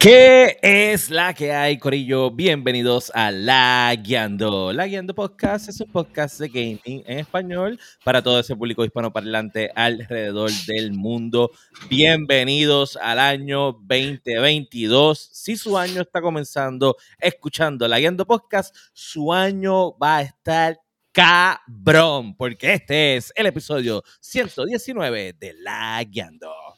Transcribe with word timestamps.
¿Qué 0.00 0.58
es 0.62 1.10
la 1.10 1.34
que 1.34 1.52
hay, 1.52 1.76
Corillo? 1.76 2.30
Bienvenidos 2.30 3.12
a 3.14 3.30
La 3.30 3.94
Guiando. 4.02 4.72
Podcast 5.14 5.68
es 5.68 5.78
un 5.78 5.92
podcast 5.92 6.40
de 6.40 6.48
gaming 6.48 7.02
en 7.04 7.18
español 7.18 7.78
para 8.02 8.22
todo 8.22 8.40
ese 8.40 8.56
público 8.56 8.82
hispanoparlante 8.82 9.70
alrededor 9.74 10.50
del 10.66 10.94
mundo. 10.94 11.50
Bienvenidos 11.90 12.96
al 12.96 13.18
año 13.18 13.72
2022. 13.72 15.18
Si 15.34 15.58
su 15.58 15.76
año 15.76 16.00
está 16.00 16.22
comenzando 16.22 16.96
escuchando 17.18 17.86
La 17.86 17.98
Guiando 17.98 18.26
Podcast, 18.26 18.74
su 18.94 19.34
año 19.34 19.98
va 19.98 20.16
a 20.16 20.22
estar 20.22 20.80
cabrón, 21.12 22.34
porque 22.38 22.72
este 22.72 23.16
es 23.16 23.34
el 23.36 23.44
episodio 23.44 24.02
119 24.20 25.34
de 25.34 25.52
La 25.58 26.02
Guiando. 26.04 26.69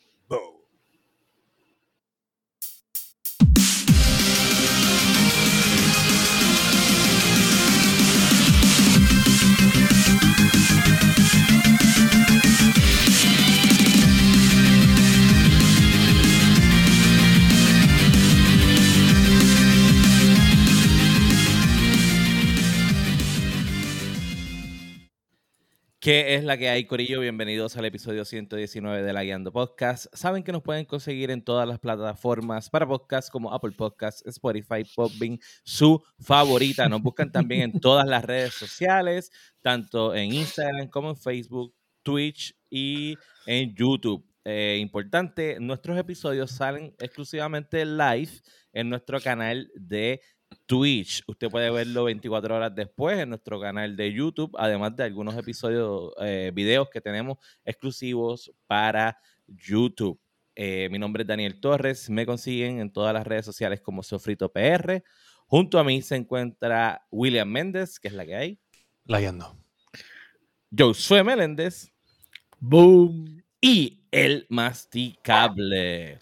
¿Qué 26.03 26.35
es 26.35 26.43
la 26.43 26.59
que 26.59 26.69
hay, 26.69 26.85
Corillo? 26.85 27.21
Bienvenidos 27.21 27.77
al 27.77 27.85
episodio 27.85 28.25
119 28.25 29.05
de 29.05 29.13
La 29.13 29.23
Guiando 29.23 29.53
Podcast. 29.53 30.07
Saben 30.13 30.43
que 30.43 30.51
nos 30.51 30.61
pueden 30.61 30.85
conseguir 30.85 31.31
en 31.31 31.45
todas 31.45 31.69
las 31.69 31.79
plataformas 31.79 32.69
para 32.69 32.89
podcast 32.89 33.31
como 33.31 33.55
Apple 33.55 33.71
Podcasts, 33.71 34.21
Spotify, 34.27 34.83
Podbean, 34.97 35.39
su 35.63 36.03
favorita. 36.19 36.89
Nos 36.89 37.03
buscan 37.03 37.31
también 37.31 37.61
en 37.61 37.81
todas 37.81 38.05
las 38.05 38.25
redes 38.25 38.53
sociales, 38.53 39.31
tanto 39.61 40.13
en 40.13 40.35
Instagram 40.35 40.89
como 40.89 41.11
en 41.11 41.17
Facebook, 41.17 41.73
Twitch 42.03 42.53
y 42.69 43.17
en 43.47 43.73
YouTube. 43.73 44.27
Eh, 44.45 44.79
importante, 44.81 45.59
nuestros 45.61 45.97
episodios 45.97 46.51
salen 46.51 46.97
exclusivamente 46.99 47.87
live 47.87 48.33
en 48.73 48.89
nuestro 48.91 49.21
canal 49.21 49.71
de 49.77 50.21
Twitch. 50.67 51.23
Usted 51.27 51.49
puede 51.49 51.71
verlo 51.71 52.05
24 52.05 52.57
horas 52.57 52.75
después 52.75 53.19
en 53.19 53.31
nuestro 53.31 53.61
canal 53.61 53.97
de 53.97 54.13
YouTube, 54.13 54.55
además 54.59 54.97
de 54.97 55.05
algunos 55.05 55.37
episodios, 55.37 56.13
eh, 56.21 56.51
videos 56.55 56.89
que 56.91 57.01
tenemos 57.01 57.39
exclusivos 57.65 58.53
para 58.67 59.19
YouTube. 59.47 60.19
Eh, 60.55 60.89
mi 60.91 60.99
nombre 60.99 61.23
es 61.23 61.27
Daniel 61.27 61.61
Torres, 61.61 62.11
me 62.11 62.27
consiguen 62.27 62.81
en 62.81 62.93
todas 62.93 63.15
las 63.15 63.27
redes 63.27 63.45
sociales 63.45 63.81
como 63.81 64.03
Sofrito 64.03 64.53
PR. 64.53 65.03
Junto 65.47 65.79
a 65.79 65.85
mí 65.85 66.03
se 66.03 66.17
encuentra 66.17 67.07
William 67.11 67.49
Méndez, 67.49 67.99
que 67.99 68.09
es 68.09 68.15
la 68.15 68.25
que 68.25 68.37
hay. 68.37 68.61
La 69.05 69.21
guiando. 69.21 69.57
Josué 70.77 71.23
Meléndez. 71.23 71.93
Boom. 72.59 73.43
Y 73.61 74.03
el 74.11 74.47
masticable. 74.49 76.19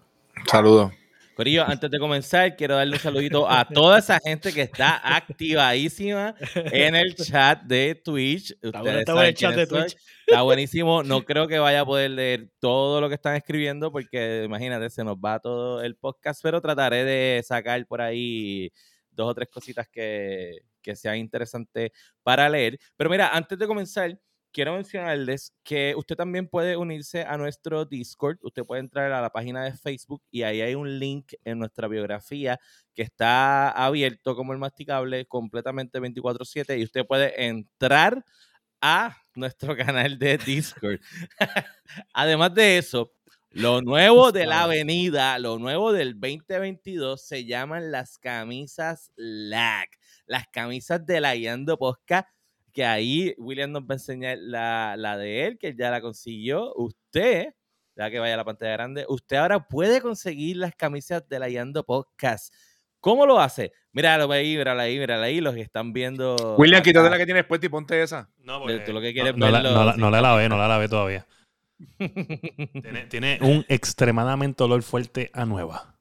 Saludos. 0.47 1.00
Corillo, 1.41 1.65
antes 1.67 1.91
de 1.91 1.99
comenzar, 1.99 2.55
quiero 2.55 2.77
darle 2.77 2.97
un 2.97 3.01
saludito 3.01 3.49
a 3.51 3.65
toda 3.67 3.99
esa 3.99 4.21
gente 4.23 4.53
que 4.53 4.61
está 4.61 5.01
activadísima 5.17 6.35
en 6.55 6.95
el 6.95 7.15
chat 7.15 7.63
de 7.63 7.95
Twitch. 7.95 8.55
Está, 8.61 8.83
bueno, 8.83 8.99
está, 8.99 9.27
el 9.27 9.35
chat 9.35 9.55
de 9.55 9.67
Twitch. 9.67 9.97
está 10.27 10.43
buenísimo. 10.43 11.03
No 11.03 11.25
creo 11.25 11.49
que 11.49 11.59
vaya 11.59 11.81
a 11.81 11.87
poder 11.87 12.11
leer 12.11 12.51
todo 12.59 13.01
lo 13.01 13.09
que 13.09 13.15
están 13.15 13.37
escribiendo 13.37 13.91
porque, 13.91 14.43
imagínate, 14.45 14.91
se 14.91 15.03
nos 15.03 15.17
va 15.17 15.39
todo 15.39 15.83
el 15.83 15.97
podcast, 15.97 16.43
pero 16.43 16.61
trataré 16.61 17.07
de 17.07 17.43
sacar 17.43 17.87
por 17.87 18.03
ahí 18.03 18.71
dos 19.11 19.31
o 19.31 19.35
tres 19.35 19.49
cositas 19.51 19.89
que, 19.89 20.59
que 20.83 20.95
sean 20.95 21.17
interesantes 21.17 21.91
para 22.23 22.51
leer. 22.51 22.79
Pero 22.99 23.09
mira, 23.09 23.31
antes 23.35 23.59
de 23.59 23.67
comenzar, 23.67 24.15
quiero 24.53 24.75
mencionarles 24.75 25.53
que 25.63 25.95
usted 25.97 26.17
también 26.17 26.49
puede 26.49 26.77
unirse 26.77 27.23
a 27.23 27.37
nuestro 27.37 27.85
Discord. 27.85 28.39
Usted 28.43 28.65
puede 28.65 28.81
entrar 28.81 29.13
a 29.13 29.21
la 29.21 29.31
página 29.31 29.65
de 29.65 29.73
Facebook 29.73 30.23
y 30.31 30.43
ahí 30.43 30.61
hay 30.61 30.75
un 30.75 30.99
link 30.99 31.33
en 31.45 31.59
nuestra 31.59 31.89
biografía 31.89 32.59
que 32.95 33.03
está 33.03 33.71
abierto 33.71 34.37
como 34.37 34.53
el 34.53 34.59
masticable 34.59 35.27
completamente 35.27 36.01
24/7 36.01 36.79
y 36.79 36.85
usted 36.85 37.07
puede 37.07 37.47
entrar 37.47 38.25
a 38.81 39.17
nuestro 39.35 39.77
canal 39.77 40.19
de 40.19 40.39
Discord. 40.39 41.01
Además 42.15 42.55
de 42.55 42.79
eso, 42.79 43.13
lo 43.51 43.83
nuevo 43.83 44.33
de 44.33 44.47
la 44.47 44.63
avenida, 44.63 45.39
lo 45.39 45.59
nuevo 45.59 45.93
del 45.93 46.15
2022 46.21 47.21
se 47.21 47.45
llaman 47.45 47.91
las 47.91 48.19
camisas 48.19 49.11
LAG, 49.17 49.89
las 50.27 50.47
camisas 50.49 51.05
de 51.05 51.21
la 51.21 51.35
Guiando 51.35 51.77
Posca 51.77 52.29
que 52.73 52.85
ahí 52.85 53.35
William 53.39 53.73
nos 53.73 53.83
va 53.83 53.91
a 53.91 53.95
enseñar 53.95 54.39
la, 54.39 55.17
de 55.19 55.47
él, 55.47 55.59
que 55.59 55.75
ya 55.75 55.91
la 55.91 56.01
consiguió. 56.01 56.73
Usted, 56.75 57.55
ya 57.97 58.11
que 58.11 58.19
vaya 58.19 58.35
a 58.35 58.39
la 58.39 58.45
pantalla 58.45 58.73
grande, 58.73 59.05
usted 59.09 59.37
ahora 59.37 59.67
puede 59.67 60.01
conseguir 60.01 60.57
las 60.57 60.75
camisas 60.75 61.29
de 61.29 61.39
la 61.39 61.49
Yando 61.49 61.85
Podcast. 61.85 62.55
¿Cómo 63.01 63.25
lo 63.27 63.41
hace? 63.41 63.73
Míralo 63.93 64.31
ahí, 64.31 64.57
míralo 64.57 64.81
ahí, 64.81 64.99
míralo 64.99 65.23
ahí, 65.23 65.41
los 65.41 65.55
que 65.55 65.63
están 65.63 65.93
viendo. 65.93 66.37
William, 66.59 66.83
quítate 66.83 67.09
la 67.09 67.19
que 67.19 67.25
tienes 67.25 67.45
puesta 67.45 67.67
y 67.67 67.69
ponte 67.71 68.03
esa. 68.03 68.31
No, 68.39 68.61
porque 68.61 68.81
tú 68.81 68.93
lo 68.93 69.01
que 69.01 69.13
quieres 69.13 69.37
no, 69.37 69.47
no, 69.47 69.53
la, 69.53 69.97
no, 69.97 70.11
la 70.11 70.21
lavé, 70.21 70.49
no 70.49 70.59
la 70.59 70.69
lavé 70.69 70.89
todavía. 70.89 71.27
tiene, 71.99 73.07
tiene 73.09 73.39
un 73.41 73.65
extremadamente 73.69 74.63
olor 74.63 74.83
fuerte 74.83 75.31
a 75.33 75.47
nueva. 75.47 76.00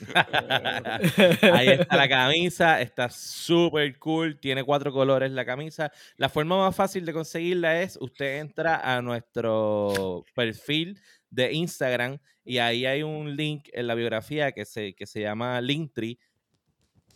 Ahí 1.52 1.68
está 1.68 1.96
la 1.96 2.08
camisa, 2.08 2.80
está 2.80 3.10
súper 3.10 3.98
cool, 3.98 4.38
tiene 4.38 4.64
cuatro 4.64 4.92
colores 4.92 5.30
la 5.32 5.44
camisa. 5.44 5.92
La 6.16 6.28
forma 6.28 6.56
más 6.56 6.74
fácil 6.74 7.04
de 7.04 7.12
conseguirla 7.12 7.82
es 7.82 7.98
usted 8.00 8.38
entra 8.38 8.76
a 8.76 9.02
nuestro 9.02 10.24
perfil 10.34 11.00
de 11.30 11.52
Instagram 11.52 12.18
y 12.44 12.58
ahí 12.58 12.86
hay 12.86 13.02
un 13.02 13.36
link 13.36 13.68
en 13.72 13.86
la 13.86 13.94
biografía 13.94 14.52
que 14.52 14.64
se, 14.64 14.94
que 14.94 15.06
se 15.06 15.20
llama 15.20 15.60
Linktree. 15.60 16.18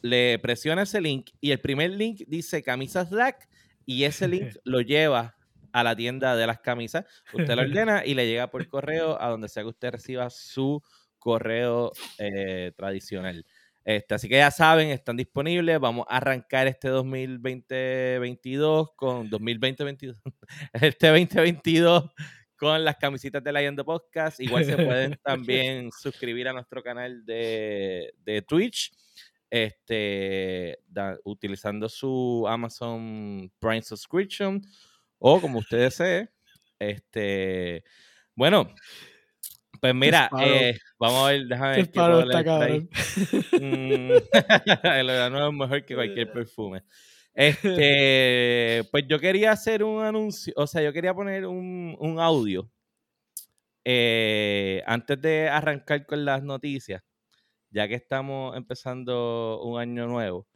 Le 0.03 0.39
presiona 0.39 0.83
ese 0.83 1.01
link 1.01 1.31
y 1.41 1.51
el 1.51 1.61
primer 1.61 1.91
link 1.91 2.23
dice 2.27 2.63
camisas 2.63 3.11
Black 3.11 3.49
y 3.87 4.05
ese 4.05 4.29
link 4.29 4.55
lo 4.65 4.81
lleva 4.81 5.37
a 5.73 5.83
la 5.83 5.97
tienda 5.97 6.37
de 6.37 6.47
las 6.47 6.61
camisas. 6.61 7.05
Usted 7.33 7.55
lo 7.57 7.63
ordena 7.63 8.05
y 8.07 8.15
le 8.15 8.27
llega 8.27 8.51
por 8.51 8.67
correo 8.69 9.21
a 9.21 9.29
donde 9.29 9.49
sea 9.49 9.65
que 9.65 9.71
usted 9.71 9.91
reciba 9.91 10.31
su 10.31 10.81
correo 11.25 11.93
eh, 12.19 12.73
tradicional. 12.77 13.47
Este, 13.83 14.15
así 14.15 14.29
que 14.29 14.37
ya 14.37 14.51
saben, 14.51 14.91
están 14.91 15.17
disponibles. 15.17 15.81
Vamos 15.81 16.05
a 16.09 16.19
arrancar 16.19 16.67
este 16.67 16.91
2020-22 16.91 18.91
con 18.95 19.31
2020-22, 19.31 20.21
este 20.75 21.07
2022 21.09 22.11
con 22.57 22.85
las 22.85 22.97
camisitas 22.97 23.43
de 23.43 23.53
la 23.53 23.63
Yendo 23.63 23.87
Podcast. 23.87 24.39
Igual 24.41 24.67
se 24.67 24.77
pueden 24.77 25.19
también 25.25 25.91
suscribir 25.93 26.47
a 26.49 26.53
nuestro 26.53 26.83
canal 26.83 27.25
de, 27.25 28.13
de 28.23 28.43
Twitch. 28.43 28.93
Este, 29.51 30.79
utilizando 31.25 31.89
su 31.89 32.45
Amazon 32.49 33.51
Prime 33.61 33.83
Subscription 33.83 34.61
o 35.19 35.41
como 35.41 35.61
usted 35.61 35.79
desee. 35.79 36.29
Este, 36.79 37.83
bueno, 38.35 38.75
pues 39.85 39.95
mira, 39.95 40.31
eh, 40.41 40.79
vamos 40.99 41.29
a 41.29 41.33
ver, 41.33 41.47
déjame 41.47 41.71
ver. 41.73 41.81
Está 41.81 42.43
cabrón. 42.43 42.89
Mm, 43.53 44.11
el 44.83 45.07
verano 45.07 45.47
es 45.47 45.55
mejor 45.55 45.85
que 45.85 45.95
cualquier 45.95 46.33
perfume. 46.33 46.85
Este, 47.35 48.89
pues 48.91 49.05
yo 49.07 49.21
quería 49.21 49.53
hacer 49.53 49.85
un 49.85 50.03
anuncio, 50.03 50.55
o 50.57 50.67
sea, 50.67 50.81
yo 50.81 50.91
quería 50.91 51.13
poner 51.13 51.45
un, 51.45 51.95
un 51.99 52.19
audio 52.19 52.71
eh, 53.85 54.83
antes 54.87 55.21
de 55.21 55.51
arrancar 55.51 56.07
con 56.07 56.25
las 56.25 56.43
noticias, 56.43 57.03
ya 57.69 57.87
que 57.87 57.97
estamos 57.97 58.57
empezando 58.57 59.61
un 59.65 59.79
año 59.79 60.07
nuevo. 60.07 60.49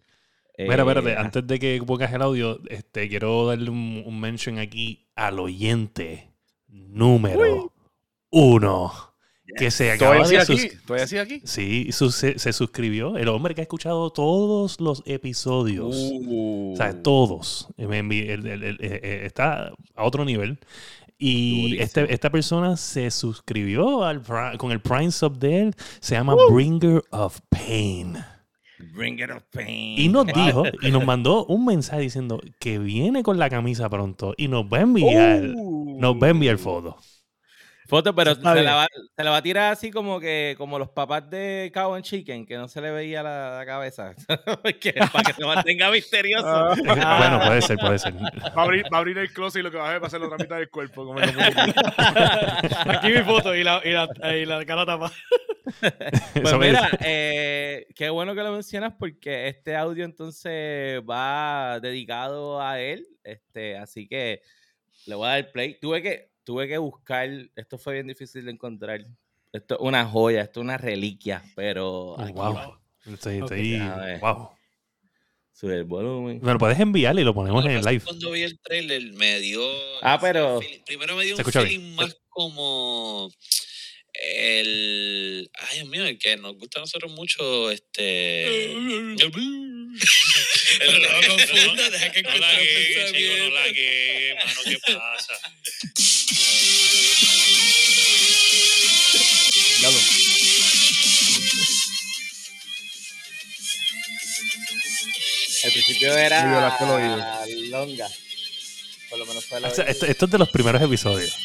Mira, 0.56 0.84
espérate, 0.84 1.10
eh, 1.10 1.16
antes 1.18 1.46
de 1.46 1.58
que 1.58 1.82
pongas 1.86 2.14
el 2.14 2.22
audio, 2.22 2.60
este, 2.70 3.10
quiero 3.10 3.46
darle 3.46 3.68
un, 3.68 4.04
un 4.06 4.18
mention 4.18 4.58
aquí 4.58 5.10
al 5.14 5.38
oyente 5.38 6.32
número 6.66 7.74
uno 8.30 9.08
que 9.56 9.70
se 9.70 9.92
acaba 9.92 10.26
de 10.26 10.38
así 10.38 11.18
aquí? 11.18 11.40
Sí, 11.44 11.90
se, 11.92 12.52
suscribió. 12.52 13.16
El 13.16 13.28
hombre 13.28 13.54
que 13.54 13.60
ha 13.60 13.62
escuchado 13.62 14.10
todos 14.10 14.80
los 14.80 15.02
episodios. 15.06 15.96
O 15.96 16.74
sea, 16.76 16.90
uh. 16.90 17.02
todos. 17.02 17.68
Eh, 17.78 19.22
está 19.24 19.72
a 19.94 20.04
otro 20.04 20.24
nivel. 20.24 20.58
Y 21.18 21.78
este, 21.80 22.12
esta 22.12 22.30
persona 22.30 22.76
se 22.76 23.10
suscribió 23.10 24.04
al, 24.04 24.22
con 24.56 24.70
el 24.70 24.80
Prime 24.80 25.10
Sub 25.10 25.38
de 25.38 25.62
él. 25.62 25.74
Se 26.00 26.14
llama 26.14 26.36
Bringer 26.50 27.02
of 27.10 27.40
Pain. 27.48 28.18
Bringer 28.94 29.32
of 29.32 29.42
Pain. 29.50 29.98
Y 29.98 30.08
nos 30.08 30.26
dijo, 30.34 30.64
y 30.82 30.90
nos 30.90 31.04
mandó 31.04 31.44
un 31.46 31.64
mensaje 31.64 32.02
diciendo 32.02 32.40
que 32.60 32.78
viene 32.78 33.22
con 33.24 33.38
la 33.38 33.50
camisa 33.50 33.88
pronto 33.88 34.34
y 34.36 34.46
nos 34.46 34.66
va 34.66 34.78
a 34.78 34.82
enviar, 34.82 35.42
nos 35.42 36.14
va 36.16 36.28
a 36.28 36.30
enviar 36.30 36.54
uh. 36.54 36.58
fotos. 36.58 37.17
Foto, 37.88 38.14
pero 38.14 38.34
se 38.34 38.42
la, 38.42 38.52
va, 38.74 38.86
se 39.16 39.24
la, 39.24 39.30
va, 39.30 39.38
a 39.38 39.42
tirar 39.42 39.72
así 39.72 39.90
como 39.90 40.20
que 40.20 40.54
como 40.58 40.78
los 40.78 40.90
papás 40.90 41.30
de 41.30 41.70
Cow 41.72 41.94
and 41.94 42.04
Chicken, 42.04 42.44
que 42.44 42.58
no 42.58 42.68
se 42.68 42.82
le 42.82 42.90
veía 42.90 43.22
la, 43.22 43.62
cabeza. 43.64 44.14
para 44.28 44.72
que 44.74 44.92
se 45.34 45.46
mantenga 45.46 45.90
misterioso. 45.92 46.46
Ah. 46.46 46.76
bueno, 47.18 47.40
puede 47.46 47.62
ser, 47.62 47.78
puede 47.78 47.98
ser. 47.98 48.12
Va 48.14 48.52
a 48.54 48.62
abrir, 48.62 48.84
va 48.92 48.98
a 48.98 49.00
abrir 49.00 49.16
el 49.16 49.32
closet 49.32 49.60
y 49.60 49.62
lo 49.62 49.70
que 49.70 49.78
va 49.78 49.84
a 49.84 49.88
hacer 49.88 50.02
va 50.02 50.06
a 50.06 50.10
ser 50.10 50.20
la 50.20 50.26
otra 50.26 50.36
mitad 50.36 50.56
del 50.56 50.68
cuerpo. 50.68 51.06
Como 51.06 51.18
Aquí 51.18 53.08
mi 53.10 53.22
foto 53.22 53.54
y 53.54 53.64
la, 53.64 53.80
y 53.82 53.92
la, 53.92 54.36
y 54.36 54.44
la 54.44 54.66
cara 54.66 54.84
tapa. 54.84 55.10
pues 56.34 56.58
mira, 56.58 56.90
eh, 57.00 57.86
qué 57.94 58.10
bueno 58.10 58.34
que 58.34 58.42
lo 58.42 58.52
mencionas 58.52 58.92
porque 58.98 59.48
este 59.48 59.74
audio 59.74 60.04
entonces 60.04 61.00
va 61.08 61.80
dedicado 61.80 62.60
a 62.60 62.78
él. 62.78 63.06
Este, 63.24 63.78
así 63.78 64.06
que 64.06 64.42
le 65.06 65.14
voy 65.14 65.26
a 65.26 65.30
dar 65.30 65.52
play. 65.52 65.78
Tuve 65.80 66.02
que, 66.02 66.28
tuve 66.48 66.66
que 66.66 66.78
buscar, 66.78 67.28
esto 67.56 67.76
fue 67.76 67.92
bien 67.92 68.06
difícil 68.06 68.46
de 68.46 68.52
encontrar. 68.52 69.04
Esto 69.52 69.74
es 69.74 69.80
una 69.82 70.06
joya, 70.06 70.40
esto 70.40 70.60
es 70.60 70.64
una 70.64 70.78
reliquia, 70.78 71.44
pero. 71.54 72.14
Oh, 72.14 72.26
wow. 72.32 72.78
wow. 74.22 74.50
Sube 75.52 75.74
el 75.74 75.84
volumen. 75.84 76.40
Me 76.42 76.54
lo 76.54 76.58
puedes 76.58 76.80
enviar 76.80 77.18
y 77.18 77.22
lo 77.22 77.34
ponemos 77.34 77.66
en 77.66 77.72
el 77.72 77.84
live. 77.84 78.00
Cuando 78.02 78.30
vi 78.30 78.44
el 78.44 78.58
trailer 78.60 79.12
me 79.12 79.40
dio. 79.40 79.60
Ah, 80.00 80.18
pero. 80.18 80.60
Primero 80.86 81.16
me 81.16 81.24
dio 81.24 81.36
un 81.36 81.44
feeling 81.44 81.94
más 81.96 82.16
como 82.30 83.30
el 84.14 85.50
ay 85.52 85.76
Dios 85.76 85.88
mío 85.88 86.04
el 86.06 86.18
que 86.18 86.36
nos 86.38 86.56
gusta 86.56 86.80
a 86.80 86.82
nosotros 86.82 87.12
mucho 87.12 87.70
este 87.70 88.74
el 90.80 91.02
no 91.02 91.08
confunda 91.28 91.90
deja 91.90 92.10
que 92.12 92.22
no 92.22 92.30
chico, 92.30 92.40
no 92.40 93.50
la 93.50 93.72
que 93.72 94.36
mano 94.44 94.60
qué 94.64 94.78
pasa 94.86 95.40
Diablo. 99.78 99.98
El 105.64 105.72
principio 105.72 106.16
era 106.16 106.44
longa. 107.70 108.08
Por 109.10 109.18
lo 109.18 109.26
menos 109.26 109.44
fue 109.46 109.60
la 109.60 109.68
esto, 109.68 109.82
esto 109.82 110.24
es 110.24 110.30
de 110.30 110.38
los 110.38 110.48
primeros 110.50 110.82
episodios. 110.82 111.36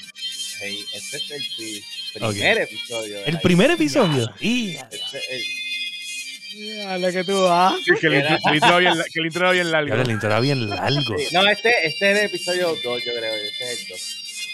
Hey, 0.60 0.86
este 0.94 1.18
es 1.18 1.32
el 2.16 2.22
primer 2.22 2.58
episodio. 2.60 3.26
¿El 3.26 3.40
primer 3.40 3.72
episodio? 3.72 4.34
Y... 4.40 4.76
Este 4.76 5.20
el... 6.56 7.12
que 7.12 7.24
tú 7.24 7.44
vas. 7.44 7.76
que, 8.00 8.08
el, 8.08 8.56
intro 8.56 8.78
bien, 8.78 8.94
que 9.12 9.20
el 9.20 9.26
intro 9.26 9.42
era 9.42 9.52
bien 9.52 9.72
largo. 9.72 9.96
el 9.96 10.12
intro 10.12 10.30
era 10.30 10.40
bien 10.40 10.70
largo. 10.70 11.16
no, 11.32 11.50
este, 11.50 11.70
este 11.88 12.12
es 12.12 12.20
el 12.20 12.26
episodio 12.26 12.68
2, 12.84 12.84
yo 12.84 13.12
creo. 13.12 13.36
Este 13.36 13.74
es 13.74 13.82
el 13.82 13.88
2. 13.90 14.00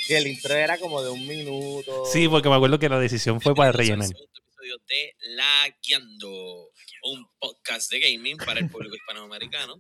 Sí, 0.08 0.16
el 0.16 0.28
intro 0.28 0.54
era 0.56 0.78
como 0.78 1.02
de 1.04 1.10
un 1.10 1.28
minuto. 1.28 2.06
Sí, 2.06 2.28
porque 2.28 2.50
me 2.50 2.56
acuerdo 2.56 2.80
que 2.80 2.90
la 2.90 3.00
decisión 3.00 3.40
fue 3.42 3.54
para 3.54 3.72
rellenar. 3.72 4.08
El 4.08 4.12
episodio 4.12 4.78
de 4.88 5.16
La 5.36 5.76
Guiando, 5.84 6.72
un 7.04 7.28
podcast 7.38 7.92
de 7.92 8.00
gaming 8.00 8.38
para 8.38 8.60
el 8.60 8.70
público 8.70 8.96
hispanoamericano. 8.96 9.76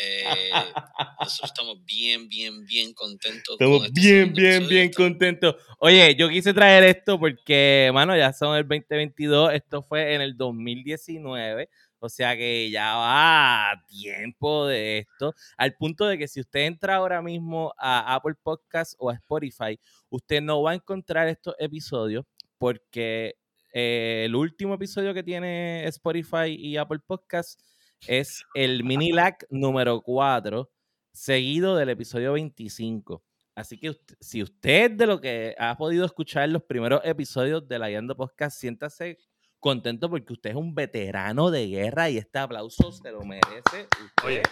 Eh, 0.00 0.24
nosotros 1.20 1.50
estamos 1.50 1.84
bien, 1.84 2.28
bien, 2.28 2.64
bien 2.64 2.92
contentos. 2.94 3.56
Estamos 3.58 3.86
este 3.86 4.00
bien, 4.00 4.32
bien, 4.32 4.68
bien 4.68 4.92
contentos. 4.92 5.56
Oye, 5.78 6.14
yo 6.16 6.28
quise 6.28 6.54
traer 6.54 6.84
esto 6.84 7.18
porque, 7.18 7.90
mano, 7.92 8.16
ya 8.16 8.32
son 8.32 8.56
el 8.56 8.62
2022. 8.62 9.52
Esto 9.54 9.82
fue 9.82 10.14
en 10.14 10.20
el 10.20 10.36
2019. 10.36 11.68
O 12.00 12.08
sea 12.08 12.36
que 12.36 12.70
ya 12.70 12.94
va 12.94 13.84
tiempo 13.88 14.66
de 14.66 14.98
esto. 14.98 15.34
Al 15.56 15.74
punto 15.74 16.06
de 16.06 16.16
que 16.16 16.28
si 16.28 16.40
usted 16.40 16.60
entra 16.60 16.96
ahora 16.96 17.20
mismo 17.20 17.74
a 17.76 18.14
Apple 18.14 18.34
Podcast 18.40 18.94
o 18.98 19.10
a 19.10 19.14
Spotify, 19.14 19.78
usted 20.08 20.40
no 20.40 20.62
va 20.62 20.72
a 20.72 20.74
encontrar 20.74 21.26
estos 21.26 21.56
episodios 21.58 22.24
porque 22.56 23.36
eh, 23.72 24.22
el 24.26 24.34
último 24.36 24.74
episodio 24.74 25.12
que 25.12 25.24
tiene 25.24 25.86
Spotify 25.88 26.54
y 26.56 26.76
Apple 26.76 27.00
Podcast 27.04 27.60
es 28.06 28.44
el 28.54 28.84
mini 28.84 29.12
lag 29.12 29.36
número 29.50 30.02
4, 30.02 30.70
seguido 31.12 31.76
del 31.76 31.88
episodio 31.90 32.32
25. 32.34 33.22
Así 33.54 33.78
que 33.78 33.98
si 34.20 34.42
usted 34.42 34.92
de 34.92 35.06
lo 35.06 35.20
que 35.20 35.54
ha 35.58 35.76
podido 35.76 36.04
escuchar 36.06 36.48
los 36.48 36.62
primeros 36.62 37.00
episodios 37.04 37.66
de 37.66 37.78
la 37.78 37.90
Yando 37.90 38.16
Podcast, 38.16 38.58
siéntase 38.58 39.18
contento 39.58 40.08
porque 40.08 40.32
usted 40.32 40.50
es 40.50 40.56
un 40.56 40.74
veterano 40.74 41.50
de 41.50 41.66
guerra 41.66 42.08
y 42.08 42.18
este 42.18 42.38
aplauso 42.38 42.92
se 42.92 43.10
lo 43.10 43.22
merece. 43.22 43.88
Oye. 44.24 44.42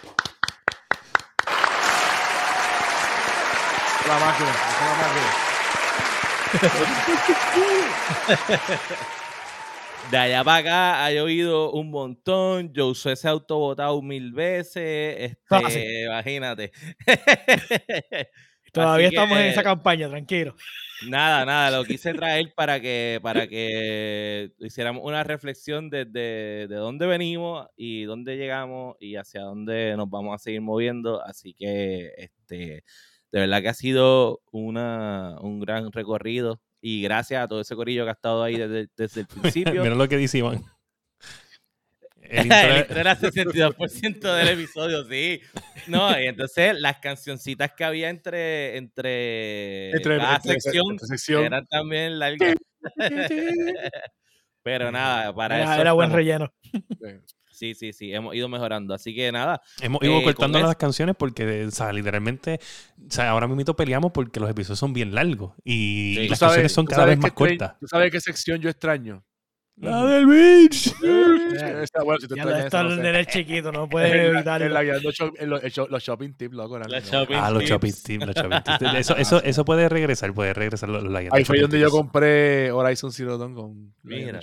La 4.07 4.19
máquina, 4.19 4.51
la 4.81 4.95
máquina. 4.99 5.47
de 10.11 10.17
allá 10.17 10.43
para 10.43 10.57
acá 10.57 11.05
ha 11.05 11.11
llovido 11.11 11.71
un 11.71 11.89
montón. 11.89 12.71
Yo 12.73 12.87
usé 12.87 13.13
ese 13.13 13.27
auto 13.27 13.57
botado 13.57 14.01
mil 14.01 14.31
veces. 14.31 15.37
Este, 15.49 16.05
imagínate. 16.05 16.71
Todavía 18.73 19.07
estamos 19.07 19.37
en 19.37 19.45
esa 19.45 19.63
campaña, 19.63 20.07
tranquilo. 20.09 20.55
Nada, 21.07 21.45
nada, 21.45 21.77
lo 21.77 21.85
quise 21.85 22.13
traer 22.13 22.53
para 22.55 22.79
que, 22.79 23.19
para 23.21 23.47
que 23.47 24.51
hiciéramos 24.59 25.03
una 25.03 25.23
reflexión 25.23 25.89
desde 25.89 26.67
de 26.67 26.75
dónde 26.75 27.05
venimos 27.05 27.67
y 27.75 28.03
dónde 28.03 28.37
llegamos 28.37 28.95
y 28.99 29.15
hacia 29.15 29.41
dónde 29.41 29.95
nos 29.95 30.09
vamos 30.09 30.35
a 30.35 30.37
seguir 30.37 30.61
moviendo. 30.61 31.23
Así 31.23 31.53
que 31.53 32.13
este, 32.17 32.83
de 33.31 33.39
verdad 33.39 33.61
que 33.61 33.69
ha 33.69 33.73
sido 33.73 34.41
una, 34.51 35.37
un 35.41 35.59
gran 35.59 35.91
recorrido 35.91 36.61
y 36.81 37.01
gracias 37.01 37.43
a 37.43 37.47
todo 37.47 37.61
ese 37.61 37.75
corillo 37.75 38.03
que 38.03 38.09
ha 38.09 38.13
estado 38.13 38.43
ahí 38.43 38.57
desde, 38.57 38.87
desde 38.95 39.21
el 39.21 39.27
principio. 39.41 39.83
Mira 39.83 39.95
lo 39.95 40.07
que 40.07 40.17
dice 40.17 40.39
Iván. 40.39 40.63
El 42.29 42.43
intro, 42.43 42.97
era 42.97 43.17
62% 43.17 44.35
del 44.35 44.47
episodio, 44.49 45.05
sí. 45.05 45.39
No, 45.87 46.19
y 46.19 46.25
entonces 46.25 46.77
las 46.77 46.97
cancioncitas 46.97 47.71
que 47.71 47.85
había 47.85 48.09
entre, 48.09 48.75
entre, 48.75 49.91
entre 49.91 50.17
cada 50.17 50.41
sección, 50.41 50.99
sección, 50.99 51.45
eran 51.45 51.65
también 51.67 52.19
largas. 52.19 52.55
Pero 54.61 54.91
nada, 54.91 55.33
para 55.33 55.55
era, 55.55 55.71
eso. 55.71 55.81
Era 55.81 55.93
buen 55.93 56.11
relleno. 56.11 56.53
Sí, 57.57 57.73
sí, 57.73 57.91
sí, 57.91 58.13
hemos 58.13 58.35
ido 58.35 58.47
mejorando. 58.47 58.93
Así 58.93 59.15
que 59.15 59.31
nada. 59.31 59.63
Hemos 59.81 60.03
ido 60.03 60.19
eh, 60.19 60.23
cortando 60.23 60.59
las 60.59 60.75
canciones 60.75 61.15
porque, 61.17 61.65
o 61.65 61.71
sea, 61.71 61.91
literalmente, 61.91 62.59
o 63.03 63.11
sea, 63.11 63.31
ahora 63.31 63.47
mismo 63.47 63.75
peleamos 63.75 64.11
porque 64.11 64.39
los 64.39 64.47
episodios 64.47 64.77
son 64.77 64.93
bien 64.93 65.15
largos 65.15 65.53
y 65.63 66.27
las 66.27 66.39
canciones 66.39 66.71
son 66.71 66.85
cada 66.85 67.05
vez 67.05 67.17
más 67.17 67.31
cortas. 67.31 67.73
¿Tú 67.79 67.87
sabes 67.87 68.11
qué 68.11 68.21
sección 68.21 68.61
yo 68.61 68.69
extraño? 68.69 69.23
La 69.79 70.03
del 70.05 70.25
beach. 70.25 70.91
Está 71.83 72.03
bueno, 72.03 72.19
si 72.19 72.27
te 72.27 72.35
ya 72.35 72.65
está 72.65 72.81
el 72.81 72.99
nene 72.99 73.25
chiquito, 73.27 73.71
no 73.71 73.87
puede 73.89 74.27
evitarlo. 74.29 74.69
los, 74.69 76.03
shopping 76.03 76.33
tips, 76.33 76.55
loco. 76.55 76.79
Los 76.79 77.03
shopping 77.03 77.35
ah, 77.35 77.51
los 77.51 77.63
shopping 77.63 77.91
tips, 77.91 78.25
los 78.25 78.35
shopping 78.35 78.57
tips. 78.63 78.93
Eso, 78.97 79.15
eso, 79.15 79.43
eso 79.43 79.65
puede 79.65 79.87
regresar, 79.87 80.33
puede 80.33 80.53
regresar 80.53 80.89
los, 80.89 81.03
los 81.03 81.15
Ahí 81.31 81.45
fue 81.45 81.59
donde 81.59 81.79
yo 81.79 81.91
compré 81.91 82.71
Horizon 82.71 83.11
Zero 83.11 83.37
Dawn 83.37 83.53
con 83.53 83.93
Mira, 84.01 84.39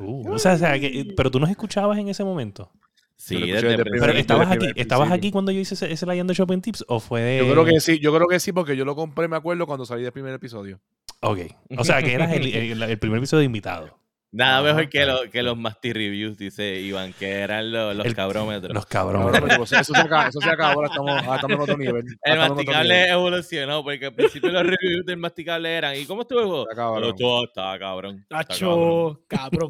uh, 0.00 0.32
o 0.32 0.38
sea, 0.38 0.54
o 0.54 0.58
sea 0.58 0.80
que, 0.80 1.12
pero 1.14 1.30
tú 1.30 1.38
nos 1.38 1.50
escuchabas 1.50 1.98
en 1.98 2.08
ese 2.08 2.24
momento. 2.24 2.72
Sí, 3.16 3.50
desde 3.50 3.76
desde 3.76 3.84
pero 3.84 4.12
estabas 4.12 4.50
aquí, 4.50 4.66
¿estabas 4.76 5.10
aquí 5.10 5.30
cuando 5.30 5.52
yo 5.52 5.60
hice 5.60 5.74
ese, 5.74 5.92
ese 5.92 6.06
de 6.06 6.34
Shopping 6.34 6.60
Tips 6.60 6.84
o 6.88 7.00
fue 7.00 7.20
de... 7.20 7.38
Yo 7.38 7.52
creo 7.52 7.64
que 7.64 7.80
sí, 7.80 7.98
yo 7.98 8.14
creo 8.14 8.26
que 8.26 8.40
sí 8.40 8.52
porque 8.52 8.76
yo 8.76 8.84
lo 8.84 8.94
compré, 8.94 9.28
me 9.28 9.36
acuerdo, 9.36 9.66
cuando 9.66 9.84
salí 9.84 10.02
del 10.02 10.12
primer 10.12 10.32
episodio. 10.32 10.80
Ok. 11.20 11.40
O 11.76 11.84
sea, 11.84 12.00
que 12.00 12.14
eras 12.14 12.32
el, 12.32 12.82
el 12.82 12.98
primer 12.98 13.18
episodio 13.18 13.40
de 13.40 13.46
invitado. 13.46 13.98
Nada 14.30 14.60
mejor 14.62 14.90
que, 14.90 15.06
lo, 15.06 15.30
que 15.30 15.42
los 15.42 15.56
Masty 15.56 15.94
Reviews, 15.94 16.36
dice 16.36 16.80
Iván, 16.80 17.14
que 17.14 17.30
eran 17.30 17.72
los, 17.72 17.96
los 17.96 18.12
cabrómetros. 18.12 18.74
Los 18.74 18.84
cabrómetros. 18.84 19.72
eso, 19.72 19.94
se 19.94 20.00
acaba, 20.00 20.28
eso 20.28 20.40
se 20.40 20.50
acaba, 20.50 20.74
ahora 20.74 20.88
estamos, 20.88 21.18
estamos 21.18 21.50
en 21.50 21.60
otro 21.60 21.76
nivel. 21.78 22.04
El 22.22 22.38
masticable 22.38 23.08
evolucionó, 23.08 23.82
porque 23.82 24.06
al 24.06 24.14
principio 24.14 24.50
los 24.50 24.64
reviews 24.64 25.06
del 25.06 25.16
masticable 25.16 25.74
eran, 25.74 25.96
¿y 25.96 26.04
cómo 26.04 26.22
estuvo 26.22 26.40
el 26.40 26.46
juego? 26.46 26.68
Está 26.68 26.76
cabrón. 26.76 27.14
Está 27.44 27.78
cabrón. 27.78 28.26
Tacho, 28.28 29.22
cabrón. 29.26 29.68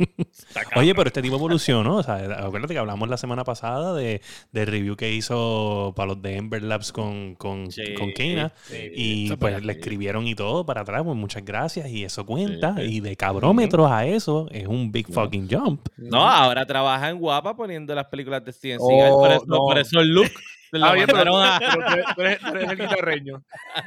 Oye, 0.75 0.93
pero 0.93 1.07
este 1.07 1.23
tipo 1.23 1.37
evolucionó, 1.37 1.99
o 1.99 2.03
sea, 2.03 2.17
acuérdate 2.17 2.75
que 2.75 2.81
hablamos 2.81 3.09
la 3.09 3.17
semana 3.17 3.45
pasada 3.45 3.95
de, 3.95 4.21
de 4.51 4.65
review 4.65 4.97
que 4.97 5.13
hizo 5.13 5.93
para 5.95 6.09
los 6.09 6.23
de 6.23 6.37
Ember 6.37 6.65
Labs 6.65 6.91
con, 6.91 7.37
con, 7.37 7.69
con 7.97 8.13
Kena, 8.13 8.53
y 8.73 9.31
pues 9.37 9.65
le 9.65 9.73
escribieron 9.73 10.27
y 10.27 10.35
todo 10.35 10.67
para 10.67 10.81
atrás, 10.81 11.03
pues 11.05 11.17
muchas 11.17 11.45
gracias, 11.45 11.89
y 11.91 12.03
eso 12.03 12.27
cuenta, 12.27 12.75
y 12.83 12.99
de 12.99 13.17
cabrómetros 13.17 13.89
a 13.89 14.05
eso, 14.05 14.48
es 14.51 14.67
un 14.67 14.91
big 14.91 15.13
fucking 15.13 15.49
jump. 15.51 15.87
No, 15.97 16.29
ahora 16.29 16.67
trabaja 16.67 17.11
en 17.11 17.19
Guapa 17.19 17.57
poniendo 17.57 17.95
las 17.95 18.07
películas 18.07 18.45
de 18.45 18.53
Steven 18.53 18.81
Seagal. 18.81 19.13
por, 19.13 19.31
eso, 19.31 19.47
por 19.47 19.79
eso 19.79 20.01
el 20.01 20.09
look. 20.09 20.31
Ah, 20.73 20.93
bien, 20.93 21.07
pero, 21.07 21.39
a... 21.39 21.59
tú, 21.59 22.21
eres, 22.21 22.41
tú, 22.41 22.49
eres, 22.49 22.71
el 22.71 22.77
guitarreño. 22.77 23.43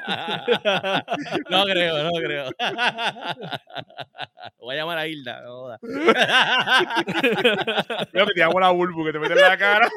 no 1.50 1.63
creo, 1.65 2.03
no 2.06 2.12
creo. 2.12 2.50
Voy 4.60 4.75
a 4.75 4.80
llamar 4.80 4.98
a 4.98 5.08
Hilda. 5.08 5.44
No 8.13 8.25
que 8.25 8.34
te 8.34 8.44
hago 8.44 8.60
la 8.60 8.72
bulbu 8.72 9.06
que 9.06 9.13
te 9.13 9.20
mete 9.20 9.34
en 9.34 9.41
la 9.41 9.58
cara. 9.58 9.89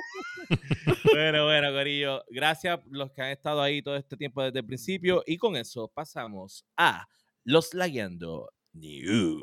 bueno, 1.04 1.44
bueno, 1.44 1.72
Corillo. 1.72 2.22
Gracias 2.28 2.78
a 2.78 2.82
los 2.90 3.10
que 3.12 3.22
han 3.22 3.30
estado 3.30 3.62
ahí 3.62 3.80
todo 3.80 3.96
este 3.96 4.16
tiempo 4.16 4.42
desde 4.42 4.58
el 4.58 4.66
principio. 4.66 5.22
Y 5.26 5.38
con 5.38 5.56
eso 5.56 5.90
pasamos 5.94 6.66
a 6.76 7.06
Los 7.44 7.72
Lagueando 7.72 8.50
News. 8.74 9.42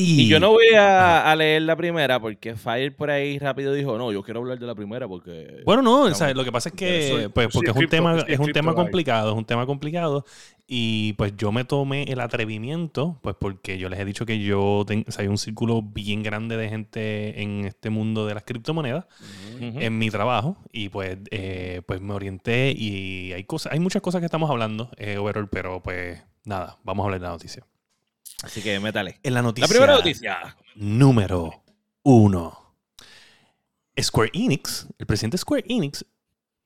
Y, 0.00 0.28
yo 0.28 0.38
no 0.38 0.50
voy 0.50 0.68
a, 0.76 1.34
leer 1.36 1.62
la 1.62 1.74
primera 1.74 2.20
porque 2.20 2.54
Fire 2.54 2.94
por 2.94 3.10
ahí 3.10 3.38
rápido 3.38 3.72
dijo, 3.72 3.98
no, 3.98 4.12
yo 4.12 4.22
quiero 4.22 4.40
hablar 4.40 4.58
de 4.58 4.66
la 4.66 4.76
primera 4.76 5.08
porque... 5.08 5.62
Bueno, 5.64 5.82
no, 5.82 6.02
o 6.02 6.14
sea, 6.14 6.32
lo 6.34 6.44
que 6.44 6.52
pasa 6.52 6.68
es 6.68 6.74
que, 6.76 7.28
pues, 7.34 7.48
porque 7.52 7.70
es 7.70 7.76
un 7.76 7.88
tema, 7.88 8.24
es 8.28 8.38
un 8.38 8.52
tema 8.52 8.74
complicado, 8.74 9.32
es 9.32 9.36
un 9.36 9.44
tema 9.44 9.66
complicado. 9.66 10.24
Y 10.68 11.14
pues 11.14 11.32
yo 11.36 11.50
me 11.50 11.64
tomé 11.64 12.04
el 12.04 12.20
atrevimiento, 12.20 13.18
pues 13.22 13.34
porque 13.40 13.78
yo 13.78 13.88
les 13.88 13.98
he 13.98 14.04
dicho 14.04 14.24
que 14.24 14.38
yo 14.38 14.84
tengo, 14.86 15.04
hay 15.16 15.26
un 15.26 15.38
círculo 15.38 15.82
bien 15.82 16.22
grande 16.22 16.56
de 16.56 16.68
gente 16.68 17.42
en 17.42 17.64
este 17.64 17.90
mundo 17.90 18.26
de 18.26 18.34
las 18.34 18.44
criptomonedas 18.44 19.06
en 19.58 19.98
mi 19.98 20.10
trabajo. 20.10 20.58
Y 20.70 20.90
pues, 20.90 21.18
eh, 21.32 21.82
pues 21.86 22.00
me 22.00 22.14
orienté 22.14 22.72
y 22.76 23.32
hay 23.32 23.44
cosas, 23.44 23.72
hay 23.72 23.80
muchas 23.80 24.02
cosas 24.02 24.20
que 24.20 24.26
estamos 24.26 24.48
hablando, 24.48 24.90
eh, 24.96 25.18
overall, 25.18 25.48
pero 25.48 25.82
pues 25.82 26.22
nada, 26.44 26.78
vamos 26.84 27.02
a 27.02 27.06
hablar 27.06 27.20
de 27.20 27.26
la 27.26 27.32
noticia. 27.32 27.64
Así 28.42 28.62
que 28.62 28.78
métale. 28.80 29.18
En 29.22 29.34
la 29.34 29.42
noticia. 29.42 29.66
La 29.66 29.68
primera 29.68 29.92
noticia. 29.94 30.56
Número 30.76 31.62
uno. 32.02 32.74
Square 34.00 34.30
Enix, 34.32 34.86
el 34.98 35.06
presidente 35.06 35.34
de 35.34 35.38
Square 35.38 35.64
Enix, 35.68 36.04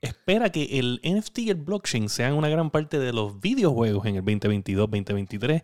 espera 0.02 0.50
que 0.50 0.78
el 0.78 1.00
NFT 1.02 1.38
y 1.38 1.50
el 1.50 1.56
blockchain 1.56 2.08
sean 2.08 2.34
una 2.34 2.48
gran 2.48 2.70
parte 2.70 2.98
de 2.98 3.12
los 3.12 3.40
videojuegos 3.40 4.04
en 4.06 4.16
el 4.16 4.24
2022-2023. 4.24 5.62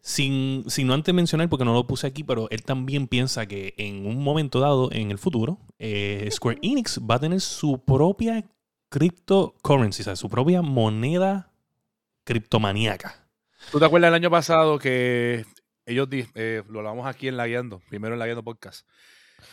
Sin, 0.00 0.64
sin 0.68 0.86
no 0.86 0.94
antes 0.94 1.12
mencionar, 1.12 1.48
porque 1.48 1.64
no 1.64 1.72
lo 1.72 1.86
puse 1.86 2.06
aquí, 2.06 2.22
pero 2.22 2.48
él 2.50 2.62
también 2.62 3.08
piensa 3.08 3.46
que 3.46 3.74
en 3.76 4.06
un 4.06 4.22
momento 4.22 4.60
dado, 4.60 4.92
en 4.92 5.10
el 5.10 5.18
futuro, 5.18 5.58
eh, 5.78 6.28
Square 6.30 6.58
Enix 6.62 7.00
va 7.00 7.16
a 7.16 7.20
tener 7.20 7.40
su 7.40 7.82
propia 7.82 8.44
cryptocurrency, 8.88 10.02
o 10.02 10.04
sea, 10.04 10.16
su 10.16 10.28
propia 10.28 10.62
moneda 10.62 11.50
criptomaníaca. 12.24 13.25
¿Tú 13.70 13.78
te 13.78 13.84
acuerdas 13.84 14.08
del 14.08 14.14
año 14.14 14.30
pasado 14.30 14.78
que 14.78 15.44
ellos, 15.86 16.08
eh, 16.12 16.62
lo 16.68 16.78
hablamos 16.80 17.06
aquí 17.06 17.28
en 17.28 17.36
La 17.36 17.46
Guiando, 17.46 17.80
primero 17.88 18.14
en 18.14 18.18
La 18.18 18.26
Guiando 18.26 18.44
Podcast, 18.44 18.86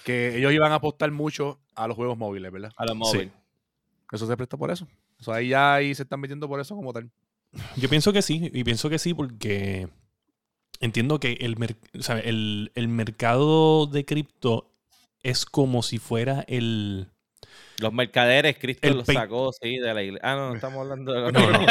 que 0.03 0.38
ellos 0.38 0.53
iban 0.53 0.72
a 0.72 0.75
apostar 0.75 1.12
mucho 1.12 1.60
a 1.75 1.88
los 1.88 1.96
juegos 1.96 2.17
móviles, 2.17 2.51
¿verdad? 2.51 2.72
A 2.77 2.86
los 2.86 2.96
móviles. 2.96 3.32
Eso 4.12 4.27
se 4.27 4.38
presta 4.38 4.58
por 4.58 4.72
eso. 4.72 4.88
O 5.20 5.24
sea, 5.24 5.36
ahí 5.36 5.50
ya 5.50 5.75
ahí 5.75 5.96
se 5.96 6.03
están 6.03 6.20
metiendo 6.20 6.48
por 6.48 6.60
eso 6.60 6.75
como 6.75 6.93
tal. 6.93 7.10
Yo 7.75 7.89
pienso 7.89 8.13
que 8.13 8.22
sí, 8.22 8.50
y 8.53 8.63
pienso 8.63 8.89
que 8.89 9.00
sí 9.00 9.13
porque 9.13 9.89
entiendo 10.79 11.20
que 11.20 11.34
el, 11.41 11.55
el, 12.24 12.72
el 12.74 12.88
mercado 12.88 13.88
de 13.88 14.05
cripto 14.05 14.72
es 15.22 15.46
como 15.46 15.82
si 15.82 15.98
fuera 15.98 16.43
el 16.48 17.12
los 17.79 17.93
mercaderes, 17.93 18.57
Cristo 18.60 18.89
los 18.89 19.05
sacó, 19.05 19.51
sí, 19.53 19.77
de 19.77 19.93
la 19.93 20.03
iglesia. 20.03 20.29
Ah, 20.29 20.36
no, 20.36 20.50
no 20.50 20.55
estamos 20.55 20.81
hablando 20.81 21.13
de 21.13 21.31
no, 21.31 21.51
no. 21.51 21.65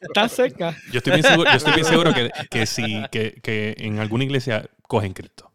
Está 0.00 0.28
cerca. 0.28 0.76
Yo 0.90 0.98
estoy 0.98 1.14
bien 1.14 1.24
seguro, 1.24 1.50
yo 1.50 1.56
estoy 1.56 1.72
bien 1.74 1.86
seguro 1.86 2.14
que, 2.14 2.30
que, 2.50 2.66
si, 2.66 3.02
que, 3.10 3.40
que 3.42 3.74
en 3.78 3.98
alguna 3.98 4.24
iglesia 4.24 4.68
cogen 4.82 5.12
Cristo. 5.12 5.50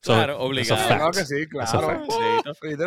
claro, 0.00 0.40
obligado. 0.40 0.86
Claro 0.86 1.10
que 1.10 1.24
sí, 1.24 1.46
claro. 1.48 2.04
Sí. 2.08 2.16
En, 2.62 2.80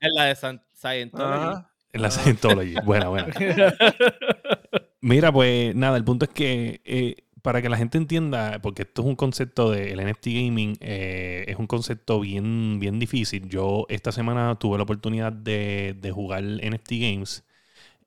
en, 0.00 0.14
la 0.14 0.24
de 0.24 0.34
Scientology. 0.34 1.64
En 1.92 2.02
la 2.02 2.10
Scientology. 2.10 2.74
Buena, 2.84 3.08
buena. 3.08 3.28
Mira, 5.00 5.30
pues 5.30 5.74
nada, 5.76 5.96
el 5.96 6.04
punto 6.04 6.24
es 6.24 6.30
que 6.32 6.80
eh, 6.84 7.25
para 7.46 7.62
que 7.62 7.68
la 7.68 7.76
gente 7.76 7.96
entienda, 7.96 8.60
porque 8.60 8.82
esto 8.82 9.02
es 9.02 9.06
un 9.08 9.14
concepto 9.14 9.70
del 9.70 10.00
NFT 10.04 10.26
gaming, 10.26 10.76
eh, 10.80 11.44
es 11.46 11.56
un 11.56 11.68
concepto 11.68 12.18
bien, 12.18 12.80
bien 12.80 12.98
difícil. 12.98 13.48
Yo 13.48 13.86
esta 13.88 14.10
semana 14.10 14.56
tuve 14.58 14.78
la 14.78 14.82
oportunidad 14.82 15.32
de, 15.32 16.12
jugar 16.12 16.42
NFT 16.42 16.90
Games 16.98 17.44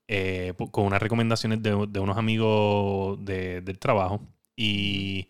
eh, 0.10 0.53
con 0.72 0.86
unas 0.88 1.01
recomendaciones 1.01 1.63
de, 1.63 1.74
unos 1.74 2.17
amigos 2.17 3.24
del 3.24 3.79
trabajo. 3.79 4.27
Y 4.58 5.29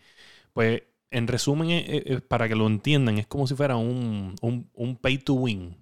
pues, 0.53 0.81
en 1.11 1.27
resumen, 1.27 1.69
eh, 1.71 2.19
para 2.27 2.47
que 2.49 2.55
lo 2.55 2.65
entiendan, 2.65 3.19
es 3.19 3.27
como 3.27 3.45
si 3.45 3.55
fuera 3.55 3.75
un, 3.77 4.35
pay 5.01 5.19
to 5.19 5.33
win 5.35 5.77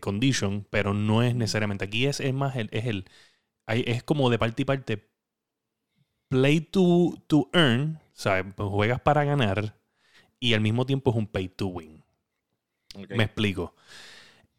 condition, 0.00 0.64
pero 0.70 0.94
no 0.94 1.24
es 1.24 1.34
necesariamente. 1.34 1.84
Aquí 1.86 2.06
es, 2.06 2.20
más 2.32 2.54
el, 2.56 2.68
es 2.72 2.86
el, 2.86 3.06
es 3.66 4.02
como 4.04 4.30
de 4.30 4.38
parte 4.38 4.62
y 4.62 4.64
parte 4.64 5.09
play 6.30 6.60
to, 6.60 7.18
to 7.26 7.50
earn, 7.52 7.98
¿sabes? 8.14 8.46
Pues 8.54 8.70
juegas 8.70 9.00
para 9.00 9.24
ganar 9.24 9.76
y 10.38 10.54
al 10.54 10.62
mismo 10.62 10.86
tiempo 10.86 11.10
es 11.10 11.16
un 11.16 11.26
pay 11.26 11.48
to 11.48 11.66
win. 11.66 12.02
Me 13.10 13.24
explico. 13.24 13.74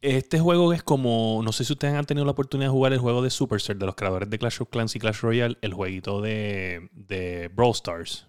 Este 0.02 0.40
juego 0.40 0.74
es 0.74 0.84
como, 0.84 1.42
no 1.44 1.52
sé 1.52 1.64
si 1.64 1.74
ustedes 1.74 1.94
han 1.94 2.06
tenido 2.06 2.26
la 2.26 2.32
oportunidad 2.32 2.70
de 2.70 2.74
jugar 2.74 2.94
el 2.94 3.00
juego 3.00 3.22
de 3.22 3.30
Supercell, 3.30 3.80
de 3.80 3.86
los 3.86 3.96
creadores 3.96 4.30
de 4.30 4.38
Clash 4.38 4.62
of 4.62 4.70
Clans 4.70 4.96
y 4.96 5.00
Clash 5.00 5.22
Royale, 5.22 5.58
el 5.62 5.74
jueguito 5.74 6.22
de, 6.22 6.90
de 6.92 7.50
Brawl 7.50 7.72
Stars. 7.72 8.28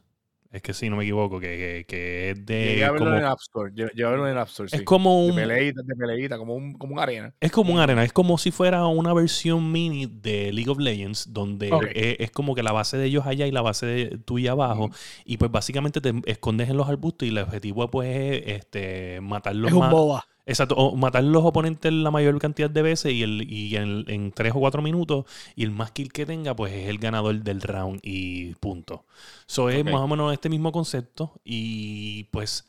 Es 0.52 0.60
que 0.60 0.74
sí, 0.74 0.90
no 0.90 0.96
me 0.96 1.04
equivoco, 1.04 1.40
que, 1.40 1.86
que, 1.88 2.30
es 2.30 2.44
de. 2.44 2.86
Como, 2.98 3.14
en 3.14 3.24
App 3.24 3.40
Store. 3.40 3.72
en 3.74 4.36
App 4.36 4.48
Store, 4.48 4.68
sí. 4.68 4.76
Es 4.76 4.82
como 4.82 5.24
un. 5.24 5.34
De 5.34 5.46
peleita, 5.46 5.80
de 5.82 5.96
peleita, 5.96 6.36
como 6.36 6.54
un, 6.54 6.74
como 6.74 6.92
una 6.92 7.04
arena. 7.04 7.34
Es 7.40 7.50
como 7.50 7.72
una 7.72 7.84
arena. 7.84 8.04
Es 8.04 8.12
como 8.12 8.36
si 8.36 8.50
fuera 8.50 8.86
una 8.86 9.14
versión 9.14 9.72
mini 9.72 10.04
de 10.04 10.52
League 10.52 10.70
of 10.70 10.78
Legends, 10.78 11.32
donde 11.32 11.70
es, 12.18 12.30
como 12.32 12.54
que 12.54 12.62
la 12.62 12.72
base 12.72 12.98
de 12.98 13.06
ellos 13.06 13.26
allá 13.26 13.46
y 13.46 13.50
la 13.50 13.62
base 13.62 13.86
de 13.86 14.18
tuya 14.18 14.52
abajo. 14.52 14.90
Y 15.24 15.38
pues 15.38 15.50
básicamente 15.50 16.02
te 16.02 16.12
escondes 16.26 16.68
en 16.68 16.76
los 16.76 16.86
arbustos 16.86 17.26
y 17.26 17.30
el 17.30 17.38
objetivo 17.38 17.90
pues 17.90 18.14
es 18.14 18.42
este, 18.46 19.20
matarlos 19.22 19.70
es 19.70 19.76
un 19.76 19.88
boba. 19.88 20.26
Exacto, 20.44 20.74
o 20.74 20.96
matar 20.96 21.22
los 21.22 21.44
oponentes 21.44 21.92
la 21.92 22.10
mayor 22.10 22.38
cantidad 22.40 22.68
de 22.68 22.82
veces 22.82 23.12
y, 23.12 23.22
el, 23.22 23.50
y 23.50 23.76
en, 23.76 24.04
en, 24.08 24.32
tres 24.32 24.52
o 24.54 24.58
cuatro 24.58 24.82
minutos 24.82 25.24
y 25.54 25.62
el 25.62 25.70
más 25.70 25.92
kill 25.92 26.12
que 26.12 26.26
tenga 26.26 26.56
pues 26.56 26.72
es 26.72 26.88
el 26.88 26.98
ganador 26.98 27.42
del 27.42 27.60
round 27.60 28.00
y 28.02 28.54
punto. 28.56 29.06
Eso 29.48 29.70
es 29.70 29.84
más 29.84 30.00
o 30.00 30.08
menos 30.08 30.32
este 30.32 30.48
mismo 30.48 30.72
concepto 30.72 31.40
y 31.44 32.24
pues 32.24 32.66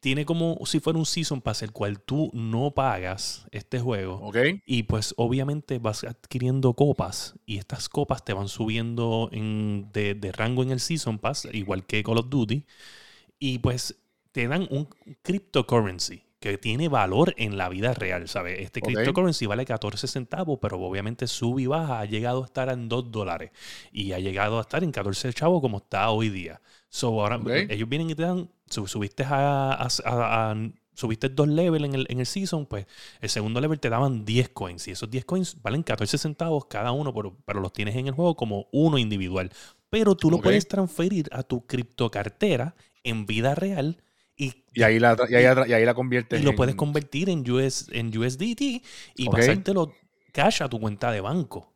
tiene 0.00 0.26
como 0.26 0.58
si 0.66 0.80
fuera 0.80 0.98
un 0.98 1.06
season 1.06 1.40
pass 1.40 1.62
el 1.62 1.70
cual 1.70 2.00
tú 2.00 2.30
no 2.34 2.72
pagas 2.72 3.46
este 3.52 3.78
juego. 3.78 4.20
Y 4.66 4.82
pues 4.82 5.14
obviamente 5.16 5.78
vas 5.78 6.02
adquiriendo 6.02 6.74
copas 6.74 7.36
y 7.46 7.58
estas 7.58 7.88
copas 7.88 8.24
te 8.24 8.32
van 8.32 8.48
subiendo 8.48 9.30
en, 9.32 9.88
de, 9.92 10.14
de 10.14 10.32
rango 10.32 10.62
en 10.62 10.72
el 10.72 10.80
season 10.80 11.18
pass, 11.18 11.48
igual 11.52 11.86
que 11.86 12.02
Call 12.02 12.18
of 12.18 12.28
Duty. 12.28 12.64
Y 13.38 13.60
pues 13.60 13.96
te 14.32 14.48
dan 14.48 14.66
un 14.70 14.88
cryptocurrency 15.22 16.24
que 16.44 16.58
tiene 16.58 16.88
valor 16.88 17.32
en 17.38 17.56
la 17.56 17.70
vida 17.70 17.94
real, 17.94 18.28
¿sabes? 18.28 18.60
Este 18.60 18.82
cryptocurrency 18.82 19.46
vale 19.46 19.64
14 19.64 20.06
centavos, 20.06 20.58
pero 20.60 20.78
obviamente 20.78 21.26
sube 21.26 21.62
y 21.62 21.66
baja, 21.66 22.00
ha 22.00 22.04
llegado 22.04 22.42
a 22.42 22.44
estar 22.44 22.68
en 22.68 22.86
2 22.86 23.10
dólares 23.10 23.50
y 23.92 24.12
ha 24.12 24.18
llegado 24.18 24.58
a 24.58 24.60
estar 24.60 24.84
en 24.84 24.92
14 24.92 25.32
chavos 25.32 25.62
como 25.62 25.78
está 25.78 26.10
hoy 26.10 26.28
día. 26.28 26.60
So, 26.90 27.18
ahora 27.22 27.40
ellos 27.70 27.88
vienen 27.88 28.10
y 28.10 28.14
te 28.14 28.24
dan, 28.24 28.50
subiste 28.66 29.24
a, 29.26 29.88
subiste 30.92 31.30
dos 31.30 31.48
levels 31.48 31.86
en 31.86 31.94
el, 31.94 32.06
en 32.10 32.20
el 32.20 32.26
season, 32.26 32.66
pues 32.66 32.86
el 33.22 33.30
segundo 33.30 33.58
level 33.58 33.80
te 33.80 33.88
daban 33.88 34.26
10 34.26 34.50
coins 34.50 34.86
y 34.88 34.90
esos 34.90 35.10
10 35.10 35.24
coins 35.24 35.62
valen 35.62 35.82
14 35.82 36.18
centavos 36.18 36.66
cada 36.66 36.92
uno, 36.92 37.14
pero, 37.14 37.38
pero 37.46 37.60
los 37.60 37.72
tienes 37.72 37.96
en 37.96 38.08
el 38.08 38.12
juego 38.12 38.36
como 38.36 38.68
uno 38.70 38.98
individual. 38.98 39.50
Pero 39.88 40.14
tú 40.14 40.30
lo 40.30 40.42
puedes 40.42 40.68
transferir 40.68 41.26
a 41.32 41.42
tu 41.42 41.64
criptocartera 41.66 42.74
en 43.02 43.24
vida 43.24 43.54
real 43.54 44.03
y, 44.36 44.82
ahí 44.82 44.98
la, 44.98 45.16
y, 45.28 45.34
ahí, 45.34 45.84
la 45.84 45.94
conviertes. 45.94 46.40
Y 46.40 46.44
lo 46.44 46.54
puedes 46.54 46.74
convertir 46.74 47.30
en, 47.30 47.48
US, 47.50 47.88
en 47.92 48.16
USDT 48.16 48.82
y 49.16 49.28
pasártelo 49.30 49.92
cash 50.32 50.62
a 50.62 50.68
tu 50.68 50.80
cuenta 50.80 51.12
de 51.12 51.20
banco. 51.20 51.74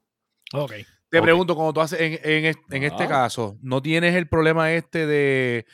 Ok. 0.52 0.72
Te 1.10 1.22
pregunto, 1.22 1.54
cuando 1.54 1.72
tú 1.72 1.80
haces, 1.80 2.00
en, 2.00 2.18
en, 2.22 2.54
en 2.70 2.82
este 2.82 3.06
caso, 3.06 3.56
¿no 3.62 3.80
tienes 3.80 4.14
el 4.14 4.28
problema 4.28 4.72
este 4.72 5.06
de 5.06 5.64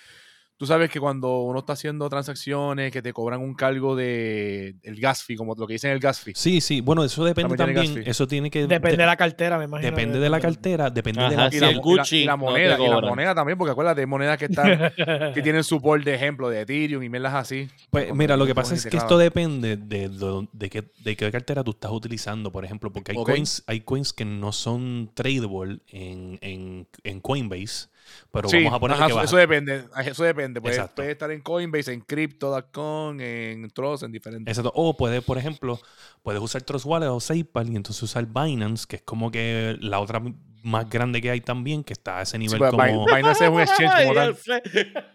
Tú 0.57 0.67
sabes 0.67 0.89
que 0.89 1.01
cuando 1.01 1.41
uno 1.41 1.59
está 1.59 1.73
haciendo 1.73 2.09
transacciones, 2.09 2.93
que 2.93 3.03
te 3.03 3.13
cobran 3.13 3.41
un 3.41 3.55
cargo 3.55 3.97
de 3.97 4.77
el 4.83 5.01
gas 5.01 5.25
fee, 5.25 5.35
como 5.35 5.57
lo 5.57 5.67
que 5.67 5.73
dicen 5.73 5.91
el 5.91 5.99
gas 5.99 6.21
fee. 6.21 6.33
Sí, 6.37 6.61
sí. 6.61 6.81
Bueno, 6.81 7.03
eso 7.03 7.25
depende 7.25 7.57
también. 7.57 8.05
Eso 8.07 8.29
tiene 8.29 8.51
que. 8.51 8.69
Depende 8.69 8.99
de 8.99 9.07
la 9.07 9.17
cartera, 9.17 9.59
me 9.59 9.65
imagino. 9.65 9.91
Depende 9.91 10.21
de 10.21 10.31
la 10.31 10.39
cartera, 10.39 10.91
depende 10.91 11.23
de 11.23 11.37
la, 11.37 11.49
y 11.53 11.59
la, 11.59 11.73
y 11.73 12.25
la, 12.25 12.37
moneda. 12.37 12.79
y 12.79 12.89
la 12.89 13.01
moneda 13.01 13.35
también, 13.35 13.59
porque 13.59 13.73
acuérdate, 13.73 14.03
hay 14.03 14.07
monedas 14.07 14.39
que 14.39 14.45
están, 14.45 14.93
que 15.35 15.43
tienen 15.43 15.65
support 15.65 16.05
de 16.05 16.15
ejemplo 16.15 16.49
de 16.49 16.61
Ethereum 16.61 17.03
y 17.03 17.09
mierdas 17.09 17.35
así. 17.35 17.69
Pues 17.91 18.15
mira, 18.15 18.37
lo 18.37 18.47
que 18.47 18.55
pasa 18.55 18.77
es 18.77 18.87
que 18.87 18.97
esto 18.97 19.19
depende 19.19 19.77
de, 19.77 20.09
de, 20.09 20.71
qué, 20.71 20.85
de, 21.03 21.17
qué, 21.17 21.33
cartera 21.33 21.65
tú 21.65 21.73
estás 21.73 21.91
utilizando, 21.91 22.53
por 22.53 22.65
ejemplo, 22.65 22.93
porque 22.93 23.11
hay 23.11 23.25
coins, 23.25 23.65
hay 23.67 23.81
coins 23.81 24.13
que 24.13 24.25
no 24.25 24.53
son 24.53 25.11
tradable 25.15 25.81
en, 25.89 26.39
en, 26.43 26.87
en 27.03 27.21
Coinbase 27.21 27.89
Pero 28.31 28.49
Sí, 28.49 28.59
vamos 28.65 28.75
a 28.75 28.81
poner 28.81 28.97
ajá, 28.97 29.07
que 29.07 29.25
eso, 29.25 29.37
depende. 29.37 29.85
Eso 30.05 30.25
depende. 30.25 30.61
Puede, 30.61 31.11
estar 31.11 31.31
en 31.31 31.41
Coinbase, 31.41 31.93
en 31.93 32.01
Crypto.com, 32.01 33.21
en 33.21 33.71
Trust, 33.71 34.03
en 34.05 34.13
diferentes. 34.13 34.57
Exacto. 34.59 34.73
O 34.75 34.97
puedes, 34.97 35.23
por 35.23 35.39
ejemplo, 35.39 35.79
puedes 36.23 36.41
usar 36.41 36.63
Trust 36.63 36.87
Wallet 36.87 37.09
o 37.09 37.21
SafePal 37.21 37.71
y 37.71 37.77
entonces 37.77 38.03
usar 38.03 38.27
Binance, 38.27 38.87
que 38.89 38.97
es 38.97 39.03
como 39.03 39.31
que 39.31 39.77
la 39.81 40.01
otra 40.01 40.21
más 40.63 40.89
grande 40.89 41.21
que 41.21 41.31
hay 41.31 41.43
también, 41.43 41.85
que 41.85 41.93
está 41.93 42.21
a 42.21 42.23
ese 42.23 42.39
nivel 42.39 42.59
pues, 42.59 42.71
como... 42.71 42.83
Bin- 42.83 43.05
Binance 43.17 43.45
es 43.45 43.51
un 43.51 43.61
exchange 43.61 44.03
como 44.03 44.15
tal. 44.15 44.37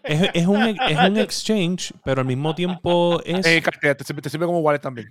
Es, 0.04 0.30
es 0.32 0.46
un, 0.46 0.62
es 0.62 0.98
un 0.98 1.16
exchange, 1.18 1.92
pero 2.04 2.20
al 2.20 2.26
mismo 2.26 2.54
tiempo 2.54 3.20
es... 3.24 3.44
Eh, 3.44 3.60
cartera, 3.60 3.96
te, 3.96 4.04
sirve, 4.04 4.22
te 4.22 4.30
sirve 4.30 4.46
como 4.46 4.60
wallet 4.60 4.78
también. 4.78 5.10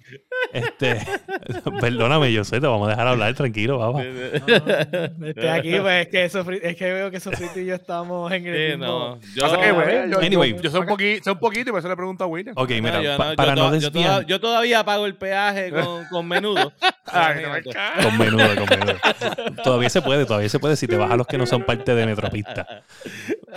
Este, 0.53 0.99
perdóname, 1.81 2.31
yo 2.33 2.43
sé, 2.43 2.59
te 2.59 2.67
vamos 2.67 2.87
a 2.87 2.91
dejar 2.91 3.07
hablar 3.07 3.33
tranquilo, 3.35 3.77
papá. 3.79 4.03
Estoy 4.03 5.47
aquí, 5.47 5.75
pues 5.79 6.05
es 6.05 6.07
que, 6.07 6.29
Sofri- 6.31 6.59
es 6.61 6.75
que 6.75 6.91
veo 6.93 7.11
que 7.11 7.19
Sofrito 7.19 7.59
y 7.59 7.65
yo 7.67 7.75
estamos 7.75 8.31
en 8.31 8.47
el 8.47 8.55
Sí, 8.71 8.77
mismo... 8.77 8.85
no. 8.85 9.19
Yo, 9.35 9.59
que, 9.59 10.09
yo, 10.11 10.19
Anyway. 10.19 10.55
yo, 10.55 10.61
yo 10.61 10.71
sé 10.71 10.79
un 10.79 10.85
poquito, 10.87 11.23
sé 11.23 11.31
un 11.31 11.39
poquito 11.39 11.69
y 11.69 11.71
por 11.71 11.79
eso 11.79 11.87
le 11.89 11.95
pregunto 11.95 12.23
a 12.23 12.27
William. 12.27 12.55
Ok, 12.57 12.69
no, 12.71 12.81
mira, 12.81 13.01
yo 13.01 13.17
pa- 13.17 13.29
no, 13.31 13.35
para 13.35 13.55
no 13.55 13.71
desviar... 13.71 14.25
yo 14.25 14.39
todavía 14.39 14.83
pago 14.83 15.05
el 15.05 15.15
peaje 15.15 15.71
con, 15.71 16.05
con 16.09 16.27
menudo. 16.27 16.73
Ay, 17.05 17.43
no. 17.43 18.03
Con 18.03 18.17
menudo, 18.17 18.47
con 18.55 18.69
menudo. 18.69 18.95
Todavía 19.63 19.89
se 19.89 20.01
puede, 20.01 20.25
todavía 20.25 20.49
se 20.49 20.59
puede 20.59 20.75
si 20.75 20.87
te 20.87 20.97
vas 20.97 21.11
a 21.11 21.15
los 21.17 21.27
que 21.27 21.37
no 21.37 21.45
son 21.45 21.63
parte 21.63 21.93
de 21.95 22.05
Metropista. 22.05 22.83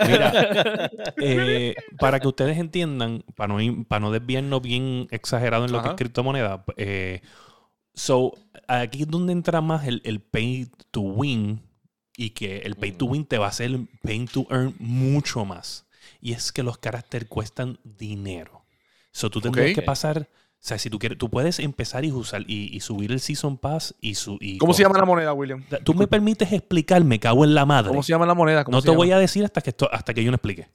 Mira, 0.07 0.33
eh, 1.21 1.75
para 1.99 2.19
que 2.21 2.29
ustedes 2.29 2.59
entiendan, 2.59 3.25
para 3.37 3.53
no, 3.55 3.85
para 3.87 4.01
no 4.01 4.11
desviarnos 4.11 4.63
bien 4.63 5.07
exagerado 5.11 5.65
en 5.67 5.73
lo 5.73 5.83
que 5.83 5.89
es 5.91 5.95
criptomoneda, 5.95 6.65
eh, 6.85 7.23
so, 7.95 8.35
aquí 8.69 9.03
es 9.03 9.09
donde 9.09 9.33
entra 9.33 9.61
más 9.61 9.87
el, 9.87 10.01
el 10.05 10.21
pay 10.21 10.69
to 10.91 11.01
win 11.01 11.61
y 12.17 12.31
que 12.31 12.59
el 12.59 12.75
pay 12.77 12.93
to 12.93 13.07
win 13.07 13.25
te 13.25 13.39
va 13.39 13.47
a 13.47 13.49
hacer 13.51 13.79
pay 14.03 14.27
to 14.27 14.47
earn 14.51 14.75
mucho 14.79 15.45
más. 15.45 15.87
Y 16.21 16.33
es 16.33 16.53
que 16.53 16.63
los 16.63 16.79
caracteres 16.79 17.29
cuestan 17.29 17.79
dinero. 17.85 18.65
So, 19.13 19.29
tú 19.31 19.41
tendrías 19.41 19.75
que 19.75 19.83
pasar, 19.83 20.29
o 20.31 20.57
sea, 20.59 20.79
si 20.79 20.89
tú 20.89 20.99
quieres, 20.99 21.19
tú 21.19 21.29
puedes 21.29 21.59
empezar 21.59 22.05
y 22.05 22.13
usar 22.13 22.43
y, 22.47 22.75
y 22.75 22.81
subir 22.81 23.13
el 23.13 23.21
Season 23.21 23.59
Pass 23.59 23.95
y 24.01 24.15
su... 24.15 24.39
y 24.41 24.57
¿Cómo 24.59 24.73
se 24.73 24.83
llama 24.83 24.99
la 24.99 25.05
moneda, 25.05 25.33
William? 25.33 25.65
Tú 25.85 25.95
me 25.95 26.07
permites 26.07 26.51
explicarme, 26.53 27.19
cago 27.19 27.45
en 27.45 27.55
la 27.55 27.67
madre. 27.67 27.89
¿Cómo 27.89 28.03
se 28.03 28.13
llama 28.13 28.27
la 28.27 28.35
moneda? 28.35 28.65
¿Cómo 28.65 28.77
No 28.77 28.83
te 28.83 28.87
llama? 28.89 28.97
voy 28.99 29.11
a 29.11 29.19
decir 29.19 29.45
hasta 29.45 29.61
que, 29.61 29.71
esto, 29.71 29.89
hasta 29.93 30.15
que 30.15 30.23
yo 30.25 30.31
no 30.31 30.37
explique. 30.37 30.69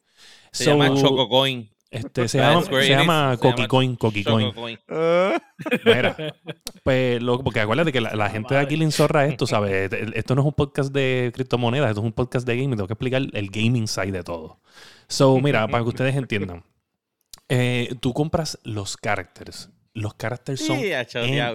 Se 0.52 0.66
So, 0.66 0.72
llama 0.72 0.94
Chococoin. 0.94 1.70
Este, 1.90 2.28
se 2.28 2.38
llama, 2.40 2.64
se 2.64 2.90
llama 2.90 3.32
se 3.36 3.40
Coqui 3.42 3.56
llama 3.62 3.68
Coin, 3.68 3.96
Coqui 3.96 4.24
Coin. 4.24 4.48
Chococoin. 4.50 4.80
Ah, 4.90 5.42
Mira, 5.86 6.16
pues, 6.84 7.22
lo- 7.22 7.44
porque 7.44 7.62
acuérdate 7.62 7.92
que 7.94 8.02
la, 8.02 8.14
la 8.16 8.30
gente 8.30 8.54
de 8.56 8.60
aquí 8.60 8.76
le 8.76 8.86
enzorra 8.86 9.26
esto, 9.26 9.48
¿sabes? 9.48 9.90
Esto 10.14 10.36
no 10.36 10.42
es 10.42 10.48
un 10.48 10.54
podcast 10.54 10.92
de 10.94 11.32
criptomonedas, 11.34 11.90
esto 11.90 12.02
es 12.02 12.06
un 12.06 12.14
podcast 12.14 12.46
de 12.46 12.56
gaming. 12.56 12.72
Tengo 12.78 12.88
que 12.88 12.94
explicar 12.94 13.22
el 13.34 13.50
gaming 13.50 13.88
side 13.88 14.12
de 14.12 14.24
todo. 14.24 14.60
So, 15.08 15.40
mira, 15.40 15.68
para 15.68 15.84
que 15.84 15.90
ustedes 15.90 16.16
entiendan. 16.16 16.64
eh, 17.50 17.96
tú 18.02 18.14
compras 18.14 18.60
los 18.64 18.98
characters. 18.98 19.70
Los 19.94 20.14
characters 20.16 20.60
son 20.66 20.80
Sí. 20.80 20.92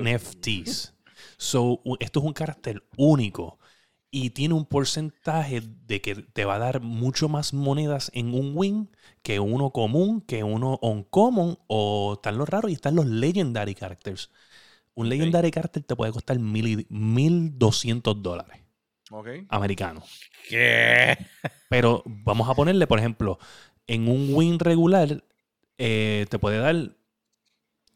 NFTs. 0.00 0.94
So, 1.36 1.80
esto 2.00 2.20
es 2.20 2.26
un 2.26 2.32
carácter 2.32 2.82
único 2.96 3.58
y 4.12 4.31
tiene 4.33 4.54
un 4.54 4.66
porcentaje 4.66 5.62
de 5.88 6.02
que 6.02 6.16
te 6.16 6.47
va 6.47 6.57
a 6.57 6.61
dar 6.61 6.83
mucho 6.83 7.28
más 7.31 7.54
monedas 7.54 8.12
en 8.14 8.35
un 8.35 8.52
win 8.57 8.90
que 9.23 9.40
uno 9.40 9.73
común, 9.73 10.23
que 10.23 10.45
uno 10.45 10.78
uncommon 10.83 11.59
o 11.69 12.14
están 12.14 12.38
los 12.38 12.49
raros 12.49 12.71
y 12.73 12.75
están 12.76 12.97
los 12.97 13.07
legendary 13.07 13.75
characters. 13.75 14.31
Un 14.95 15.09
legendary 15.11 15.50
character 15.52 15.83
te 15.85 15.97
puede 15.97 16.12
costar 16.12 16.38
mil 16.40 16.66
y- 16.69 16.87
1200 16.90 18.23
dólares 18.23 18.61
ok. 19.11 19.28
americanos. 19.49 20.04
¿Qué? 20.49 21.16
Pero 21.69 22.02
vamos 22.07 22.49
a 22.49 22.54
ponerle, 22.54 22.87
por 22.87 22.99
ejemplo, 22.99 23.38
en 23.87 24.09
un 24.09 24.35
win 24.35 24.59
regular 24.59 25.25
eh, 25.78 26.26
te 26.31 26.38
puede 26.38 26.59
dar 26.59 26.97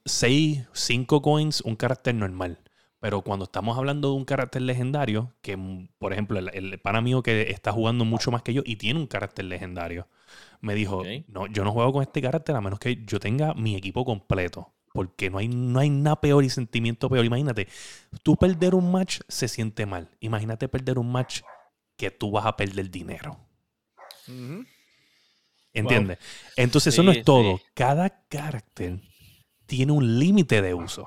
6, 0.06 0.64
5 0.72 1.22
coins 1.22 1.60
un 1.62 1.76
carácter 1.76 2.14
normal. 2.14 2.58
Pero 3.00 3.22
cuando 3.22 3.44
estamos 3.44 3.76
hablando 3.76 4.10
de 4.10 4.16
un 4.16 4.24
carácter 4.24 4.62
legendario, 4.62 5.34
que 5.42 5.56
mm, 5.56 5.88
por 5.98 6.12
ejemplo 6.12 6.38
el, 6.38 6.50
el 6.52 6.78
pana 6.80 7.00
mío 7.00 7.22
que 7.22 7.50
está 7.50 7.72
jugando 7.72 8.04
mucho 8.04 8.30
más 8.30 8.42
que 8.42 8.54
yo 8.54 8.62
y 8.64 8.76
tiene 8.76 8.98
un 8.98 9.06
carácter 9.06 9.44
legendario, 9.44 10.08
me 10.60 10.74
dijo, 10.74 11.02
no, 11.28 11.46
yo 11.46 11.64
no 11.64 11.72
juego 11.72 11.92
con 11.92 12.02
este 12.02 12.20
carácter 12.22 12.56
a 12.56 12.60
menos 12.60 12.78
que 12.78 13.04
yo 13.04 13.20
tenga 13.20 13.54
mi 13.54 13.76
equipo 13.76 14.04
completo. 14.04 14.72
Porque 14.92 15.28
no 15.28 15.38
hay, 15.38 15.48
no 15.48 15.78
hay 15.78 15.90
nada 15.90 16.20
peor 16.20 16.42
y 16.42 16.48
sentimiento 16.48 17.10
peor. 17.10 17.24
Imagínate, 17.24 17.68
tú 18.22 18.36
perder 18.36 18.74
un 18.74 18.90
match 18.90 19.20
se 19.28 19.46
siente 19.46 19.84
mal. 19.84 20.08
Imagínate 20.20 20.68
perder 20.68 20.98
un 20.98 21.12
match 21.12 21.42
que 21.96 22.10
tú 22.10 22.30
vas 22.30 22.46
a 22.46 22.56
perder 22.56 22.90
dinero. 22.90 23.38
¿Entiendes? 25.74 26.18
Entonces, 26.56 26.94
eso 26.94 27.02
no 27.02 27.12
es 27.12 27.22
todo. 27.24 27.58
sí. 27.58 27.64
Cada 27.74 28.26
carácter 28.28 29.00
tiene 29.66 29.92
un 29.92 30.18
límite 30.18 30.62
de 30.62 30.72
uso. 30.72 31.06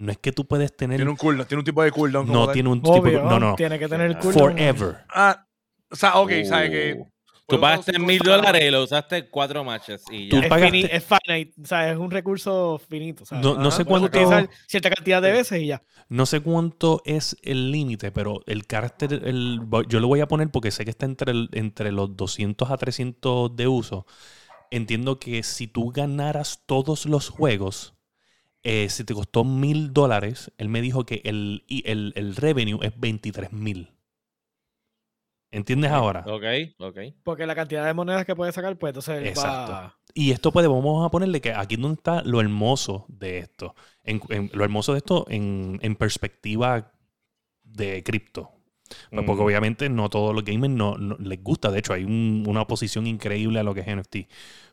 No 0.00 0.10
es 0.12 0.18
que 0.18 0.32
tú 0.32 0.46
puedes 0.46 0.74
tener. 0.76 0.96
Tiene 0.96 1.10
un 1.10 1.16
cooldown, 1.16 1.46
tiene 1.46 1.60
un 1.60 1.64
tipo 1.64 1.82
de 1.82 1.92
cooldown. 1.92 2.26
no 2.26 2.46
tal. 2.46 2.54
tiene 2.54 2.68
un 2.70 2.82
tipo 2.82 3.02
de. 3.02 3.12
No, 3.12 3.38
no. 3.38 3.54
tiene 3.54 3.78
que 3.78 3.86
tener 3.86 4.06
el 4.10 4.18
culo. 4.18 4.32
Forever. 4.32 4.96
Ah, 5.10 5.46
o 5.90 5.94
sea, 5.96 6.16
ok, 6.16 6.32
¿sabes 6.44 6.70
que 6.70 7.04
Tú 7.46 7.60
pagaste 7.60 7.98
mil 7.98 8.20
dólares 8.20 8.62
y 8.64 8.70
lo 8.70 8.84
usaste 8.84 9.28
cuatro 9.28 9.64
matches 9.64 10.04
y 10.08 10.28
Tú 10.28 10.36
ya. 10.36 10.42
Es, 10.42 10.48
pagaste- 10.50 10.70
fini- 10.70 10.88
es 10.92 11.04
finite, 11.04 11.60
o 11.60 11.66
sea, 11.66 11.90
es 11.90 11.98
un 11.98 12.10
recurso 12.12 12.80
finito. 12.88 13.26
¿sabes? 13.26 13.44
No, 13.44 13.54
no 13.56 13.68
Ajá, 13.68 13.76
sé 13.78 13.84
cuánto. 13.84 14.48
Cierta 14.68 14.88
cantidad 14.88 15.20
de 15.20 15.32
veces 15.32 15.60
y 15.60 15.66
ya. 15.66 15.82
No 16.08 16.26
sé 16.26 16.40
cuánto 16.40 17.02
es 17.04 17.36
el 17.42 17.72
límite, 17.72 18.12
pero 18.12 18.40
el 18.46 18.66
carácter, 18.68 19.14
el, 19.24 19.60
yo 19.88 19.98
lo 19.98 20.06
voy 20.06 20.20
a 20.20 20.28
poner 20.28 20.48
porque 20.50 20.70
sé 20.70 20.84
que 20.84 20.90
está 20.92 21.06
entre, 21.06 21.32
el- 21.32 21.48
entre 21.52 21.90
los 21.90 22.16
200 22.16 22.70
a 22.70 22.76
300 22.76 23.54
de 23.56 23.66
uso. 23.66 24.06
Entiendo 24.70 25.18
que 25.18 25.42
si 25.42 25.66
tú 25.66 25.90
ganaras 25.90 26.62
todos 26.66 27.04
los 27.06 27.28
juegos, 27.30 27.94
eh, 28.62 28.88
si 28.90 29.04
te 29.04 29.14
costó 29.14 29.44
mil 29.44 29.92
dólares, 29.92 30.52
él 30.58 30.68
me 30.68 30.80
dijo 30.82 31.04
que 31.06 31.22
el, 31.24 31.64
el, 31.68 32.12
el 32.16 32.36
revenue 32.36 32.78
es 32.82 32.98
23 32.98 33.52
mil. 33.52 33.90
¿Entiendes 35.52 35.90
ahora? 35.90 36.24
Ok, 36.28 36.44
ok. 36.78 36.98
Porque 37.24 37.44
la 37.46 37.56
cantidad 37.56 37.84
de 37.84 37.92
monedas 37.94 38.24
que 38.24 38.36
puede 38.36 38.52
sacar, 38.52 38.78
pues 38.78 38.90
entonces 38.90 39.26
Exacto. 39.26 39.72
va... 39.72 39.96
Y 40.14 40.30
esto 40.30 40.52
puede, 40.52 40.68
vamos 40.68 41.04
a 41.04 41.10
ponerle 41.10 41.40
que 41.40 41.52
aquí 41.52 41.74
es 41.74 41.80
donde 41.80 41.96
está 41.96 42.22
lo 42.22 42.40
hermoso 42.40 43.04
de 43.08 43.38
esto. 43.38 43.74
En- 44.04 44.20
en- 44.28 44.50
lo 44.54 44.62
hermoso 44.64 44.92
de 44.92 44.98
esto 44.98 45.26
en, 45.28 45.78
en 45.82 45.96
perspectiva 45.96 46.92
de 47.64 48.02
cripto. 48.04 48.50
Pues 49.10 49.24
porque 49.24 49.42
Mm. 49.42 49.46
obviamente 49.46 49.88
no 49.88 50.08
todos 50.08 50.34
los 50.34 50.44
gamers 50.44 50.72
no, 50.74 50.96
no- 50.98 51.16
les 51.18 51.42
gusta. 51.42 51.70
De 51.70 51.78
hecho, 51.80 51.92
hay 51.94 52.04
un- 52.04 52.44
una 52.46 52.62
oposición 52.62 53.06
increíble 53.06 53.58
a 53.60 53.62
lo 53.64 53.74
que 53.74 53.80
es 53.80 53.86
NFT. 53.88 54.28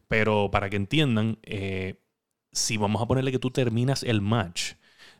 Pero 0.07 0.49
para 0.51 0.69
que 0.69 0.75
entiendan, 0.75 1.37
eh, 1.43 2.01
si 2.51 2.77
vamos 2.77 3.01
a 3.01 3.05
ponerle 3.07 3.31
que 3.31 3.39
tú 3.39 3.51
terminas 3.51 4.03
el 4.03 4.21
match, 4.21 4.73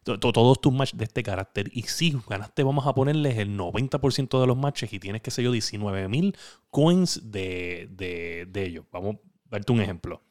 to- 0.04 0.20
to- 0.20 0.34
todos 0.34 0.62
tus 0.62 0.74
matches 0.74 0.98
de 0.98 1.06
este 1.06 1.24
carácter, 1.24 1.70
y 1.74 1.84
si 1.84 2.16
ganaste, 2.30 2.64
vamos 2.64 2.88
a 2.88 2.94
ponerles 2.96 3.38
el 3.38 3.56
90% 3.58 4.42
de 4.42 4.48
los 4.48 4.58
matches 4.58 4.92
y 4.94 5.00
tienes, 5.00 5.22
qué 5.22 5.32
sé 5.32 5.44
yo, 5.44 5.52
19 5.52 6.08
mil 6.08 6.36
coins 6.72 7.32
de, 7.32 7.88
de, 7.92 8.48
de 8.50 8.66
ellos. 8.66 8.86
Vamos 8.92 9.16
a 9.18 9.20
darte 9.52 9.72
un 9.72 9.82
ejemplo. 9.82 10.24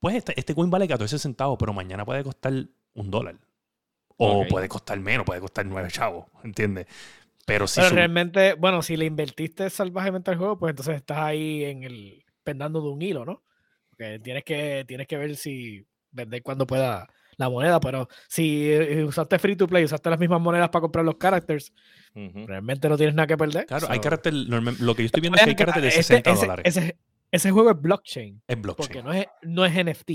Pues 0.00 0.16
este, 0.16 0.38
este 0.38 0.54
coin 0.54 0.70
vale 0.70 0.88
14 0.88 1.18
centavos, 1.18 1.58
pero 1.58 1.72
mañana 1.72 2.04
puede 2.04 2.24
costar 2.24 2.52
un 2.94 3.10
dólar. 3.10 3.38
O 4.18 4.46
puede 4.46 4.68
costar 4.68 5.00
menos, 5.00 5.26
puede 5.26 5.40
costar 5.40 5.66
9 5.66 5.88
chavos, 5.90 6.26
¿entiendes? 6.44 6.86
Pero 7.46 7.66
si 7.66 7.80
Pero 7.80 7.90
realmente, 7.90 8.54
bueno, 8.54 8.82
si 8.82 8.96
le 8.96 9.06
invertiste 9.06 9.70
salvajemente 9.70 10.30
al 10.30 10.38
juego, 10.38 10.58
pues 10.58 10.70
entonces 10.70 10.96
estás 10.96 11.18
ahí 11.18 11.64
en 11.64 11.82
el 11.84 12.24
pendando 12.42 12.80
de 12.80 12.88
un 12.88 13.02
hilo, 13.02 13.24
¿no? 13.24 13.42
Porque 13.90 14.18
tienes 14.20 14.44
que, 14.44 14.84
tienes 14.86 15.06
que 15.06 15.16
ver 15.16 15.36
si 15.36 15.86
vender 16.12 16.42
cuando 16.42 16.66
pueda 16.66 17.08
la 17.36 17.48
moneda, 17.48 17.80
pero 17.80 18.06
si 18.28 18.70
eh, 18.70 19.02
usaste 19.04 19.38
free 19.38 19.56
to 19.56 19.66
play, 19.66 19.84
usaste 19.84 20.10
las 20.10 20.18
mismas 20.18 20.40
monedas 20.40 20.68
para 20.68 20.82
comprar 20.82 21.04
los 21.04 21.16
characters, 21.16 21.72
realmente 22.14 22.88
no 22.88 22.96
tienes 22.96 23.14
nada 23.14 23.26
que 23.26 23.36
perder. 23.36 23.66
Claro, 23.66 23.86
hay 23.90 23.98
carácter, 24.00 24.32
lo 24.34 24.94
que 24.94 25.02
yo 25.02 25.06
estoy 25.06 25.20
viendo 25.20 25.36
es 25.38 25.44
que 25.44 25.50
hay 25.50 25.56
carácter 25.56 25.82
de 25.82 25.88
ese- 25.88 26.02
60 26.02 26.30
ese, 26.32 26.40
dólares. 26.40 26.64
Ese, 26.76 26.96
ese 27.30 27.50
juego 27.50 27.70
es 27.70 27.80
blockchain, 27.80 28.42
es 28.46 28.60
blockchain. 28.60 28.86
porque 28.88 29.02
no 29.02 29.12
es, 29.12 29.26
no 29.42 29.64
es 29.64 29.72
NFT. 29.72 30.10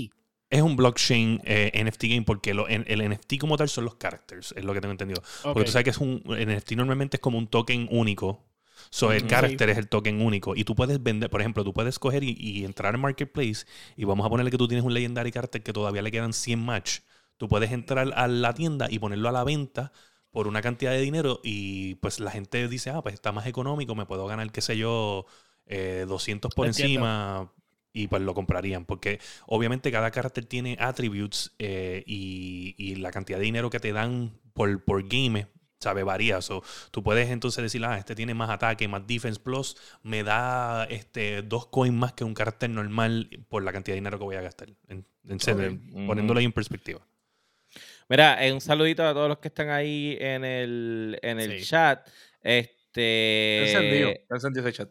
Es 0.48 0.62
un 0.62 0.76
blockchain 0.76 1.40
eh, 1.44 1.72
NFT 1.84 2.02
game 2.04 2.22
porque 2.22 2.54
lo- 2.54 2.68
en- 2.68 2.84
el 2.86 3.02
NFT 3.10 3.38
como 3.40 3.56
tal 3.56 3.68
son 3.68 3.84
los 3.86 3.96
characters, 3.96 4.54
es 4.56 4.64
lo 4.64 4.72
que 4.72 4.80
tengo 4.80 4.92
entendido. 4.92 5.20
Porque 5.42 5.64
tú 5.64 5.72
sabes 5.72 5.82
que 5.84 5.90
es 5.90 5.98
un 5.98 6.22
el 6.38 6.46
NFT 6.56 6.72
normalmente 6.76 7.16
es 7.16 7.20
como 7.20 7.38
un 7.38 7.48
token 7.48 7.88
único. 7.90 8.45
So, 8.90 9.12
el 9.12 9.24
Ujú. 9.24 9.26
character 9.26 9.68
es 9.70 9.78
el 9.78 9.88
token 9.88 10.20
único. 10.20 10.54
Y 10.56 10.64
tú 10.64 10.74
puedes 10.74 11.02
vender, 11.02 11.30
por 11.30 11.40
ejemplo, 11.40 11.64
tú 11.64 11.72
puedes 11.72 11.98
coger 11.98 12.24
y, 12.24 12.36
y 12.38 12.64
entrar 12.64 12.94
en 12.94 13.00
Marketplace 13.00 13.66
y 13.96 14.04
vamos 14.04 14.26
a 14.26 14.30
ponerle 14.30 14.50
que 14.50 14.58
tú 14.58 14.68
tienes 14.68 14.84
un 14.84 14.94
legendary 14.94 15.30
character 15.32 15.62
que 15.62 15.72
todavía 15.72 16.02
le 16.02 16.10
quedan 16.10 16.32
100 16.32 16.58
match. 16.64 17.00
Tú 17.36 17.48
puedes 17.48 17.70
entrar 17.72 18.12
a 18.14 18.28
la 18.28 18.54
tienda 18.54 18.86
y 18.90 18.98
ponerlo 18.98 19.28
a 19.28 19.32
la 19.32 19.44
venta 19.44 19.92
por 20.30 20.48
una 20.48 20.62
cantidad 20.62 20.90
de 20.92 21.00
dinero 21.00 21.40
y 21.42 21.94
pues 21.96 22.20
la 22.20 22.30
gente 22.30 22.68
dice, 22.68 22.90
ah, 22.90 23.02
pues 23.02 23.14
está 23.14 23.32
más 23.32 23.46
económico, 23.46 23.94
me 23.94 24.06
puedo 24.06 24.26
ganar, 24.26 24.50
qué 24.52 24.60
sé 24.60 24.76
yo, 24.76 25.26
eh, 25.66 26.04
200 26.08 26.52
por 26.52 26.66
Entiendo. 26.66 26.66
encima 26.66 27.52
y 27.92 28.08
pues 28.08 28.22
lo 28.22 28.34
comprarían. 28.34 28.84
Porque 28.84 29.20
obviamente 29.46 29.90
cada 29.92 30.10
carácter 30.10 30.44
tiene 30.46 30.76
attributes 30.80 31.52
eh, 31.58 32.02
y, 32.06 32.74
y 32.78 32.96
la 32.96 33.10
cantidad 33.10 33.38
de 33.38 33.44
dinero 33.44 33.70
que 33.70 33.80
te 33.80 33.92
dan 33.92 34.38
por, 34.52 34.84
por 34.84 35.06
game, 35.08 35.46
¿sabe? 35.86 36.02
Varía. 36.02 36.42
So, 36.42 36.64
tú 36.90 37.02
puedes 37.02 37.30
entonces 37.30 37.62
decir, 37.62 37.84
ah, 37.84 37.96
este 37.96 38.16
tiene 38.16 38.34
más 38.34 38.50
ataque, 38.50 38.88
más 38.88 39.06
defense 39.06 39.38
plus, 39.40 39.76
me 40.02 40.24
da 40.24 40.84
este, 40.84 41.42
dos 41.42 41.66
coins 41.66 41.94
más 41.94 42.12
que 42.12 42.24
un 42.24 42.34
carácter 42.34 42.70
normal 42.70 43.30
por 43.48 43.62
la 43.62 43.72
cantidad 43.72 43.94
de 43.94 44.00
dinero 44.00 44.18
que 44.18 44.24
voy 44.24 44.36
a 44.36 44.42
gastar. 44.42 44.68
En, 44.88 45.06
Poniéndolo 46.06 46.38
ahí 46.38 46.44
en 46.44 46.52
perspectiva. 46.52 47.00
Mira, 48.08 48.38
un 48.52 48.60
saludito 48.60 49.06
a 49.06 49.12
todos 49.12 49.28
los 49.28 49.38
que 49.38 49.48
están 49.48 49.70
ahí 49.70 50.16
en 50.20 50.44
el, 50.44 51.18
en 51.22 51.40
el 51.40 51.64
chat. 51.64 52.06
Este. 52.40 53.66
Encendido, 53.66 54.12
encendido 54.30 54.68
ese 54.68 54.76
chat. 54.76 54.90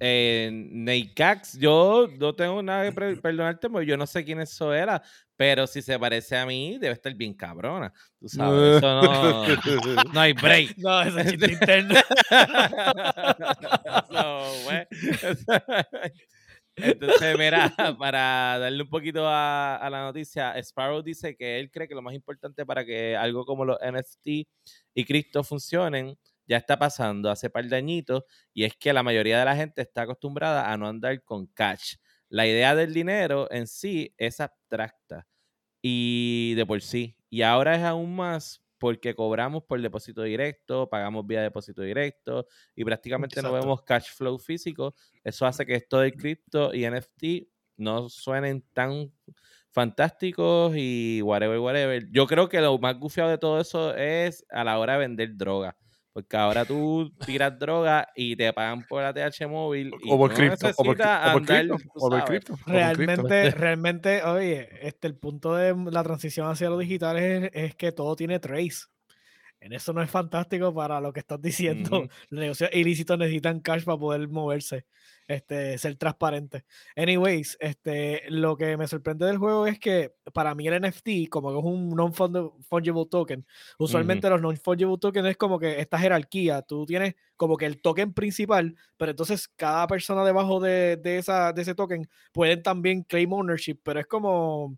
Eh, 0.00 0.50
Neikax, 0.52 1.56
yo 1.58 2.08
no 2.18 2.34
tengo 2.34 2.62
nada 2.62 2.84
que 2.84 2.92
perdonarte 2.92 3.70
porque 3.70 3.86
yo 3.86 3.96
no 3.96 4.06
sé 4.06 4.24
quién 4.24 4.40
eso 4.40 4.74
era, 4.74 5.02
pero 5.36 5.66
si 5.66 5.82
se 5.82 5.98
parece 5.98 6.36
a 6.36 6.46
mí, 6.46 6.78
debe 6.78 6.94
estar 6.94 7.12
bien 7.14 7.34
cabrona. 7.34 7.92
Tú 8.20 8.28
sabes, 8.28 8.76
eso 8.76 9.02
no, 9.02 9.46
no 10.12 10.20
hay 10.20 10.32
break. 10.32 10.76
No, 10.78 11.02
eso 11.02 11.18
es 11.18 11.30
chiste 11.30 11.52
interno. 11.52 11.94
no, 14.10 14.44
Entonces, 16.76 17.38
mira, 17.38 17.72
para 17.98 18.58
darle 18.58 18.82
un 18.82 18.90
poquito 18.90 19.26
a, 19.26 19.76
a, 19.76 19.90
la 19.90 20.02
noticia, 20.02 20.58
Sparrow 20.58 21.02
dice 21.02 21.36
que 21.36 21.60
él 21.60 21.70
cree 21.70 21.88
que 21.88 21.94
lo 21.94 22.02
más 22.02 22.14
importante 22.14 22.66
para 22.66 22.84
que 22.84 23.16
algo 23.16 23.46
como 23.46 23.64
los 23.64 23.78
NFT 23.80 24.26
y 24.94 25.04
Cristo 25.04 25.44
funcionen 25.44 26.16
ya 26.46 26.56
está 26.56 26.78
pasando 26.78 27.30
hace 27.30 27.50
par 27.50 27.64
de 27.66 27.76
añitos 27.76 28.24
y 28.52 28.64
es 28.64 28.76
que 28.76 28.92
la 28.92 29.02
mayoría 29.02 29.38
de 29.38 29.44
la 29.44 29.56
gente 29.56 29.82
está 29.82 30.02
acostumbrada 30.02 30.72
a 30.72 30.76
no 30.76 30.88
andar 30.88 31.22
con 31.22 31.46
cash. 31.46 31.96
La 32.28 32.46
idea 32.46 32.74
del 32.74 32.92
dinero 32.94 33.48
en 33.50 33.66
sí 33.66 34.14
es 34.18 34.40
abstracta 34.40 35.26
y 35.82 36.54
de 36.54 36.66
por 36.66 36.80
sí. 36.82 37.16
Y 37.30 37.42
ahora 37.42 37.76
es 37.76 37.82
aún 37.82 38.16
más 38.16 38.62
porque 38.78 39.14
cobramos 39.14 39.64
por 39.64 39.80
depósito 39.80 40.22
directo, 40.22 40.88
pagamos 40.90 41.26
vía 41.26 41.42
depósito 41.42 41.82
directo 41.82 42.46
y 42.74 42.84
prácticamente 42.84 43.40
no 43.40 43.52
vemos 43.52 43.82
cash 43.82 44.10
flow 44.12 44.38
físico. 44.38 44.94
Eso 45.22 45.46
hace 45.46 45.64
que 45.64 45.74
esto 45.74 46.00
del 46.00 46.14
cripto 46.14 46.74
y 46.74 46.88
NFT 46.88 47.48
no 47.76 48.08
suenen 48.08 48.62
tan 48.72 49.12
fantásticos 49.70 50.74
y 50.76 51.20
whatever, 51.22 51.58
whatever. 51.58 52.08
Yo 52.10 52.26
creo 52.26 52.48
que 52.48 52.60
lo 52.60 52.78
más 52.78 52.98
gufiado 52.98 53.30
de 53.30 53.38
todo 53.38 53.60
eso 53.60 53.94
es 53.94 54.44
a 54.50 54.64
la 54.64 54.78
hora 54.78 54.94
de 54.94 54.98
vender 55.00 55.36
droga. 55.36 55.76
Porque 56.14 56.36
ahora 56.36 56.64
tú 56.64 57.12
tiras 57.26 57.58
droga 57.58 58.06
y 58.14 58.36
te 58.36 58.52
pagan 58.52 58.86
por 58.86 59.02
la 59.02 59.12
TH 59.12 59.48
móvil. 59.48 59.90
Y 60.00 60.12
o 60.12 60.16
por 60.16 60.32
cripto. 60.32 60.70
O 60.76 60.84
por, 60.84 60.96
cripto. 62.24 62.56
Realmente, 62.66 63.50
realmente, 63.50 64.22
oye, 64.22 64.68
este, 64.86 65.08
el 65.08 65.16
punto 65.16 65.56
de 65.56 65.74
la 65.90 66.04
transición 66.04 66.46
hacia 66.46 66.70
lo 66.70 66.78
digital 66.78 67.18
es, 67.18 67.74
que 67.74 67.90
todo 67.90 68.14
tiene 68.14 68.38
trace. 68.38 68.84
En 69.64 69.72
eso 69.72 69.94
no 69.94 70.02
es 70.02 70.10
fantástico 70.10 70.74
para 70.74 71.00
lo 71.00 71.10
que 71.10 71.20
estás 71.20 71.40
diciendo. 71.40 72.06
Los 72.28 72.38
negocios 72.38 72.68
ilícitos 72.74 73.18
necesitan 73.18 73.60
cash 73.60 73.82
para 73.82 73.96
poder 73.96 74.28
moverse 74.28 74.84
este, 75.26 75.78
ser 75.78 75.96
transparente. 75.96 76.66
Anyways, 76.94 77.56
este, 77.58 78.24
lo 78.28 78.58
que 78.58 78.76
me 78.76 78.86
sorprende 78.86 79.24
del 79.24 79.38
juego 79.38 79.66
es 79.66 79.78
que 79.78 80.12
para 80.34 80.54
mí 80.54 80.68
el 80.68 80.82
NFT, 80.82 81.30
como 81.30 81.50
que 81.50 81.58
es 81.60 81.64
un 81.64 81.96
non-fungible 81.96 83.06
token, 83.10 83.46
usualmente 83.78 84.28
los 84.28 84.42
non-fungible 84.42 84.98
tokens 84.98 85.28
es 85.28 85.38
como 85.38 85.58
que 85.58 85.80
esta 85.80 85.98
jerarquía, 85.98 86.60
tú 86.60 86.84
tienes 86.84 87.14
como 87.34 87.56
que 87.56 87.64
el 87.64 87.80
token 87.80 88.12
principal, 88.12 88.76
pero 88.98 89.12
entonces 89.12 89.48
cada 89.48 89.86
persona 89.86 90.26
debajo 90.26 90.60
de, 90.60 90.98
de, 90.98 91.16
esa, 91.16 91.54
de 91.54 91.62
ese 91.62 91.74
token 91.74 92.06
pueden 92.34 92.62
también 92.62 93.02
claim 93.02 93.32
ownership, 93.32 93.78
pero 93.82 93.98
es 93.98 94.06
como 94.06 94.76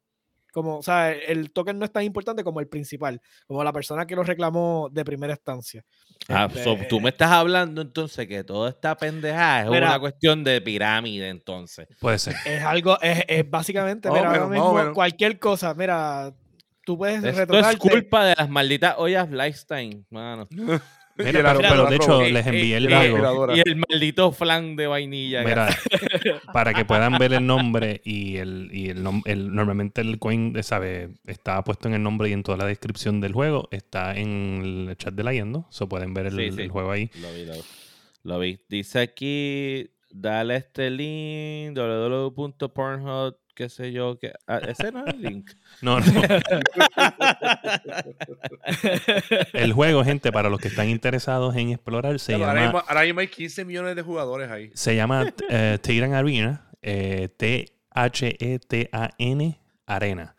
como, 0.57 0.79
o 0.79 0.83
sea, 0.83 1.13
el 1.13 1.51
token 1.51 1.79
no 1.79 1.85
es 1.85 1.93
tan 1.93 2.03
importante 2.03 2.43
como 2.43 2.61
el 2.61 2.67
principal, 2.67 3.21
como 3.47 3.63
la 3.63 3.75
persona 3.75 4.07
que 4.07 4.17
lo 4.17 4.23
reclamó 4.23 4.89
de 4.91 5.05
primera 5.05 5.35
instancia. 5.35 5.85
Ah, 6.31 6.49
este, 6.51 6.87
tú 6.87 6.99
me 6.99 7.11
estás 7.11 7.31
hablando 7.31 7.83
entonces 7.83 8.27
que 8.27 8.43
toda 8.43 8.71
esta 8.71 8.97
pendejada 8.97 9.65
es 9.65 9.69
una 9.69 10.01
cuestión 10.01 10.43
de 10.45 10.63
pirámide, 10.63 11.29
entonces. 11.29 11.87
Puede 12.01 12.19
ser. 12.19 12.37
Es 12.47 12.63
algo, 12.63 12.99
es, 13.03 13.23
es 13.29 13.51
básicamente, 13.51 14.11
mira, 14.11 14.29
ahora 14.29 14.47
mismo 14.47 14.95
cualquier 14.95 15.39
cosa, 15.39 15.75
mira, 15.75 16.33
tú 16.87 16.97
puedes 16.97 17.23
Esto 17.23 17.59
es 17.59 17.77
culpa 17.77 18.25
de 18.25 18.35
las 18.39 18.49
malditas 18.49 18.95
ollas 18.97 19.31
Lifestyle, 19.31 20.07
mano. 20.09 20.49
pero, 21.17 21.87
de 21.87 21.97
hecho 21.97 22.23
les 22.23 22.47
envié 22.47 22.77
el 22.77 22.89
juego. 22.89 23.55
Y 23.55 23.61
el 23.65 23.77
maldito 23.77 24.33
flan 24.33 24.77
de 24.77 24.87
vainilla. 24.87 25.45
para 26.53 26.75
que 26.75 26.85
puedan 26.85 27.19
ver 27.19 27.33
el 27.33 27.47
nombre 27.47 28.01
y 28.05 28.37
el, 28.37 28.71
y 28.73 28.91
el, 28.91 29.03
normalmente 29.03 30.01
el 30.01 30.19
coin, 30.19 30.55
sabe, 30.63 31.11
está 31.27 31.63
puesto 31.65 31.89
en 31.89 31.95
el 31.95 32.03
nombre 32.03 32.29
y 32.29 32.33
en 32.33 32.43
toda 32.43 32.59
la 32.59 32.67
descripción 32.67 33.21
del 33.21 33.33
juego. 33.33 33.69
Está 33.71 34.17
en 34.17 34.89
el 34.89 34.97
chat 34.97 35.15
de 35.15 35.25
la 35.25 35.33
yendo. 35.33 35.67
So 35.71 35.89
pueden 35.89 36.15
ver 36.15 36.27
el, 36.27 36.69
juego 36.69 36.91
ahí. 36.91 37.11
Lo 37.21 37.33
vi, 37.33 37.47
lo, 38.23 38.39
vi. 38.39 38.59
Dice 38.69 39.01
aquí, 39.01 39.91
dale 40.11 40.57
este 40.57 40.91
link, 40.91 41.77
www.pornhub 41.77 43.37
qué 43.57 43.69
sé 43.69 43.91
yo, 43.91 44.17
que 44.19 44.33
ah, 44.47 44.61
ese 44.69 44.93
no 44.93 45.05
es 45.05 45.15
el 45.15 45.23
link. 45.23 45.51
No, 45.83 45.99
no. 46.01 46.23
el 49.53 49.73
juego, 49.73 50.05
gente, 50.05 50.31
para 50.31 50.49
los 50.49 50.61
que 50.61 50.69
están 50.69 50.89
interesados 50.89 51.57
en 51.57 51.71
explorar, 51.71 52.21
se 52.21 52.33
llama. 52.39 52.51
Ahora 52.51 53.03
mismo, 53.03 53.21
hay 53.21 53.29
15 53.29 53.65
millones 53.65 53.97
de 53.97 54.03
jugadores 54.03 54.51
ahí. 54.51 54.71
Se 54.75 54.95
llama 54.95 55.33
eh, 55.51 55.79
Arena, 56.15 56.71
eh, 56.83 57.29
T-H-E-T-A-N 57.37 58.81
Arena. 59.87 60.37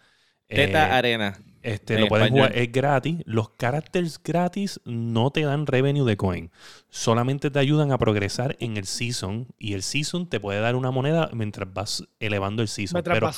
Teta 0.48 0.88
eh, 0.88 0.92
Arena. 0.92 1.38
Este, 1.68 2.00
lo 2.00 2.08
puedes 2.08 2.30
jugar, 2.30 2.58
es 2.58 2.72
gratis. 2.72 3.18
Los 3.26 3.50
characters 3.58 4.22
gratis 4.24 4.80
no 4.86 5.32
te 5.32 5.42
dan 5.42 5.68
revenue 5.68 6.06
de 6.06 6.16
coin. 6.16 6.50
Solamente 6.90 7.52
te 7.52 7.60
ayudan 7.60 7.92
a 7.92 7.98
progresar 7.98 8.56
en 8.60 8.78
el 8.78 8.86
season. 8.86 9.48
Y 9.58 9.74
el 9.74 9.84
season 9.84 10.30
te 10.30 10.40
puede 10.40 10.62
dar 10.62 10.76
una 10.76 10.92
moneda 10.92 11.30
mientras 11.34 11.72
vas 11.74 12.06
elevando 12.20 12.62
el 12.62 12.70
season. 12.70 13.04
pero, 13.04 13.32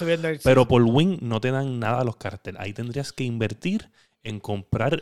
pero 0.44 0.68
por 0.68 0.84
win 0.84 1.18
no 1.22 1.42
te 1.42 1.50
dan 1.50 1.80
nada 1.80 2.04
los 2.04 2.18
characters. 2.18 2.60
Ahí 2.60 2.72
tendrías 2.74 3.12
que 3.12 3.24
invertir 3.24 3.90
en 4.24 4.40
comprar 4.40 5.02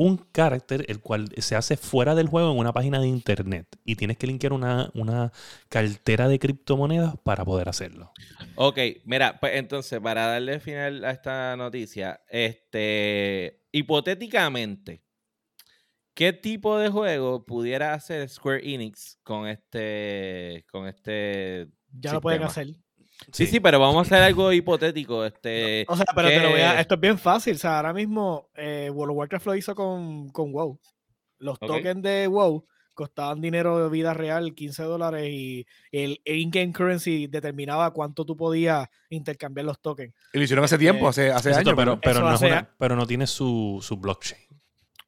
un 0.00 0.16
carácter 0.16 0.86
el 0.88 1.00
cual 1.00 1.28
se 1.36 1.56
hace 1.56 1.76
fuera 1.76 2.14
del 2.14 2.26
juego 2.26 2.50
en 2.50 2.56
una 2.56 2.72
página 2.72 2.98
de 3.00 3.06
internet 3.06 3.66
y 3.84 3.96
tienes 3.96 4.16
que 4.16 4.26
linkear 4.26 4.54
una, 4.54 4.90
una 4.94 5.30
cartera 5.68 6.26
de 6.26 6.38
criptomonedas 6.38 7.18
para 7.22 7.44
poder 7.44 7.68
hacerlo. 7.68 8.10
Ok, 8.54 8.78
mira, 9.04 9.38
pues 9.38 9.56
entonces 9.56 10.00
para 10.00 10.24
darle 10.24 10.58
final 10.58 11.04
a 11.04 11.10
esta 11.10 11.54
noticia, 11.58 12.22
este, 12.30 13.62
hipotéticamente, 13.72 15.04
¿qué 16.14 16.32
tipo 16.32 16.78
de 16.78 16.88
juego 16.88 17.44
pudiera 17.44 17.92
hacer 17.92 18.26
Square 18.26 18.72
Enix 18.72 19.18
con 19.22 19.48
este, 19.48 20.64
con 20.72 20.88
este? 20.88 21.68
Ya 21.92 22.14
lo 22.14 22.22
pueden 22.22 22.44
hacer. 22.44 22.68
Sí, 23.32 23.46
sí, 23.46 23.60
pero 23.60 23.78
vamos 23.78 23.98
a 23.98 24.00
hacer 24.02 24.22
algo 24.22 24.52
hipotético. 24.52 25.24
Este, 25.24 25.84
o 25.88 25.96
sea, 25.96 26.06
pero 26.14 26.28
te 26.28 26.40
lo 26.40 26.50
voy 26.50 26.60
a, 26.60 26.80
esto 26.80 26.94
es 26.94 27.00
bien 27.00 27.18
fácil. 27.18 27.56
O 27.56 27.58
sea, 27.58 27.76
ahora 27.76 27.92
mismo 27.92 28.48
eh, 28.54 28.90
World 28.92 29.12
of 29.12 29.18
Warcraft 29.18 29.46
lo 29.46 29.54
hizo 29.54 29.74
con, 29.74 30.28
con 30.30 30.52
WoW. 30.52 30.78
Los 31.38 31.58
tokens 31.58 32.02
de 32.02 32.26
WoW 32.26 32.66
costaban 32.94 33.40
dinero 33.40 33.82
de 33.82 33.88
vida 33.88 34.12
real, 34.12 34.54
15 34.54 34.82
dólares, 34.82 35.26
y 35.30 35.66
el 35.90 36.20
in-game 36.26 36.72
currency 36.72 37.28
determinaba 37.28 37.92
cuánto 37.92 38.26
tú 38.26 38.36
podías 38.36 38.88
intercambiar 39.08 39.64
los 39.64 39.80
tokens. 39.80 40.14
Y 40.34 40.38
lo 40.38 40.44
hicieron 40.44 40.64
hace 40.64 40.76
tiempo, 40.76 41.08
hace, 41.08 41.30
hace 41.30 41.54
años. 41.54 41.72
Pero, 41.74 41.98
pero, 41.98 42.20
no, 42.20 42.38
pero 42.78 42.96
no 42.96 43.06
tiene 43.06 43.26
su, 43.26 43.78
su 43.80 43.96
blockchain 43.96 44.49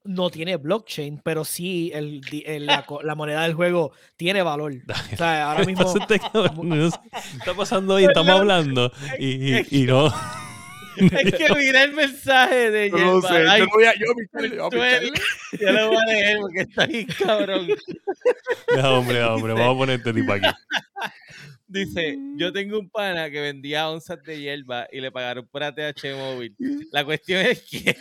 no 0.05 0.31
tiene 0.31 0.57
blockchain, 0.57 1.21
pero 1.23 1.45
sí 1.45 1.91
el, 1.95 2.21
la, 2.67 3.15
moneda 3.15 3.43
del 3.43 3.55
juego 3.55 3.93
tiene 4.17 4.43
valor. 4.43 4.73
O 5.12 5.17
sea, 5.17 5.53
ahora 5.53 5.65
mismo. 5.65 5.85
Está 5.95 7.55
pasando 7.57 7.97
ahí, 7.97 8.05
estamos 8.05 8.31
hablando 8.31 8.93
y, 9.19 9.83
y, 9.83 9.87
no. 9.87 10.12
Es 11.24 11.35
que 11.35 11.55
mira 11.55 11.85
el 11.85 11.92
mensaje 11.92 12.70
de 12.70 12.90
Yo 12.90 12.98
no 12.98 13.22
sé, 13.22 13.44
yo 13.59 13.66
voy 13.72 13.85
a, 13.85 13.94
yo, 13.94 14.07
yo 14.33 15.72
lo 15.72 15.88
voy 15.88 15.96
a 15.96 16.07
leer 16.07 16.38
porque 16.40 16.61
está 16.61 16.85
ahí, 16.85 17.07
cabrón. 17.07 17.68
No, 18.76 18.98
hombre, 18.98 19.22
hombre, 19.24 19.52
vamos 19.52 19.74
a 19.74 19.78
poner 19.78 19.98
este 19.98 20.12
tipo 20.12 20.33
aquí. 20.33 20.46
Dice, 21.66 22.18
yo 22.37 22.52
tengo 22.52 22.78
un 22.78 22.90
pana 22.90 23.31
que 23.31 23.40
vendía 23.40 23.88
onzas 23.88 24.22
de 24.22 24.38
hierba 24.38 24.87
y 24.92 25.00
le 25.00 25.11
pagaron 25.11 25.48
por 25.48 25.62
ATH 25.62 26.05
móvil. 26.16 26.55
La 26.92 27.02
cuestión 27.05 27.46
es 27.46 27.62
que 27.62 27.96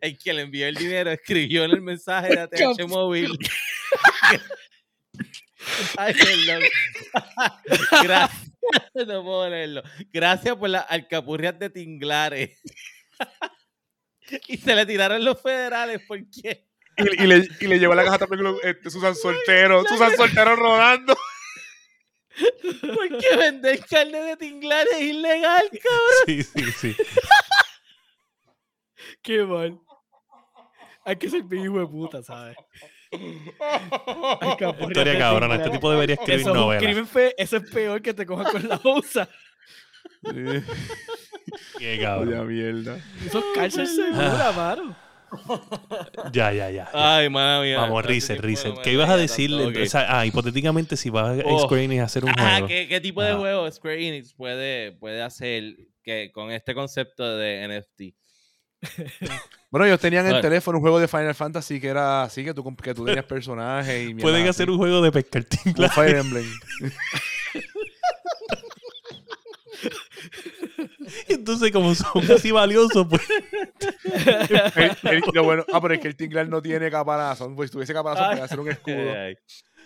el 0.00 0.18
que 0.18 0.32
le 0.32 0.42
envió 0.42 0.66
el 0.66 0.74
dinero 0.74 1.10
escribió 1.10 1.64
en 1.64 1.72
el 1.72 1.82
mensaje 1.82 2.30
de 2.30 2.40
ATH 2.40 2.88
móvil. 2.88 3.38
Ay. 5.96 6.14
Gracias. 8.02 8.50
No 8.94 9.22
puedo 9.22 9.50
leerlo. 9.50 9.82
Gracias 10.12 10.56
por 10.56 10.70
las 10.70 10.86
alcapurrias 10.88 11.58
de 11.58 11.70
tinglares. 11.70 12.60
y 14.48 14.56
se 14.56 14.74
le 14.74 14.86
tiraron 14.86 15.24
los 15.24 15.40
federales, 15.40 16.00
¿por 16.06 16.18
qué? 16.30 16.66
Y, 16.96 17.26
le, 17.26 17.48
y 17.60 17.66
le 17.66 17.78
llevó 17.78 17.94
la 17.94 18.04
caja 18.04 18.18
también 18.18 18.56
este, 18.62 18.88
Susan 18.88 19.14
Soltero. 19.14 19.84
Susan 19.84 20.16
Soltero 20.16 20.56
rodando. 20.56 21.16
¿Por 22.94 23.18
qué 23.18 23.36
vender 23.36 23.84
carne 23.84 24.20
de 24.20 24.36
tinglar 24.36 24.86
es 24.92 25.00
ilegal, 25.00 25.70
cabrón? 25.70 26.24
Sí, 26.26 26.42
sí, 26.42 26.72
sí. 26.72 26.96
Qué 29.22 29.44
mal. 29.44 29.80
hay 31.04 31.16
que 31.16 31.30
ser 31.30 31.42
hijo 31.52 31.78
de 31.78 31.86
puta, 31.86 32.22
¿sabes? 32.22 32.56
Historia 34.88 35.18
cabrona, 35.18 35.54
este 35.56 35.70
tipo 35.70 35.90
debería 35.90 36.14
escribir 36.14 36.40
eso, 36.42 36.54
novelas. 36.54 37.08
Fe, 37.08 37.34
eso 37.36 37.56
es 37.56 37.70
peor 37.70 38.02
que 38.02 38.14
te 38.14 38.26
cojan 38.26 38.50
con 38.52 38.68
la 38.68 38.76
bolsa. 38.78 39.28
Qué 41.78 41.98
cabrón. 42.00 42.46
mierda. 42.48 42.98
Eso 43.24 43.38
es 43.38 43.44
cárcel 43.54 43.86
segura, 43.86 44.52
mano. 44.52 44.96
Ya, 46.32 46.52
ya, 46.52 46.70
ya. 46.70 46.88
Ay, 46.92 47.28
madre 47.28 47.66
mía. 47.68 47.78
Vamos, 47.80 48.04
Rizel, 48.04 48.38
Rizel. 48.38 48.74
¿Qué 48.82 48.92
ibas 48.92 49.10
a 49.10 49.16
decirle? 49.16 49.66
Okay. 49.66 49.82
O 49.82 49.86
sea, 49.86 50.18
ah, 50.20 50.24
hipotéticamente, 50.26 50.96
si 50.96 51.10
vas 51.10 51.40
a 51.40 51.42
Oh. 51.44 51.58
Square 51.64 51.84
Enix 51.84 52.00
a 52.02 52.04
hacer 52.04 52.24
un 52.24 52.30
Ah, 52.36 52.52
juego. 52.52 52.68
¿qué, 52.68 52.86
qué 52.88 53.00
tipo 53.00 53.22
de 53.22 53.34
juego 53.34 53.70
Square 53.70 54.06
Enix 54.08 54.32
puede, 54.34 54.92
puede 54.92 55.22
hacer 55.22 55.76
que, 56.04 56.30
con 56.32 56.50
este 56.52 56.74
concepto 56.74 57.36
de 57.36 57.66
NFT? 57.68 58.14
Bueno, 59.70 59.86
ellos 59.86 59.98
tenían 59.98 60.24
en 60.32 60.40
teléfono 60.40 60.78
un 60.78 60.82
juego 60.82 61.00
de 61.00 61.08
Final 61.08 61.34
Fantasy 61.34 61.80
que 61.80 61.88
era 61.88 62.22
así, 62.22 62.44
que 62.44 62.54
tú, 62.54 62.62
comp- 62.62 62.80
que 62.80 62.94
tú 62.94 63.04
tenías 63.04 63.24
personajes 63.24 64.08
y 64.08 64.14
Pueden 64.14 64.42
así. 64.42 64.50
hacer 64.50 64.70
un 64.70 64.76
juego 64.78 65.02
de 65.02 65.10
pescar 65.10 65.44
Un. 65.46 65.90
Fire 65.90 66.16
Emblem. 66.18 66.46
Entonces, 71.28 71.70
como 71.72 71.94
son 71.94 72.30
así 72.30 72.50
valiosos, 72.50 73.06
pues. 73.08 73.22
El- 74.76 75.12
el- 75.12 75.22
lo 75.32 75.44
bueno, 75.44 75.64
ah, 75.72 75.80
pero 75.80 75.94
es 75.94 76.00
que 76.00 76.08
el 76.08 76.16
Tinglar 76.16 76.48
no 76.48 76.62
tiene 76.62 76.90
caparazón. 76.90 77.54
Pues 77.56 77.70
si 77.70 77.74
tuviese 77.74 77.92
caparazón, 77.92 78.26
podría 78.28 78.44
hacer 78.44 78.60
un 78.60 78.70
escudo. 78.70 79.12
Ay. 79.12 79.36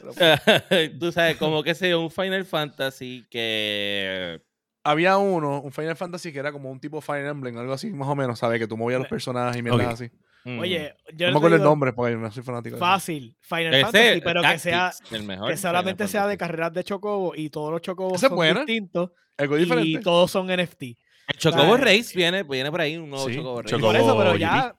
Tú 1.00 1.10
sabes, 1.12 1.36
como 1.38 1.62
que 1.62 1.74
sea 1.74 1.98
un 1.98 2.10
Final 2.10 2.44
Fantasy 2.44 3.26
que... 3.30 4.40
Había 4.90 5.18
uno, 5.18 5.60
un 5.60 5.72
Final 5.72 5.96
Fantasy 5.96 6.32
que 6.32 6.38
era 6.38 6.52
como 6.52 6.70
un 6.70 6.80
tipo 6.80 7.00
Fire 7.00 7.26
Emblem, 7.26 7.56
algo 7.58 7.72
así, 7.72 7.90
más 7.92 8.08
o 8.08 8.14
menos, 8.16 8.38
¿sabes? 8.38 8.58
Que 8.58 8.66
tú 8.66 8.76
movías 8.76 8.98
los 9.00 9.08
personajes 9.08 9.58
y 9.58 9.62
mierdas 9.62 9.86
Ok. 9.86 9.92
así. 9.92 10.10
mm, 10.44 10.58
Oye, 10.60 10.94
yo 11.14 11.26
No 11.26 11.32
me 11.32 11.38
acuerdo 11.38 11.56
el 11.56 11.62
nombre 11.62 11.92
porque 11.92 12.16
no 12.16 12.30
soy 12.30 12.42
fanático. 12.42 12.76
Fácil, 12.78 13.36
Final 13.40 13.74
ese, 13.74 13.82
Fantasy, 13.84 14.20
pero 14.22 14.42
que 14.42 14.58
sea 14.58 14.92
el 15.10 15.22
mejor 15.24 15.50
que 15.50 15.56
solamente 15.56 16.04
Final 16.06 16.08
sea 16.10 16.26
de 16.26 16.36
carreras 16.38 16.72
de 16.72 16.84
chocobo 16.84 17.34
y 17.34 17.50
todos 17.50 17.70
los 17.72 17.80
chocobos 17.82 18.20
son 18.20 18.34
buena. 18.34 18.60
distintos 18.64 19.10
Algo 19.36 19.56
y 19.56 19.60
diferente. 19.64 20.00
todos 20.00 20.30
son 20.30 20.46
NFT. 20.46 20.82
El 20.82 21.36
Chocobo 21.36 21.76
¿sabes? 21.76 21.80
Race 21.98 22.16
viene, 22.16 22.42
viene 22.42 22.70
por 22.70 22.80
ahí, 22.80 22.96
un 22.96 23.10
nuevo 23.10 23.28
Sí, 23.28 23.36
Chocobo 23.36 23.60
Race. 23.62 23.74
Chocobo- 23.76 23.86
Por 23.88 23.96
eso, 23.96 24.16
pero 24.16 24.36
ya 24.36 24.74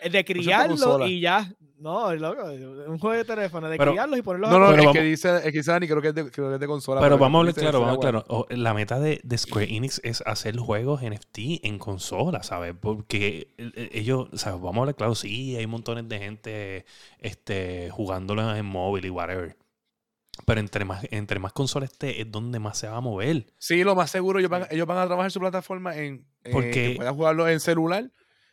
eh, 0.00 0.08
de 0.08 0.24
criarlo 0.24 1.06
y 1.06 1.20
ya. 1.20 1.46
No, 1.80 2.14
loco, 2.14 2.42
un 2.44 2.98
juego 2.98 3.16
de 3.16 3.24
teléfono, 3.24 3.68
de 3.68 3.78
Pero- 3.78 3.92
criarlos 3.92 4.18
y 4.18 4.22
ponerlos 4.22 4.50
No, 4.50 4.56
a 4.56 4.58
no, 4.58 4.66
Pero 4.66 4.78
es 4.80 4.84
vamos- 4.86 4.96
que 4.98 5.02
dice, 5.02 5.36
es 5.36 5.42
que 5.44 5.50
dice 5.52 5.70
Dani, 5.70 5.88
creo 5.88 6.02
que 6.02 6.08
es 6.08 6.14
de, 6.14 6.30
creo 6.30 6.48
que 6.48 6.54
es 6.54 6.60
de 6.60 6.66
consola. 6.66 7.00
Pero 7.00 7.16
vamos 7.16 7.38
a 7.38 7.40
hablar 7.40 7.54
claro, 7.54 7.80
vamos 7.80 7.98
a 7.98 8.00
sea 8.02 8.08
hablar 8.10 8.24
claro. 8.26 8.40
O- 8.40 8.46
La 8.50 8.74
meta 8.74 9.00
de, 9.00 9.20
de 9.24 9.38
Square 9.38 9.74
Enix 9.74 10.00
es 10.04 10.22
hacer 10.26 10.56
juegos 10.58 11.00
NFT 11.02 11.60
en 11.66 11.78
consola, 11.78 12.42
¿sabes? 12.42 12.74
Porque 12.78 13.48
eh, 13.56 13.70
eh, 13.74 13.88
ellos, 13.94 14.28
¿sabes? 14.34 14.60
Vamos 14.60 14.76
a 14.76 14.80
hablar 14.80 14.94
claro, 14.94 15.14
sí, 15.14 15.56
hay 15.56 15.66
montones 15.66 16.06
de 16.08 16.18
gente 16.18 16.84
este, 17.18 17.88
jugándolo 17.90 18.54
en 18.54 18.66
móvil 18.66 19.06
y 19.06 19.10
whatever. 19.10 19.56
Pero 20.46 20.60
entre 20.60 20.84
más, 20.84 21.04
entre 21.10 21.38
más 21.38 21.52
consolas 21.52 21.90
esté, 21.92 22.20
es 22.20 22.30
donde 22.30 22.58
más 22.60 22.78
se 22.78 22.88
va 22.88 22.96
a 22.96 23.00
mover. 23.00 23.46
Sí, 23.58 23.84
lo 23.84 23.94
más 23.94 24.10
seguro, 24.10 24.38
ellos 24.38 24.50
van, 24.50 24.66
ellos 24.70 24.86
van 24.86 24.98
a 24.98 25.06
trabajar 25.06 25.30
su 25.30 25.40
plataforma 25.40 25.96
en, 25.96 26.26
en 26.44 26.52
Porque- 26.52 26.70
que 26.70 26.94
puedas 26.96 27.14
jugarlo 27.14 27.48
en 27.48 27.60
celular 27.60 28.10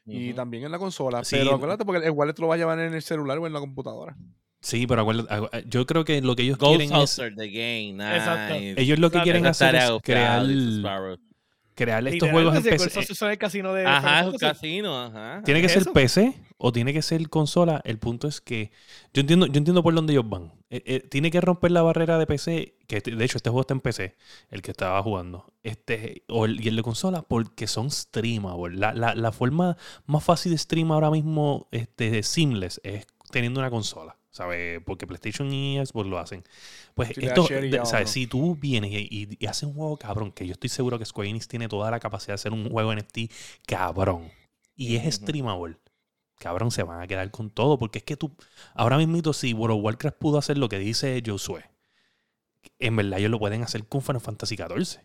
y 0.07 0.33
también 0.33 0.63
en 0.63 0.71
la 0.71 0.79
consola. 0.79 1.23
Sí. 1.23 1.35
Pero 1.37 1.55
acuérdate, 1.55 1.85
porque 1.85 2.05
el 2.05 2.11
wallet 2.11 2.33
te 2.33 2.41
lo 2.41 2.47
va 2.47 2.55
a 2.55 2.57
llevar 2.57 2.79
en 2.79 2.93
el 2.93 3.01
celular 3.01 3.37
o 3.37 3.45
en 3.47 3.53
la 3.53 3.59
computadora. 3.59 4.15
Sí, 4.59 4.87
pero 4.87 5.01
acuérdate, 5.01 5.29
agu- 5.33 5.49
eh, 5.53 5.63
yo 5.67 5.85
creo 5.85 6.03
que 6.03 6.19
lo 6.21 6.35
que 6.35 6.43
ellos 6.43 6.57
Ghost 6.57 6.77
quieren 6.77 6.95
es. 6.95 7.15
The 7.15 7.49
game. 7.49 7.93
Nice. 7.93 8.17
Exacto. 8.17 8.55
Ellos 8.55 8.99
lo 8.99 9.11
que 9.11 9.17
Exacto. 9.17 9.23
quieren 9.23 9.45
hacer 9.45 9.75
es 9.75 9.91
crear. 10.01 10.45
Crear 11.77 12.05
estos 12.07 12.29
juegos 12.31 12.55
en 12.57 12.63
PC. 12.63 12.99
Eso 12.99 13.15
son 13.15 13.29
el 13.31 13.37
casino 13.37 13.71
de 13.73 13.85
Ajá, 13.85 14.21
es 14.21 14.27
un 14.27 14.37
casino, 14.37 14.99
ajá. 15.01 15.41
Tiene 15.45 15.61
que 15.61 15.67
¿Es 15.67 15.73
ser 15.73 15.81
eso? 15.83 15.93
PC 15.93 16.33
o 16.57 16.71
tiene 16.71 16.91
que 16.91 17.01
ser 17.01 17.29
consola. 17.29 17.79
El 17.85 17.99
punto 17.99 18.27
es 18.27 18.41
que 18.41 18.71
yo 19.13 19.21
entiendo, 19.21 19.45
yo 19.45 19.57
entiendo 19.59 19.83
por 19.83 19.93
dónde 19.93 20.11
ellos 20.13 20.27
van. 20.27 20.51
Eh, 20.69 20.81
eh, 20.85 20.99
tiene 21.07 21.31
que 21.31 21.39
romper 21.39 21.71
la 21.71 21.81
barrera 21.83 22.17
de 22.17 22.25
PC, 22.27 22.75
que 22.87 22.97
este- 22.97 23.15
de 23.15 23.23
hecho 23.23 23.37
este 23.37 23.49
juego 23.49 23.61
está 23.61 23.73
en 23.75 23.79
PC, 23.79 24.15
el 24.49 24.61
que 24.61 24.71
estaba 24.71 25.01
jugando, 25.03 25.53
este 25.63 26.23
o 26.27 26.45
el, 26.45 26.59
y 26.59 26.67
el 26.67 26.75
de 26.75 26.83
consola, 26.83 27.21
porque 27.21 27.67
son 27.67 27.89
streamables. 27.91 28.77
La, 28.77 28.93
la, 28.93 29.15
la 29.15 29.31
forma 29.31 29.77
más 30.07 30.23
fácil 30.23 30.51
de 30.51 30.57
stream 30.57 30.91
ahora 30.91 31.09
mismo, 31.11 31.67
este, 31.71 32.21
seamless, 32.23 32.81
es 32.83 33.05
teniendo 33.31 33.59
una 33.61 33.69
consola. 33.69 34.16
¿Sabes? 34.37 34.81
Porque 34.85 35.07
PlayStation 35.07 35.51
y 35.51 35.83
Xbox 35.83 36.07
lo 36.07 36.19
hacen. 36.19 36.43
Pues 36.93 37.09
esto, 37.17 37.47
de- 37.47 37.81
¿sabes? 37.85 38.11
Si 38.11 38.27
tú 38.27 38.55
vienes 38.55 38.91
y, 38.91 39.07
y- 39.09 39.37
y 39.39 39.45
haces 39.47 39.63
un 39.63 39.73
juego 39.73 39.97
cabrón, 39.97 40.31
que 40.31 40.45
yo 40.45 40.53
estoy 40.53 40.69
seguro 40.69 40.99
que 40.99 41.05
Square 41.05 41.29
Enix 41.29 41.47
tiene 41.47 41.67
toda 41.67 41.89
la 41.89 41.99
capacidad 41.99 42.29
de 42.29 42.35
hacer 42.35 42.53
un 42.53 42.69
juego 42.69 42.93
NFT 42.93 43.31
cabrón. 43.65 44.31
Y 44.75 44.95
es 44.95 45.15
streamable 45.15 45.77
cabrón, 46.39 46.69
se 46.69 46.83
van 46.83 47.01
a 47.01 47.07
quedar 47.07 47.31
con 47.31 47.49
todo. 47.49 47.79
Porque 47.79 47.97
es 47.97 48.03
que 48.03 48.15
tú, 48.15 48.35
ahora 48.75 48.97
mismo, 48.99 49.33
si 49.33 49.53
World 49.53 49.77
of 49.79 49.83
Warcraft 49.83 50.17
pudo 50.19 50.37
hacer 50.37 50.59
lo 50.59 50.69
que 50.69 50.77
dice 50.77 51.21
Josué, 51.25 51.65
en 52.77 52.95
verdad 52.95 53.17
ellos 53.17 53.31
lo 53.31 53.39
pueden 53.39 53.63
hacer 53.63 53.87
con 53.87 54.03
Final 54.03 54.21
Fantasy 54.21 54.55
XIV. 54.55 54.99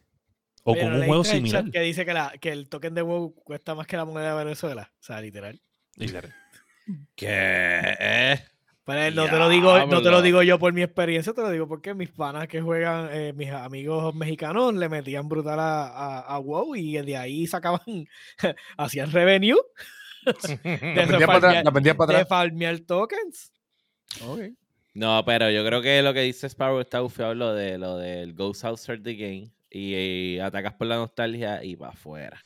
O 0.65 0.75
con 0.77 0.91
¿no 0.93 0.99
un 0.99 1.07
juego 1.07 1.25
similar. 1.25 1.71
Que 1.71 1.81
dice 1.81 2.05
que, 2.05 2.13
la, 2.13 2.33
que 2.39 2.51
el 2.53 2.69
token 2.69 2.95
de 2.95 3.01
WoW 3.03 3.35
cuesta 3.35 3.75
más 3.75 3.87
que 3.87 3.97
la 3.97 4.05
moneda 4.05 4.37
de 4.37 4.45
Venezuela. 4.45 4.93
O 5.01 5.03
sea, 5.03 5.21
literal. 5.23 5.61
Literal. 5.97 6.35
¿Qué? 7.17 8.39
Pero 8.85 9.15
no 9.15 9.31
te 9.31 9.37
lo 9.37 9.49
digo, 9.49 9.87
no 9.87 10.03
te 10.03 10.11
lo 10.11 10.23
digo 10.23 10.43
yo 10.43 10.59
por 10.59 10.73
mi 10.73 10.83
experiencia, 10.83 11.33
te 11.33 11.41
lo 11.41 11.51
digo 11.51 11.69
porque 11.69 11.95
mis 11.95 12.11
panas 12.11 12.49
que 12.49 12.61
juegan, 12.61 13.09
eh, 13.13 13.33
mis 13.33 13.51
amigos 13.51 14.13
mexicanos 14.15 14.75
le 14.75 14.89
metían 14.89 15.29
brutal 15.29 15.61
a, 15.61 15.87
a, 15.87 16.19
a 16.21 16.39
WoW 16.39 16.75
y 16.75 16.95
de 16.95 17.17
ahí 17.17 17.47
sacaban, 17.47 17.81
hacían 18.77 19.13
revenue 19.13 19.59
La 20.25 20.33
de, 20.65 21.07
pendías 21.07 21.27
para 21.27 21.39
atrás. 21.39 22.09
La 22.09 22.19
de 22.19 22.25
farmear 22.27 22.81
tokens. 22.81 23.53
Ok. 24.25 24.41
No, 24.95 25.25
pero 25.25 25.51
yo 25.51 25.65
creo 25.65 25.81
que 25.81 26.03
lo 26.03 26.13
que 26.13 26.21
dice 26.21 26.49
Sparrow 26.49 26.81
está 26.81 27.01
bufiado 27.01 27.35
lo 27.35 27.55
de 27.55 27.79
lo 27.79 27.97
del 27.97 28.35
Ghost 28.35 28.65
Hauser 28.65 29.03
the 29.03 29.15
Game. 29.15 29.51
Y, 29.75 29.95
y 29.95 30.39
atacas 30.39 30.75
por 30.75 30.87
la 30.87 30.97
nostalgia 30.97 31.65
y 31.65 31.77
va 31.77 31.89
afuera. 31.89 32.43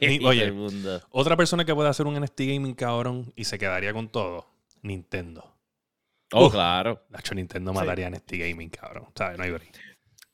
Y 0.00 0.24
oye. 0.24 0.40
todo 0.40 0.48
el 0.48 0.52
mundo. 0.52 1.00
Otra 1.10 1.36
persona 1.36 1.64
que 1.64 1.72
puede 1.72 1.88
hacer 1.88 2.06
un 2.06 2.20
NFT 2.20 2.40
gaming 2.40 2.74
cabrón 2.74 3.32
y 3.36 3.44
se 3.44 3.56
quedaría 3.56 3.92
con 3.92 4.08
todo, 4.08 4.48
Nintendo. 4.82 5.56
Oh, 6.32 6.46
Uf. 6.46 6.52
claro. 6.52 7.04
Nacho, 7.10 7.34
Nintendo 7.34 7.72
Sí. 7.72 7.78
mataría 7.78 8.10
NFT 8.10 8.32
gaming 8.38 8.68
cabrón. 8.70 9.06
¿Sabes? 9.16 9.38
No 9.38 9.44
hay 9.44 9.50
break. 9.50 9.72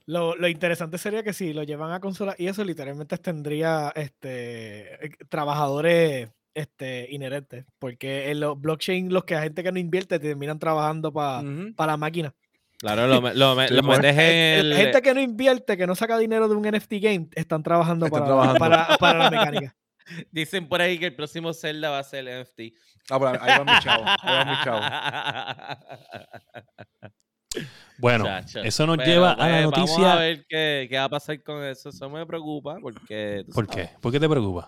Lo, 0.07 0.37
lo 0.37 0.49
interesante 0.49 0.99
sería 0.99 1.23
que 1.23 1.33
si 1.33 1.53
lo 1.55 1.63
llevan 1.63 1.93
a 1.93 2.01
consola 2.01 2.35
y 2.37 2.47
eso 2.49 2.63
literalmente 2.65 3.17
tendría 3.19 3.91
este, 3.95 5.07
eh, 5.07 5.11
trabajadores 5.31 6.31
este, 6.53 7.07
inherentes, 7.11 7.65
porque 7.79 8.31
en 8.31 8.41
los 8.41 8.61
blockchain 8.61 9.13
los 9.13 9.25
que 9.25 9.35
la 9.35 9.43
gente 9.43 9.63
que 9.63 9.73
no 9.73 9.79
invierte 9.79 10.19
terminan 10.19 10.59
trabajando 10.59 11.13
para 11.13 11.41
Ujú. 11.41 11.75
la 11.79 11.97
máquina. 11.97 12.35
Claro, 12.79 13.07
lo, 13.07 13.21
lo, 13.23 13.31
lo 13.33 13.55
pues. 13.55 13.71
metes 13.85 14.13
en 14.19 14.21
El- 14.21 14.73
el. 14.73 14.77
gente 14.79 15.01
que 15.01 15.15
no 15.15 15.21
invierte, 15.21 15.77
que 15.77 15.87
no 15.87 15.95
saca 15.95 16.19
dinero 16.19 16.49
de 16.49 16.55
un 16.55 16.67
NFT 16.69 16.93
game, 17.01 17.29
están 17.35 17.63
trabajando, 17.63 18.07
Están 18.07 18.21
para, 18.25 18.27
trabajando. 18.27 18.59
Para, 18.59 18.99
para 18.99 19.19
la 19.19 19.31
mecánica. 19.31 19.77
Dicen 20.31 20.69
por 20.69 20.81
ahí 20.81 20.99
que 20.99 21.07
el 21.07 21.15
próximo 21.17 21.53
Zelda 21.53 21.91
va 21.91 21.99
a 21.99 22.05
ser 22.05 22.25
NFT. 22.25 22.61
Ah, 23.11 23.19
pues 23.19 23.39
ahí 23.41 23.59
va 23.59 23.65
mi 23.65 23.81
chavo. 23.81 24.05
Ahí 24.07 24.37
va 24.37 24.45
mi 24.45 24.65
chavo. 24.65 24.81
Bueno, 27.99 28.25
Chacho. 28.25 28.61
eso 28.63 28.85
nos 28.87 28.97
Pero, 28.97 29.09
lleva 29.09 29.33
a 29.33 29.37
la 29.49 29.63
pues, 29.63 29.71
Vamos 29.71 29.91
a 29.91 29.97
noticia. 29.99 30.15
ver 30.17 30.45
qué, 30.49 30.87
qué 30.91 30.97
va 30.99 31.05
a 31.05 31.09
pasar 31.09 31.41
con 31.45 31.63
eso. 31.63 31.91
Eso 31.91 32.11
me 32.11 32.27
preocupa 32.27 32.77
porque. 32.83 33.45
¿Por 33.55 33.67
sabes, 33.67 33.91
qué? 33.91 33.97
¿Por 34.01 34.11
qué 34.11 34.19
te 34.19 34.29
preocupa? 34.29 34.67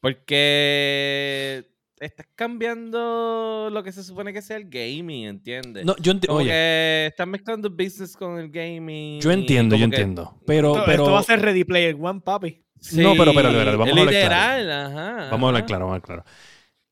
Porque 0.00 1.68
estás 1.98 2.26
cambiando 2.36 3.68
lo 3.72 3.82
que 3.82 3.90
se 3.90 4.04
supone 4.04 4.32
que 4.32 4.40
sea 4.40 4.56
el 4.58 4.68
gaming, 4.68 5.26
¿entiendes? 5.26 5.84
No, 5.84 5.96
yo 5.96 6.12
enti- 6.12 6.26
Como 6.28 6.38
oye, 6.38 6.50
que 6.50 7.06
estás 7.10 7.26
mezclando 7.26 7.68
business 7.70 8.16
con 8.16 8.38
el 8.38 8.50
gaming. 8.50 9.20
yo 9.20 9.32
entiendo, 9.32 9.74
yo 9.74 9.80
que- 9.80 9.84
entiendo. 9.96 10.40
Pero, 10.46 10.72
esto, 10.74 10.84
pero 10.86 11.02
esto 11.02 11.12
va 11.12 11.18
a 11.20 11.24
ser 11.24 11.40
Ready 11.42 11.64
Player 11.64 11.96
One, 12.00 12.20
papi. 12.20 12.64
No, 12.92 13.14
pero 13.16 13.30
espérate, 13.30 13.54
espérate, 13.56 13.76
vamos 13.76 13.88
a 13.88 14.00
hablar 14.00 14.14
literal, 14.14 14.70
ajá. 14.70 15.28
Vamos 15.30 15.44
a 15.44 15.48
hablar 15.48 15.66
claro, 15.66 15.84
vamos 15.86 15.92
a 15.92 15.96
hablar 15.96 16.02
claro. 16.24 16.24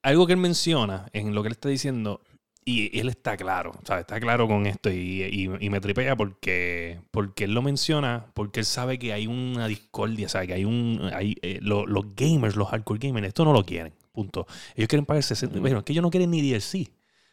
Algo 0.02 0.26
que 0.26 0.32
él 0.34 0.38
menciona 0.38 1.06
en 1.12 1.34
lo 1.34 1.42
que 1.42 1.48
él 1.48 1.52
está 1.52 1.68
diciendo, 1.68 2.20
y 2.66 2.98
él 2.98 3.08
está 3.10 3.36
claro, 3.36 3.72
¿sabes? 3.84 4.02
Está 4.02 4.18
claro 4.20 4.46
con 4.48 4.66
esto 4.66 4.90
y, 4.90 5.22
y- 5.22 5.50
y 5.60 5.70
me 5.70 5.80
tripea 5.80 6.16
porque, 6.16 6.98
porque 7.10 7.44
él 7.44 7.52
lo 7.52 7.60
menciona, 7.62 8.26
porque 8.34 8.60
él 8.60 8.66
sabe 8.66 8.98
que 8.98 9.12
hay 9.12 9.26
una 9.26 9.66
discordia, 9.66 10.28
¿sabes? 10.30 10.48
Que 10.48 10.54
hay 10.54 10.64
un... 10.64 11.10
Hay, 11.14 11.36
eh, 11.42 11.58
lo- 11.62 11.86
los 11.86 12.14
gamers, 12.16 12.56
los 12.56 12.68
hardcore 12.68 13.00
gamers, 13.06 13.26
esto 13.28 13.44
no 13.44 13.52
lo 13.52 13.64
quieren, 13.66 13.92
punto. 14.12 14.46
Ellos 14.76 14.88
quieren 14.88 15.04
pagar 15.04 15.22
60... 15.22 15.54
Ujú. 15.56 15.60
Bueno, 15.62 15.78
es 15.78 15.84
que 15.84 15.92
ellos 15.92 16.02
no 16.02 16.10
quieren 16.10 16.30
ni 16.30 16.40
DLC, 16.40 16.90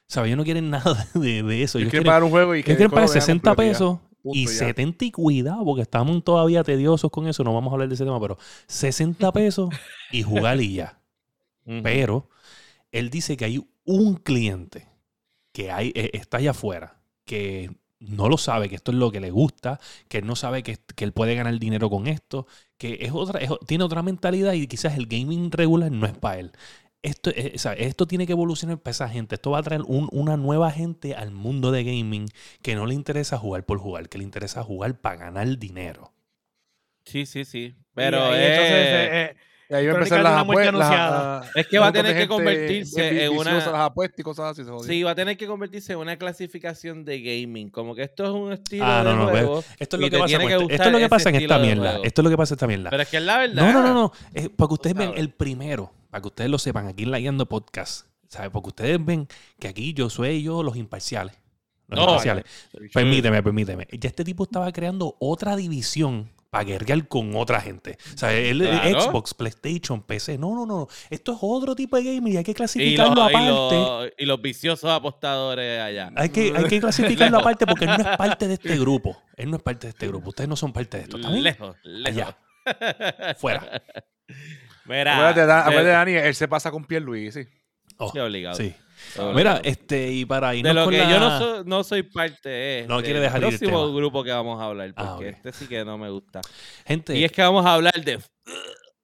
¿sabes? 0.08 0.28
Ellos 0.28 0.38
no 0.38 0.43
quieren 0.43 0.69
nada 0.69 1.08
de, 1.13 1.43
de 1.43 1.63
eso. 1.63 1.78
Ellos 1.78 1.88
Ellos 1.88 1.89
quieren 1.89 1.89
quieren, 1.89 2.06
pagar 2.06 2.24
un 2.24 2.30
juego 2.32 2.56
y 2.56 2.60
ellos 2.60 2.65
quieren 2.65 2.89
pagar 2.91 3.08
venga 3.10 3.21
60 3.21 3.50
completo 3.56 3.63
y 3.63 3.65
ya. 3.67 3.71
pesos 3.71 4.00
Punto, 4.22 4.38
y 4.38 4.46
ya. 4.46 4.52
70 4.52 5.06
y 5.06 5.12
cuidado, 5.12 5.66
porque 5.66 5.82
estamos 5.82 6.24
todavía 6.24 6.64
tediosos 6.64 7.12
con 7.12 7.28
eso, 7.28 7.44
no 7.44 7.54
vamos 7.54 7.72
a 7.72 7.74
hablar 7.74 7.88
de 7.90 7.96
ese 7.96 8.06
tema, 8.06 8.20
pero 8.20 8.38
60 8.68 9.32
pesos 9.34 9.70
y 10.12 10.24
jugar 10.24 10.62
y 10.62 10.76
ya. 10.76 11.00
Pero 11.84 12.28
él 12.92 13.10
dice 13.10 13.38
que 13.38 13.46
hay 13.46 13.66
un 13.86 14.16
cliente 14.16 14.88
que 15.52 15.72
hay, 15.72 15.92
eh, 15.96 16.12
está 16.14 16.38
allá 16.38 16.52
afuera, 16.52 17.02
que 17.26 17.72
no 18.00 18.30
lo 18.30 18.38
sabe, 18.38 18.68
que 18.68 18.76
esto 18.76 18.92
es 18.92 18.98
lo 18.98 19.12
que 19.12 19.20
le 19.20 19.32
gusta, 19.32 19.80
que 20.08 20.18
él 20.20 20.26
no 20.26 20.36
sabe 20.36 20.64
que, 20.64 20.78
que 20.96 21.04
él 21.04 21.14
puede 21.14 21.36
ganar 21.36 21.58
dinero 21.60 21.90
con 21.90 22.08
esto, 22.08 22.48
que 22.78 22.98
es 23.02 23.12
otra, 23.14 23.40
es 23.40 23.52
tiene 23.68 23.84
otra 23.84 24.02
mentalidad 24.02 24.54
y 24.54 24.68
quizás 24.68 24.98
el 24.98 25.06
gaming 25.06 25.52
regular 25.52 25.92
no 25.92 26.08
es 26.08 26.18
para 26.18 26.40
él. 26.40 26.52
Esto, 27.04 27.32
eh, 27.32 27.54
o 27.56 27.60
sea, 27.60 27.74
esto 27.74 28.08
tiene 28.08 28.26
que 28.28 28.34
evolucionar 28.34 28.78
para 28.80 28.92
esa 28.92 29.10
gente. 29.10 29.36
Esto 29.36 29.52
va 29.52 29.60
a 29.60 29.64
traer 29.64 29.82
un- 29.88 30.10
una 30.12 30.38
nueva 30.38 30.72
gente 30.72 31.16
al 31.16 31.32
mundo 31.32 31.72
de 31.72 31.84
gaming 31.84 32.28
que 32.62 32.76
no 32.76 32.86
le 32.86 32.94
interesa 32.94 33.38
jugar 33.38 33.66
por 33.66 33.80
jugar, 33.80 34.10
que 34.10 34.18
le 34.18 34.24
interesa 34.24 34.64
jugar 34.64 35.00
para 35.00 35.18
ganar 35.18 35.58
dinero. 35.58 36.14
Sí, 37.06 37.26
sí, 37.26 37.46
sí. 37.46 37.60
Y 37.60 37.76
Pero 37.94 38.18
entonces, 38.36 38.88
eh, 38.88 39.10
eh, 39.32 39.36
Y 39.72 39.74
ahí 39.74 39.86
va 39.88 39.94
a 39.94 39.96
empezar 39.96 40.22
las 40.22 40.38
apuestas. 40.42 40.68
anunciada. 40.68 41.50
es 41.56 41.68
que 41.68 41.80
va 41.80 41.88
a 41.88 41.92
tener 41.94 42.18
que 42.18 42.28
convertirse 42.28 43.24
en 43.26 43.32
una... 43.38 43.54
las 43.54 43.68
apuestas 43.68 44.20
y 44.20 44.24
cosas 44.24 44.52
así. 44.52 44.66
se 44.66 44.70
jodió. 44.70 44.84
Sí, 44.84 45.04
va 45.04 45.12
a 45.12 45.16
tener 45.16 45.38
que 45.38 45.48
convertirse 45.48 45.94
en 45.94 46.00
una 46.00 46.18
clasificación 46.18 47.06
de 47.06 47.22
gaming. 47.22 47.70
Como 47.70 47.96
que 47.96 48.04
esto 48.04 48.26
es 48.26 48.30
un 48.32 48.52
estilo 48.52 48.84
Ah, 48.86 48.98
de 49.04 49.12
no, 49.12 49.16
no, 49.16 49.30
juego. 49.30 49.64
Esto 49.80 49.96
es 49.96 50.02
lo 50.02 50.10
que 50.10 50.20
pasa, 50.20 50.36
este- 50.36 50.56
gustar 50.58 50.72
esto 50.72 50.84
es 50.84 50.92
lo 50.92 50.98
que 50.98 51.04
ese 51.06 51.10
pasa 51.10 51.30
en 51.30 51.36
esta 51.36 51.58
mierda. 51.60 52.00
Esto 52.04 52.22
es 52.22 52.24
lo 52.24 52.30
que 52.30 52.38
pasa 52.38 52.54
en 52.54 52.56
esta 52.58 52.68
mierda. 52.68 52.90
Pero 52.90 53.04
es 53.04 53.10
que 53.10 53.18
es 53.18 53.24
la 53.24 53.38
verdad. 53.38 53.64
No, 53.64 53.72
no, 53.72 53.82
no, 53.88 53.94
no. 53.94 54.12
Es 54.34 54.50
para 54.50 54.68
que 54.68 54.74
ustedes 54.74 54.96
vean 54.96 55.14
el 55.16 55.30
primero, 55.30 55.94
para 56.10 56.22
que 56.22 56.28
ustedes 56.28 56.50
lo 56.50 56.60
sepan, 56.60 56.88
aquí 56.88 57.04
en 57.04 57.12
la 57.12 57.20
Guiando 57.20 57.46
Podcast. 57.48 58.08
¿sabes? 58.28 58.50
Porque 58.50 58.70
ustedes 58.70 59.04
ven 59.06 59.28
que 59.60 59.68
aquí 59.68 59.94
yo 59.94 60.10
soy 60.10 60.42
yo 60.44 60.64
los 60.64 60.76
imparciales. 60.78 61.36
Los 61.88 61.98
No, 61.98 62.04
imparciales. 62.06 62.44
Permíteme, 62.94 63.44
permíteme. 63.44 63.88
Ya 63.92 64.08
este 64.10 64.24
tipo 64.24 64.44
estaba 64.44 64.72
creando 64.72 65.16
otra 65.20 65.56
división 65.58 66.30
para 66.52 66.66
guerrear 66.66 67.08
con 67.08 67.34
otra 67.38 67.62
gente. 67.62 67.98
O 68.14 68.18
sea, 68.18 68.34
el, 68.34 68.62
el 68.62 68.80
Claro. 68.82 69.02
Xbox, 69.02 69.34
PlayStation, 69.34 70.04
PC. 70.04 70.38
No, 70.38 70.54
no, 70.54 70.66
no. 70.66 70.88
Esto 71.10 71.32
es 71.32 71.38
otro 71.42 71.76
tipo 71.76 71.96
de 71.96 72.04
gaming 72.04 72.34
y 72.34 72.38
hay 72.38 72.44
que 72.44 72.52
Y, 72.52 72.54
clasificarlo 72.54 73.22
y 73.32 73.34
aparte. 73.34 74.14
y 74.18 74.26
los 74.26 74.42
viciosos 74.42 74.92
apostadores 74.92 75.82
allá. 75.82 76.12
Hay 76.18 76.28
que, 76.30 76.54
hay 76.56 76.66
que 76.66 76.82
clasificarlo 76.82 77.38
aparte 77.40 77.66
porque 77.66 77.86
él 77.86 77.92
no 77.98 78.12
es 78.12 78.18
parte 78.18 78.50
de 78.50 78.56
este 78.56 78.78
grupo. 78.78 79.18
Él 79.38 79.50
no 79.50 79.56
es 79.58 79.64
parte 79.64 79.88
de 79.88 79.92
este 79.92 80.08
grupo. 80.10 80.30
Ustedes 80.30 80.50
no 80.50 80.58
son 80.58 80.74
parte 80.74 80.98
de 80.98 81.04
esto. 81.04 81.16
¿está 81.18 81.30
bien? 81.30 81.44
Lejos, 81.44 81.78
lejos. 81.84 82.36
Fuera. 83.38 83.82
Mira, 84.86 85.14
Acuérdate, 85.16 85.46
se- 85.46 85.52
acuérdate, 85.70 85.88
Dani, 85.90 86.14
él 86.28 86.36
se 86.36 86.48
pasa 86.50 86.70
con 86.70 86.84
Pierluisi. 86.84 87.48
Oh, 87.98 88.12
sí, 88.12 88.20
obligado. 88.20 88.56
sí. 88.56 88.74
Obligado. 89.16 89.34
Mira, 89.34 89.62
este, 89.64 90.12
y 90.12 90.26
para 90.26 90.52
de 90.52 90.58
irnos 90.58 90.76
lo 90.76 90.84
con 90.86 90.94
que 90.94 91.00
la- 91.00 91.10
yo 91.10 91.20
no 91.20 91.38
soy, 91.40 91.64
no 91.66 91.84
soy 91.84 92.04
parte 92.04 92.80
es 92.82 92.88
No 92.88 92.96
del 92.98 93.06
quiere 93.06 93.20
dejar 93.20 93.40
ir 93.42 93.48
el 93.50 93.58
próximo 93.58 93.86
tema. 93.86 93.96
grupo 93.98 94.24
que 94.24 94.32
vamos 94.32 94.62
a 94.62 94.66
hablar, 94.66 94.94
porque 94.96 95.10
Ah, 95.10 95.16
ok. 95.16 95.22
este 95.24 95.52
sí 95.54 95.68
que 95.68 95.84
no 95.86 95.98
me 95.98 96.10
gusta. 96.10 96.42
Gente, 96.86 97.18
Y 97.18 97.24
es 97.24 97.32
que 97.32 97.42
vamos 97.42 97.66
a 97.66 97.74
hablar 97.74 97.94
de... 98.04 98.20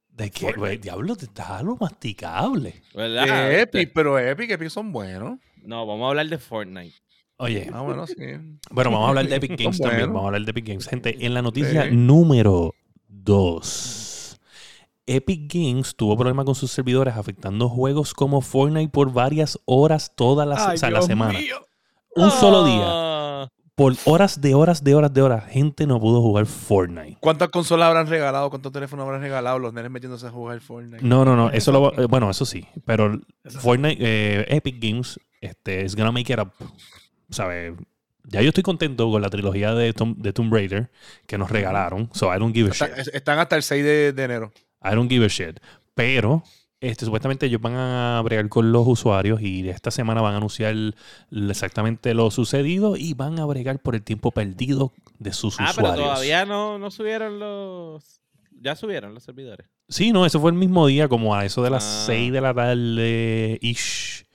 de 0.10 0.32
que, 0.32 0.52
güey, 0.54 0.78
diablo, 0.78 1.16
te 1.16 1.26
está 1.26 1.58
algo 1.60 1.78
masticable. 1.80 2.82
¿Verdad? 2.94 3.52
Epic, 3.60 3.92
pero 3.94 4.18
Epic, 4.18 4.50
Epic 4.52 4.70
son 4.70 4.92
buenos. 4.92 5.40
No, 5.64 5.86
vamos 5.86 6.06
a 6.06 6.10
hablar 6.10 6.28
de 6.28 6.38
Fortnite. 6.38 6.96
Oye, 7.40 7.70
Ah, 7.72 7.82
bueno, 7.82 8.08
sí. 8.08 8.16
bueno, 8.72 8.90
vamos 8.92 9.06
a 9.06 9.10
hablar 9.10 9.28
de 9.28 9.36
Epic 9.36 9.52
Son 9.52 9.58
Games 9.58 9.78
también. 9.78 9.98
buenos. 10.00 10.14
Vamos 10.16 10.24
a 10.24 10.28
hablar 10.28 10.42
de 10.44 10.52
Epic 10.52 10.68
Games. 10.68 10.88
Gente, 10.88 11.18
en 11.26 11.34
la 11.36 11.42
noticia 11.44 11.84
Sí. 11.90 11.96
número 11.96 12.74
2. 13.10 14.07
Epic 15.08 15.52
Games 15.54 15.96
tuvo 15.96 16.16
problemas 16.18 16.46
con 16.46 16.54
sus 16.56 16.70
servidores 16.72 17.16
afectando 17.16 17.70
juegos 17.70 18.14
como 18.14 18.42
Fortnite 18.42 18.92
por 18.92 19.12
varias 19.12 19.60
horas 19.66 20.14
toda 20.16 20.46
la, 20.46 20.58
se- 20.58 20.70
ay, 20.72 20.76
o 20.76 20.78
sea, 20.78 20.92
la 20.92 21.02
semana. 21.02 21.40
mío. 21.40 21.66
Un 22.16 22.30
solo 22.32 22.64
día. 22.66 22.84
Ah, 22.86 23.48
Por 23.76 23.94
horas 24.06 24.42
de 24.42 24.56
horas 24.56 24.84
de 24.84 24.96
horas 24.96 25.14
de 25.14 25.22
horas, 25.22 25.46
gente 25.50 25.86
no 25.86 26.00
pudo 26.00 26.22
jugar 26.22 26.46
Fortnite. 26.48 27.18
¿Cuántas 27.22 27.50
consolas 27.50 27.88
habrán 27.88 28.08
regalado? 28.08 28.50
¿Cuántos 28.50 28.72
teléfonos 28.72 29.06
habrán 29.06 29.22
regalado? 29.22 29.60
Los 29.60 29.72
nenes 29.74 29.92
metiéndose 29.92 30.26
a 30.28 30.32
jugar 30.32 30.60
Fortnite. 30.62 31.04
No, 31.04 31.24
no, 31.24 31.36
no. 31.36 31.52
Eso 31.52 31.72
lo, 31.72 31.92
bueno, 32.08 32.30
eso 32.30 32.46
sí. 32.46 32.66
Pero 32.86 33.20
Eso. 33.44 33.60
Fortnite, 33.60 33.98
eh, 34.00 34.46
Epic 34.50 34.78
Games, 34.82 35.20
este, 35.42 35.86
is 35.86 35.96
gonna 35.96 36.12
make 36.12 36.34
it 36.34 36.40
up. 36.40 36.52
¿Sabes? 37.30 37.74
Ya 38.30 38.42
yo 38.42 38.50
estoy 38.50 38.64
contento 38.64 39.10
con 39.10 39.22
la 39.22 39.30
trilogía 39.30 39.74
de, 39.74 39.94
Tom- 39.94 40.16
de 40.18 40.34
Tomb 40.34 40.52
Raider 40.54 40.92
que 41.28 41.38
nos 41.38 41.50
regalaron. 41.50 42.10
So 42.14 42.34
I 42.36 42.40
don't 42.40 42.54
give 42.54 42.70
a 42.70 42.72
Está- 42.74 42.88
shit. 42.98 43.14
están 43.16 43.40
hasta 43.40 43.56
el 43.56 43.64
6 43.64 43.84
de, 43.86 44.12
de 44.14 44.24
enero. 44.24 44.52
I 44.84 44.96
don't 44.96 45.10
give 45.10 45.26
a 45.26 45.30
shit. 45.30 45.60
Pero, 45.96 46.44
este, 46.80 47.06
supuestamente 47.06 47.46
ellos 47.48 47.60
van 47.62 47.74
a 47.76 48.22
bregar 48.24 48.48
con 48.50 48.72
los 48.72 48.86
usuarios 48.88 49.42
y 49.42 49.68
esta 49.70 49.90
semana 49.92 50.22
van 50.22 50.34
a 50.36 50.38
anunciar 50.38 50.76
exactamente 51.32 52.14
lo 52.14 52.30
sucedido 52.32 52.96
y 52.96 53.14
van 53.14 53.40
a 53.40 53.46
bregar 53.46 53.80
por 53.80 53.96
el 53.96 54.04
tiempo 54.04 54.32
perdido 54.32 54.94
de 55.20 55.34
sus 55.34 55.56
Ah, 55.60 55.72
pero 55.76 55.88
usuarios. 55.88 56.08
todavía 56.08 56.46
no, 56.46 56.78
no 56.78 56.92
subieron 56.92 57.40
los... 57.40 58.22
Ya 58.60 58.76
subieron 58.76 59.14
los 59.14 59.24
servidores. 59.24 59.68
Sí, 59.88 60.12
no, 60.12 60.26
eso 60.26 60.40
fue 60.42 60.50
el 60.52 60.58
mismo 60.58 60.88
día, 60.88 61.08
como 61.08 61.36
a 61.36 61.46
eso 61.46 61.62
de 61.62 61.70
las 61.70 61.84
Ah. 61.84 62.04
6 62.08 62.32
de 62.34 62.42
la 62.42 62.54
tarde 62.56 63.60
ish, 63.62 64.26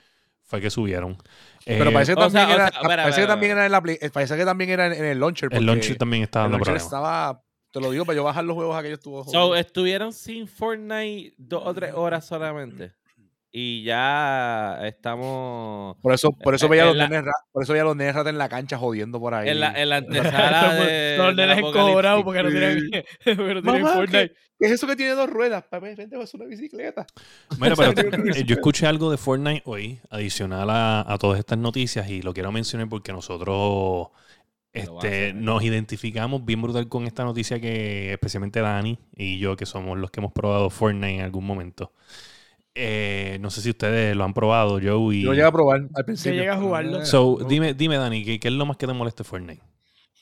fue 0.45 0.61
que 0.61 0.71
subieron. 0.71 1.17
Pero 1.65 1.91
Eh, 1.91 1.93
parece 1.93 2.15
que 2.15 2.21
o 2.21 2.23
también 2.25 2.47
sea, 2.47 2.53
o 2.55 2.57
era, 2.57 2.69
sea, 2.69 2.81
espera, 2.83 3.03
parece 3.03 3.05
que 3.05 3.09
espera, 3.23 3.27
también 3.33 3.53
era 3.53 3.67
en 3.67 3.73
la 3.73 3.83
apli- 3.83 3.99
eh, 4.01 4.11
parece 4.11 4.37
que 4.37 4.45
también 4.45 4.71
era 4.71 4.87
en, 4.87 5.05
el 5.05 5.19
launcher. 5.19 5.47
el 5.47 5.51
porque 5.51 5.65
launcher 5.67 5.97
también 5.99 6.23
está 6.23 6.45
el 6.45 6.53
launcher 6.53 6.77
estaba, 6.77 7.43
te 7.73 7.81
lo 7.81 7.91
digo, 7.91 8.05
para 8.05 8.17
yo 8.17 8.25
bajar 8.25 8.45
los 8.45 8.55
juegos 8.55 8.77
aquellos 8.77 8.99
estuvo 8.99 9.25
So, 9.25 9.57
estuvieron 9.57 10.13
sin 10.13 10.47
Fortnite 10.47 11.35
dos 11.39 11.63
o 11.67 11.75
tres 11.75 11.93
horas 11.95 12.25
solamente. 12.27 12.93
Y 13.55 13.83
ya 13.85 14.79
estamos 14.87 15.97
Por 16.01 16.15
eso, 16.15 16.33
por 16.33 16.55
eso 16.55 16.69
veía 16.71 16.87
los 16.87 16.97
la- 16.97 17.07
nenes, 17.09 17.31
por 17.53 17.63
eso 17.63 17.75
veía 17.75 17.85
los 17.85 17.95
nenes 17.95 18.15
rata 18.15 18.31
en 18.31 18.39
la 18.39 18.49
cancha 18.49 18.79
jodiendo 18.79 19.21
por 19.21 19.35
ahí. 19.35 19.51
en 19.51 19.61
la, 19.61 19.79
en 19.79 19.89
la 19.91 19.97
antesala 19.99 20.75
de. 20.85 21.17
Los 21.19 21.35
nenes 21.35 21.59
encobrados 21.59 22.23
apocalipsis. 22.23 22.25
porque 22.25 22.43
no 22.43 22.49
tienen, 22.51 23.05
porque 23.37 23.55
no 23.57 23.63
tienen 23.63 23.83
Mamá, 23.83 23.95
Fortnite. 23.95 24.35
¿Qué 24.59 24.67
es 24.69 24.73
eso 24.73 24.87
que 24.87 24.97
tiene 24.97 25.13
dos 25.13 25.29
ruedas? 25.29 25.65
Papá, 25.65 25.81
vente, 25.81 26.09
es 26.19 26.35
una 26.35 26.45
bicicleta. 26.47 27.05
Mira, 27.59 27.75
pero 27.77 27.93
eh, 28.35 28.45
yo 28.47 28.55
escuché 28.55 28.87
algo 28.87 29.11
de 29.11 29.17
Fortnite 29.19 29.63
hoy, 29.67 30.01
adicional 30.09 30.71
a, 30.71 31.05
a 31.07 31.19
todas 31.19 31.39
estas 31.41 31.59
noticias, 31.59 32.09
y 32.09 32.23
lo 32.23 32.33
quiero 32.33 32.53
mencionar 32.53 32.89
porque 32.89 33.13
nosotros 33.13 34.09
este, 34.73 35.33
nos 35.35 35.63
identificamos 35.63 36.45
bien 36.45 36.63
brutal 36.63 36.89
con 36.89 37.07
esta 37.07 37.25
noticia 37.25 37.61
que 37.61 38.13
especialmente 38.13 38.61
Dani 38.61 38.99
y 39.17 39.39
yo, 39.39 39.57
que 39.57 39.67
somos 39.67 39.99
los 39.99 40.11
que 40.11 40.21
hemos 40.21 40.33
probado 40.33 40.71
Fortnite 40.71 41.17
en 41.17 41.21
algún 41.23 41.45
momento. 41.45 41.93
Eh, 42.75 43.37
no 43.43 43.51
sé 43.51 43.61
si 43.61 43.71
ustedes 43.71 44.17
lo 44.17 44.25
han 44.25 44.33
probado, 44.33 44.81
Joe. 44.83 45.15
Y... 45.15 45.23
Yo 45.23 45.29
lo 45.29 45.35
llegué 45.35 45.47
a 45.47 45.53
probar 45.53 45.83
al 45.95 46.05
principio. 46.07 46.41
llega 46.41 46.55
a 46.55 46.59
jugarlo. 46.59 47.03
Eh, 47.03 47.07
So, 47.07 47.39
dime, 47.47 47.75
dime, 47.75 47.97
Dani, 47.97 48.25
¿qué, 48.25 48.41
qué 48.41 48.49
es 48.49 48.55
lo 48.55 48.65
más 48.65 48.79
que 48.79 48.87
te 48.87 48.95
molesta 48.95 49.23
de 49.23 49.29
Fortnite? 49.29 49.63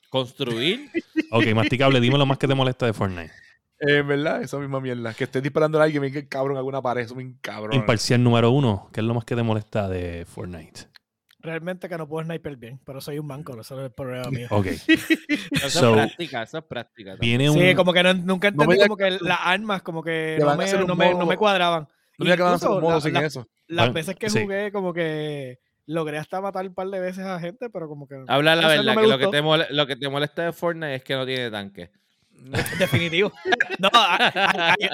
Construir. 0.08 0.90
Ok, 1.32 1.46
masticable, 1.54 2.00
dime 2.00 2.18
lo 2.18 2.26
más 2.26 2.38
que 2.38 2.48
te 2.48 2.56
molesta 2.56 2.86
de 2.86 2.92
Fortnite. 2.92 3.30
Eh, 3.78 3.98
En 3.98 4.08
verdad, 4.08 4.42
esa 4.42 4.58
misma 4.58 4.80
mierda. 4.80 5.14
Que 5.14 5.22
estés 5.24 5.40
disparando 5.40 5.80
a 5.80 5.84
alguien, 5.84 6.02
el 6.02 6.28
cabrón 6.28 6.56
alguna 6.56 6.82
pared, 6.82 7.02
eso 7.02 7.14
me 7.14 7.34
cabrón. 7.40 7.72
Imparcial 7.76 8.20
número 8.20 8.50
uno, 8.50 8.90
¿qué 8.92 8.98
es 8.98 9.06
lo 9.06 9.14
más 9.14 9.24
que 9.24 9.36
te 9.36 9.44
molesta 9.44 9.88
de 9.88 10.24
Fortnite? 10.24 10.89
Realmente 11.42 11.88
que 11.88 11.96
no 11.96 12.06
puedo 12.08 12.24
sniper 12.24 12.56
bien, 12.56 12.78
pero 12.84 13.00
soy 13.00 13.18
un 13.18 13.26
manco, 13.26 13.58
eso 13.60 13.78
es 13.78 13.86
el 13.86 13.92
problema 13.92 14.30
mío. 14.30 14.46
Ok, 14.50 14.66
Eso 15.52 15.70
So, 15.70 15.90
es 15.90 15.96
práctica, 15.96 16.42
eso 16.42 16.58
es 16.58 16.64
práctica. 16.64 17.16
viene 17.20 17.48
un... 17.50 17.58
Sí, 17.58 17.74
como 17.74 17.92
que 17.92 18.02
no- 18.02 18.14
nunca 18.14 18.48
entendí 18.48 18.78
como 18.78 18.96
que 18.96 19.10
las 19.20 19.38
armas 19.42 19.82
como 19.82 20.02
que 20.02 20.36
no 20.40 20.54
me, 20.56 20.72
no 20.86 20.94
me- 20.96 21.14
no 21.14 21.26
me 21.26 21.36
cuadraban. 21.36 21.88
No 22.18 22.26
me 22.26 22.36
que 22.36 22.42
van 22.42 22.52
a 22.52 22.56
hacer 22.56 22.68
un 22.68 22.80
modo 22.82 22.94
la- 22.96 23.00
sin 23.00 23.12
la- 23.14 23.24
eso. 23.24 23.48
Las 23.68 23.86
Bueno, 23.86 23.92
veces 23.94 24.16
que 24.16 24.28
sí. 24.28 24.42
jugué 24.42 24.70
como 24.72 24.92
que 24.92 25.58
logré 25.86 26.18
hasta 26.18 26.40
matar 26.40 26.66
un 26.66 26.74
par 26.74 26.88
de 26.88 27.00
veces 27.00 27.24
a 27.24 27.40
gente, 27.40 27.70
pero 27.70 27.88
como 27.88 28.06
que... 28.06 28.22
Habla 28.28 28.54
la 28.56 28.68
verdad, 28.68 28.94
que 28.96 29.06
lo 29.08 29.18
que, 29.18 29.26
te 29.28 29.42
mole- 29.42 29.66
lo 29.70 29.86
que 29.86 29.96
te 29.96 30.08
molesta 30.08 30.44
de 30.44 30.52
Fortnite 30.52 30.94
es 30.96 31.04
que 31.04 31.14
no 31.14 31.24
tiene 31.24 31.50
tanque. 31.50 31.90
Definitivo. 32.78 33.32
No, 33.78 33.88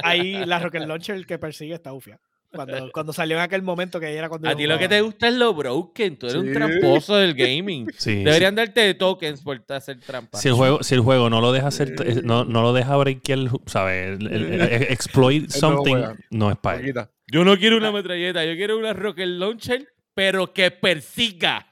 ahí 0.05 0.45
la 0.45 0.61
Rocket 0.61 0.87
Launcher 0.87 1.27
que 1.27 1.39
persigue 1.39 1.75
está 1.75 1.93
ufia. 1.93 2.21
Cuando, 2.53 2.91
cuando 2.93 3.13
salió 3.13 3.37
en 3.37 3.43
aquel 3.43 3.63
momento 3.63 4.01
que 4.01 4.15
era 4.15 4.29
cuando 4.29 4.49
A 4.49 4.55
ti 4.57 4.67
lo 4.67 4.79
que 4.79 4.89
te 4.89 5.01
gusta 5.01 5.29
es 5.29 5.35
lo 5.35 5.53
broken. 5.55 6.17
Tú 6.17 6.27
eres 6.27 6.39
un 6.39 6.47
Sí. 6.49 6.53
tramposo 6.55 7.17
del 7.17 7.35
gaming. 7.35 7.87
Sí, 7.99 8.23
Deberían 8.25 8.55
darte 8.55 8.95
tokens 8.95 9.43
por 9.43 9.63
hacer 9.69 10.01
trampa. 10.01 10.39
Si 10.39 10.49
el 10.49 10.55
juego, 10.55 10.83
si 10.83 10.95
el 10.95 11.01
juego 11.01 11.29
no 11.29 11.41
lo 11.41 11.53
deja 11.53 11.69
hacer, 11.69 11.95
eh, 12.05 12.21
no, 12.25 12.45
no 12.45 12.63
lo 12.63 12.73
deja 12.73 12.97
breakear, 12.97 13.39
¿sabes? 13.67 14.19
El- 14.21 14.27
el- 14.33 14.61
el- 14.61 14.83
exploit 14.85 15.51
something 15.51 15.97
no 16.31 16.51
es 16.51 16.57
para 16.59 16.81
él. 16.81 16.95
Yo 17.31 17.45
no 17.45 17.57
quiero 17.59 17.77
una 17.77 17.91
metralleta, 17.93 18.45
yo 18.45 18.55
quiero 18.55 18.79
una 18.79 18.93
rocket 18.93 19.27
launcher, 19.27 19.87
pero 20.15 20.53
que 20.53 20.71
persiga. 20.71 21.67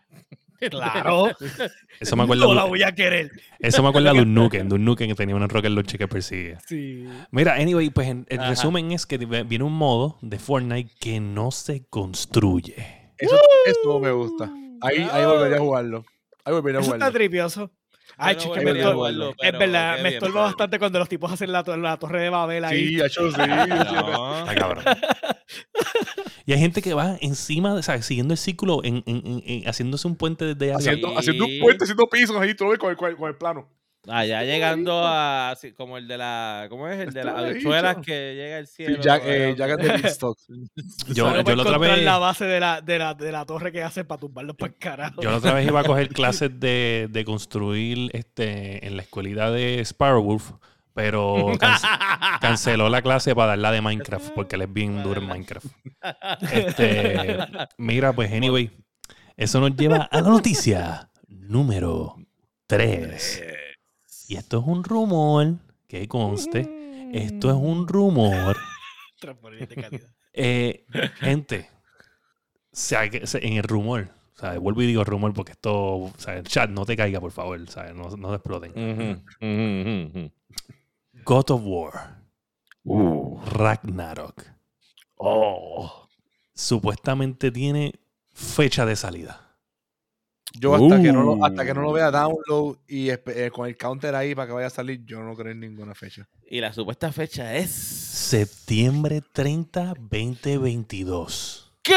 Claro. 0.71 1.29
Eso 2.01 2.17
me 2.17 2.23
acuerda, 2.25 2.47
No 2.47 2.55
la 2.55 2.64
voy 2.64 2.83
a 2.83 2.93
querer. 2.93 3.31
eso 3.59 3.83
me 3.83 3.88
acuerda 3.88 4.12
de 4.12 4.23
un 4.23 4.35
Nukem, 4.35 4.69
de 4.69 4.75
un 4.75 4.85
Nukem 4.85 5.09
que 5.09 5.14
tenía 5.14 5.35
una 5.37 5.47
rocket 5.47 5.71
launcher 5.71 5.99
que 5.99 6.09
persigue. 6.09 6.59
Sí. 6.67 7.07
Mira, 7.31 7.55
anyway, 7.55 7.90
pues 7.90 8.09
en- 8.09 8.27
el 8.29 8.40
Ajá. 8.40 8.51
resumen 8.51 8.93
es 8.93 9.07
que 9.07 9.19
viene 9.19 9.64
un 9.64 9.73
modo 9.75 10.19
de 10.23 10.38
Fortnite 10.38 10.90
que 10.99 11.21
no 11.21 11.51
se 11.51 11.85
construye. 11.87 13.11
Eso, 13.19 13.37
eso 13.67 14.01
me 14.01 14.11
gusta. 14.12 14.51
Ahí, 14.81 15.07
ahí 15.12 15.25
volvería 15.25 15.57
a 15.57 15.61
jugarlo. 15.61 16.05
Ahí 16.45 16.53
volvería 16.53 16.79
a 16.79 16.83
Eso 16.83 16.93
está 16.95 17.07
jugarlo. 17.07 17.19
tripioso. 17.19 17.71
Ay, 18.17 18.35
no 18.37 18.40
chico, 18.43 18.55
me 18.57 18.85
jugarlo, 18.85 19.35
es 19.40 19.53
verdad, 19.59 19.97
me 19.97 20.03
bien, 20.03 20.14
estorba 20.14 20.35
pero- 20.35 20.45
bastante 20.45 20.79
cuando 20.79 20.99
los 21.01 21.09
tipos 21.09 21.33
hacen 21.33 21.51
la, 21.51 21.64
to- 21.64 21.77
la 21.77 21.97
torre 21.97 22.23
de 22.23 22.31
Babel 22.31 22.64
ahí. 22.64 22.88
Sí, 22.90 23.01
hecho 23.03 23.31
sí. 23.31 23.37
No. 23.69 24.38
Está 24.40 24.55
cabrón. 24.55 24.85
Y 26.47 26.53
hay 26.53 26.59
gente 26.59 26.83
que 26.83 26.93
va 26.95 27.17
encima, 27.21 27.81
¿sabes? 27.83 28.05
Siguiendo 28.07 28.35
el 28.35 28.39
círculo, 28.39 28.83
en, 28.85 29.03
en- 29.07 29.23
en- 29.27 29.43
en- 29.47 29.69
haciendo 29.69 29.97
un 30.05 30.17
puente 30.17 30.45
desde 30.55 30.75
hacia 30.75 30.91
Haciendo, 30.93 31.09
Sí. 31.11 31.15
haciendo 31.19 31.45
un 31.47 31.59
puente, 31.61 31.85
haciendo 31.85 32.07
pisos 32.11 32.37
ahí, 32.37 32.49
ves 32.49 32.79
con 32.79 32.90
el, 32.90 32.97
con 32.97 33.09
el- 33.11 33.17
con 33.17 33.29
el 33.29 33.37
plano. 33.37 33.69
Allá 34.07 34.42
llegando 34.45 34.99
a 35.03 35.53
así, 35.53 35.73
como 35.73 35.97
el 35.97 36.07
de 36.07 36.19
la 36.19 36.67
¿cómo 36.69 36.88
es? 36.88 37.01
El 37.01 37.15
de 37.15 37.25
las 37.25 37.37
habichuelas 37.38 37.97
que 38.05 38.35
llega 38.35 38.59
al 38.59 38.67
Sí, 38.67 38.85
cielo. 38.85 39.01
Jack, 39.01 39.23
eh, 39.25 39.55
Jack 39.57 39.81
the 39.81 39.87
Beanstalk. 39.88 40.37
Yo, 41.09 41.42
yo 41.42 41.57
la 41.57 41.63
otra 41.63 41.79
vez. 41.79 42.03
la 42.05 42.19
base 42.19 42.45
de 42.45 42.61
la, 42.61 42.83
de 42.83 42.99
la, 42.99 43.15
de 43.15 43.33
la 43.33 43.47
torre 43.47 43.73
que 43.73 43.83
hacen 43.83 44.07
para 44.07 44.21
tumbarlos 44.21 44.57
para 44.57 44.73
el 44.75 44.79
carajo. 44.79 45.23
Yo 45.23 45.31
la 45.31 45.38
otra 45.38 45.55
vez 45.55 45.67
iba 45.67 45.81
a 45.81 45.85
coger 45.85 46.09
clases 46.11 46.51
de, 46.61 47.09
de 47.11 47.25
construir 47.25 48.11
este, 48.13 48.87
en 48.87 48.97
la 48.99 49.03
escuelita 49.05 49.51
de 49.51 49.83
Sparrowwolf 49.83 50.51
pero 50.95 51.53
canceló 52.40 52.88
la 52.88 53.03
clase 53.03 53.35
para 53.35 53.49
darla 53.49 53.73
de 53.73 53.83
Minecraft, 53.83 54.31
porque 54.35 54.57
él 54.57 54.63
es 54.63 54.73
bien 54.73 55.03
duro 55.03 55.21
en 55.21 55.29
Minecraft. 55.29 55.67
Este, 56.53 57.38
mira, 57.77 58.13
pues, 58.13 58.33
anyway, 58.33 58.71
eso 59.37 59.61
nos 59.61 59.77
lleva 59.77 60.09
a 60.11 60.21
la 60.21 60.31
noticia 60.31 61.11
número 61.29 62.17
3. 62.67 63.45
Y 64.29 64.37
esto 64.37 64.61
es 64.61 64.67
un 64.67 64.85
rumor, 64.85 65.57
que 65.87 66.09
conste, 66.09 67.11
esto 67.13 67.51
es 67.51 67.57
un 67.57 67.87
rumor. 67.87 68.57
Eh, 70.37 70.85
gente, 71.21 71.71
en 73.40 73.53
el 73.53 73.63
rumor, 73.63 74.11
sea, 74.35 74.59
Vuelvo 74.59 74.83
y 74.83 74.87
digo 74.87 75.05
rumor 75.05 75.33
porque 75.33 75.53
esto, 75.53 76.13
chat 76.45 76.71
no 76.71 76.85
te 76.85 76.97
caiga, 76.97 77.21
por 77.21 77.33
favor, 77.33 77.69
¿sabes? 77.69 77.95
No, 77.95 78.09
no 78.17 78.35
exploten. 78.35 79.23
God 81.25 81.50
of 81.50 81.62
War. 81.64 82.18
Uh. 82.85 83.40
Ragnarok. 83.46 84.44
Oh. 85.16 86.08
Supuestamente 86.54 87.50
tiene 87.50 87.94
fecha 88.33 88.85
de 88.87 88.96
salida. 88.96 89.40
Yo 90.56 90.75
hasta, 90.75 91.02
que 91.02 91.12
no 91.12 91.22
lo, 91.22 91.44
hasta 91.44 91.64
que 91.64 91.75
no 91.75 91.83
lo 91.83 91.92
vea 91.92 92.12
download 92.12 92.77
y 92.87 93.10
eh, 93.10 93.50
con 93.52 93.66
el 93.66 93.77
counter 93.77 94.14
ahí 94.14 94.37
para 94.37 94.46
que 94.46 94.52
vaya 94.52 94.68
a 94.68 94.70
salir, 94.70 95.04
yo 95.04 95.20
no 95.20 95.35
creo 95.35 95.50
en 95.50 95.58
ninguna 95.58 95.96
fecha. 95.96 96.29
Y 96.48 96.60
la 96.60 96.72
supuesta 96.72 97.10
fecha 97.10 97.56
es... 97.56 97.70
Septiembre 97.72 99.20
30, 99.33 99.94
2022. 99.98 101.72
¿Qué? 101.83 101.92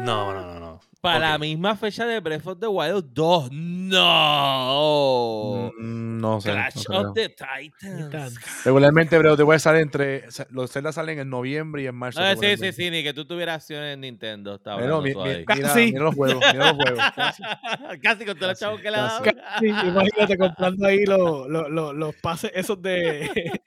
No, 0.00 0.32
no, 0.34 0.42
no, 0.46 0.58
no. 0.58 0.71
Para 1.02 1.30
la 1.30 1.36
misma 1.36 1.74
fecha 1.74 2.06
de 2.06 2.20
Breath 2.20 2.46
of 2.46 2.60
the 2.60 2.68
Wild 2.68 3.12
2. 3.12 3.50
No. 3.50 5.72
Mm, 5.76 6.20
no 6.20 6.40
sé. 6.40 6.52
Clash 6.52 6.84
of 6.90 7.12
the 7.14 7.28
Titans. 7.28 8.38
Regularmente 8.64 9.18
Breath 9.18 9.32
of 9.32 9.38
the 9.38 9.42
Wild 9.42 9.60
sale 9.60 9.80
entre. 9.80 10.26
Los 10.50 10.70
Zelda 10.70 10.92
salen 10.92 11.18
en 11.18 11.28
noviembre 11.28 11.82
y 11.82 11.88
en 11.88 11.96
marzo. 11.96 12.20
Ah, 12.22 12.36
sí, 12.36 12.56
sí, 12.56 12.72
sí, 12.72 12.88
ni 12.88 13.02
que 13.02 13.12
tú 13.12 13.24
tuvieras 13.24 13.56
acciones 13.56 13.94
en 13.94 14.02
Nintendo. 14.02 14.54
Está 14.54 14.76
Pero, 14.76 15.02
mi, 15.02 15.12
mi, 15.12 15.24
mira, 15.24 15.74
mira, 15.74 15.98
los 15.98 16.14
juegos. 16.14 16.44
Mira 16.52 16.72
los 16.72 16.76
juegos. 16.76 17.00
Casi, 18.00 18.24
con 18.24 18.36
todos 18.36 18.52
los 18.52 18.60
chavos 18.60 18.80
que 18.80 18.92
le 18.92 18.98
dado. 18.98 19.24
imagínate 19.60 20.38
comprando 20.38 20.86
ahí 20.86 21.04
los, 21.04 21.48
los, 21.48 21.94
los, 21.96 22.14
pases 22.14 22.52
esos 22.54 22.80
de 22.80 23.28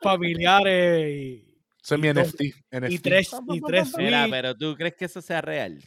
familiares 0.00 1.10
y. 1.10 1.42
Eso 1.82 1.96
es 1.96 2.00
mi 2.00 2.12
NFT, 2.12 2.42
Y 2.90 3.00
tres, 3.00 3.32
y 3.52 3.60
tres. 3.60 3.92
Mira, 3.98 4.28
pero 4.30 4.56
¿tú 4.56 4.76
crees 4.76 4.94
que 4.94 5.06
eso 5.06 5.20
sea 5.20 5.40
real? 5.40 5.80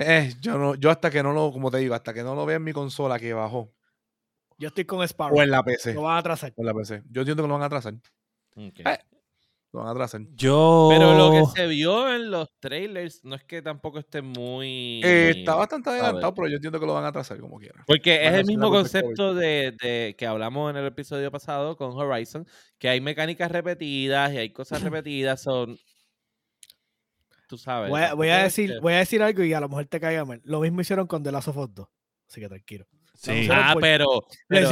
Eh, 0.00 0.32
yo, 0.40 0.56
no, 0.56 0.76
yo 0.76 0.90
hasta 0.90 1.10
que 1.10 1.24
no 1.24 1.32
lo, 1.32 1.50
como 1.50 1.72
te 1.72 1.78
digo, 1.78 1.92
hasta 1.92 2.14
que 2.14 2.22
no 2.22 2.36
lo 2.36 2.46
vea 2.46 2.56
en 2.56 2.64
mi 2.64 2.72
consola 2.72 3.18
que 3.18 3.34
bajó. 3.34 3.74
Yo 4.56 4.68
estoy 4.68 4.84
con 4.84 5.02
Sparrow. 5.02 5.36
O 5.36 5.42
en 5.42 5.50
la 5.50 5.62
PC. 5.64 5.92
Lo 5.94 6.02
van 6.02 6.16
a 6.16 6.18
atrasar. 6.18 6.52
O 6.56 6.62
en 6.62 6.66
la 6.66 6.74
PC. 6.74 7.02
Yo 7.10 7.22
entiendo 7.22 7.42
que 7.42 7.48
lo 7.48 7.54
van 7.54 7.62
a 7.62 7.66
atrasar. 7.66 7.94
Okay. 8.54 8.84
Eh, 8.86 8.98
lo 9.72 9.80
van 9.80 9.88
a 9.88 9.90
atrasar. 9.90 10.20
Yo... 10.36 10.88
Pero 10.90 11.16
lo 11.16 11.32
que 11.32 11.44
se 11.52 11.66
vio 11.66 12.14
en 12.14 12.30
los 12.30 12.48
trailers 12.60 13.24
no 13.24 13.34
es 13.34 13.42
que 13.42 13.60
tampoco 13.60 13.98
esté 13.98 14.22
muy... 14.22 15.00
Eh, 15.02 15.34
está 15.38 15.56
bastante 15.56 15.90
adelantado, 15.90 16.32
pero 16.32 16.46
yo 16.46 16.54
entiendo 16.54 16.78
que 16.78 16.86
lo 16.86 16.94
van 16.94 17.04
a 17.04 17.08
atrasar 17.08 17.40
como 17.40 17.58
quiera. 17.58 17.82
Porque 17.84 18.24
es 18.24 18.34
el 18.34 18.46
mismo 18.46 18.70
concepto 18.70 19.34
de, 19.34 19.76
de, 19.82 20.14
que 20.16 20.26
hablamos 20.26 20.70
en 20.70 20.76
el 20.76 20.86
episodio 20.86 21.32
pasado 21.32 21.76
con 21.76 21.90
Horizon, 21.90 22.46
que 22.78 22.88
hay 22.88 23.00
mecánicas 23.00 23.50
repetidas 23.50 24.32
y 24.32 24.38
hay 24.38 24.52
cosas 24.52 24.80
repetidas. 24.82 25.42
Son 25.42 25.76
tú 27.48 27.58
sabes. 27.58 27.90
Voy 27.90 28.28
a, 28.28 28.42
decir, 28.44 28.78
voy 28.80 28.92
a 28.92 28.98
decir 28.98 29.22
algo 29.22 29.42
y 29.42 29.52
a 29.52 29.60
lo 29.60 29.68
mejor 29.68 29.86
te 29.86 29.98
caiga 29.98 30.24
mal. 30.24 30.40
Lo 30.44 30.60
mismo 30.60 30.80
hicieron 30.80 31.06
con 31.06 31.22
The 31.22 31.32
Last 31.32 31.48
of 31.48 31.56
Us 31.56 31.74
2. 31.74 31.88
Así 32.28 32.40
que 32.40 32.48
tranquilo. 32.48 32.86
Sí. 33.14 33.48
Ah, 33.50 33.74
pero. 33.80 34.06
pero, 34.46 34.68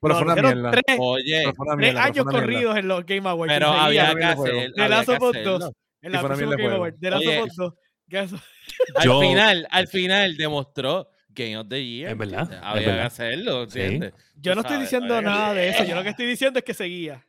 pero 0.00 0.14
fue 0.14 0.22
una 0.22 0.34
mierda. 0.36 0.70
Tres, 0.70 0.96
Oye, 1.00 1.52
tres 1.76 1.96
años 1.96 2.24
corridos 2.26 2.76
en 2.76 2.86
los 2.86 3.04
Game 3.04 3.28
Awards. 3.28 3.52
Pero 3.52 3.68
había 3.68 4.14
que 4.14 4.24
hacer. 4.24 4.72
The 4.74 4.88
Last 4.88 5.08
of 5.08 5.22
Us 5.22 5.36
2. 5.42 5.72
En 6.02 6.12
la 6.12 6.22
próxima 6.22 6.56
Game 6.56 6.74
Awards. 6.74 7.00
The 7.00 7.10
Last 7.10 7.26
of 7.26 7.44
Us 7.44 7.56
2. 7.56 7.74
Al 8.94 9.20
final, 9.20 9.66
al 9.70 9.88
final 9.88 10.36
demostró 10.36 11.08
Game 11.30 11.56
of 11.56 11.68
the 11.68 11.84
Year. 11.84 12.10
Es 12.10 12.18
verdad. 12.18 12.60
Había 12.62 12.94
que 12.94 13.00
hacerlo, 13.00 13.62
¿entiendes? 13.64 14.12
Yo 14.36 14.54
no 14.54 14.60
estoy 14.60 14.78
diciendo 14.78 15.20
nada 15.22 15.54
de 15.54 15.70
eso. 15.70 15.84
Yo 15.84 15.94
lo 15.94 16.02
que 16.02 16.10
estoy 16.10 16.26
diciendo 16.26 16.58
es 16.58 16.64
que 16.64 16.74
seguía. 16.74 17.26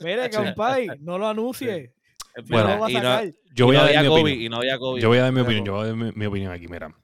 Mire, 0.00 0.30
compay, 0.30 0.88
no 1.00 1.18
lo 1.18 1.28
anuncie. 1.28 1.92
Bueno, 2.48 2.88
yo 3.54 3.66
voy 3.66 3.76
a 3.76 3.82
dar 3.82 4.02
mi 4.02 4.08
opinión. 4.08 4.62
Yo 5.00 5.08
voy 5.08 5.18
a 5.18 5.22
dar 5.22 5.32
mi 5.32 5.40
opinión. 5.40 5.64
Yo 5.64 5.72
voy 5.74 5.84
a 5.84 5.86
dar 5.86 5.96
mi, 5.96 6.26
opinión 6.26 6.52
aquí. 6.52 6.68
Mira, 6.68 6.94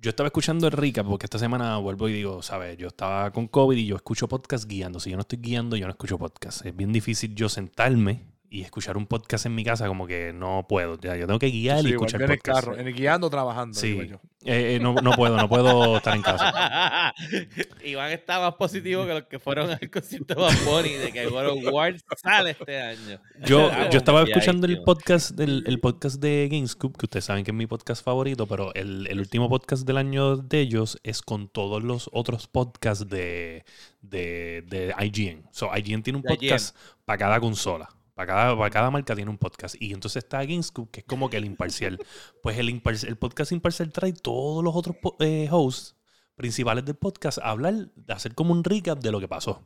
yo 0.00 0.10
estaba 0.10 0.28
escuchando 0.28 0.66
el 0.66 0.72
Rica 0.72 1.02
porque 1.02 1.26
esta 1.26 1.38
semana 1.38 1.76
vuelvo 1.78 2.08
y 2.08 2.12
digo, 2.12 2.42
¿sabes? 2.42 2.76
Yo 2.76 2.88
estaba 2.88 3.32
con 3.32 3.48
COVID 3.48 3.76
y 3.76 3.86
yo 3.86 3.96
escucho 3.96 4.28
podcast 4.28 4.68
guiando. 4.68 5.00
Si 5.00 5.10
yo 5.10 5.16
no 5.16 5.22
estoy 5.22 5.38
guiando, 5.40 5.76
yo 5.76 5.86
no 5.86 5.90
escucho 5.90 6.18
podcast. 6.18 6.64
Es 6.64 6.76
bien 6.76 6.92
difícil 6.92 7.34
yo 7.34 7.48
sentarme 7.48 8.37
y 8.50 8.62
escuchar 8.62 8.96
un 8.96 9.06
podcast 9.06 9.46
en 9.46 9.54
mi 9.54 9.64
casa 9.64 9.86
como 9.86 10.06
que 10.06 10.32
no 10.32 10.66
puedo. 10.68 10.98
Ya, 10.98 11.16
yo 11.16 11.26
tengo 11.26 11.38
que 11.38 11.50
guiar 11.50 11.84
y 11.84 11.90
escuchar 11.90 12.20
podcast. 12.20 12.30
En 12.30 12.32
el 12.32 12.40
carro, 12.40 12.78
en 12.78 12.86
el 12.86 12.94
guiando 12.94 13.28
trabajando. 13.28 13.78
Sí. 13.78 13.98
Eh, 14.44 14.76
eh, 14.76 14.78
no, 14.80 14.94
no, 14.94 15.12
puedo, 15.12 15.36
no 15.36 15.48
puedo 15.48 15.96
estar 15.98 16.16
en 16.16 16.22
casa. 16.22 17.12
Iván 17.84 18.12
está 18.12 18.40
más 18.40 18.54
positivo 18.54 19.04
que 19.04 19.14
los 19.14 19.22
que 19.24 19.38
fueron 19.38 19.70
al 19.70 19.90
concierto 19.90 20.34
de 20.34 20.40
Bad 20.40 20.82
de 20.84 21.12
que 21.12 21.26
God 21.26 21.46
of 21.48 21.72
War 21.72 21.94
sale 22.16 22.52
este 22.52 22.80
año. 22.80 23.20
Yo, 23.44 23.70
yo 23.90 23.98
estaba 23.98 24.22
escuchando 24.22 24.66
el 24.66 24.82
podcast, 24.82 25.38
el, 25.38 25.64
el, 25.66 25.80
podcast 25.80 26.20
de 26.20 26.48
GameScoop, 26.50 26.96
que 26.96 27.06
ustedes 27.06 27.24
saben 27.24 27.44
que 27.44 27.50
es 27.50 27.56
mi 27.56 27.66
podcast 27.66 28.02
favorito, 28.02 28.46
pero 28.46 28.72
el, 28.74 29.06
el, 29.08 29.18
último 29.18 29.48
podcast 29.50 29.86
del 29.86 29.98
año 29.98 30.36
de 30.36 30.60
ellos 30.60 30.98
es 31.02 31.20
con 31.20 31.48
todos 31.48 31.82
los 31.82 32.08
otros 32.12 32.46
podcasts 32.46 33.08
de, 33.08 33.64
de, 34.00 34.64
de 34.66 34.94
IGN. 34.98 35.48
So, 35.50 35.70
IGN 35.76 36.02
tiene 36.02 36.18
un 36.18 36.22
podcast 36.22 36.76
para 37.04 37.18
cada 37.18 37.40
consola. 37.40 37.88
Para 38.18 38.26
cada, 38.26 38.70
cada, 38.70 38.90
marca 38.90 39.14
tiene 39.14 39.30
un 39.30 39.38
podcast. 39.38 39.76
Y 39.78 39.92
entonces 39.92 40.24
está 40.24 40.44
GameScoop, 40.44 40.90
que 40.90 41.00
es 41.00 41.06
como 41.06 41.30
que 41.30 41.36
el 41.36 41.44
imparcial. 41.44 42.00
Pues 42.42 42.58
el, 42.58 42.68
el 42.68 43.16
podcast 43.16 43.52
imparcial 43.52 43.92
trae 43.92 44.12
todos 44.12 44.64
los 44.64 44.74
otros 44.74 44.96
eh, 45.20 45.48
hosts 45.48 45.94
principales 46.34 46.84
del 46.84 46.96
podcast 46.96 47.38
a 47.38 47.50
hablar, 47.50 47.92
de 47.94 48.12
hacer 48.12 48.34
como 48.34 48.52
un 48.52 48.64
recap 48.64 48.98
de 48.98 49.12
lo 49.12 49.20
que 49.20 49.28
pasó. 49.28 49.64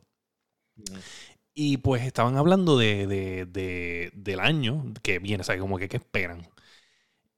Y 1.55 1.77
pues 1.77 2.03
estaban 2.03 2.37
hablando 2.37 2.77
de, 2.77 3.07
de, 3.07 4.11
del 4.13 4.39
año 4.39 4.85
que 5.01 5.17
viene, 5.17 5.41
o 5.41 5.43
sea, 5.43 5.57
como 5.57 5.79
que 5.79 5.89
qué 5.89 5.97
esperan. 5.97 6.47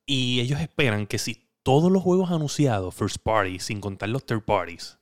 Y 0.05 0.41
ellos 0.41 0.59
esperan 0.59 1.07
que 1.07 1.17
si 1.17 1.47
todos 1.63 1.93
los 1.93 2.03
juegos 2.03 2.29
anunciados, 2.29 2.93
first 2.93 3.19
party, 3.23 3.59
sin 3.59 3.79
contar 3.79 4.09
los 4.09 4.25
third 4.25 4.43
parties, 4.43 4.99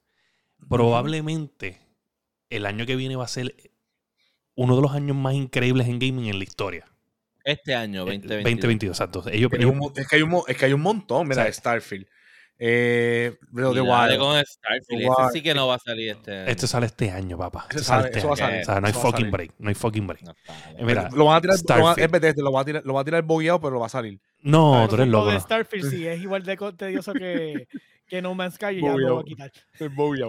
probablemente 0.70 1.82
el 2.52 2.68
año 2.68 2.86
que 2.86 2.96
viene 2.96 3.16
va 3.16 3.26
a 3.26 3.28
ser 3.28 3.73
uno 4.56 4.76
de 4.76 4.82
los 4.82 4.92
años 4.92 5.16
más 5.16 5.34
increíbles 5.34 5.88
en 5.88 6.00
gaming 6.00 6.28
en 6.28 6.38
la 6.38 6.44
historia. 6.44 6.86
Este 7.44 7.76
año, 7.76 8.06
2022. 8.06 8.32
Eh, 8.32 8.44
2022, 8.44 8.96
exacto. 8.96 9.24
Ellos, 9.30 9.52
es, 9.52 9.60
que 9.60 9.66
hay 9.66 9.72
un, 9.72 9.92
es, 10.48 10.58
que 10.58 10.66
hay 10.66 10.74
un, 10.74 10.82
montón, 10.82 11.28
mira, 11.28 11.52
Starfield. 11.52 12.08
Eh, 12.58 13.36
Breath 13.50 13.78
of 13.78 14.20
con 14.20 14.46
Starfield. 14.46 15.02
Ese 15.02 15.34
sí 15.34 15.42
que 15.42 15.54
no 15.54 15.68
va 15.68 15.76
a 15.76 15.80
salir 15.80 16.12
este 16.12 16.32
año. 16.32 16.48
Este 16.48 16.68
sale 16.68 16.86
este 16.86 17.12
año, 17.12 17.38
papá. 17.38 17.66
Este 17.70 17.84
sale, 17.84 18.06
este 18.06 18.20
eso 18.20 18.28
va 18.30 18.36
a 18.36 18.38
salir. 18.38 18.62
O 18.62 18.66
sea, 18.66 18.80
no 18.80 18.88
hay 18.88 18.94
fucking 18.94 19.32
break. 19.32 19.52
No 19.58 19.70
hay 19.70 19.76
fucking 19.76 20.08
break. 20.08 20.22
No 20.22 20.32
eh, 20.32 20.84
mira, 20.86 21.10
lo 21.12 21.26
van 21.26 21.38
a 21.38 21.42
tirar, 21.42 21.58
lo, 21.78 21.84
van, 21.84 22.00
es 22.00 22.38
lo 22.38 22.52
va 22.52 22.62
a 22.62 22.66
tirar, 22.66 22.86
lo 22.86 22.94
va 22.94 23.02
a 23.02 23.04
tirar 23.04 23.24
bogueado, 23.24 23.60
pero 23.60 23.72
lo 23.72 23.80
va 23.82 23.88
a 23.88 23.90
salir. 23.90 24.22
No, 24.40 24.88
tú 24.88 24.96
eres 24.96 25.08
loco. 25.08 25.38
Starfield 25.38 25.90
sí 25.90 26.08
es 26.08 26.22
igual 26.22 26.44
de 26.44 26.56
tedioso 26.78 27.14
que, 27.14 27.68
que 28.08 28.22
No 28.22 28.36
Man's 28.36 28.56
Sky 28.56 28.78
y 28.78 28.82
ya 28.82 28.96
lo 28.96 29.16
va 29.16 29.22
a 29.22 29.24
quitar. 29.24 29.52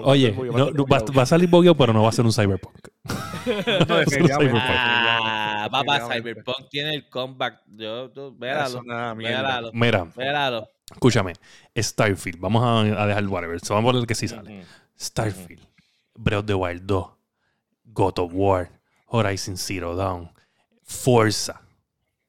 Oye, 0.04 0.32
no, 0.32 0.86
va, 0.86 1.04
va, 1.16 1.22
a 1.22 1.26
salir 1.26 1.48
bogueado, 1.48 1.76
pero 1.76 1.92
no 1.92 2.02
va 2.02 2.08
a 2.08 2.12
ser 2.12 2.24
un 2.24 2.32
Cyberpunk. 2.32 2.88
no, 3.04 3.86
va 3.94 4.04
Cyberpunk. 4.04 4.62
Ah, 4.64 5.68
papá, 5.70 6.08
Cyberpunk 6.08 6.68
tiene 6.70 6.94
el 6.94 7.08
comeback. 7.08 7.62
Yo, 7.66 8.10
tú, 8.10 8.34
véalo. 8.38 8.82
Véalo. 9.16 9.70
Mira. 9.72 10.04
Véalo. 10.16 10.68
Escúchame, 10.90 11.32
Starfield, 11.74 12.38
vamos 12.38 12.62
a, 12.62 13.06
dejar 13.06 13.22
el 13.22 13.28
whatever, 13.28 13.58
vamos 13.68 13.88
a 13.88 13.92
poner 13.92 14.06
que 14.06 14.14
sí 14.14 14.28
sale. 14.28 14.64
Starfield, 14.98 15.66
Breath 16.14 16.40
of 16.40 16.46
the 16.46 16.54
Wild 16.54 16.86
2, 16.86 17.10
God 17.86 18.18
of 18.18 18.32
War, 18.34 18.70
Horizon 19.06 19.56
Zero 19.56 19.96
Dawn, 19.96 20.30
Forza, 20.82 21.62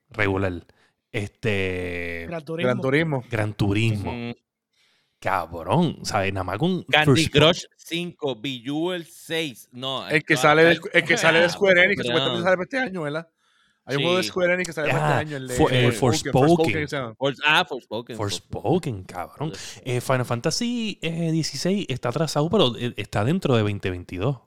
regular, 0.10 0.66
este... 1.12 2.26
Gran 2.28 2.46
Turismo. 2.46 2.68
Gran 2.68 2.82
Turismo. 2.82 3.24
Gran 3.30 3.54
Turismo. 3.54 4.12
Cabrón, 5.20 6.00
¿sabes? 6.04 6.34
Nada 6.34 6.44
más 6.44 6.58
con... 6.58 6.84
Candy 6.84 7.28
Crush 7.28 7.64
5, 7.78 8.36
Bejeweled 8.42 9.08
6, 9.10 9.70
no. 9.72 10.08
El 10.08 10.24
que, 10.24 10.38
sale 10.38 10.64
de, 10.64 10.80
el 10.94 11.04
que 11.04 11.18
sale 11.18 11.40
de 11.40 11.50
Square 11.50 11.84
Enix, 11.84 12.02
que 12.02 12.08
supuestamente 12.08 12.44
sale 12.44 12.56
para 12.58 12.64
este 12.64 12.78
año, 12.78 13.02
¿verdad? 13.02 13.28
Hay 13.88 13.98
un 13.98 14.02
juego 14.02 14.18
de 14.18 14.24
Square 14.24 14.54
Enix 14.56 14.68
que 14.68 14.74
sale 14.74 14.90
este 14.90 15.00
ah, 15.00 15.18
año. 15.18 15.38
El 15.38 15.48
de, 15.48 15.54
for, 15.56 15.74
eh, 15.74 15.92
Forspoken. 15.92 16.88
For, 17.18 17.34
ah, 17.46 17.66
Forspoken. 17.68 18.18
Forspoken, 18.18 19.04
cabrón. 19.04 19.54
Eh, 19.84 20.02
Final 20.02 20.26
Fantasy 20.26 21.00
XVI 21.02 21.86
está 21.88 22.10
atrasado, 22.10 22.50
pero 22.50 22.76
eh, 22.78 22.94
está 22.98 23.24
dentro 23.24 23.56
de 23.56 23.62
2022. 23.62 24.38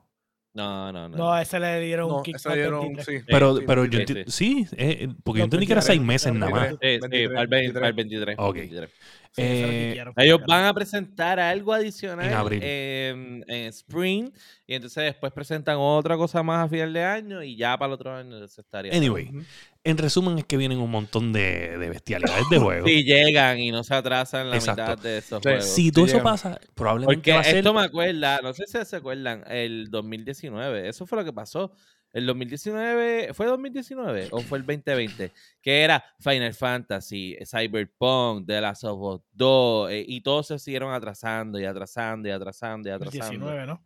No, 0.59 0.91
no, 0.91 1.07
no. 1.09 1.17
No, 1.17 1.37
ese 1.39 1.57
le 1.59 1.79
dieron 1.79 2.09
No, 2.09 2.17
un 2.17 2.23
kick 2.23 2.35
ese 2.35 2.49
al 2.49 2.55
dieron, 2.55 2.81
23. 2.81 3.05
sí. 3.21 3.25
Pero, 3.27 3.55
sí, 3.57 3.63
pero 3.65 3.83
sí, 3.85 3.89
yo 3.91 3.99
sí, 3.99 4.05
enti- 4.05 4.29
sí, 4.29 4.67
eh, 4.75 5.07
porque 5.23 5.39
yo 5.39 5.43
entendí 5.45 5.65
que 5.65 5.71
era 5.73 5.81
23, 5.81 5.85
seis 5.85 6.01
meses 6.01 6.33
nada 6.33 6.51
más. 6.51 6.61
23. 6.79 6.93
Sí, 6.95 6.99
23, 7.09 7.39
al, 7.39 7.47
20 7.47 7.79
23. 7.79 7.83
al 7.87 7.93
23. 7.93 8.35
Ok. 8.39 8.55
23. 8.55 8.89
Sí, 9.31 9.41
ese 9.43 9.61
lo 10.03 10.11
Eh. 10.11 10.13
Ellos 10.17 10.41
van 10.47 10.65
a 10.65 10.73
presentar 10.73 11.39
algo 11.39 11.71
adicional 11.71 12.25
En 12.25 12.33
abril. 12.33 12.61
En, 12.63 13.45
en 13.47 13.65
Spring 13.67 14.31
y 14.67 14.73
entonces 14.73 15.03
después 15.03 15.31
presentan 15.31 15.77
otra 15.79 16.17
cosa 16.17 16.41
más 16.43 16.65
a 16.65 16.69
final 16.69 16.91
de 16.91 17.03
año 17.03 17.43
y 17.43 17.55
ya 17.55 17.77
para 17.77 17.87
el 17.87 17.93
otro 17.93 18.13
año 18.15 18.47
se 18.47 18.61
estaría. 18.61 18.91
Anyway, 18.91 19.29
Ujú. 19.29 19.43
En 19.89 19.97
resumen 19.97 20.37
es 20.39 20.45
que 20.45 20.57
vienen 20.57 20.79
un 20.79 20.89
montón 20.91 21.31
de, 21.33 21.77
de 21.77 21.89
bestialidades 21.89 22.43
de 22.49 22.57
juego. 22.59 22.87
Si 22.87 23.03
llegan 23.03 23.59
y 23.59 23.71
no 23.71 23.83
se 23.83 23.93
atrasan 23.95 24.49
la 24.49 24.55
Exacto. 24.57 24.81
mitad 24.83 24.97
de 24.99 25.17
esos 25.19 25.41
juegos. 25.41 25.65
Si 25.65 25.91
todo 25.91 26.05
Sí 26.05 26.11
eso 26.15 26.23
pasa, 26.23 26.59
probablemente 26.75 27.15
Porque 27.15 27.31
va 27.33 27.39
a 27.39 27.43
ser... 27.43 27.57
esto 27.57 27.73
me 27.73 27.81
acuerda, 27.81 28.39
no 28.41 28.53
sé 28.53 28.65
si 28.67 28.83
se 28.85 28.95
acuerdan, 28.95 29.43
el 29.47 29.89
2019, 29.89 30.87
eso 30.89 31.05
fue 31.05 31.17
lo 31.19 31.25
que 31.25 31.33
pasó. 31.33 31.71
El 32.11 32.25
2019, 32.25 33.35
¿fue 33.35 33.45
2019 33.45 34.29
o 34.31 34.39
fue 34.41 34.57
el 34.57 34.65
2020? 34.65 35.31
Que 35.61 35.81
era 35.83 36.03
Final 36.19 36.55
Fantasy, 36.55 37.37
Cyberpunk, 37.45 38.47
The 38.47 38.61
Last 38.61 38.83
of 38.85 38.99
Us 38.99 39.21
2, 39.33 39.91
eh, 39.91 40.05
y 40.07 40.21
todos 40.21 40.47
se 40.47 40.57
siguieron 40.57 40.91
atrasando 40.91 41.59
y 41.59 41.65
atrasando 41.65 42.27
y 42.27 42.31
atrasando 42.31 42.89
y 42.89 42.91
El 42.91 42.95
atrasando. 42.95 43.29
19, 43.29 43.67
¿no? 43.67 43.83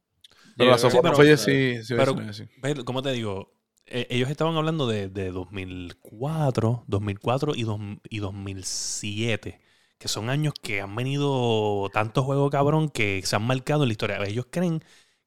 Pero 0.55 0.71
la 0.71 0.77
Sí, 0.77 0.87
pero- 1.01 1.15
fue 1.15 1.35
sí, 1.37 1.83
sí, 1.83 1.93
pero- 1.97 2.15
sí, 2.31 2.43
sí. 2.45 2.49
Pero, 2.61 2.85
¿Cómo 2.85 3.01
te 3.01 3.11
digo? 3.11 3.51
Eh, 3.95 4.07
ellos 4.09 4.29
estaban 4.29 4.55
hablando 4.57 4.87
de, 4.87 5.07
de 5.09 5.31
2004, 5.31 6.83
2004 6.87 7.53
y, 7.55 7.63
dos- 7.63 7.79
y 8.09 8.19
2007, 8.19 9.61
que 9.99 10.07
son 10.07 10.29
años 10.29 10.53
que 10.61 10.81
han 10.81 10.95
venido 10.95 11.89
tantos 11.93 12.25
juegos 12.25 12.49
cabrón 12.51 12.89
que 12.89 13.21
se 13.23 13.35
han 13.35 13.43
marcado 13.45 13.83
en 13.83 13.89
la 13.89 13.93
historia. 13.93 14.17
Ellos 14.25 14.47
creen 14.51 14.83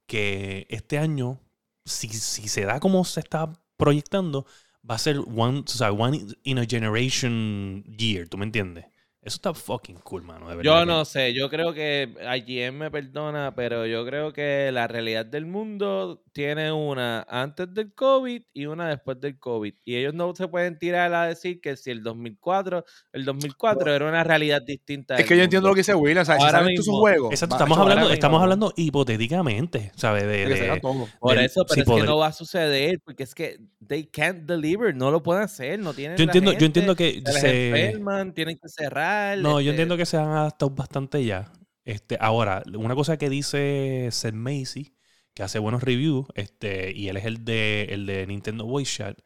que 0.07 0.67
este 0.71 0.99
año, 0.99 1.41
si, 1.85 2.09
si 2.09 2.49
se 2.49 2.63
da 2.65 2.81
como 2.81 3.05
se 3.05 3.21
está 3.21 3.53
proyectando, 3.77 4.47
va 4.89 4.97
a 4.97 4.99
ser 4.99 5.19
one, 5.21 5.61
o 5.61 5.67
sea, 5.69 5.93
one 5.93 6.27
in 6.45 6.59
a 6.59 6.67
generation 6.67 7.85
year, 7.99 8.29
¿tú 8.29 8.39
me 8.39 8.45
entiendes? 8.47 8.87
Eso 9.27 9.35
está 9.39 9.53
fucking 9.53 9.97
cool, 10.05 10.23
mano. 10.23 10.49
De 10.49 10.55
verdad 10.55 10.63
Yo 10.63 10.87
no 10.87 11.05
sé, 11.05 11.35
yo 11.35 11.51
creo 11.51 11.75
que 11.75 12.15
IGN 12.37 12.79
me 12.79 12.93
perdona, 12.93 13.57
pero 13.57 13.85
yo 13.85 14.07
creo 14.07 14.33
que 14.33 14.71
la 14.71 14.87
realidad 14.87 15.27
del 15.27 15.47
mundo 15.47 16.23
tiene 16.31 16.71
una 16.71 17.27
antes 17.29 17.75
del 17.75 17.93
COVID 17.93 18.43
y 18.55 18.67
una 18.67 18.89
después 18.89 19.21
del 19.21 19.37
COVID. 19.41 19.75
Y 19.85 19.97
ellos 19.97 20.15
no 20.15 20.33
se 20.37 20.47
pueden 20.47 20.79
tirar 20.79 21.13
a 21.13 21.27
decir 21.27 21.61
que 21.61 21.77
si 21.77 21.91
el 21.91 22.05
2004, 22.05 22.85
el 23.15 23.25
2004 23.25 23.97
era 23.97 24.09
una 24.09 24.23
realidad 24.23 24.63
distinta. 24.65 25.17
Es 25.17 25.27
que 25.27 25.37
yo 25.37 25.43
entiendo 25.43 25.67
lo 25.67 25.75
que 25.75 25.81
dice 25.81 25.91
¿sabes? 25.91 26.27
Si 26.27 26.31
Ahora 26.47 26.59
todos 26.61 26.73
esos 26.73 26.87
mismo- 26.87 27.01
juegos. 27.01 27.33
Exacto, 27.33 27.57
estamos 27.57 27.79
hablando, 27.79 28.11
estamos 28.11 28.41
hablando 28.41 28.73
hipotéticamente, 28.77 29.91
¿sabes? 29.97 30.23
De. 30.23 30.81
Por 31.19 31.37
eso, 31.39 31.65
pero 31.67 31.75
si 31.75 31.81
es 31.81 31.87
que 32.01 32.07
no 32.07 32.19
va 32.19 32.29
a 32.29 32.33
suceder, 32.33 33.01
porque 33.01 33.25
es 33.25 33.35
que 33.35 33.59
they 33.85 34.05
can't 34.05 34.45
deliver, 34.49 34.95
no 34.95 35.11
lo 35.11 35.21
pueden 35.21 35.43
hacer, 35.43 35.81
no 35.81 35.95
tienen 35.95 36.17
Yo 36.17 36.27
la 36.27 36.33
entiendo, 36.33 36.53
yo 36.53 36.67
entiendo 36.67 36.95
que 36.95 37.23
se 37.27 37.41
se... 37.41 37.69
enferman, 37.71 38.33
tienen 38.33 38.57
que 38.57 38.69
cerrar. 38.69 39.16
No, 39.39 39.61
yo 39.61 39.71
este, 39.71 39.71
entiendo 39.71 39.97
que 39.97 40.07
se 40.07 40.17
han 40.17 40.29
adaptado 40.29 40.71
bastante 40.71 41.25
ya. 41.25 41.53
Este, 41.85 42.17
ahora, 42.21 42.63
una 42.77 42.95
cosa 42.95 43.17
que 43.17 43.31
dice 43.31 44.09
Seth 44.11 44.35
Macy, 44.35 44.95
que 45.35 45.43
hace 45.43 45.59
buenos 45.59 45.83
reviews, 45.83 46.27
este, 46.35 46.93
y 46.93 47.09
él 47.09 47.17
es 47.17 47.25
el 47.25 47.45
de, 47.45 47.85
el 47.91 48.07
de 48.07 48.27
Nintendo 48.27 48.65
Voice 48.65 48.97
Chat, 48.97 49.19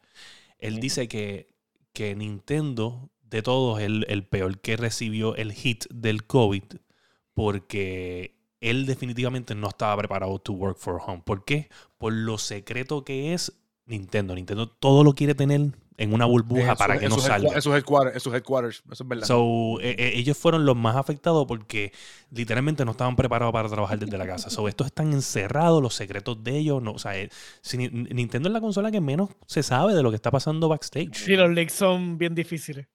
él 0.59 0.79
dice 0.79 1.07
que, 1.07 1.55
que 1.93 2.15
Nintendo, 2.15 3.09
de 3.23 3.41
todos, 3.41 3.79
es 3.79 3.85
el, 3.85 4.05
el 4.09 4.25
peor 4.25 4.59
que 4.59 4.77
recibió 4.77 5.35
el 5.35 5.53
hit 5.53 5.85
del 5.89 6.25
COVID, 6.25 6.63
porque 7.33 8.35
él 8.59 8.85
definitivamente 8.85 9.55
no 9.55 9.69
estaba 9.69 9.97
preparado 9.97 10.37
to 10.39 10.53
work 10.53 10.77
for 10.77 11.01
home. 11.05 11.23
¿Por 11.25 11.43
qué? 11.45 11.69
Por 11.97 12.13
lo 12.13 12.37
secreto 12.37 13.03
que 13.03 13.33
es 13.33 13.53
Nintendo. 13.85 14.35
Nintendo 14.35 14.69
todo 14.69 15.03
lo 15.03 15.13
quiere 15.13 15.33
tener 15.33 15.71
en 16.01 16.13
una 16.13 16.25
burbuja 16.25 16.75
para 16.75 16.97
que 16.99 17.07
no 17.09 17.17
salga. 17.19 17.61
sus 17.61 17.73
headquarters, 17.75 18.15
en 18.15 18.19
sus 18.21 18.33
headquarters, 18.33 18.83
eso 18.91 19.03
es 19.03 19.07
verdad. 19.07 19.25
So, 19.27 19.79
eh, 19.81 19.95
eh, 19.97 20.11
ellos 20.15 20.37
fueron 20.37 20.65
los 20.65 20.75
más 20.75 20.95
afectados 20.95 21.45
porque 21.47 21.91
literalmente 22.31 22.83
no 22.85 22.91
estaban 22.91 23.15
preparados 23.15 23.53
para 23.53 23.69
trabajar 23.69 23.99
desde 23.99 24.17
la 24.17 24.25
casa. 24.25 24.49
So, 24.49 24.67
estos 24.67 24.87
están 24.87 25.13
encerrados, 25.13 25.81
los 25.81 25.93
secretos 25.93 26.43
de 26.43 26.57
ellos. 26.57 26.81
No, 26.81 26.93
o 26.93 26.99
sea, 26.99 27.17
eh, 27.17 27.29
si 27.61 27.77
Ni- 27.77 27.89
Nintendo 27.89 28.49
es 28.49 28.53
la 28.53 28.61
consola 28.61 28.91
que 28.91 28.99
menos 29.01 29.29
se 29.45 29.63
sabe 29.63 29.93
de 29.93 30.01
lo 30.03 30.09
que 30.09 30.15
está 30.15 30.31
pasando 30.31 30.67
backstage. 30.69 31.13
Sí, 31.13 31.35
los 31.35 31.51
leaks 31.51 31.73
son 31.73 32.17
bien 32.17 32.33
difíciles. 32.35 32.87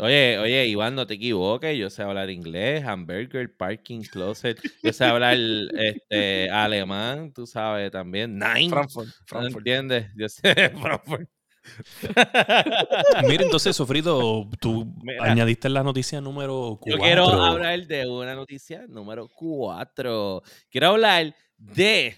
Oye, 0.00 0.38
oye, 0.38 0.66
Iván, 0.66 0.94
no 0.94 1.06
te 1.06 1.14
equivoques, 1.14 1.78
yo 1.78 1.88
sé 1.88 2.02
hablar 2.02 2.28
inglés, 2.28 2.84
hamburger, 2.84 3.56
parking, 3.56 4.02
closet, 4.02 4.60
yo 4.82 4.92
sé 4.92 5.04
hablar 5.04 5.38
este, 5.38 6.50
alemán, 6.50 7.32
tú 7.32 7.46
sabes 7.46 7.90
también, 7.90 8.38
nine, 8.38 8.68
Frankfurt, 8.68 9.06
¿no 9.08 9.12
Frankfurt. 9.24 9.56
entiendes? 9.66 10.06
Yo 10.16 10.28
sé 10.28 10.42
Frankfurt. 10.82 11.30
Mira, 13.28 13.44
entonces, 13.44 13.74
Sofrito, 13.76 14.48
tú 14.60 14.86
Mira. 15.02 15.24
añadiste 15.24 15.68
la 15.68 15.82
noticia 15.82 16.20
número 16.20 16.78
4. 16.80 16.96
Yo 16.96 17.02
quiero 17.02 17.28
hablar 17.42 17.86
de 17.86 18.06
una 18.06 18.34
noticia 18.34 18.86
número 18.88 19.28
4. 19.34 20.42
Quiero 20.70 20.88
hablar 20.88 21.34
de 21.56 22.16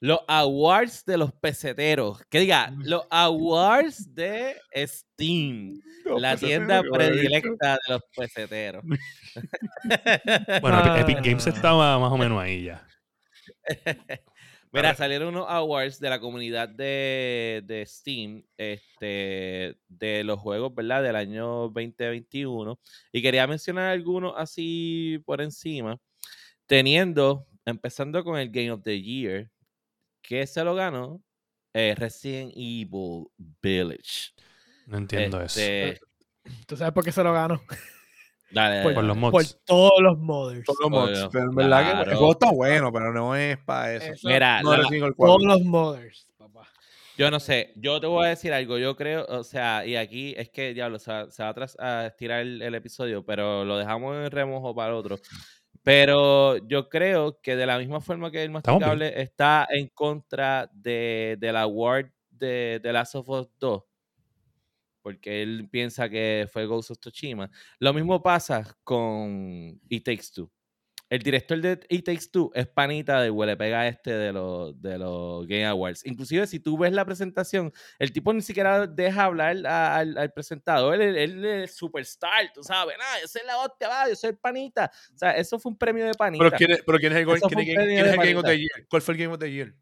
los 0.00 0.20
awards 0.28 1.04
de 1.06 1.16
los 1.16 1.32
peseteros. 1.32 2.22
Que 2.26 2.40
diga, 2.40 2.72
los 2.78 3.04
awards 3.10 4.14
de 4.14 4.56
Steam, 4.86 5.80
Los 6.04 6.20
la 6.20 6.36
tienda 6.36 6.82
predilecta 6.82 7.72
de 7.72 7.94
los 7.94 8.02
peseteros. 8.14 8.84
Bueno, 10.60 10.96
Epic-. 10.96 11.20
Games 11.24 11.46
estaba 11.46 11.98
más 11.98 12.12
o 12.12 12.18
menos 12.18 12.40
ahí 12.40 12.64
ya. 12.64 12.86
Mira, 14.74 14.92
salieron 14.96 15.28
unos 15.28 15.46
awards 15.48 16.00
de 16.00 16.10
la 16.10 16.18
comunidad 16.18 16.68
de, 16.68 17.62
de 17.64 17.86
Steam, 17.86 18.44
este, 18.56 19.78
de 19.86 20.24
los 20.24 20.40
juegos, 20.40 20.74
¿verdad? 20.74 21.00
Del 21.00 21.14
año 21.14 21.68
2021. 21.68 22.80
Y 23.12 23.22
quería 23.22 23.46
mencionar 23.46 23.92
algunos 23.92 24.34
así 24.36 25.22
por 25.24 25.40
encima. 25.40 26.00
Teniendo, 26.66 27.46
empezando 27.64 28.24
con 28.24 28.36
el 28.36 28.50
Game 28.50 28.72
of 28.72 28.82
the 28.82 29.00
Year, 29.00 29.48
que 30.20 30.44
se 30.44 30.64
lo 30.64 30.74
ganó 30.74 31.22
eh, 31.72 31.94
Resident 31.96 32.52
Evil 32.56 33.26
Village. 33.62 34.32
No 34.86 34.98
entiendo 34.98 35.40
eso. 35.40 35.60
Este, 35.60 36.00
¿Tú 36.66 36.76
sabes 36.76 36.92
por 36.92 37.04
qué 37.04 37.12
se 37.12 37.22
lo 37.22 37.32
ganó? 37.32 37.62
Dale, 38.54 38.94
Por- 38.94 39.04
los 39.04 39.16
mods. 39.16 39.32
Por 39.32 39.44
todos 39.66 40.00
los 40.00 40.18
modders. 40.18 40.64
Todos 40.64 40.78
los 40.80 40.90
mods, 40.90 41.10
Obvio, 41.18 41.30
pero 41.30 41.44
en 41.50 41.54
verdad 41.56 42.04
que 42.04 42.10
el 42.10 42.16
juego 42.16 42.32
está 42.32 42.50
bueno, 42.52 42.92
pero 42.92 43.12
no 43.12 43.34
es 43.36 43.58
para 43.58 43.94
eso. 43.94 44.12
Eso- 44.12 44.28
Mira, 44.28 44.62
No 44.62 44.76
la- 44.76 44.88
Todos 45.16 45.42
los 45.42 45.62
modders, 45.62 46.28
papá. 46.38 46.68
Yo 47.16 47.30
no 47.30 47.38
sé, 47.40 47.72
yo 47.76 48.00
te 48.00 48.06
voy 48.06 48.26
a 48.26 48.28
decir 48.30 48.52
algo, 48.52 48.76
yo 48.78 48.96
creo, 48.96 49.24
o 49.28 49.44
sea, 49.44 49.84
y 49.86 49.94
aquí 49.96 50.34
es 50.36 50.50
que, 50.50 50.74
diablo, 50.74 50.98
se 50.98 51.12
va, 51.12 51.30
se 51.30 51.42
va 51.42 51.48
a, 51.50 51.54
tras- 51.54 51.76
a 51.78 52.06
estirar 52.06 52.40
el, 52.40 52.60
el 52.62 52.74
episodio, 52.74 53.24
pero 53.24 53.64
lo 53.64 53.76
dejamos 53.78 54.16
en 54.16 54.30
remojo 54.30 54.74
para 54.74 54.88
el 54.88 54.94
otro. 54.94 55.18
Pero 55.82 56.56
yo 56.66 56.88
creo 56.88 57.40
que 57.40 57.56
de 57.56 57.66
la 57.66 57.78
misma 57.78 58.00
forma 58.00 58.30
que 58.30 58.42
el 58.42 58.50
masticable 58.50 59.20
está 59.20 59.66
en 59.70 59.88
contra 59.88 60.70
de, 60.72 61.36
del 61.38 61.56
award 61.56 62.06
de, 62.30 62.80
de 62.82 62.92
Last 62.92 63.14
of 63.16 63.28
Us 63.28 63.48
2, 63.60 63.82
porque 65.04 65.42
él 65.42 65.68
piensa 65.70 66.08
que 66.08 66.48
fue 66.50 66.64
Ghost 66.64 66.90
of 66.92 66.98
Tsushima. 66.98 67.50
Lo 67.78 67.92
mismo 67.92 68.22
pasa 68.22 68.74
con 68.82 69.78
It 69.90 70.02
Takes 70.02 70.28
Two. 70.34 70.50
El 71.10 71.20
director 71.22 71.60
de 71.60 71.78
It 71.90 72.06
Takes 72.06 72.28
Two 72.32 72.50
es 72.54 72.66
panita 72.66 73.20
de 73.20 73.28
huele 73.28 73.54
pega 73.58 73.86
este 73.86 74.10
de 74.12 74.32
los, 74.32 74.80
de 74.80 74.96
los 74.98 75.46
Game 75.46 75.66
Awards. 75.66 76.04
Inclusive 76.06 76.46
si 76.46 76.58
tú 76.58 76.78
ves 76.78 76.92
la 76.92 77.04
presentación, 77.04 77.70
el 77.98 78.10
tipo 78.12 78.32
ni 78.32 78.40
siquiera 78.40 78.86
deja 78.86 79.24
hablar 79.24 79.58
a- 79.66 79.98
al, 79.98 80.16
al 80.16 80.32
presentador. 80.32 81.00
Él, 81.00 81.14
él 81.16 81.44
es 81.44 81.76
superstar, 81.76 82.50
tú 82.54 82.62
sabes. 82.64 82.96
Nah, 82.98 83.20
yo 83.20 83.28
soy 83.28 83.42
la 83.46 83.58
hostia, 83.58 83.86
va, 83.88 84.08
yo 84.08 84.16
soy 84.16 84.30
el 84.30 84.38
panita. 84.38 84.90
O 85.14 85.18
sea, 85.18 85.32
eso 85.32 85.58
fue 85.58 85.70
un 85.70 85.78
premio 85.78 86.06
de 86.06 86.14
panita. 86.14 86.42
Pero 86.42 86.56
¿quién 86.56 86.70
es, 86.70 86.82
pero 86.84 86.98
¿quién 86.98 87.12
es 87.12 87.18
el, 87.18 87.24
quién 87.26 87.58
quién 87.86 88.06
es 88.06 88.16
Game 88.16 88.34
of 88.36 88.44
the. 88.46 88.58
Year? 88.58 88.86
¿Cuál 88.88 89.02
fue 89.02 89.14
el 89.14 89.20
Game 89.20 89.34
of 89.34 89.38
the 89.38 89.52
Year? 89.52 89.74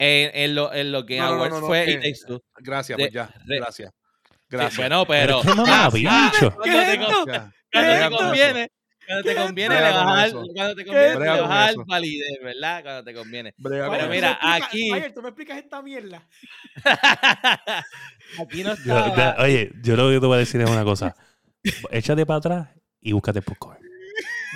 En, 0.00 0.30
en, 0.32 0.54
lo- 0.54 0.72
en 0.72 0.92
No, 0.92 1.00
no, 1.00 1.36
no, 1.36 1.48
no, 1.50 1.60
no, 1.60 1.66
fue 1.66 1.84
que- 1.84 1.90
It 1.92 2.00
Takes 2.02 2.20
Two. 2.26 2.42
Gracias, 2.56 2.96
pues 2.98 3.12
ya. 3.12 3.30
de- 3.44 3.60
Gracias. 4.50 4.72
Sí, 4.74 4.80
bueno, 4.80 5.04
pero. 5.06 5.40
qué 5.42 5.48
cuando 5.48 5.90
te, 5.90 6.00
¿Qué 6.00 6.92
es 6.94 6.98
con- 6.98 7.26
Ya. 7.26 7.52
cuando 7.72 7.92
te 7.92 8.00
con 8.00 8.12
eso. 8.12 8.16
conviene. 8.24 8.70
Cuando 9.06 9.22
te 9.24 9.34
conviene, 9.36 9.74
le 9.74 9.88
eso. 9.88 9.94
cuando 10.54 10.74
te 10.74 10.84
conviene, 10.84 11.18
le 11.18 11.70
eso. 11.70 11.84
validez, 11.86 12.38
¿verdad? 12.42 12.82
Cuando 12.82 13.04
te 13.04 13.14
conviene. 13.14 13.54
Brega 13.56 13.88
Pero 13.90 14.02
con 14.02 14.10
mira, 14.10 14.32
explicas- 14.32 14.62
aquí- 14.68 14.90
Mayer, 14.90 15.14
tú 15.14 15.22
me 15.22 15.28
explicas 15.28 15.58
esta 15.58 15.82
mierda. 15.82 16.28
Aquí 18.38 18.62
no 18.62 18.74
Yo- 18.84 18.94
da- 19.16 19.36
oye, 19.38 19.70
yo 19.82 19.96
lo 19.96 20.08
que 20.10 20.20
te 20.20 20.26
voy 20.26 20.36
a 20.36 20.38
decir 20.40 20.60
es 20.60 20.68
una 20.70 20.84
cosa. 20.84 21.14
Échate 21.90 22.26
para 22.26 22.38
atrás 22.38 22.68
y 23.00 23.12
búscate 23.12 23.40
popcorn. 23.42 23.78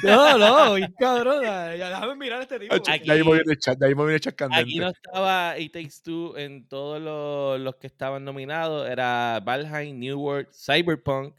No, 0.03 0.38
no, 0.38 0.78
y 0.78 0.92
cabrón. 0.94 1.42
Ya, 1.44 1.68
déjame 1.88 2.16
mirar 2.16 2.40
a 2.40 2.42
este 2.42 2.59
tipo. 2.59 2.74
Aquí- 2.74 3.07
De 3.07 3.12
ahí 3.12 3.22
me 3.24 3.32
viene 3.32 3.53
el 3.53 3.59
chat, 3.59 3.78
de 3.78 3.86
ahí 3.86 3.94
viene 3.94 4.20
chat 4.20 4.34
candente. 4.34 4.62
Aquí 4.62 4.78
no 4.78 4.88
estaba 4.88 5.59
It 5.59 5.72
Takes 5.72 5.94
Two 6.03 6.36
en 6.36 6.66
todos 6.68 7.00
los, 7.00 7.61
los 7.61 7.76
que 7.76 7.86
estaban 7.86 8.24
nominados. 8.24 8.88
Era 8.88 9.40
Valheim, 9.44 9.98
New 9.98 10.18
World, 10.20 10.48
Cyberpunk, 10.53 11.34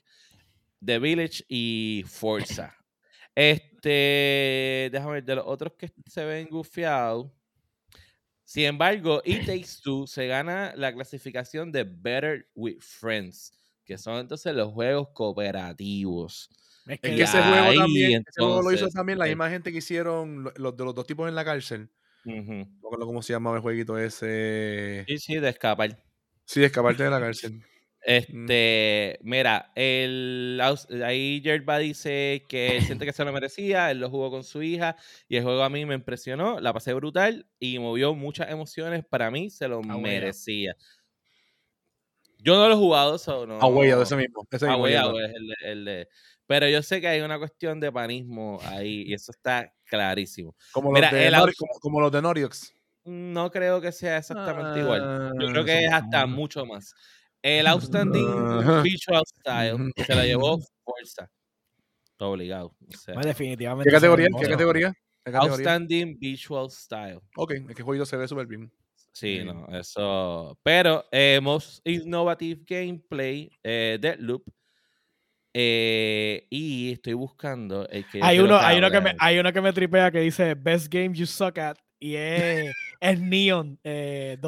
The 0.86 1.00
Village 1.00 1.44
y 1.48 2.04
Forza. 2.08 2.76
Este, 3.36 4.90
déjame 4.92 5.14
ver, 5.14 5.24
de 5.24 5.36
los 5.36 5.46
otros 5.48 5.74
que 5.78 5.92
se 6.08 6.24
ven 6.24 6.48
gufiados, 6.50 7.28
Sin 8.46 8.66
embargo, 8.66 9.22
It 9.26 9.46
Takes 9.46 9.82
Two 9.84 10.06
se 10.06 10.28
gana 10.28 10.74
la 10.76 10.94
clasificación 10.94 11.72
de 11.72 11.84
Better 11.86 12.48
with 12.56 12.78
Friends, 12.82 13.52
que 13.84 13.98
son 13.98 14.18
entonces 14.20 14.54
los 14.54 14.72
juegos 14.72 15.10
cooperativos. 15.14 16.50
Es 16.86 17.00
que, 17.00 17.22
ese, 17.22 17.42
juego 17.42 17.74
también, 17.76 18.26
ese 18.28 18.42
juego 18.42 18.62
lo 18.62 18.72
hizo 18.72 18.90
también 18.90 19.18
la 19.18 19.26
misma 19.26 19.50
gente 19.50 19.72
que 19.72 19.78
hicieron 19.78 20.52
los 20.56 20.76
de 20.76 20.84
los 20.84 20.94
dos 20.94 21.08
tipos 21.08 21.30
en 21.30 21.36
la 21.36 21.46
cárcel. 21.46 21.90
No 22.26 22.68
cómo 22.90 23.22
se 23.22 23.34
llamaba 23.34 23.58
el 23.58 23.62
jueguito 23.62 23.98
ese. 23.98 25.06
Sí, 25.08 25.18
sí, 25.18 25.36
de 25.36 25.50
escapar. 25.50 25.98
Sí, 26.46 26.60
de 26.60 26.68
escaparte 26.68 27.04
de 27.04 27.10
la 27.10 27.20
cárcel. 27.20 27.64
Este, 28.06 29.18
mira, 29.22 29.72
el, 29.76 30.62
ahí 31.06 31.42
Yerba 31.42 31.78
dice 31.80 32.44
que 32.50 32.78
siente 33.00 33.06
que 33.06 33.14
se 33.14 33.24
lo 33.24 33.32
merecía, 33.32 33.92
él 33.92 34.00
lo 34.00 34.10
jugó 34.10 34.30
con 34.30 34.44
su 34.44 34.62
hija 34.62 34.98
y 35.30 35.38
el 35.38 35.44
juego 35.44 35.64
a 35.64 35.70
mí 35.70 35.86
me 35.86 35.96
impresionó, 35.96 36.60
la 36.60 36.74
pasé 36.74 36.94
brutal 36.94 37.48
y 37.60 37.80
movió 37.80 38.14
muchas 38.14 38.50
emociones, 38.50 39.06
para 39.06 39.32
mí 39.32 39.50
se 39.50 39.70
lo 39.70 39.82
merecía. 39.82 40.76
Yo 42.40 42.58
no 42.58 42.68
lo 42.68 42.74
he 42.74 42.78
jugado, 42.78 43.18
so 43.18 43.48
no. 43.48 43.58
ese 44.02 44.18
mismo. 44.18 44.46
Ese 44.52 44.68
mismo 44.68 44.88
es 44.88 45.32
el, 45.64 45.86
de, 45.86 46.10
Pero 46.46 46.68
yo 46.68 46.84
sé 46.84 47.00
que 47.00 47.08
hay 47.08 47.22
una 47.22 47.38
cuestión 47.38 47.80
de 47.80 47.92
panismo 47.92 48.60
ahí 48.64 49.04
y 49.08 49.14
eso 49.14 49.32
está 49.32 49.74
clarísimo. 49.86 50.56
Como, 50.72 50.92
los, 50.92 51.12
de 51.12 51.54
como, 51.82 52.02
los 52.02 52.12
de 52.12 52.22
Noriox. 52.22 52.74
No 53.06 53.52
creo 53.52 53.82
que 53.82 53.92
sea 53.92 54.18
exactamente 54.18 54.80
igual. 54.80 55.34
Yo 55.40 55.48
creo 55.48 55.62
ah, 55.62 55.66
que 55.66 55.86
es 55.86 55.94
hasta 55.94 56.26
mucho 56.26 56.66
más. 56.66 56.94
El 57.42 57.68
Outstanding 57.68 58.84
Visual 58.84 59.24
Style 59.26 59.92
se 60.08 60.16
la 60.16 60.26
llevó 60.26 60.60
fuerza. 60.84 61.30
Todo 62.18 62.32
obligado. 62.32 62.74
definitivamente. 63.22 63.90
¿Qué 63.90 63.94
categoría? 63.94 64.28
¿Qué 64.40 64.48
categoría? 64.48 64.94
Outstanding 65.26 66.18
Visual 66.20 66.70
Style. 66.70 67.20
Ok, 67.36 67.52
es 67.70 67.76
que 67.76 67.84
juego 67.84 68.06
se 68.06 68.18
ve 68.18 68.28
súper 68.28 68.48
bien. 68.48 68.72
Sí, 69.12 69.44
no, 69.44 69.68
eso. 69.68 70.58
Pero 70.64 71.06
eh, 71.12 71.40
Most 71.42 71.88
Innovative 71.88 72.64
Gameplay, 72.66 73.50
eh, 73.62 73.98
Deadloop. 74.02 74.44
Eh, 75.56 76.48
y 76.50 76.94
estoy 76.94 77.14
buscando 77.14 77.88
el 77.90 78.08
que. 78.08 78.20
Hay 78.24 78.40
uno, 78.40 78.58
hay, 78.58 78.80
uno 78.80 78.90
que 78.90 79.02
me, 79.02 79.14
hay 79.20 79.38
uno 79.38 79.54
que 79.54 79.62
me 79.62 79.72
tripea 79.72 80.10
que 80.10 80.22
dice 80.22 80.56
Best 80.56 80.92
Game 80.92 81.14
You 81.14 81.28
Suck 81.28 81.60
At 81.60 81.78
y 82.00 82.16
es, 82.16 82.74
es 83.00 83.20
Neon 83.20 83.76
2. 83.76 83.80
Eh, 83.84 84.40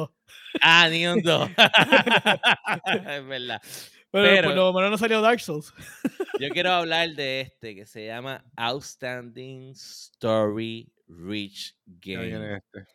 ah, 0.60 0.88
Neon 0.90 1.20
2. 1.22 1.50
es 3.08 3.26
verdad. 3.26 3.62
Pero, 4.10 4.48
por 4.48 4.56
lo 4.56 4.72
menos 4.72 4.90
no 4.90 4.98
salió 4.98 5.20
Dark 5.20 5.38
Souls. 5.40 5.72
yo 6.40 6.48
quiero 6.50 6.72
hablar 6.72 7.14
de 7.14 7.42
este 7.42 7.74
que 7.74 7.84
se 7.86 8.06
llama 8.06 8.44
Outstanding 8.56 9.72
Story 9.72 10.90
Rich 11.06 11.76
Game. 11.86 12.56
Este. 12.56 12.86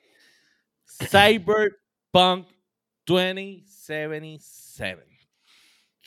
Cyberpunk 1.07 2.47
2077. 3.05 5.11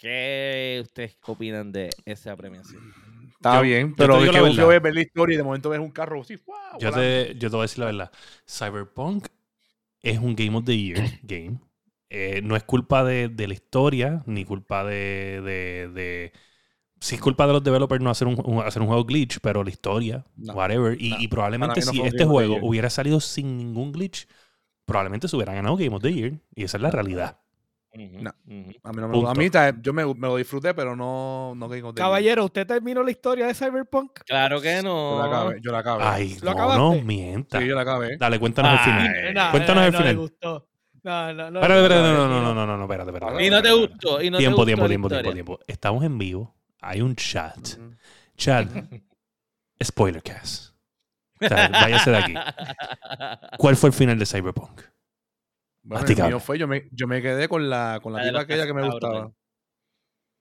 ¿Qué 0.04 0.80
ustedes 0.82 1.16
opinan 1.24 1.72
de 1.72 1.88
esa 2.04 2.36
premiación? 2.36 2.92
Está 3.36 3.62
bien, 3.62 3.94
pero 3.94 4.22
es 4.22 4.30
que 4.30 4.52
yo 4.52 4.68
ver 4.68 4.94
la 4.94 5.00
historia 5.00 5.32
y 5.32 5.36
de 5.38 5.42
momento 5.42 5.70
ves 5.70 5.80
un 5.80 5.90
carro 5.90 6.20
así. 6.20 6.38
yo, 6.78 6.92
te, 6.92 7.34
yo 7.38 7.48
te 7.48 7.56
voy 7.56 7.60
a 7.60 7.62
decir 7.62 7.78
la 7.78 7.86
verdad. 7.86 8.12
Cyberpunk 8.46 9.28
es 10.02 10.18
un 10.18 10.36
Game 10.36 10.58
of 10.58 10.66
the 10.66 10.76
Year 10.76 11.02
game. 11.22 11.58
Eh, 12.10 12.42
no 12.44 12.54
es 12.54 12.64
culpa 12.64 13.02
de, 13.02 13.30
de, 13.30 13.48
la 13.48 13.54
historia, 13.54 14.22
ni 14.26 14.44
culpa 14.44 14.84
de, 14.84 15.40
de, 15.40 15.88
de, 15.94 16.32
Sí 17.00 17.14
es 17.14 17.20
culpa 17.22 17.46
de 17.46 17.54
los 17.54 17.64
developers 17.64 18.02
no 18.02 18.10
hacer 18.10 18.28
un, 18.28 18.62
hacer 18.62 18.82
un 18.82 18.88
juego 18.88 19.06
glitch, 19.06 19.38
pero 19.40 19.64
la 19.64 19.70
historia, 19.70 20.26
whatever. 20.36 20.98
Y, 21.00 21.26
probablemente 21.28 21.80
si 21.80 22.02
este 22.02 22.26
juego 22.26 22.58
hubiera 22.60 22.90
salido 22.90 23.20
sin 23.20 23.56
ningún 23.56 23.90
glitch, 23.90 24.28
probablemente 24.84 25.28
se 25.28 25.36
hubiera 25.36 25.54
ganado 25.54 25.78
Game 25.78 25.96
of 25.96 26.02
the 26.02 26.12
Year. 26.12 26.34
Y 26.54 26.64
esa 26.64 26.76
es 26.76 26.82
la 26.82 26.90
realidad. 26.90 27.38
No. 27.94 28.30
A 28.30 28.92
mí, 28.92 29.00
no 29.00 29.08
me, 29.08 29.28
a 29.28 29.34
mí 29.34 29.50
yo 29.80 29.92
me, 29.92 30.04
me, 30.04 30.26
lo 30.26 30.36
disfruté, 30.36 30.74
pero 30.74 30.96
no, 30.96 31.54
no 31.54 31.94
Caballero, 31.94 32.46
¿usted 32.46 32.66
terminó 32.66 33.04
la 33.04 33.10
historia 33.12 33.46
de 33.46 33.54
Cyberpunk? 33.54 34.20
Claro 34.26 34.60
que 34.60 34.82
no. 34.82 35.16
Yo 35.16 35.18
la 35.18 35.26
acabé. 35.26 35.60
Yo 35.62 35.72
la 35.72 35.78
acabé. 35.78 36.04
Ay, 36.04 36.36
¿Lo 36.42 36.54
no, 36.54 36.76
no, 36.76 37.02
mienta. 37.02 37.60
Sí, 37.60 37.66
yo 37.68 37.76
la 37.76 37.82
acabé. 37.82 38.16
Dale, 38.16 38.40
cuéntanos 38.40 38.72
el 38.72 38.78
final. 38.78 39.50
cuéntanos 39.52 39.84
el 39.84 39.92
final. 39.92 40.14
Me 40.14 40.20
gustó. 40.20 40.68
No, 41.04 41.34
no, 41.34 41.50
no. 41.50 41.60
Pero, 41.60 41.74
pero, 41.86 42.02
no, 42.02 42.28
no, 42.28 42.28
no, 42.28 42.54
no, 42.54 42.66
no, 42.66 42.76
no, 42.76 42.82
espérate, 42.84 43.10
espérate. 43.10 43.46
Y 43.46 43.50
no 43.50 43.62
te 43.62 43.72
gustó. 43.72 44.22
Y 44.22 44.30
no 44.30 44.38
tiempo, 44.38 44.64
te 44.64 44.72
gustó 44.72 44.88
tiempo, 44.88 44.88
tiempo, 44.88 45.08
tiempo, 45.08 45.32
tiempo. 45.32 45.60
Estamos 45.66 46.02
en 46.02 46.18
vivo. 46.18 46.54
Hay 46.80 47.00
un 47.00 47.14
chat. 47.14 47.58
Chat. 48.36 48.68
Spoilercast. 49.82 50.74
O 51.40 51.48
sea, 51.48 51.68
váyase 51.68 52.10
de 52.10 52.16
aquí. 52.16 52.34
¿Cuál 53.58 53.76
fue 53.76 53.90
el 53.90 53.94
final 53.94 54.18
de 54.18 54.26
Cyberpunk? 54.26 54.93
Bueno, 55.84 56.06
el 56.06 56.22
mío 56.24 56.40
fue, 56.40 56.58
yo 56.58 56.66
me, 56.66 56.88
yo 56.92 57.06
me 57.06 57.20
quedé 57.20 57.46
con 57.46 57.68
la, 57.68 58.00
con 58.02 58.14
la 58.14 58.22
tipa 58.22 58.40
aquella 58.40 58.66
que 58.66 58.72
me 58.72 58.88
gustaba. 58.88 59.30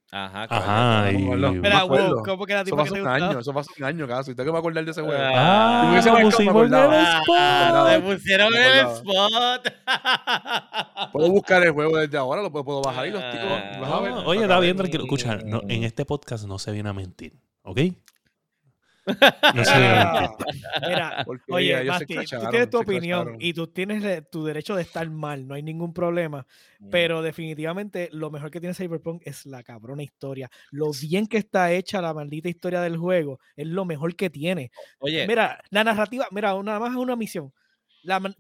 Ajá, 0.09 0.45
Ajá. 0.47 1.11
Y... 1.11 1.27
Espera, 1.55 1.83
wow, 1.83 2.23
¿cómo 2.23 2.45
que 2.45 2.53
la 2.53 2.63
tipa 2.63 2.83
eso 2.83 2.93
que 2.93 3.01
te 3.01 3.05
gustaba? 3.09 3.29
Año, 3.29 3.39
eso 3.39 3.51
pasó 3.51 3.71
un 3.77 3.83
año 3.83 4.07
casi. 4.07 4.31
¿Usted 4.31 4.45
que 4.45 4.51
me 4.51 4.57
acordar 4.59 4.85
de 4.85 4.91
ese 4.91 5.01
juego? 5.01 5.21
Ah, 5.21 5.91
me 5.91 6.23
pusimos 6.23 6.67
en 6.67 6.73
el 6.73 6.93
spot. 6.93 7.87
Me 7.89 7.99
pusieron 7.99 8.53
en 8.53 8.61
el 8.61 8.87
spot. 8.87 9.73
Puedo 11.11 11.29
buscar 11.31 11.63
el 11.63 11.71
juego 11.71 11.97
desde 11.97 12.17
ahora, 12.17 12.41
lo 12.41 12.51
puedo, 12.51 12.81
bajar 12.81 13.07
y 13.07 13.11
los 13.11 13.21
tíos. 13.31 13.43
Ah, 13.43 14.23
oye, 14.25 14.43
está 14.43 14.59
bien, 14.59 14.77
tranquilo. 14.77 15.03
Escucha, 15.03 15.37
no, 15.37 15.61
en 15.67 15.83
este 15.83 16.05
podcast 16.05 16.45
no 16.45 16.57
se 16.57 16.71
viene 16.71 16.89
a 16.89 16.93
mentir, 16.93 17.33
¿ok? 17.63 17.79
No 19.06 19.66
sé. 19.66 19.74
Mira, 20.88 21.26
oye, 21.49 21.84
Basti, 21.86 22.16
tú 22.16 22.49
tienes 22.49 22.70
tu 22.70 22.80
opinión 22.80 23.36
y 23.39 23.54
tú 23.54 23.68
tienes 23.68 24.30
tu 24.30 24.45
derecho 24.45 24.76
de 24.76 24.84
estar 24.84 25.10
mal, 25.10 25.47
no 25.47 25.56
hay 25.56 25.64
ningún 25.64 25.93
problema. 25.93 26.45
Mm. 26.80 26.89
Pero 26.89 27.22
definitivamente 27.22 28.10
lo 28.12 28.32
mejor 28.32 28.51
que 28.51 28.60
tiene 28.60 28.74
Cyberpunk 28.74 29.22
es 29.26 29.45
la 29.45 29.64
cabrona 29.64 30.04
historia. 30.04 30.49
Lo 30.72 30.91
bien 30.91 31.28
que 31.28 31.38
está 31.38 31.72
hecha 31.72 32.01
la 32.01 32.14
maldita 32.14 32.49
historia 32.49 32.82
del 32.82 32.97
juego 32.97 33.39
es 33.56 33.68
lo 33.68 33.86
mejor 33.86 34.16
que 34.16 34.30
tiene. 34.30 34.72
Oye, 34.99 35.28
mira, 35.28 35.62
la 35.70 35.84
narrativa, 35.84 36.28
mira, 36.32 36.54
nada 36.64 36.80
más 36.80 36.91
es 36.91 36.97
una 36.97 37.16
misión 37.16 37.51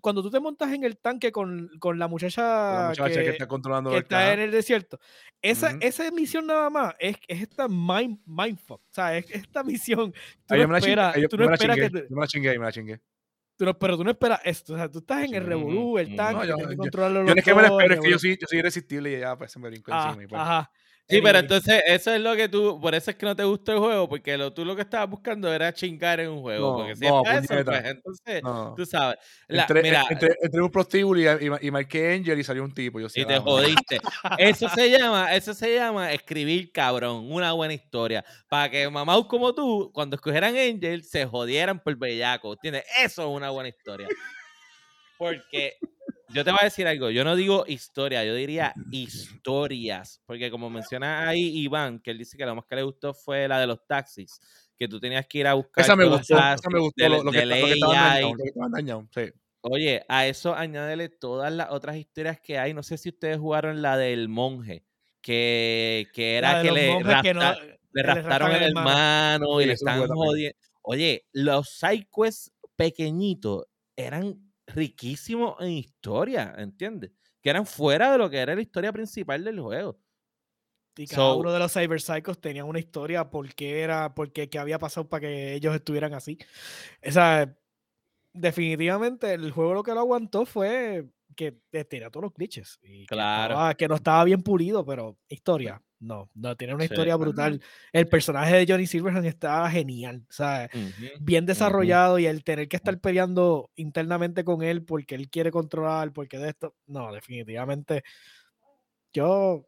cuando 0.01 0.21
tú 0.21 0.29
te 0.29 0.39
montas 0.39 0.71
en 0.73 0.83
el 0.83 0.97
tanque 0.97 1.31
con, 1.31 1.69
con 1.79 1.97
la, 1.97 2.07
muchacha 2.07 2.91
que, 2.93 3.29
está 3.29 3.47
controlando 3.47 3.91
que 3.91 3.97
está 3.97 4.33
en 4.33 4.41
el 4.41 4.51
desierto, 4.51 4.99
esa, 5.41 5.77
esa 5.79 6.09
misión 6.11 6.47
nada 6.47 6.69
más 6.69 6.95
es, 6.99 7.17
es 7.27 7.41
esta 7.41 7.67
mind, 7.67 8.19
mindfuck. 8.25 8.81
O 8.81 8.93
sea, 8.93 9.17
es 9.17 9.29
esta 9.31 9.63
misión. 9.63 10.13
Tú 10.47 10.55
no 10.55 10.77
esperas, 10.77 11.15
tú 11.29 11.37
no 11.37 11.49
que. 11.57 11.89
Yo 12.09 12.15
me 12.15 12.21
la 12.21 12.27
chingué, 12.27 12.59
me 12.59 12.65
la 12.65 12.71
chingué. 12.71 13.01
pero 13.57 13.97
tú 13.97 14.03
no 14.03 14.11
esperas 14.11 14.41
esto. 14.43 14.73
O 14.73 14.77
sea, 14.77 14.89
tú 14.89 14.99
estás 14.99 15.23
en 15.23 15.35
el 15.35 15.45
revolú, 15.45 15.97
el 15.97 16.15
tanque, 16.15 16.47
no, 16.47 16.59
yo, 16.59 16.67
que 16.67 16.75
controlarlo. 16.75 17.21
Yo, 17.21 17.27
yo 17.27 17.35
no 17.35 17.39
es 17.39 17.45
que 17.45 17.55
me 17.55 17.61
lo 17.61 17.79
espero, 17.79 17.93
es 17.95 17.99
que 18.01 18.11
yo 18.11 18.19
soy, 18.19 18.37
yo 18.39 18.47
soy 18.47 18.59
irresistible 18.59 19.17
y 19.17 19.19
ya 19.19 19.37
pues 19.37 19.51
se 19.51 19.59
me 19.59 19.69
brinco 19.69 19.91
ah, 19.93 20.07
encima. 20.07 20.23
Y 20.23 20.27
pues. 20.27 20.41
Ajá. 20.41 20.71
Sí, 21.09 21.19
pero 21.21 21.39
entonces 21.39 21.83
eso 21.85 22.13
es 22.13 22.21
lo 22.21 22.35
que 22.35 22.47
tú, 22.47 22.79
por 22.79 22.95
eso 22.95 23.11
es 23.11 23.17
que 23.17 23.25
no 23.25 23.35
te 23.35 23.43
gustó 23.43 23.73
el 23.73 23.79
juego, 23.79 24.07
porque 24.07 24.37
lo, 24.37 24.53
tú 24.53 24.63
lo 24.63 24.73
que 24.75 24.83
estabas 24.83 25.09
buscando 25.09 25.53
era 25.53 25.73
chingar 25.73 26.21
en 26.21 26.29
un 26.29 26.41
juego. 26.41 26.77
porque 26.77 26.95
si 26.95 27.05
no, 27.05 27.21
es 27.25 27.43
eso, 27.43 27.65
pues, 27.65 27.85
entonces, 27.85 28.41
tú 28.75 28.85
sabes. 28.85 29.17
entre, 29.49 29.81
mira, 29.81 30.05
entre, 30.09 30.61
un 30.61 30.71
prostíbulo 30.71 31.19
y, 31.19 31.67
y, 31.67 31.71
marqué 31.71 32.13
Angel 32.13 32.39
y 32.39 32.43
salió 32.43 32.63
un 32.63 32.73
tipo. 32.73 33.01
Yo 33.01 33.07
y 33.13 33.25
te 33.25 33.37
jodiste. 33.37 33.99
eso 34.37 34.69
se 34.69 34.89
llama, 34.89 35.35
eso 35.35 35.53
se 35.53 35.75
llama 35.75 36.13
escribir 36.13 36.71
cabrón, 36.71 37.29
una 37.29 37.51
buena 37.51 37.73
historia. 37.73 38.23
Para 38.47 38.69
que 38.69 38.89
mamás 38.89 39.25
como 39.25 39.53
tú, 39.53 39.91
cuando 39.93 40.15
escogieran 40.15 40.55
Angel, 40.55 41.03
se 41.03 41.25
jodieran 41.25 41.79
por 41.79 41.95
bellaco. 41.97 42.53
¿Entiendes? 42.53 42.85
Eso 43.03 43.23
es 43.23 43.27
una 43.27 43.49
buena 43.49 43.69
historia. 43.69 44.07
Porque 45.17 45.77
yo 46.29 46.43
te 46.43 46.51
voy 46.51 46.59
a 46.61 46.65
decir 46.65 46.87
algo, 46.87 47.09
yo 47.09 47.23
no 47.23 47.35
digo 47.35 47.65
historia, 47.67 48.23
yo 48.23 48.35
diría 48.35 48.73
historias, 48.91 50.21
porque 50.25 50.49
como 50.51 50.69
menciona 50.69 51.27
ahí 51.27 51.59
Iván, 51.59 51.99
que 51.99 52.11
él 52.11 52.17
dice 52.17 52.37
que 52.37 52.45
lo 52.45 52.55
más 52.55 52.65
que 52.65 52.75
le 52.75 52.83
gustó 52.83 53.13
fue 53.13 53.47
la 53.47 53.59
de 53.59 53.67
los 53.67 53.85
taxis, 53.85 54.39
que 54.77 54.87
tú 54.87 54.99
tenías 54.99 55.25
que 55.27 55.39
ir 55.39 55.47
a 55.47 55.53
buscar 55.53 55.83
esa 55.83 55.95
me 55.95 56.05
gustó, 56.05 56.37
esa 56.37 56.69
me 56.69 56.79
gustó, 56.79 57.09
lo, 57.09 57.31
que, 57.31 57.45
lo 57.45 59.07
sí. 59.13 59.33
Oye, 59.65 60.03
a 60.09 60.27
eso 60.27 60.53
añádele 60.53 61.07
todas 61.07 61.51
las 61.53 61.71
otras 61.71 61.95
historias 61.95 62.41
que 62.41 62.57
hay, 62.57 62.73
no 62.73 62.83
sé 62.83 62.97
si 62.97 63.09
ustedes 63.09 63.37
jugaron 63.37 63.81
la 63.81 63.95
del 63.95 64.27
monje, 64.27 64.83
que, 65.21 66.07
que 66.13 66.35
era 66.35 66.61
que 66.61 66.71
le, 66.71 66.99
le, 66.99 68.03
raptaron 68.03 68.51
el 68.51 68.63
hermano, 68.63 69.61
y 69.61 69.65
le 69.65 69.73
están 69.73 70.05
jodiendo. 70.05 70.57
Oye, 70.81 71.25
los 71.31 71.69
sidequests 71.69 72.51
pequeñitos 72.75 73.65
eran 73.95 74.42
riquísimo 74.67 75.57
en 75.59 75.71
historia, 75.71 76.53
¿entiendes? 76.57 77.11
Que 77.41 77.49
eran 77.49 77.65
fuera 77.65 78.11
de 78.11 78.17
lo 78.17 78.29
que 78.29 78.37
era 78.37 78.55
la 78.55 78.61
historia 78.61 78.91
principal 78.91 79.43
del 79.43 79.59
juego. 79.59 79.99
Y 80.95 81.07
cada 81.07 81.33
uno 81.33 81.51
de 81.51 81.59
los 81.59 81.73
Cyber 81.73 81.99
Psychos 81.99 82.39
tenía 82.39 82.65
una 82.65 82.79
historia 82.79 83.29
por 83.29 83.53
qué 83.55 83.81
era, 83.81 84.13
por 84.13 84.31
qué, 84.31 84.47
había 84.59 84.77
pasado 84.77 85.09
para 85.09 85.21
que 85.21 85.55
ellos 85.55 85.73
estuvieran 85.73 86.13
así. 86.13 86.37
Esa, 87.01 87.57
definitivamente 88.31 89.33
el 89.33 89.51
juego 89.51 89.73
lo 89.73 89.83
que 89.83 89.93
lo 89.93 90.01
aguantó 90.01 90.45
fue 90.45 91.07
que 91.35 91.53
tenía 91.89 92.11
todos 92.11 92.25
los 92.25 92.33
glitches. 92.33 92.79
Y 92.83 93.07
claro. 93.07 93.75
Que, 93.75 93.87
no 93.87 93.95
estaba 93.95 94.23
bien 94.23 94.43
pulido, 94.43 94.85
pero 94.85 95.17
historia. 95.27 95.81
No, 96.03 96.29
no, 96.35 96.55
tiene 96.55 96.75
una 96.75 96.83
historia 96.83 97.15
brutal. 97.15 97.61
El 97.91 98.07
personaje 98.07 98.55
de 98.55 98.65
Johnny 98.67 98.85
Silverhand 98.85 99.25
está 99.25 99.69
genial, 99.69 100.25
¿sabes? 100.29 100.69
Bien 101.21 101.45
desarrollado 101.45 102.19
y 102.19 102.25
el 102.25 102.43
tener 102.43 102.67
que 102.67 102.75
estar 102.75 102.99
peleando 102.99 103.71
internamente 103.75 104.43
con 104.43 104.63
él 104.63 104.83
porque 104.83 105.15
él 105.15 105.29
quiere 105.29 105.51
controlar, 105.51 106.11
porque 106.11 106.37
de 106.37 106.49
esto, 106.49 106.75
no, 106.87 107.13
definitivamente, 107.13 108.03
yo, 109.13 109.65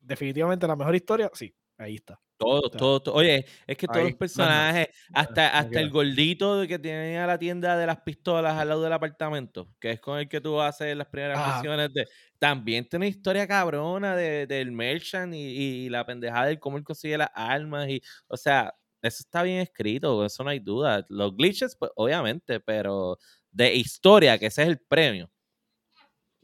definitivamente 0.00 0.66
la 0.66 0.76
mejor 0.76 0.94
historia, 0.94 1.30
sí, 1.32 1.54
ahí 1.78 1.94
está. 1.94 2.20
Todo, 2.36 2.70
todo, 2.70 3.14
Oye, 3.14 3.44
es 3.66 3.76
que 3.76 3.88
todos 3.88 4.04
los 4.04 4.14
personajes, 4.14 4.88
hasta, 5.12 5.58
hasta 5.58 5.80
el 5.80 5.90
gordito 5.90 6.64
que 6.68 6.78
tenía 6.78 7.26
la 7.26 7.36
tienda 7.36 7.76
de 7.76 7.84
las 7.84 8.00
pistolas 8.02 8.56
al 8.56 8.68
lado 8.68 8.82
del 8.82 8.92
apartamento, 8.92 9.68
que 9.80 9.90
es 9.90 10.00
con 10.00 10.20
el 10.20 10.28
que 10.28 10.40
tú 10.40 10.60
haces 10.60 10.96
las 10.96 11.08
primeras 11.08 11.38
ah. 11.40 11.56
misiones 11.56 11.92
de. 11.92 12.06
También 12.38 12.88
tiene 12.88 13.08
historia 13.08 13.48
cabrona 13.48 14.14
de, 14.14 14.46
del 14.46 14.70
merchant 14.70 15.34
y, 15.34 15.88
la 15.88 16.06
pendejada 16.06 16.46
de 16.46 16.60
cómo 16.60 16.76
él 16.76 16.84
consigue 16.84 17.18
las 17.18 17.30
armas. 17.34 17.88
y 17.88 18.00
O 18.28 18.36
sea, 18.36 18.72
eso 19.02 19.18
está 19.20 19.42
bien 19.42 19.58
escrito, 19.58 20.24
eso 20.24 20.44
no 20.44 20.50
hay 20.50 20.60
duda. 20.60 21.04
Los 21.08 21.36
glitches, 21.36 21.74
pues, 21.76 21.90
obviamente, 21.96 22.60
pero 22.60 23.18
de 23.50 23.74
historia, 23.74 24.38
que 24.38 24.46
ese 24.46 24.62
es 24.62 24.68
el 24.68 24.78
premio 24.78 25.28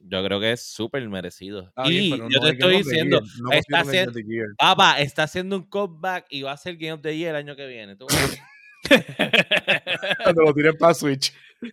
yo 0.06 0.22
creo 0.24 0.38
que 0.38 0.52
es 0.52 0.62
súper 0.62 1.08
merecido. 1.08 1.72
y 1.86 2.10
yo 2.10 2.40
te 2.40 2.50
estoy 2.50 2.76
diciendo, 2.78 3.20
está 3.52 3.80
haciendo, 3.80 4.12
papá, 4.58 5.00
está 5.00 5.24
haciendo 5.24 5.56
un 5.56 5.64
cutback 5.64 6.26
y 6.28 6.42
va 6.42 6.52
a 6.52 6.56
ser 6.56 6.76
Game 6.76 6.92
of 6.92 7.00
the 7.00 7.16
Year 7.16 7.30
el 7.30 7.36
año 7.36 7.56
que 7.56 7.66
viene. 7.66 7.96
Cuando 10.22 10.42
lo 10.42 10.52
tiren 10.52 10.76
para 10.76 10.92
Switch. 10.92 11.32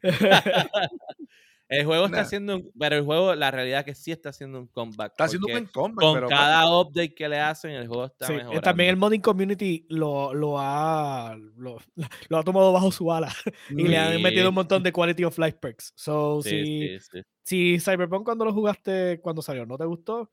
El 1.71 1.85
juego 1.85 2.07
está 2.07 2.19
haciendo 2.19 2.57
un, 2.57 2.71
pero 2.77 2.97
el 2.97 3.05
juego, 3.05 3.33
la 3.33 3.49
realidad 3.49 3.79
es 3.79 3.85
que 3.85 3.95
sí 3.95 4.11
está 4.11 4.27
haciendo 4.27 4.59
un 4.59 4.67
comeback. 4.67 5.13
Está 5.13 5.23
haciendo 5.23 5.47
un 5.47 5.65
comeback. 5.67 6.19
Con 6.19 6.27
cada 6.27 6.69
update 6.77 7.15
que 7.15 7.29
le 7.29 7.39
hacen, 7.39 7.71
el 7.71 7.87
juego 7.87 8.07
está 8.07 8.27
sí, 8.27 8.33
eh, 8.33 8.59
También 8.61 8.89
el 8.89 8.97
modding 8.97 9.21
community 9.21 9.85
lo, 9.87 10.33
lo, 10.33 10.59
ha, 10.59 11.33
lo, 11.55 11.77
ha 12.39 12.43
tomado 12.43 12.73
bajo 12.73 12.91
su 12.91 13.09
ala 13.09 13.33
y 13.69 13.87
le 13.87 13.97
han 13.97 14.21
metido 14.21 14.49
un 14.49 14.55
montón 14.55 14.83
de 14.83 14.91
quality 14.91 15.23
of 15.23 15.37
life 15.37 15.59
perks. 15.61 15.93
So, 15.95 16.41
si, 16.41 16.97
si 17.41 17.79
Cyberpunk 17.79 18.25
cuando 18.25 18.43
lo 18.43 18.51
jugaste, 18.51 19.21
cuando 19.21 19.41
salió, 19.41 19.65
no 19.65 19.77
te 19.77 19.85
gustó, 19.85 20.29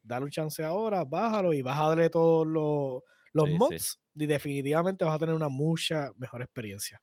dale 0.00 0.26
un 0.26 0.30
chance 0.30 0.62
ahora, 0.62 1.04
bájalo 1.04 1.52
y 1.54 1.60
bájale 1.60 2.08
todos 2.08 2.46
los, 2.46 3.02
los 3.32 3.50
mods 3.50 4.00
y 4.14 4.26
definitivamente 4.26 5.04
vas 5.04 5.16
a 5.16 5.18
tener 5.18 5.34
una 5.34 5.48
mucha 5.48 6.12
mejor 6.18 6.40
experiencia. 6.40 7.00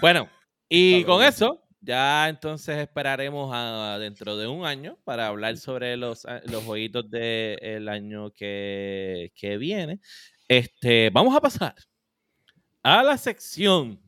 Bueno, 0.00 0.30
y 0.66 1.04
con 1.04 1.22
eso 1.22 1.62
ya 1.82 2.28
entonces 2.28 2.78
esperaremos 2.78 3.50
a, 3.52 3.98
dentro 3.98 4.36
de 4.36 4.46
un 4.46 4.64
año 4.64 4.96
para 5.04 5.26
hablar 5.26 5.56
sobre 5.58 5.96
los, 5.96 6.24
ah, 6.26 6.40
los 6.46 6.62
jueguitos 6.64 7.10
del 7.10 7.88
año 7.88 8.30
que, 8.30 9.32
que, 9.34 9.58
viene. 9.58 10.00
Este, 10.46 11.10
vamos 11.10 11.34
a 11.34 11.40
pasar 11.40 11.74
a 12.84 13.02
la 13.02 13.18
sección 13.18 14.00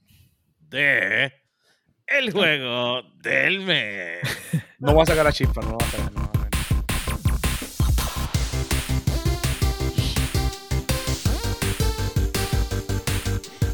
de 0.60 1.32
el 2.06 2.32
juego 2.32 3.02
del 3.22 3.60
mes. 3.60 4.20
No 4.78 4.92
voy 4.92 5.02
a 5.02 5.06
sacar 5.06 5.24
la 5.24 5.32
chispa, 5.32 5.62
no 5.62 5.78
voy 5.78 5.78
a 5.80 5.90
sacar. 5.90 6.12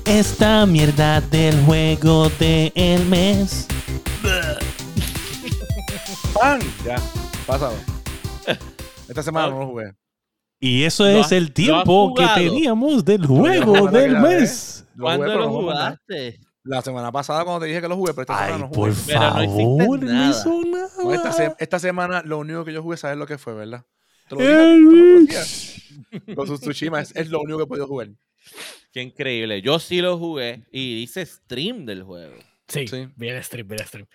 Esta 0.07 0.67
mierda 0.67 1.21
del 1.21 1.61
juego 1.63 2.29
del 2.39 3.05
mes 3.07 3.67
ya, 6.85 6.97
pasado. 7.47 7.75
Esta 9.09 9.23
semana 9.23 9.51
no 9.51 9.61
lo 9.61 9.67
jugué. 9.67 9.93
Y 10.61 10.85
eso 10.85 11.07
es 11.07 11.33
el 11.33 11.53
tiempo 11.53 12.15
que 12.15 12.27
teníamos 12.35 13.05
del 13.05 13.27
juego 13.27 13.89
del 13.89 14.19
mes. 14.21 14.85
¿Cuándo 14.99 15.35
lo 15.35 15.49
jugaste? 15.49 16.39
La 16.63 16.83
semana 16.83 17.11
pasada 17.11 17.43
cuando 17.45 17.61
te 17.61 17.67
dije 17.67 17.81
que 17.81 17.89
lo 17.89 17.97
jugué, 17.97 18.13
pero 18.13 18.23
esta 18.23 18.47
semana 18.47 18.59
no 18.59 18.69
jugué. 18.69 18.93
Por 18.93 18.95
favor, 18.95 20.03
no, 20.03 20.31
hizo 20.31 20.63
nada. 20.67 21.57
esta, 21.59 21.79
semana 21.79 22.23
lo 22.23 22.39
único 22.39 22.65
que 22.67 22.73
yo 22.75 22.83
jugué, 22.83 22.99
¿sabes 22.99 23.17
lo 23.17 23.27
que 23.27 23.39
fue, 23.39 23.55
verdad? 23.55 23.87
Te 24.29 24.37
lo 24.37 25.27
Con 26.35 26.59
Tsushima 26.59 27.01
es, 27.01 27.17
es, 27.17 27.31
lo 27.31 27.41
único 27.41 27.59
que 27.59 27.65
he 27.65 27.67
podido 27.67 27.87
jugar. 27.87 28.09
Qué 28.93 29.01
increíble. 29.01 29.63
Yo 29.63 29.79
sí 29.79 30.03
lo 30.03 30.19
jugué 30.19 30.67
y 30.71 30.99
hice 30.99 31.25
stream 31.25 31.87
del 31.87 32.03
juego. 32.03 32.35
Sí, 32.71 32.87
bien 33.17 33.43
stream, 33.43 33.67
bien 33.67 33.87
stream. 33.87 34.07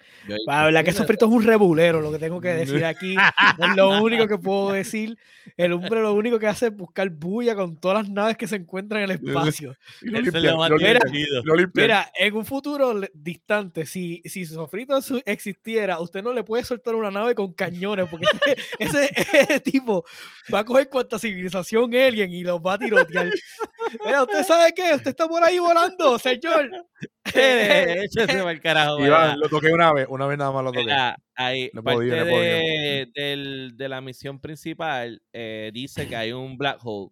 Para 0.45 0.66
hablar 0.66 0.84
que 0.84 0.91
eso 0.91 1.03
es 1.03 1.22
un 1.24 1.43
rebulero, 1.43 1.99
lo 1.99 2.12
que 2.12 2.20
tengo 2.20 2.39
que 2.39 2.49
decir 2.49 2.86
aquí. 2.86 3.16
es 3.16 3.76
lo 3.76 4.01
único 4.01 4.28
que 4.28 4.38
puedo 4.38 4.72
decir. 4.72 5.18
El 5.58 5.74
hombre 5.74 6.01
lo 6.01 6.14
único 6.14 6.39
que 6.39 6.47
hace 6.47 6.68
es 6.68 6.76
buscar 6.76 7.10
bulla 7.10 7.56
con 7.56 7.78
todas 7.80 8.03
las 8.03 8.10
naves 8.10 8.38
que 8.38 8.47
se 8.47 8.56
encuentran 8.56 9.03
en 9.03 9.12
el 9.12 9.18
espacio. 9.18 9.76
mira, 11.74 12.12
en 12.18 12.36
un 12.36 12.45
futuro 12.45 12.99
distante, 13.14 13.86
si, 13.86 14.22
si 14.26 14.45
Sofrito 14.45 14.97
existiera, 15.26 15.99
usted 15.99 16.24
no 16.24 16.34
le 16.34 16.43
puede 16.43 16.64
soltar 16.64 16.95
una 16.95 17.12
nave 17.12 17.36
con 17.36 17.53
cañones, 17.53 18.08
porque 18.10 18.26
ese, 18.80 19.60
tipo 19.60 20.06
va 20.53 20.60
a 20.60 20.66
coger 20.66 20.89
cuanta 20.89 21.20
civilización 21.20 21.93
alien 21.93 22.32
y 22.32 22.43
los 22.43 22.60
va 22.60 22.74
a 22.74 22.80
tirotear. 22.80 23.30
Mira, 24.03 24.24
¿usted 24.24 24.43
sabe 24.43 24.74
qué? 24.74 24.93
Usted 24.95 25.12
está 25.12 25.28
por 25.28 25.43
ahí 25.43 25.60
volando, 25.60 26.18
señor. 26.18 26.72
Échese 27.26 28.41
el 28.52 28.62
carajo. 28.62 29.00
Iván, 29.06 29.39
lo 29.39 29.50
toqué 29.50 29.72
una 29.72 29.93
vez, 29.93 30.08
una 30.10 30.28
vez 30.28 30.38
nada 30.38 30.52
más 30.52 30.64
lo 30.64 30.72
toqué. 30.72 30.93
ahí, 31.36 31.70
parte 31.70 32.06
de, 32.06 33.12
del, 33.14 33.74
de, 33.76 33.89
la 33.89 34.02
misión 34.02 34.39
principal 34.39 35.22
eh, 35.34 35.72
dice 35.74 36.08
que 36.08 36.16
hay 36.16 36.32
un 36.32 36.58
black 36.58 36.80
hole. 36.84 37.12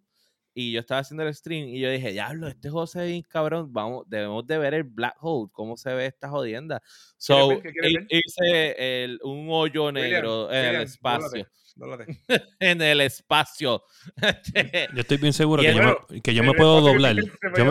Y 0.56 0.70
yo 0.70 0.80
estaba 0.80 1.00
haciendo 1.00 1.24
el 1.24 1.34
stream 1.34 1.66
y 1.66 1.80
yo 1.80 1.90
dije, 1.90 2.12
diablo, 2.12 2.46
este 2.46 2.70
José 2.70 3.16
es 3.16 3.26
cabrón, 3.26 3.72
vamos, 3.72 4.04
debemos 4.08 4.46
de 4.46 4.56
ver 4.58 4.74
el 4.74 4.84
black 4.84 5.16
hole, 5.20 5.50
cómo 5.52 5.76
se 5.76 5.92
ve 5.92 6.06
esta 6.06 6.28
jodienda. 6.28 6.80
So, 7.16 7.60
hice 8.08 9.02
el, 9.02 9.18
un 9.24 9.48
hoyo 9.50 9.90
negro 9.90 10.52
en 10.52 10.76
el 10.76 10.82
espacio. 10.82 11.48
en 12.60 12.82
el 12.82 13.00
espacio. 13.00 13.82
yo 14.94 15.00
estoy 15.00 15.16
bien 15.16 15.32
seguro 15.32 15.62
que, 15.62 15.74
yo 15.74 15.82
me, 15.82 16.22
que, 16.22 16.34
yo 16.34 16.44
me, 16.44 16.54
puedo 16.54 16.80
doblar. 16.80 17.16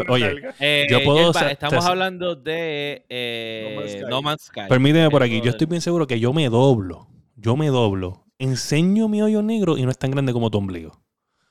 oye, 0.10 0.42
eh, 0.60 0.88
yo 0.90 1.04
puedo. 1.04 1.32
estamos 1.32 1.86
hablando 1.86 2.36
de 2.36 3.06
eh, 3.10 4.04
no, 4.10 4.22
Man's 4.22 4.44
Sky. 4.44 4.64
Permíteme 4.70 5.10
por 5.10 5.24
aquí. 5.24 5.42
Yo 5.42 5.52
estoy 5.52 5.68
bien 5.68 5.82
seguro 5.82 6.08
que 6.08 6.20
yo 6.20 6.34
me 6.34 6.50
doblo. 6.50 7.08
Yo 7.36 7.56
me 7.56 7.68
doblo. 7.68 8.26
Enseño 8.40 9.08
mi 9.08 9.22
hoyo 9.22 9.42
negro 9.42 9.78
y 9.78 9.84
no 9.84 9.92
es 9.92 9.98
tan 9.98 10.12
grande 10.12 10.34
como 10.34 10.50
tu 10.50 10.58
ombligo. 10.58 11.02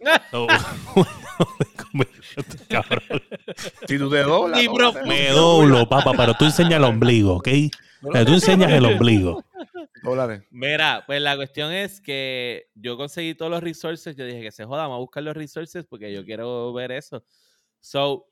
si 3.86 3.98
tú 3.98 4.10
te 4.10 4.22
doblas. 4.22 4.60
me 5.06 5.28
doblo, 5.28 5.88
papá, 5.88 6.12
pero 6.16 6.34
tú 6.34 6.44
enseñas 6.44 6.74
el 6.74 6.84
ombligo, 6.84 7.36
¿ok? 7.36 7.48
Tú 8.02 8.32
enseñas 8.32 8.72
el 8.72 8.84
ombligo. 8.86 9.44
Mira, 10.50 11.04
pues 11.06 11.22
la 11.22 11.36
cuestión 11.36 11.72
es 11.72 12.00
que 12.00 12.68
yo 12.74 12.96
conseguí 12.96 13.34
todos 13.34 13.50
los 13.50 13.62
resources. 13.62 14.16
Yo 14.16 14.26
dije 14.26 14.42
que 14.42 14.50
se 14.50 14.64
joda, 14.64 14.82
vamos 14.82 14.96
a 14.96 15.00
buscar 15.00 15.22
los 15.22 15.36
resources 15.36 15.86
porque 15.86 16.12
yo 16.12 16.24
quiero 16.24 16.72
ver 16.72 16.90
eso. 16.92 17.24
So, 17.80 18.28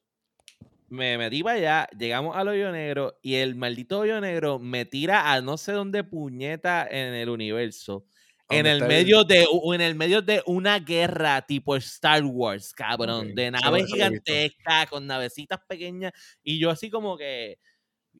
me 0.88 1.16
metí 1.16 1.42
para 1.42 1.56
allá, 1.56 1.88
llegamos 1.96 2.36
al 2.36 2.48
hoyo 2.48 2.72
negro 2.72 3.18
y 3.22 3.36
el 3.36 3.54
maldito 3.54 4.00
hoyo 4.00 4.20
negro 4.20 4.58
me 4.58 4.84
tira 4.84 5.32
a 5.32 5.40
no 5.40 5.56
sé 5.56 5.72
dónde 5.72 6.02
puñeta 6.02 6.86
en 6.90 7.14
el 7.14 7.28
universo. 7.28 8.04
En 8.48 8.66
el, 8.66 8.84
medio 8.84 9.22
de, 9.22 9.46
en 9.72 9.80
el 9.80 9.94
medio 9.94 10.22
de 10.22 10.42
una 10.44 10.80
guerra 10.80 11.40
tipo 11.42 11.76
Star 11.76 12.24
Wars, 12.24 12.72
cabrón, 12.72 13.32
de 13.32 13.52
naves 13.52 13.86
gigantescas, 13.86 14.90
con 14.90 15.06
navecitas 15.06 15.60
pequeñas, 15.68 16.12
y 16.42 16.58
yo 16.58 16.70
así 16.70 16.90
como 16.90 17.16
que... 17.16 17.60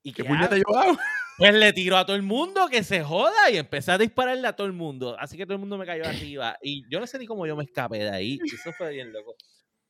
¿Y 0.05 0.13
qué, 0.13 0.25
puñeta 0.25 0.57
yo 0.57 0.79
hago? 0.79 0.97
Pues 1.41 1.55
le 1.55 1.73
tiró 1.73 1.97
a 1.97 2.05
todo 2.05 2.17
el 2.17 2.23
mundo 2.23 2.69
que 2.69 2.85
se 2.85 3.03
joda 3.03 3.51
y 3.51 3.57
empecé 3.57 3.93
a 3.93 3.97
dispararle 3.97 4.47
a 4.47 4.53
todo 4.55 4.67
el 4.67 4.75
mundo. 4.75 5.17
Así 5.19 5.39
que 5.39 5.47
todo 5.47 5.55
el 5.55 5.61
mundo 5.61 5.79
me 5.79 5.87
cayó 5.87 6.05
arriba. 6.05 6.59
Y 6.61 6.85
yo 6.91 7.01
no 7.01 7.07
sé 7.07 7.19
ni 7.19 7.27
cómo 7.27 7.47
yo 7.47 7.57
me 7.57 7.65
escapé 7.65 8.01
de 8.01 8.11
ahí. 8.11 8.39
Eso 8.45 8.71
fue 8.75 8.93
bien 8.93 9.11
loco. 9.11 9.35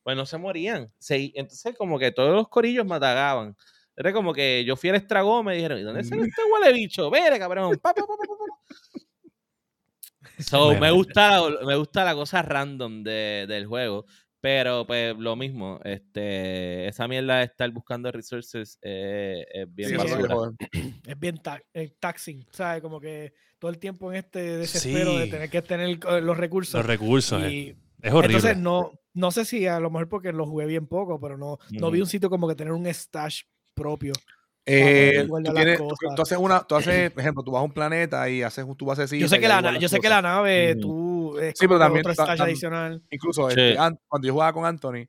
Pues 0.01 0.15
no 0.15 0.25
se 0.25 0.37
morían. 0.37 0.89
entonces, 1.09 1.75
como 1.77 1.99
que 1.99 2.13
todos 2.13 2.33
los 2.33 2.47
corillos 2.47 2.85
me 2.85 2.95
atagaban. 2.95 3.57
Era 3.97 4.13
como 4.13 4.33
que 4.33 4.63
yo 4.63 4.77
fui 4.77 4.91
al 4.91 4.95
estragón, 4.95 5.45
me 5.45 5.55
dijeron, 5.55 5.77
¿y 5.77 5.81
dónde 5.81 5.99
está 5.99 6.15
este 6.15 6.41
huele 6.49 6.71
bicho? 6.71 7.11
Vere, 7.11 7.37
cabrón. 7.37 7.77
so, 10.39 10.73
me, 10.79 10.89
gusta, 10.89 11.41
me 11.65 11.75
gusta 11.75 12.05
la 12.05 12.15
cosa 12.15 12.41
random 12.43 13.03
de, 13.03 13.45
del 13.49 13.65
juego. 13.65 14.05
Pero 14.41 14.87
pues 14.87 15.15
lo 15.17 15.35
mismo, 15.35 15.79
este, 15.83 16.87
esa 16.87 17.07
mierda 17.07 17.37
de 17.37 17.43
estar 17.45 17.69
buscando 17.71 18.11
resources 18.11 18.79
eh, 18.81 19.45
es 19.53 19.73
bien 19.73 19.91
Es 21.05 21.19
bien 21.19 21.39
eh, 21.73 21.93
taxing, 21.99 22.47
¿sabes? 22.51 22.81
Como 22.81 22.99
que 22.99 23.33
todo 23.59 23.69
el 23.69 23.77
tiempo 23.77 24.11
en 24.11 24.17
este 24.17 24.57
desespero 24.57 25.15
de 25.15 25.27
tener 25.27 25.49
que 25.51 25.61
tener 25.61 25.99
los 26.23 26.35
recursos. 26.35 26.73
Los 26.73 26.87
recursos, 26.87 27.43
eh. 27.43 27.75
es 28.01 28.11
horrible. 28.11 28.37
Entonces 28.37 28.57
no, 28.57 28.91
no 29.13 29.29
sé 29.29 29.45
si 29.45 29.67
a 29.67 29.79
lo 29.79 29.91
mejor 29.91 30.09
porque 30.09 30.33
lo 30.33 30.47
jugué 30.47 30.65
bien 30.65 30.87
poco, 30.87 31.19
pero 31.19 31.37
no, 31.37 31.59
no 31.69 31.91
vi 31.91 32.01
un 32.01 32.07
sitio 32.07 32.31
como 32.31 32.47
que 32.47 32.55
tener 32.55 32.73
un 32.73 32.87
stash 32.87 33.43
propio. 33.75 34.13
Eh, 34.65 35.27
tú, 35.27 36.21
haces 36.21 36.37
una, 36.37 36.61
tú 36.61 36.75
haces, 36.75 37.09
por 37.11 37.21
ejemplo, 37.21 37.43
tú 37.43 37.51
vas 37.51 37.61
a 37.61 37.63
un 37.63 37.71
planeta 37.71 38.29
y 38.29 38.43
haces 38.43 38.65
tu 38.77 38.85
basecita. 38.85 39.19
Yo 39.21 39.27
sé 39.27 39.39
que 39.39 39.47
la, 39.47 39.77
yo 39.79 39.89
sé 39.89 39.99
que 39.99 40.09
la 40.09 40.21
nave, 40.21 40.75
tú 40.75 41.37
es 41.39 41.53
Sí, 41.57 41.67
pero 41.67 41.79
también 41.79 42.05
otro 42.05 42.23
tam- 42.25 42.39
adicional. 42.41 43.01
Incluso 43.09 43.49
Sí. 43.49 43.59
este, 43.59 43.75
cuando 44.07 44.27
yo 44.27 44.33
jugaba 44.33 44.53
con 44.53 44.65
Anthony, 44.65 45.07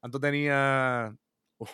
Anthony 0.00 0.20
tenía 0.20 1.14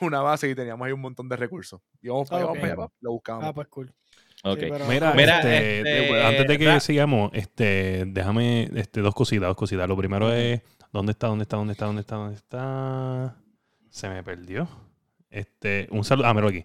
una 0.00 0.20
base 0.22 0.48
y 0.50 0.54
teníamos 0.54 0.84
ahí 0.86 0.92
un 0.92 1.00
montón 1.00 1.28
de 1.28 1.36
recursos. 1.36 1.80
Y 2.02 2.08
vamos 2.08 2.28
para 2.28 2.44
allá, 2.50 2.88
lo 3.00 3.12
buscábamos. 3.12 3.48
Ah, 3.48 3.52
pues 3.54 3.68
cool. 3.68 3.94
Ok. 4.42 4.58
Sí, 4.58 4.66
pero- 4.70 4.86
Mira, 4.86 5.12
Mira, 5.14 5.36
este, 5.38 5.78
este, 5.78 6.10
eh, 6.12 6.24
antes 6.26 6.48
de 6.48 6.58
que 6.58 6.80
sigamos, 6.80 7.30
este, 7.34 8.04
déjame 8.06 8.70
este, 8.74 9.00
dos 9.02 9.14
cositas, 9.14 9.48
dos 9.48 9.56
cositas. 9.56 9.86
Lo 9.88 9.96
primero 9.96 10.32
es, 10.32 10.62
¿dónde 10.92 11.12
está, 11.12 11.28
dónde 11.28 11.42
está, 11.42 11.56
dónde 11.56 11.72
está, 11.74 11.86
dónde 11.86 12.00
está, 12.00 12.16
dónde 12.16 12.34
está? 12.36 13.36
Se 13.90 14.08
me 14.08 14.22
perdió. 14.24 14.68
Este, 15.30 15.86
un 15.90 16.04
saludo, 16.04 16.26
ah, 16.26 16.34
mira 16.34 16.48
aquí. 16.48 16.64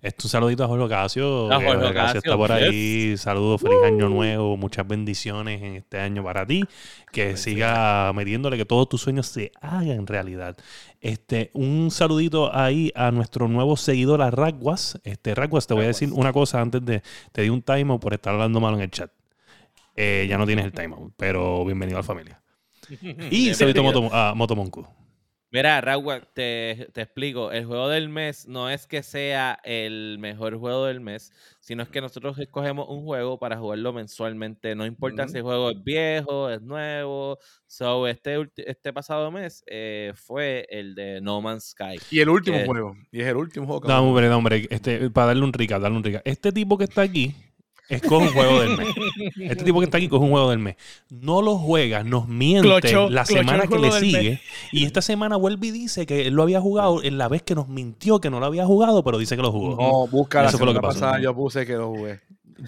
Este, 0.00 0.26
un 0.26 0.30
saludito 0.30 0.62
a 0.62 0.68
Jorge 0.68 0.84
Ocasio. 0.84 1.50
A 1.50 1.56
Jorge 1.60 1.86
Ocasio 1.86 2.18
está 2.18 2.36
por 2.36 2.52
ahí. 2.52 3.16
Saludos, 3.16 3.62
feliz 3.62 3.78
año 3.86 4.10
nuevo, 4.10 4.56
muchas 4.56 4.86
bendiciones 4.86 5.62
en 5.62 5.76
este 5.76 5.98
año 5.98 6.22
para 6.22 6.46
ti. 6.46 6.62
Que 7.10 7.38
siga 7.38 8.12
metiéndole 8.12 8.58
que 8.58 8.66
todos 8.66 8.88
tus 8.88 9.00
sueños 9.00 9.26
se 9.26 9.50
hagan 9.62 10.06
realidad. 10.06 10.58
Este, 11.00 11.50
un 11.54 11.90
saludito 11.90 12.54
ahí 12.54 12.92
a 12.94 13.10
nuestro 13.12 13.48
nuevo 13.48 13.78
seguidor, 13.78 14.20
a 14.20 14.30
Ragwas. 14.30 15.00
Este, 15.04 15.34
Ragwas, 15.34 15.66
te 15.66 15.72
voy 15.72 15.84
a 15.84 15.88
decir 15.88 16.10
una 16.12 16.34
cosa 16.34 16.60
antes 16.60 16.84
de. 16.84 17.02
Te 17.32 17.40
di 17.40 17.48
un 17.48 17.62
timeout 17.62 18.00
por 18.00 18.12
estar 18.12 18.34
hablando 18.34 18.60
malo 18.60 18.76
en 18.76 18.82
el 18.82 18.90
chat. 18.90 19.10
Eh, 19.96 20.26
ya 20.28 20.36
no 20.36 20.44
tienes 20.44 20.66
el 20.66 20.72
timeout, 20.72 21.14
pero 21.16 21.64
bienvenido 21.64 21.96
a 21.96 22.00
la 22.02 22.04
familia. 22.04 22.42
Y 23.30 23.54
saludito 23.54 24.10
a 24.12 24.34
Motomonku. 24.34 24.86
Mira, 25.54 25.80
Raúl, 25.80 26.20
te, 26.32 26.88
te 26.92 27.02
explico. 27.02 27.52
El 27.52 27.64
juego 27.64 27.88
del 27.88 28.08
mes 28.08 28.48
no 28.48 28.68
es 28.68 28.88
que 28.88 29.04
sea 29.04 29.60
el 29.62 30.16
mejor 30.18 30.58
juego 30.58 30.86
del 30.86 30.98
mes, 30.98 31.30
sino 31.60 31.84
es 31.84 31.88
que 31.90 32.00
nosotros 32.00 32.36
escogemos 32.40 32.88
un 32.88 33.04
juego 33.04 33.38
para 33.38 33.56
jugarlo 33.56 33.92
mensualmente. 33.92 34.74
No 34.74 34.84
importa 34.84 35.28
si 35.28 35.36
el 35.36 35.44
juego 35.44 35.70
es 35.70 35.84
viejo, 35.84 36.50
es 36.50 36.60
nuevo. 36.60 37.38
So, 37.68 38.08
este, 38.08 38.50
este 38.56 38.92
pasado 38.92 39.30
mes 39.30 39.62
eh, 39.68 40.12
fue 40.16 40.66
el 40.70 40.96
de 40.96 41.20
No 41.20 41.40
Man's 41.40 41.70
Sky. 41.70 42.00
Y 42.10 42.18
el 42.18 42.30
último 42.30 42.58
que- 42.58 42.66
juego. 42.66 42.96
Y 43.12 43.20
es 43.20 43.28
el 43.28 43.36
último 43.36 43.66
juego 43.66 43.82
que 43.82 43.86
No, 43.86 44.08
hombre, 44.08 44.28
no, 44.28 44.38
hombre. 44.38 44.66
Este, 44.70 45.08
para 45.10 45.28
darle 45.28 45.44
un 45.44 45.52
rica, 45.52 45.78
darle 45.78 45.98
un 45.98 46.02
rica. 46.02 46.20
Este 46.24 46.50
tipo 46.50 46.76
que 46.76 46.82
está 46.82 47.02
aquí 47.02 47.32
escoge 47.88 48.26
un 48.26 48.32
juego 48.32 48.60
del 48.60 48.76
mes. 48.76 48.88
Este 49.38 49.64
tipo 49.64 49.80
que 49.80 49.84
está 49.84 49.98
aquí 49.98 50.08
coge 50.08 50.24
un 50.24 50.30
juego 50.30 50.50
del 50.50 50.58
mes. 50.58 50.76
No 51.10 51.42
lo 51.42 51.56
juega, 51.56 52.04
nos 52.04 52.28
miente 52.28 52.68
la 53.10 53.24
semana 53.24 53.66
que 53.66 53.78
le 53.78 53.92
sigue. 53.92 54.40
Y 54.72 54.84
esta 54.84 55.02
semana 55.02 55.36
vuelve 55.36 55.68
y 55.68 55.70
dice 55.70 56.06
que 56.06 56.26
él 56.26 56.34
lo 56.34 56.42
había 56.42 56.60
jugado 56.60 57.02
en 57.02 57.18
la 57.18 57.28
vez 57.28 57.42
que 57.42 57.54
nos 57.54 57.68
mintió 57.68 58.20
que 58.20 58.30
no 58.30 58.40
lo 58.40 58.46
había 58.46 58.66
jugado, 58.66 59.02
pero 59.04 59.18
dice 59.18 59.36
que 59.36 59.42
lo 59.42 59.52
jugó. 59.52 59.76
No, 59.76 60.06
busca 60.08 60.42
la 60.42 60.50
fue 60.50 60.60
lo 60.60 60.66
que 60.66 60.76
semana 60.76 60.80
pasó. 60.88 61.00
pasada 61.00 61.20
yo 61.20 61.34
puse 61.34 61.66
que 61.66 61.74
lo 61.74 61.88
jugué. 61.88 62.20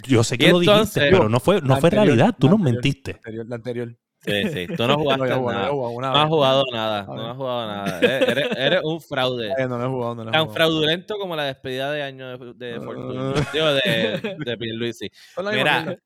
Yo 0.06 0.24
sé 0.24 0.36
que 0.36 0.50
lo 0.50 0.58
dijiste, 0.58 1.00
pero 1.10 1.28
no 1.28 1.40
fue, 1.40 1.60
no 1.60 1.76
fue 1.78 1.88
anterior, 1.88 2.06
realidad. 2.06 2.34
Tú 2.38 2.48
nos 2.48 2.58
anterior. 2.58 2.74
mentiste. 2.74 3.12
La 3.12 3.16
anterior, 3.16 3.46
la 3.48 3.56
anterior. 3.56 3.96
Sí, 4.26 4.48
sí. 4.48 4.66
Tú 4.76 4.86
no 4.86 4.96
No, 4.96 4.98
jugaste 4.98 5.34
jugado, 5.34 5.52
nada. 5.52 5.68
jugado 5.70 6.00
No 6.00 6.18
has 6.18 6.28
jugado 6.28 6.62
nada. 6.72 7.02
No 7.06 7.30
has 7.30 7.36
jugado 7.36 7.66
nada. 7.66 8.00
Eres, 8.00 8.80
un 8.84 9.00
fraude. 9.00 9.52
Eh, 9.58 9.68
no 9.68 9.78
lo 9.78 9.84
he 9.84 9.88
jugado, 9.88 10.14
no 10.16 10.24
lo 10.24 10.30
he 10.30 10.32
Tan 10.32 10.40
jugado. 10.42 10.54
fraudulento 10.54 11.18
como 11.18 11.36
la 11.36 11.44
despedida 11.44 11.92
de 11.92 12.02
año 12.02 12.36
de, 12.38 12.52
de 12.54 12.80
Fortuna. 12.80 13.34
Digo, 13.52 13.72
de, 13.72 14.36
de 14.44 14.56
Pierluisi. 14.58 15.10
Mira, 15.52 15.96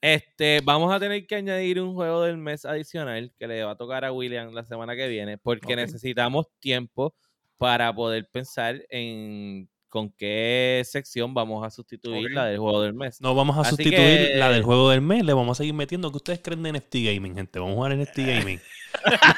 este, 0.00 0.60
vamos 0.62 0.92
a 0.92 1.00
tener 1.00 1.26
que 1.26 1.36
añadir 1.36 1.80
un 1.80 1.94
juego 1.94 2.22
del 2.22 2.36
mes 2.36 2.64
adicional 2.64 3.32
que 3.38 3.46
le 3.46 3.64
va 3.64 3.72
a 3.72 3.76
tocar 3.76 4.04
a 4.04 4.12
William 4.12 4.52
la 4.52 4.64
semana 4.64 4.94
que 4.94 5.08
viene, 5.08 5.38
porque 5.38 5.74
necesitamos 5.76 6.46
tiempo 6.60 7.14
para 7.56 7.94
poder 7.94 8.28
pensar 8.30 8.82
en 8.90 9.68
con 9.96 10.10
qué 10.10 10.82
sección 10.84 11.32
vamos 11.32 11.64
a 11.66 11.70
sustituir 11.70 12.30
la 12.30 12.44
del 12.44 12.58
juego 12.58 12.82
del 12.82 12.92
mes. 12.92 13.18
No 13.22 13.34
vamos 13.34 13.56
a 13.56 13.60
Así 13.62 13.70
sustituir 13.70 13.96
que- 13.96 14.34
la 14.36 14.50
del 14.50 14.62
juego 14.62 14.90
del 14.90 15.00
mes, 15.00 15.24
le 15.24 15.32
vamos 15.32 15.56
a 15.56 15.62
seguir 15.62 15.72
metiendo. 15.72 16.10
¿Qué 16.10 16.16
ustedes 16.18 16.40
creen 16.42 16.62
de 16.62 16.72
NFT 16.72 16.96
Gaming, 17.14 17.34
gente? 17.34 17.58
Vamos 17.58 17.72
a 17.72 17.76
jugar 17.76 17.92
NFT 17.96 18.18
Gaming. 18.18 18.60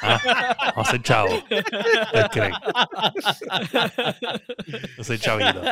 Ah, 0.02 0.56
vamos 0.74 0.88
a 0.88 0.90
ser 0.90 1.02
chavos. 1.02 1.32
¿Ustedes 1.42 2.28
creen? 2.32 2.52
No 4.96 5.04
soy 5.04 5.18
chavito. 5.18 5.62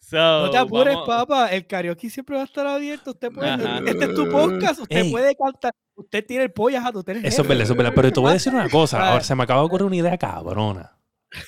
So, 0.00 0.16
No 0.16 0.50
te 0.50 0.58
apures, 0.58 0.94
vamos- 0.94 1.06
papá. 1.08 1.48
El 1.48 1.66
karaoke 1.66 2.08
siempre 2.10 2.36
va 2.36 2.42
a 2.42 2.44
estar 2.44 2.66
abierto. 2.66 3.10
Usted 3.10 3.32
puede, 3.32 3.50
Ajá. 3.50 3.80
este 3.86 4.04
es 4.04 4.14
tu 4.14 4.30
podcast. 4.30 4.80
Usted 4.80 4.96
Ey. 5.04 5.10
puede 5.10 5.34
cantar. 5.34 5.72
Usted 5.96 6.24
tiene 6.24 6.44
el 6.44 6.52
pollas 6.52 6.84
a 6.84 6.92
tu 6.92 7.00
Eso 7.00 7.42
es 7.42 7.48
verdad, 7.48 7.62
eso 7.64 7.72
es 7.72 7.76
verdad. 7.78 7.92
Pero 7.94 8.12
te 8.12 8.20
voy 8.20 8.30
a 8.30 8.34
decir 8.34 8.52
una 8.54 8.68
cosa. 8.70 9.00
Ah. 9.02 9.10
Ahora 9.12 9.24
se 9.24 9.34
me 9.34 9.42
acaba 9.42 9.60
de 9.60 9.66
ocurrir 9.66 9.86
una 9.86 9.96
idea 9.96 10.16
cabrona. 10.16 10.92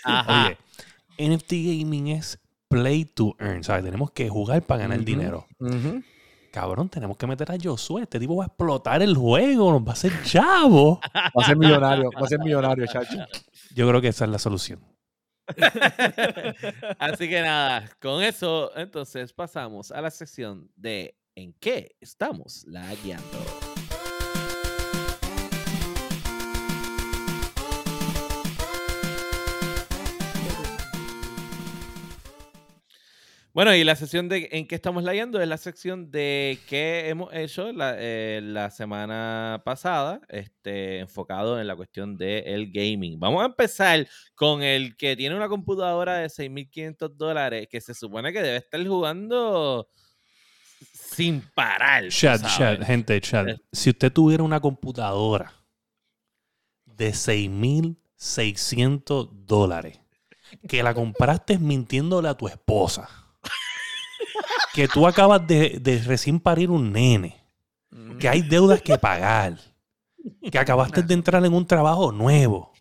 Ajá. 0.05 0.47
Oye, 0.47 0.59
NFT 1.19 1.53
Gaming 1.53 2.09
es 2.09 2.39
play 2.69 3.05
to 3.05 3.35
earn. 3.39 3.65
¿Sabes? 3.65 3.85
Tenemos 3.85 4.11
que 4.13 4.29
jugar 4.29 4.63
para 4.63 4.83
ganar 4.83 5.05
dinero. 5.05 5.47
Cabrón, 6.53 6.89
tenemos 6.89 7.17
que 7.17 7.27
meter 7.27 7.51
a 7.51 7.57
Josué. 7.63 8.03
Este 8.03 8.19
tipo 8.19 8.37
va 8.37 8.45
a 8.45 8.47
explotar 8.47 9.03
el 9.03 9.17
juego. 9.17 9.73
Nos 9.73 9.83
va 9.83 9.91
a 9.91 9.93
hacer 9.93 10.13
chavo. 10.25 11.01
Va 11.15 11.43
a 11.43 11.47
ser 11.47 11.57
millonario, 11.57 12.11
va 12.11 12.27
a 12.27 12.29
ser 12.29 12.39
millonario, 12.41 12.87
chacho. 12.87 13.19
Yo 13.75 13.89
creo 13.89 14.01
que 14.01 14.09
esa 14.09 14.25
es 14.25 14.31
la 14.31 14.39
solución. 14.39 14.81
Así 16.99 17.29
que 17.29 17.41
nada, 17.41 17.89
con 18.01 18.23
eso 18.23 18.71
entonces 18.77 19.33
pasamos 19.33 19.93
a 19.93 20.01
la 20.01 20.11
sección 20.11 20.71
de 20.77 21.19
¿En 21.39 21.53
qué 21.53 21.95
estamos 22.01 22.65
lagueando? 22.67 23.68
Bueno, 33.59 33.75
y 33.75 33.83
la 33.83 33.97
sección 33.97 34.29
de 34.29 34.49
¿En 34.53 34.69
qué 34.69 34.77
estamos 34.77 35.03
lagueando? 35.03 35.41
es 35.41 35.49
la 35.49 35.57
sección 35.57 36.13
de 36.13 36.61
qué 36.69 37.09
hemos 37.09 37.35
hecho 37.35 37.73
la, 37.73 37.97
eh, 37.99 38.39
la 38.41 38.71
semana 38.71 39.63
pasada, 39.65 40.21
este, 40.29 41.01
enfocado 41.01 41.61
en 41.61 41.67
la 41.67 41.75
cuestión 41.75 42.17
del 42.17 42.71
gaming. 42.71 43.19
Vamos 43.19 43.43
a 43.43 43.47
empezar 43.47 44.07
con 44.37 44.63
el 44.63 44.97
que 44.97 45.17
tiene 45.17 45.35
una 45.35 45.49
computadora 45.49 46.19
de 46.19 46.29
6.500 46.29 47.17
dólares 47.17 47.67
que 47.69 47.81
se 47.81 47.95
supone 47.95 48.33
que 48.33 48.43
debe 48.43 48.59
estar 48.59 48.87
jugando 48.87 49.89
sin 50.93 51.41
parar. 51.41 52.13
sabes. 52.13 52.57
chat, 52.57 52.81
gente, 52.85 53.21
chat. 53.21 53.49
Eh. 53.49 53.57
Si 53.73 53.91
usted 53.91 54.13
tuviera 54.13 54.45
una 54.45 54.61
computadora 54.61 55.53
de 56.85 57.11
6.600 57.11 59.31
dólares, 59.33 59.99
que 60.69 60.85
la 60.85 60.95
compraste 60.95 61.59
mintiéndole 61.59 62.29
a 62.29 62.35
tu 62.35 62.47
esposa, 62.47 63.18
que 64.79 64.87
tú 64.87 65.09
acabas 65.09 65.45
de, 65.45 65.79
de 65.81 65.99
recién 66.05 66.39
parir 66.39 66.71
un 66.71 66.93
nene, 66.93 67.37
que 68.21 68.29
hay 68.29 68.43
deudas 68.43 68.81
que 68.81 68.97
pagar, 68.97 69.59
que 70.53 70.57
acabaste 70.57 71.03
de 71.03 71.15
entrar 71.15 71.45
en 71.45 71.53
un 71.53 71.67
trabajo 71.67 72.13
nuevo, 72.13 72.73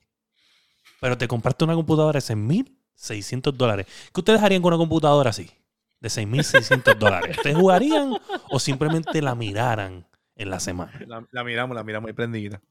pero 1.01 1.17
te 1.17 1.27
compraste 1.27 1.63
una 1.63 1.73
computadora 1.73 2.19
de 2.19 2.23
6.600 2.23 3.51
dólares. 3.53 3.87
¿Qué 4.13 4.19
ustedes 4.21 4.43
harían 4.43 4.61
con 4.61 4.73
una 4.73 4.77
computadora 4.77 5.31
así? 5.31 5.49
De 5.99 6.09
6.600 6.09 6.95
dólares. 6.99 7.35
¿Ustedes 7.37 7.55
jugarían 7.55 8.13
o 8.51 8.59
simplemente 8.59 9.19
la 9.23 9.33
miraran 9.33 10.05
en 10.35 10.49
la 10.51 10.59
semana? 10.59 10.91
La, 11.07 11.25
la 11.31 11.43
miramos, 11.43 11.73
la 11.75 11.83
miramos 11.83 12.09
ahí 12.09 12.13
prendida. 12.13 12.61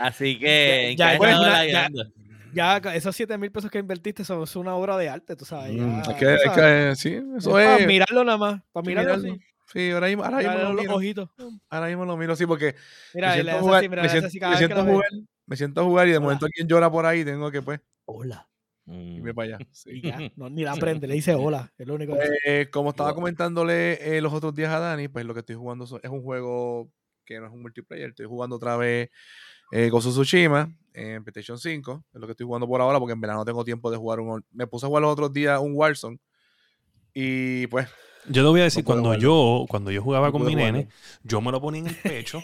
Así 0.00 0.40
que, 0.40 0.90
¿en 0.90 0.96
Ya- 0.96 1.16
pues, 1.18 1.30
ya- 1.30 1.38
lagueando? 1.40 2.02
Ya 2.52 2.78
esos 2.94 3.14
7 3.16 3.36
mil 3.38 3.50
pesos 3.52 3.70
que 3.70 3.78
invertiste 3.78 4.24
son 4.24 4.44
una 4.56 4.74
obra 4.74 4.96
de 4.96 5.08
arte, 5.08 5.36
tú 5.36 5.44
sabes. 5.44 5.72
Mm, 5.76 6.00
es 6.00 6.08
que, 6.16 6.24
tú 6.26 6.50
es 6.50 6.50
que, 6.52 6.92
sí, 6.96 7.20
eso 7.36 7.50
para 7.52 7.76
es. 7.78 7.86
mirarlo 7.86 8.24
nada 8.24 8.38
más. 8.38 8.62
Para 8.72 8.84
sí, 8.84 8.88
mirarlo 8.90 9.16
mirarlo. 9.16 9.34
así. 9.34 9.44
Sí, 9.72 9.90
ahora 9.90 10.06
mismo, 10.08 10.24
ahora 10.24 10.38
mismo 10.38 10.52
lo 10.54 10.72
los 10.72 10.82
miro. 10.82 10.94
ojitos. 10.96 11.30
Ahora 11.68 11.86
mismo 11.88 12.04
lo 12.06 12.16
miro, 12.16 12.34
sí, 12.36 12.46
porque 12.46 12.74
Mira, 13.12 13.36
me 13.36 13.44
le 13.44 13.52
siento, 13.52 13.60
jugar, 13.60 13.78
así, 13.80 13.88
mira, 13.88 14.02
me 14.02 14.02
le 14.02 14.08
hace 14.08 14.12
siento, 14.12 14.26
así 14.28 14.38
cada 14.40 14.50
me 14.50 14.56
vez 14.56 14.66
que 14.68 14.74
siento 14.74 14.80
a 14.80 14.84
lo 14.84 14.84
ve. 14.84 14.92
jugar, 14.92 15.10
me 15.46 15.56
siento 15.56 15.80
a 15.80 15.84
jugar 15.84 16.08
y 16.08 16.10
de 16.12 16.16
Hola. 16.16 16.24
momento 16.24 16.46
alguien 16.46 16.68
llora 16.68 16.90
por 16.90 17.04
ahí 17.06 17.20
y 17.20 17.24
tengo 17.24 17.50
que, 17.50 17.62
pues, 17.62 17.80
Hola. 18.06 18.48
Mm. 18.86 19.16
irme 19.16 19.34
para 19.34 19.56
allá. 19.56 19.58
Sí. 19.72 19.90
Y 19.92 20.02
ya, 20.02 20.18
no, 20.36 20.48
ni 20.48 20.62
la 20.64 20.74
prende, 21.02 21.06
le 21.06 21.14
dice 21.14 21.34
hola. 21.34 21.70
Es 21.76 21.86
lo 21.86 21.94
único 21.94 22.14
que. 22.14 22.28
Eh, 22.62 22.70
como 22.70 22.90
estaba 22.90 23.14
comentándole 23.14 24.16
eh, 24.16 24.20
los 24.22 24.32
otros 24.32 24.54
días 24.54 24.70
a 24.72 24.78
Dani, 24.78 25.08
pues 25.08 25.26
lo 25.26 25.34
que 25.34 25.40
estoy 25.40 25.56
jugando 25.56 25.84
es 25.84 26.10
un 26.10 26.22
juego 26.22 26.90
que 27.26 27.38
no 27.38 27.46
es 27.46 27.52
un 27.52 27.60
multiplayer. 27.60 28.08
Estoy 28.10 28.24
jugando 28.26 28.56
otra 28.56 28.78
vez 28.78 29.10
eh, 29.70 29.90
of 29.92 30.04
Tsushima 30.04 30.70
en 30.94 31.22
PlayStation 31.24 31.58
5. 31.58 32.04
Es 32.14 32.20
lo 32.20 32.26
que 32.26 32.32
estoy 32.32 32.46
jugando 32.46 32.66
por 32.66 32.80
ahora 32.80 32.98
porque 32.98 33.12
en 33.12 33.20
verano 33.20 33.40
no 33.40 33.44
tengo 33.44 33.64
tiempo 33.64 33.90
de 33.90 33.96
jugar 33.96 34.20
un... 34.20 34.44
Me 34.52 34.66
puse 34.66 34.86
a 34.86 34.88
jugar 34.88 35.02
los 35.02 35.12
otros 35.12 35.32
días 35.32 35.60
un 35.60 35.72
Warzone 35.74 36.18
y 37.14 37.66
pues... 37.68 37.88
Yo 38.30 38.42
te 38.42 38.48
voy 38.48 38.60
a 38.60 38.64
decir, 38.64 38.82
No 38.82 38.86
cuando 38.86 39.04
jugarlo. 39.04 39.22
yo, 39.22 39.66
cuando 39.68 39.90
yo 39.90 40.02
jugaba 40.02 40.26
no 40.26 40.32
con 40.32 40.44
mi 40.44 40.52
jugarlo. 40.52 40.72
nene, 40.78 40.88
yo 41.22 41.40
me 41.40 41.50
lo 41.50 41.60
ponía 41.60 41.80
en 41.80 41.86
el 41.88 41.94
pecho. 41.96 42.42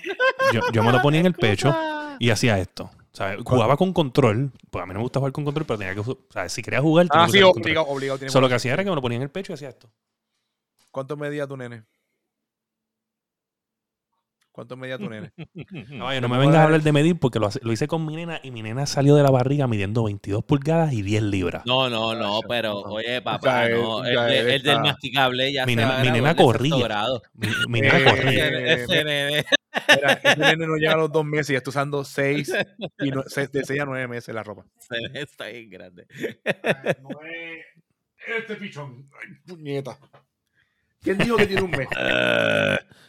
yo, 0.52 0.60
yo 0.72 0.82
me 0.82 0.92
lo 0.92 1.02
ponía 1.02 1.20
en 1.20 1.26
el 1.26 1.34
pecho 1.34 1.74
y 2.18 2.30
hacía 2.30 2.58
esto. 2.58 2.90
¿sabes? 3.12 3.38
Jugaba 3.44 3.76
con 3.76 3.92
control. 3.92 4.50
Pues 4.70 4.82
a 4.82 4.86
mí 4.86 4.92
no 4.92 5.00
me 5.00 5.02
gusta 5.04 5.20
jugar 5.20 5.32
con 5.32 5.44
control, 5.44 5.66
pero 5.66 5.78
tenía 5.78 5.94
que. 5.94 6.00
O 6.00 6.18
sea, 6.30 6.48
si 6.48 6.62
quería 6.62 6.80
jugar, 6.80 7.06
tenía 7.08 7.24
Ah, 7.24 7.26
que 7.26 7.32
sí, 7.32 7.42
obligado, 7.42 7.86
obligado. 7.86 8.28
Solo 8.28 8.42
lo 8.42 8.48
que 8.48 8.52
que 8.52 8.56
hacía 8.56 8.72
era 8.72 8.82
que 8.84 8.90
me 8.90 8.96
lo 8.96 9.02
ponía 9.02 9.16
en 9.16 9.22
el 9.22 9.30
pecho 9.30 9.52
y 9.52 9.54
hacía 9.54 9.68
esto. 9.68 9.90
¿Cuánto 10.90 11.16
medía 11.16 11.46
tu 11.46 11.56
nene? 11.56 11.84
¿Cuánto 14.54 14.76
medía 14.76 14.96
tu 14.98 15.10
nene? 15.10 15.32
No, 15.90 16.20
no 16.20 16.28
me 16.28 16.38
vengas 16.38 16.56
a 16.58 16.64
hablar 16.64 16.80
de 16.80 16.92
medir 16.92 17.18
porque 17.18 17.40
lo, 17.40 17.48
lo, 17.62 17.72
hice 17.72 17.88
con 17.88 18.06
mi 18.06 18.14
nena 18.14 18.38
y 18.44 18.52
mi 18.52 18.62
nena 18.62 18.86
salió 18.86 19.16
de 19.16 19.24
la 19.24 19.30
barriga 19.30 19.66
midiendo 19.66 20.04
22 20.04 20.44
pulgadas 20.44 20.92
y 20.92 21.02
10 21.02 21.24
libras. 21.24 21.66
No, 21.66 21.90
no, 21.90 22.14
no, 22.14 22.38
pero 22.48 22.78
oye, 22.82 23.20
papá, 23.20 23.68
no, 23.68 24.04
el, 24.04 24.62
del 24.62 24.80
masticable 24.80 25.52
ya 25.52 25.66
mi 25.66 25.74
se 25.74 25.80
nena, 25.80 25.98
mi 25.98 26.10
nena 26.12 26.36
corría. 26.36 26.76
Mi, 27.34 27.48
mi, 27.68 27.80
nena 27.80 27.98
Eh, 27.98 28.04
corría. 28.04 28.74
Ese 28.74 29.04
nene. 29.04 29.44
Mira, 29.96 30.12
ese 30.22 30.36
nene 30.36 30.66
no 30.68 30.76
llega 30.76 30.92
a 30.92 30.98
los 30.98 31.10
dos 31.10 31.24
meses 31.24 31.50
y 31.50 31.56
está 31.56 31.70
usando 31.70 32.04
seis, 32.04 32.52
y 33.00 33.10
no- 33.10 33.24
se- 33.24 33.48
de 33.48 33.64
6 33.64 33.80
a 33.80 33.84
9 33.86 34.06
meses 34.06 34.32
la 34.32 34.44
ropa. 34.44 34.64
nene 34.88 35.20
está 35.20 35.46
bien 35.48 35.68
grande. 35.68 36.06
Este 38.38 38.54
pichón. 38.56 39.10
Ay, 39.20 39.34
puñeta. 39.46 39.98
¿Quién 41.04 41.18
dijo 41.18 41.36
que 41.36 41.46
tiene 41.46 41.62
un 41.62 41.70
mes? 41.70 41.86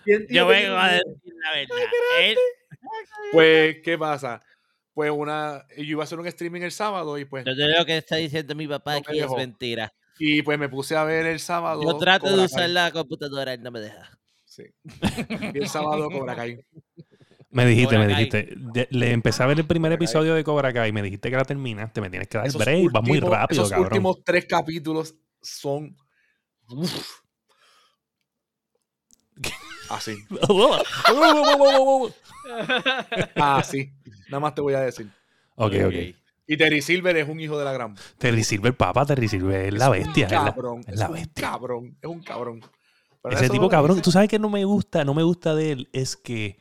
¿Quién 0.03 0.27
dijo 0.27 0.33
yo 0.33 0.47
que 0.47 0.53
vengo 0.53 0.75
a 0.77 0.91
decir 0.91 1.33
la 1.43 1.51
verdad. 1.55 1.77
Él- 2.21 2.37
Pues, 3.31 3.77
¿qué 3.83 3.97
pasa? 3.97 4.41
Pues 4.93 5.09
una, 5.11 5.65
yo 5.75 5.83
iba 5.83 6.03
a 6.03 6.05
hacer 6.05 6.19
un 6.19 6.27
streaming 6.27 6.61
el 6.61 6.71
sábado 6.71 7.17
y 7.17 7.25
pues, 7.25 7.43
yo 7.45 7.55
te 7.55 7.67
lo 7.67 7.85
que 7.85 7.97
está 7.97 8.17
diciendo 8.17 8.53
mi 8.55 8.67
papá 8.67 8.93
No 8.93 8.97
aquí 8.99 9.19
es 9.19 9.31
mentira. 9.31 9.91
y 10.19 10.41
pues 10.43 10.57
me 10.59 10.69
puse 10.69 10.95
a 10.95 11.03
ver 11.03 11.25
el 11.25 11.39
sábado. 11.39 11.81
Yo 11.83 11.97
trato 11.97 12.35
de 12.37 12.45
usar 12.45 12.61
Kai. 12.61 12.71
la 12.71 12.91
computadora, 12.91 13.53
él 13.53 13.63
no 13.63 13.71
me 13.71 13.79
deja. 13.79 14.09
Sí. 14.45 14.63
Y 15.53 15.57
el 15.57 15.67
sábado 15.67 16.09
Cobra 16.09 16.35
Kai. 16.35 16.59
Me 17.49 17.65
dijiste, 17.65 17.95
Cobra 17.95 18.07
me 18.07 18.13
Kai. 18.13 18.23
dijiste. 18.25 18.53
de- 18.55 18.87
le 18.91 19.11
empecé 19.11 19.43
a 19.43 19.47
ver 19.47 19.59
el 19.59 19.65
primer 19.65 19.89
Cobra 19.89 19.97
Kai. 19.97 20.05
episodio 20.05 20.35
de 20.35 20.43
Cobra 20.43 20.71
Kai 20.71 20.89
y 20.89 20.93
me 20.93 21.01
dijiste 21.01 21.29
que 21.29 21.35
la 21.35 21.43
terminaste. 21.45 21.99
Me 21.99 22.09
tienes 22.09 22.27
que 22.29 22.37
dar 22.37 22.47
Esos 22.47 22.63
break. 22.63 22.95
Va 22.95 23.01
muy 23.01 23.17
últimos- 23.17 23.31
rápido, 23.37 23.61
Esos 23.63 23.71
cabrón. 23.71 23.87
últimos 23.91 24.23
tres 24.23 24.45
capítulos 24.45 25.15
son. 25.41 25.97
uf. 26.69 27.19
Así. 29.89 30.17
Así. 33.36 33.91
Nada 34.29 34.39
más 34.39 34.55
te 34.55 34.61
voy 34.61 34.73
a 34.73 34.81
decir. 34.81 35.09
ok, 35.55 35.73
ok. 35.88 35.93
Y 36.47 36.57
Terry 36.57 36.81
Silver 36.81 37.17
es 37.17 37.27
un 37.27 37.39
hijo 37.39 37.57
de 37.57 37.65
la 37.65 37.73
gran. 37.73 37.95
Terry 38.19 38.43
Silver, 38.43 38.75
papá, 38.77 39.05
Terry 39.05 39.27
Silver 39.27 39.65
es 39.65 39.73
la 39.73 39.89
bestia. 39.89 40.27
Es 40.27 40.31
Es 40.31 40.38
un 40.39 40.45
la, 40.45 40.51
cabrón. 40.53 40.79
es 40.81 40.88
Es, 40.93 40.99
la 40.99 41.07
un 41.07 41.13
bestia. 41.13 41.49
cabrón. 41.51 41.97
Es 42.01 42.09
un 42.09 42.21
cabrón. 42.23 42.61
Pero 43.23 43.36
Ese 43.36 43.49
tipo 43.49 43.67
cabrón. 43.67 44.01
Tú 44.01 44.11
sabes 44.11 44.29
que 44.29 44.38
no 44.38 44.49
me 44.49 44.63
gusta, 44.63 45.03
no 45.03 45.15
me 45.15 45.23
gusta 45.23 45.55
de 45.55 45.71
él. 45.71 45.89
Es 45.91 46.15
que 46.15 46.59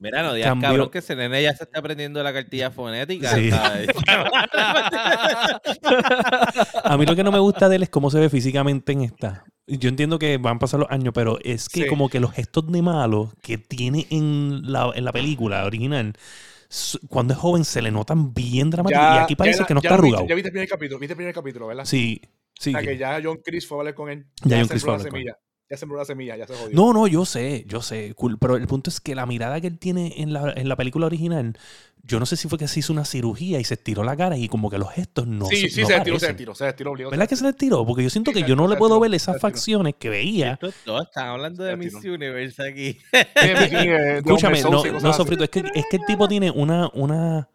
Mira, 0.00 0.22
no 0.22 0.32
digas 0.32 0.48
Cambió- 0.50 0.68
cabrón 0.68 0.90
que 0.90 0.98
ese 0.98 1.14
nene 1.14 1.42
ya 1.42 1.54
se 1.54 1.64
está 1.64 1.78
aprendiendo 1.78 2.22
la 2.22 2.32
cartilla 2.32 2.70
fonética. 2.70 3.30
A 6.84 6.96
mí 6.96 7.06
lo 7.06 7.14
que 7.14 7.22
no 7.24 7.32
me 7.32 7.38
gusta 7.38 7.68
de 7.68 7.76
él 7.76 7.82
es 7.82 7.90
cómo 7.90 8.10
se 8.10 8.18
ve 8.18 8.28
físicamente 8.30 8.92
en 8.92 9.02
esta. 9.02 9.44
Yo 9.66 9.88
entiendo 9.88 10.18
que 10.18 10.38
van 10.38 10.56
a 10.56 10.58
pasar 10.58 10.80
los 10.80 10.90
años, 10.90 11.12
pero 11.14 11.38
es 11.44 11.68
que 11.68 11.82
Sí. 11.82 11.86
como 11.88 12.08
que 12.08 12.18
los 12.18 12.32
gestos 12.32 12.70
de 12.72 12.82
malo 12.82 13.32
que 13.42 13.58
tiene 13.58 14.06
en 14.10 14.72
la, 14.72 14.90
en 14.94 15.04
la 15.04 15.12
película 15.12 15.64
original, 15.64 16.14
cuando 17.08 17.34
es 17.34 17.38
joven 17.38 17.64
se 17.64 17.82
le 17.82 17.90
notan 17.90 18.32
bien 18.34 18.70
dramáticos. 18.70 19.04
y 19.04 19.18
aquí 19.18 19.36
parece 19.36 19.60
la- 19.60 19.66
que 19.66 19.74
no 19.74 19.80
ya 19.82 19.88
está 19.88 19.94
arrugado. 19.94 20.26
Ya 20.26 20.34
viste 20.34 20.48
el 20.48 20.52
primer 20.52 20.68
capítulo, 20.68 20.98
viste 20.98 21.12
el 21.12 21.16
primer 21.16 21.34
capítulo, 21.34 21.66
¿verdad? 21.68 21.84
Sí, 21.84 22.20
sí. 22.58 22.70
O 22.70 22.72
sea, 22.72 22.82
que 22.82 22.96
ya 22.96 23.20
John 23.22 23.38
Chris 23.44 23.66
fue 23.68 23.76
a 23.76 23.80
hablar 23.80 23.94
con 23.94 24.10
él. 24.10 24.26
Ya 24.44 24.58
John 24.58 24.68
sembró 24.68 24.68
Chris 24.68 24.82
fue 24.82 24.90
a 24.90 24.92
la 24.92 24.96
hablar 25.02 25.10
con 25.12 25.20
él. 25.20 25.26
Ya 25.70 25.76
sembró 25.76 25.98
la 25.98 26.04
semilla, 26.04 26.36
ya 26.36 26.48
se 26.48 26.54
jodió. 26.54 26.74
No, 26.74 26.92
no, 26.92 27.06
yo 27.06 27.24
sé, 27.24 27.64
yo 27.68 27.80
sé, 27.80 28.12
cool, 28.16 28.38
pero 28.38 28.56
el 28.56 28.66
punto 28.66 28.90
es 28.90 29.00
que 29.00 29.14
la 29.14 29.24
mirada 29.24 29.60
que 29.60 29.68
él 29.68 29.78
tiene 29.78 30.14
en 30.16 30.32
la, 30.32 30.52
en 30.56 30.68
la 30.68 30.74
película 30.74 31.06
original, 31.06 31.56
yo 32.02 32.18
no 32.18 32.26
sé 32.26 32.36
si 32.36 32.48
fue 32.48 32.58
que 32.58 32.66
se 32.66 32.80
hizo 32.80 32.92
una 32.92 33.04
cirugía 33.04 33.60
y 33.60 33.64
se 33.64 33.74
estiró 33.74 34.02
la 34.02 34.16
cara 34.16 34.36
y 34.36 34.48
como 34.48 34.68
que 34.68 34.78
los 34.78 34.90
gestos 34.90 35.28
no 35.28 35.46
sí, 35.46 35.56
se 35.56 35.68
sí, 35.68 35.80
no 35.82 35.86
se 35.86 35.96
estiró, 35.96 36.18
se 36.18 36.30
estiró, 36.30 36.54
se 36.56 36.68
estiró 36.68 36.90
obligado. 36.90 37.12
¿Verdad 37.12 37.28
que 37.28 37.36
se 37.36 37.44
le 37.44 37.50
estiró? 37.50 37.86
Porque 37.86 38.02
yo 38.02 38.10
siento 38.10 38.32
Sí, 38.32 38.42
que 38.42 38.48
yo 38.48 38.56
no 38.56 38.66
le 38.66 38.74
puedo 38.76 38.98
ver 38.98 39.14
esas 39.14 39.40
facciones 39.40 39.94
que 39.96 40.08
veía. 40.08 40.58
Dos 40.60 41.06
están 41.06 41.28
hablando 41.28 41.62
de 41.62 41.76
Miss. 41.76 41.94
Universe 41.94 42.68
aquí. 42.68 42.98
Escúchame, 44.16 44.62
no, 44.62 44.82
no 44.84 45.12
sofrito, 45.12 45.44
es 45.44 45.50
que, 45.50 45.60
es 45.72 45.84
que 45.88 45.98
el 45.98 46.04
tipo 46.04 46.26
tiene 46.26 46.50
una, 46.50 46.90
una, 46.94 47.48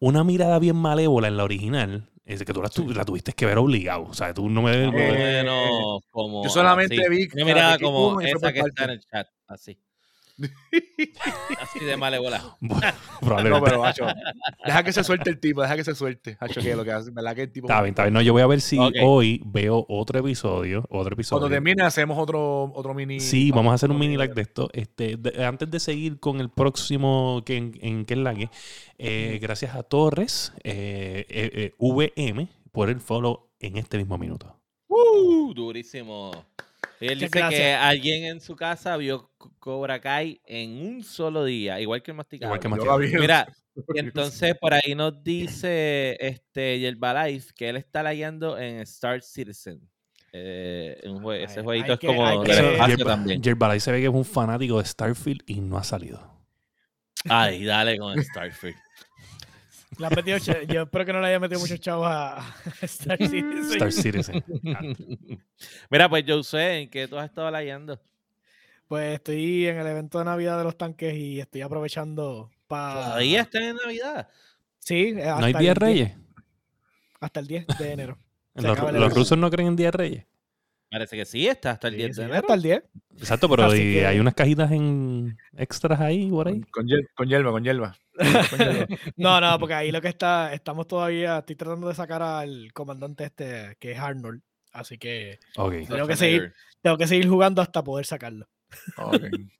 una 0.00 0.24
mirada 0.24 0.58
bien 0.58 0.74
malévola 0.74 1.28
en 1.28 1.36
la 1.36 1.44
original. 1.44 2.10
Es 2.30 2.44
que 2.44 2.52
tú 2.52 2.62
la, 2.62 2.68
tu- 2.68 2.88
la 2.90 3.04
tuviste 3.04 3.32
que 3.32 3.44
ver 3.46 3.58
obligado. 3.58 4.04
O 4.04 4.14
sea, 4.14 4.32
tú 4.32 4.48
no 4.48 4.62
me. 4.62 4.86
no- 4.86 4.96
Eh, 4.98 5.42
Bueno, 5.42 6.00
como. 6.10 6.44
yo 6.44 6.48
solamente 6.50 6.94
así. 7.00 7.10
vi 7.10 7.28
Karate 7.28 7.78
Kid 7.78 7.84
como 7.84 8.20
esa 8.20 8.52
que 8.52 8.60
está 8.60 8.84
en 8.84 8.90
el 8.90 9.00
chat. 9.00 9.26
Así. 9.48 9.78
así 11.60 11.84
de 11.84 11.96
malévola. 11.96 12.56
Bueno, 12.60 12.86
No, 13.20 13.20
probablemente. 13.20 13.64
pero, 13.70 13.84
Hacho, 13.84 14.06
deja 14.64 14.82
que 14.82 14.92
se 14.92 15.04
suelte 15.04 15.30
el 15.30 15.38
tipo, 15.40 15.62
deja 15.62 15.76
que 15.76 15.84
se 15.84 15.94
suelte. 15.94 16.36
Hacho, 16.40 16.60
que 16.60 16.74
lo 16.74 16.84
que 16.84 16.92
hace, 16.92 17.10
¿verdad 17.10 17.34
que 17.34 17.42
el 17.42 17.52
tipo... 17.52 17.66
Está 17.66 17.82
bien, 17.82 17.90
está 17.92 18.02
bien. 18.04 18.14
No, 18.14 18.22
yo 18.22 18.32
voy 18.32 18.42
a 18.42 18.46
ver 18.46 18.60
si 18.60 18.78
hoy 19.02 19.42
veo 19.46 19.84
otro 19.88 20.18
episodio. 20.20 20.84
Otro 20.90 21.12
episodio. 21.14 21.40
Cuando 21.40 21.54
termine 21.54 21.82
hacemos 21.82 22.18
otro, 22.18 22.72
otro 22.74 22.94
mini... 22.94 23.20
Sí, 23.20 23.50
vamos 23.50 23.72
a 23.72 23.74
hacer 23.74 23.90
un 23.90 23.98
mini 23.98 24.16
like 24.16 24.34
de 24.34 24.42
esto. 24.42 24.68
Este, 24.72 25.16
de- 25.16 25.44
antes 25.44 25.70
de 25.70 25.80
seguir 25.80 26.18
con 26.20 26.40
el 26.40 26.50
próximo 26.50 27.42
que 27.44 27.56
en, 27.56 27.72
en 27.82 28.04
que 28.04 28.14
enlague, 28.14 28.50
eh, 28.98 29.38
gracias 29.40 29.74
a 29.74 29.82
Torres 29.82 30.52
eh, 30.64 31.26
eh, 31.28 31.50
eh, 31.54 31.74
VM 31.78 32.48
por 32.72 32.88
el 32.90 33.00
follow 33.00 33.50
en 33.60 33.76
este 33.76 33.98
mismo 33.98 34.16
minuto. 34.18 34.56
Uh, 34.88 35.52
durísimo. 35.54 36.30
Y 37.00 37.06
él 37.06 37.18
dice 37.26 37.30
que 37.50 37.72
alguien 37.74 38.24
en 38.24 38.40
su 38.40 38.54
casa 38.56 38.96
vio 38.98 39.30
Cobra 39.58 40.00
Kai 40.00 40.40
en 40.44 40.70
un 40.86 41.02
solo 41.02 41.44
día, 41.44 41.80
igual 41.80 42.02
que 42.02 42.10
el 42.10 42.16
masticable. 42.18 42.48
Igual 42.48 42.60
que 42.60 42.68
vi. 42.98 43.20
Mira, 43.20 43.48
y 43.94 43.98
entonces 44.00 44.54
por 44.60 44.74
ahí 44.74 44.94
nos 44.94 45.22
dice 45.24 46.16
este 46.20 46.78
Yerbalife 46.78 47.52
que 47.54 47.68
él 47.70 47.76
está 47.76 48.02
layando 48.02 48.58
en 48.58 48.80
Star 48.80 49.22
Citizen. 49.22 49.80
Eh, 50.32 51.00
un 51.06 51.22
jue- 51.22 51.42
ese 51.42 51.62
jueguito 51.62 51.94
es 51.94 51.98
que- 51.98 52.06
como 52.06 52.42
que- 52.44 52.52
Yerba- 52.52 53.04
también. 53.04 53.42
Se 53.80 53.90
ve 53.92 53.98
que 54.00 54.06
es 54.06 54.12
un 54.12 54.24
fanático 54.24 54.78
de 54.78 54.84
Starfield 54.84 55.42
y 55.46 55.60
no 55.60 55.78
ha 55.78 55.84
salido. 55.84 56.38
Ay, 57.28 57.64
dale 57.64 57.98
con 57.98 58.22
Starfield. 58.22 58.76
Le 60.00 60.06
han 60.06 60.14
metido 60.14 60.38
yo 60.38 60.82
espero 60.82 61.04
que 61.04 61.12
no 61.12 61.20
le 61.20 61.26
haya 61.26 61.38
metido 61.38 61.60
muchos 61.60 61.78
chavos 61.78 62.06
a 62.08 62.54
Star 62.80 63.18
Citizen. 63.20 63.72
Star 63.72 63.92
Citizen. 63.92 64.42
Mira, 65.90 66.08
pues 66.08 66.24
yo 66.24 66.42
sé 66.42 66.78
en 66.78 66.90
qué 66.90 67.06
tú 67.06 67.18
has 67.18 67.26
estado 67.26 67.50
layando. 67.50 68.00
Pues 68.88 69.16
estoy 69.16 69.66
en 69.66 69.76
el 69.76 69.86
evento 69.86 70.18
de 70.18 70.24
Navidad 70.24 70.56
de 70.56 70.64
los 70.64 70.78
tanques 70.78 71.14
y 71.14 71.38
estoy 71.38 71.60
aprovechando 71.60 72.50
para. 72.66 72.94
Todavía 72.94 73.42
está 73.42 73.58
en 73.62 73.76
Navidad. 73.76 74.28
Sí, 74.78 75.12
¿No 75.12 75.20
hay 75.20 75.28
hasta 75.28 75.46
Día 75.46 75.52
de 75.52 75.58
el 75.58 75.60
10 75.60 75.76
Reyes? 75.76 76.12
Hasta 77.20 77.40
el 77.40 77.46
10 77.46 77.66
de 77.78 77.92
enero. 77.92 78.18
Los, 78.54 78.92
los 78.92 79.14
rusos 79.14 79.38
no 79.38 79.48
creen 79.50 79.68
en 79.68 79.76
Día 79.76 79.88
de 79.88 79.92
Reyes. 79.92 80.26
Parece 80.90 81.16
que 81.16 81.24
sí, 81.24 81.46
está 81.46 81.70
hasta 81.72 81.88
el 81.88 81.94
Sí, 81.94 81.98
10 81.98 82.16
sí, 82.16 82.20
de 82.20 82.24
enero. 82.26 82.40
hasta 82.40 82.54
el 82.54 82.62
10. 82.62 82.82
Exacto, 83.18 83.48
pero 83.48 83.74
y 83.74 83.78
que- 83.78 84.06
hay 84.06 84.18
unas 84.18 84.34
cajitas 84.34 84.70
en 84.72 85.38
extras 85.56 86.00
ahí, 86.00 86.28
por 86.28 86.48
ahí. 86.48 86.60
Con, 86.72 86.86
con 87.14 87.28
hierba, 87.28 87.52
con 87.52 87.62
hierba. 87.64 87.96
No, 89.16 89.40
no, 89.40 89.58
porque 89.58 89.74
ahí 89.74 89.92
lo 89.92 90.00
que 90.00 90.08
está, 90.08 90.52
estamos 90.52 90.86
todavía, 90.88 91.38
estoy 91.38 91.54
tratando 91.56 91.88
de 91.88 91.94
sacar 91.94 92.22
al 92.22 92.72
comandante 92.72 93.24
este, 93.24 93.76
que 93.78 93.92
es 93.92 93.98
Arnold. 93.98 94.42
Así 94.72 94.98
que 94.98 95.38
tengo 95.88 96.06
que 96.06 96.16
seguir, 96.16 96.52
tengo 96.82 96.96
que 96.96 97.06
seguir 97.06 97.28
jugando 97.28 97.60
hasta 97.62 97.82
poder 97.84 98.06
sacarlo. 98.06 98.46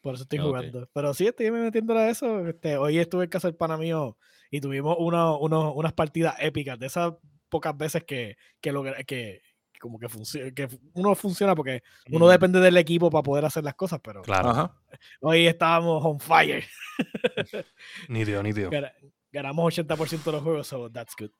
Por 0.00 0.14
eso 0.14 0.22
estoy 0.22 0.38
jugando. 0.38 0.88
Pero 0.92 1.14
sí, 1.14 1.26
estoy 1.26 1.50
metiéndole 1.50 2.00
a 2.00 2.10
eso. 2.10 2.46
Este, 2.46 2.76
hoy 2.76 2.98
estuve 2.98 3.24
en 3.24 3.30
casa 3.30 3.48
del 3.48 3.56
pana 3.56 3.76
mío 3.76 4.16
y 4.50 4.60
tuvimos 4.60 4.96
uno- 4.98 5.38
uno- 5.38 5.72
unas 5.74 5.92
partidas 5.92 6.36
épicas. 6.38 6.78
De 6.78 6.86
esas 6.86 7.14
pocas 7.48 7.76
veces 7.76 8.04
que, 8.04 8.36
que, 8.60 8.72
logra- 8.72 9.04
que, 9.04 9.04
que 9.04 9.40
como 9.80 9.98
que, 9.98 10.06
funci- 10.08 10.52
que 10.54 10.68
uno 10.94 11.14
funciona 11.14 11.54
porque 11.54 11.82
uno 12.10 12.28
depende 12.28 12.60
del 12.60 12.76
equipo 12.76 13.10
para 13.10 13.22
poder 13.22 13.44
hacer 13.44 13.64
las 13.64 13.74
cosas. 13.74 14.00
Pero 14.02 14.22
Claro. 14.22 14.50
Ajá. 14.50 14.74
hoy 15.20 15.46
estábamos 15.46 16.04
on 16.04 16.18
fire. 16.20 16.64
Ni 18.08 18.24
tío, 18.24 18.42
ni. 18.42 18.52
Gana- 18.52 18.92
Ganamos 19.32 19.74
80% 19.78 20.24
de 20.24 20.32
los 20.32 20.42
juegos, 20.42 20.66
so 20.66 20.90
that's 20.90 21.14
good. 21.18 21.30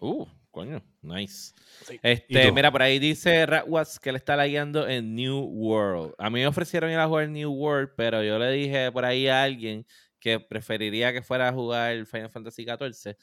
Uh, 0.00 0.26
coño, 0.50 0.82
nice. 1.00 1.54
Sí. 1.86 1.94
¿Y 1.94 1.98
Este, 2.02 2.52
mira, 2.52 2.70
por 2.70 2.82
ahí 2.82 2.98
dice 2.98 3.46
Ratwas 3.46 3.98
que 3.98 4.12
le 4.12 4.18
está 4.18 4.36
layando 4.36 4.86
en 4.86 5.14
New 5.14 5.38
World. 5.38 6.14
A 6.18 6.28
mí 6.28 6.40
me 6.40 6.46
ofrecieron 6.46 6.90
ir 6.90 6.98
a 6.98 7.06
jugar 7.06 7.28
New 7.30 7.50
World, 7.50 7.92
pero 7.96 8.22
yo 8.22 8.38
le 8.38 8.50
dije 8.50 8.92
por 8.92 9.06
ahí 9.06 9.28
a 9.28 9.42
alguien 9.44 9.86
que 10.20 10.38
preferiría 10.40 11.12
que 11.14 11.22
fuera 11.22 11.48
a 11.48 11.52
jugar 11.52 12.04
Final 12.04 12.28
Fantasy 12.28 12.64
XIV 12.66 13.16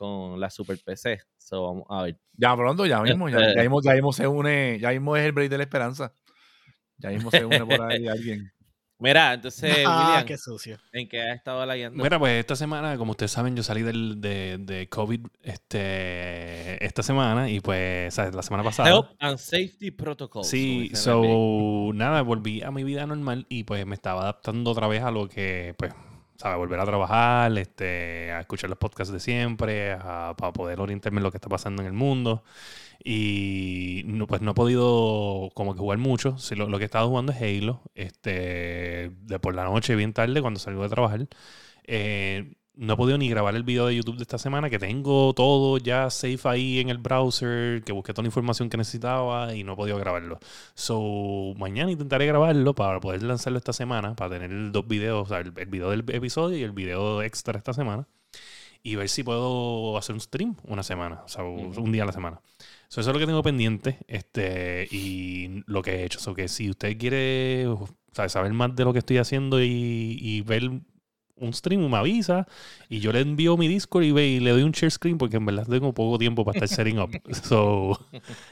con 0.00 0.40
la 0.40 0.48
Super 0.48 0.78
PC. 0.82 1.20
So, 1.36 1.62
vamos 1.62 1.84
a 1.90 2.04
ver. 2.04 2.18
Ya 2.32 2.56
pronto, 2.56 2.86
ya 2.86 3.02
mismo, 3.02 3.28
ya, 3.28 3.38
Este- 3.38 3.56
ya 3.56 3.60
mismo, 3.60 3.82
ya 3.82 3.92
mismo 3.92 4.12
se 4.14 4.26
une, 4.26 4.78
ya 4.80 4.88
mismo 4.92 5.14
es 5.14 5.26
el 5.26 5.32
break 5.32 5.50
de 5.50 5.58
la 5.58 5.64
esperanza. 5.64 6.14
Ya 6.96 7.10
mismo 7.10 7.30
se 7.30 7.44
une 7.44 7.66
por 7.66 7.82
ahí 7.82 8.08
alguien. 8.08 8.50
Mira, 8.98 9.34
entonces, 9.34 9.76
ah, 9.86 10.06
William, 10.08 10.26
qué 10.26 10.38
sucio. 10.38 10.78
¿en 10.92 11.06
qué 11.06 11.20
has 11.22 11.36
estado 11.36 11.64
layando? 11.66 12.02
Mira, 12.02 12.18
pues 12.18 12.40
esta 12.40 12.56
semana, 12.56 12.96
como 12.96 13.10
ustedes 13.10 13.30
saben, 13.30 13.54
yo 13.54 13.62
salí 13.62 13.82
del, 13.82 14.22
de, 14.22 14.56
de 14.58 14.88
COVID 14.88 15.26
este, 15.42 16.82
esta 16.84 17.02
semana 17.02 17.50
y 17.50 17.60
pues, 17.60 18.14
¿sabes? 18.14 18.34
La 18.34 18.42
semana 18.42 18.62
pasada. 18.64 18.88
Health 18.88 19.10
and 19.18 19.36
Safety 19.38 19.90
Protocols. 19.90 20.46
Sí, 20.48 20.90
so 20.94 21.90
nada, 21.94 22.22
volví 22.22 22.62
a 22.62 22.70
mi 22.70 22.84
vida 22.84 23.04
normal 23.06 23.44
y 23.50 23.64
pues 23.64 23.84
me 23.84 23.94
estaba 23.94 24.22
adaptando 24.22 24.70
otra 24.70 24.86
vez 24.86 25.02
a 25.02 25.10
lo 25.10 25.28
que, 25.28 25.74
pues, 25.78 25.92
¿sabes? 26.40 26.56
Volver 26.56 26.80
a 26.80 26.86
trabajar, 26.86 27.56
este, 27.58 28.32
a 28.32 28.40
escuchar 28.40 28.70
los 28.70 28.78
podcasts 28.78 29.12
de 29.12 29.20
siempre, 29.20 29.92
a, 29.92 30.34
para 30.38 30.52
poder 30.52 30.80
orientarme 30.80 31.18
en 31.18 31.24
lo 31.24 31.30
que 31.30 31.36
está 31.36 31.50
pasando 31.50 31.82
en 31.82 31.86
el 31.88 31.92
mundo. 31.92 32.44
Y 33.04 34.02
no, 34.06 34.26
pues 34.26 34.40
no 34.40 34.52
he 34.52 34.54
podido 34.54 35.50
como 35.54 35.74
que 35.74 35.80
jugar 35.80 35.98
mucho. 35.98 36.36
Lo, 36.56 36.78
que 36.78 36.84
he 36.84 36.86
estado 36.86 37.08
jugando 37.08 37.32
es 37.32 37.42
Halo. 37.42 37.82
Este, 37.94 39.10
de 39.22 39.38
por 39.38 39.54
la 39.54 39.64
noche, 39.64 39.94
bien 39.96 40.14
tarde, 40.14 40.40
cuando 40.40 40.60
salgo 40.60 40.82
de 40.82 40.88
trabajar. 40.88 41.28
Eh, 41.84 42.54
no 42.80 42.94
he 42.94 42.96
podido 42.96 43.18
ni 43.18 43.28
grabar 43.28 43.54
el 43.54 43.62
video 43.62 43.86
de 43.86 43.96
YouTube 43.96 44.16
de 44.16 44.22
esta 44.22 44.38
semana, 44.38 44.70
que 44.70 44.78
tengo 44.78 45.34
todo 45.34 45.76
ya 45.76 46.08
safe 46.08 46.40
ahí 46.48 46.78
en 46.78 46.88
el 46.88 46.96
browser, 46.96 47.82
que 47.82 47.92
busqué 47.92 48.14
toda 48.14 48.22
la 48.22 48.28
información 48.28 48.70
que 48.70 48.78
necesitaba 48.78 49.54
y 49.54 49.64
no 49.64 49.74
he 49.74 49.76
podido 49.76 49.98
grabarlo. 49.98 50.38
So, 50.74 51.52
mañana 51.58 51.90
intentaré 51.90 52.24
grabarlo 52.24 52.74
para 52.74 52.98
poder 52.98 53.22
lanzarlo 53.22 53.58
esta 53.58 53.74
semana, 53.74 54.16
para 54.16 54.38
tener 54.38 54.72
dos 54.72 54.88
videos, 54.88 55.26
o 55.26 55.28
sea, 55.28 55.40
el, 55.40 55.50
video 55.50 55.90
del 55.90 56.00
episodio 56.08 56.56
y 56.56 56.62
el 56.62 56.72
video 56.72 57.20
extra 57.20 57.58
esta 57.58 57.74
semana. 57.74 58.08
Y 58.82 58.96
ver 58.96 59.10
si 59.10 59.22
puedo 59.24 59.98
hacer 59.98 60.14
un 60.14 60.20
stream 60.22 60.56
una 60.64 60.82
semana, 60.82 61.20
o 61.26 61.28
sea, 61.28 61.44
un 61.44 61.92
día 61.92 62.04
a 62.04 62.06
la 62.06 62.12
semana. 62.12 62.40
eso 62.88 63.02
es 63.02 63.06
lo 63.06 63.18
que 63.18 63.26
tengo 63.26 63.42
pendiente 63.42 63.98
este, 64.08 64.88
y 64.90 65.62
lo 65.66 65.82
que 65.82 65.96
he 65.96 66.04
hecho. 66.04 66.18
So, 66.18 66.34
que 66.34 66.48
si 66.48 66.70
usted 66.70 66.96
quiere 66.96 67.66
saber 68.28 68.54
más 68.54 68.74
de 68.74 68.84
lo 68.84 68.94
que 68.94 69.00
estoy 69.00 69.18
haciendo 69.18 69.62
y, 69.62 70.16
y 70.18 70.40
ver 70.40 70.80
un 71.40 71.52
stream, 71.52 71.88
me 71.90 71.96
avisa 71.96 72.46
y 72.88 73.00
yo 73.00 73.12
le 73.12 73.20
envío 73.20 73.56
mi 73.56 73.68
Discord 73.68 74.04
y, 74.04 74.12
ve, 74.12 74.28
y 74.28 74.40
le 74.40 74.50
doy 74.50 74.62
un 74.62 74.72
share 74.72 74.90
screen 74.90 75.18
porque 75.18 75.36
en 75.36 75.46
verdad 75.46 75.66
tengo 75.66 75.92
poco 75.92 76.18
tiempo 76.18 76.44
para 76.44 76.58
estar 76.58 76.68
setting 76.68 76.98
up. 76.98 77.10
So, 77.42 77.98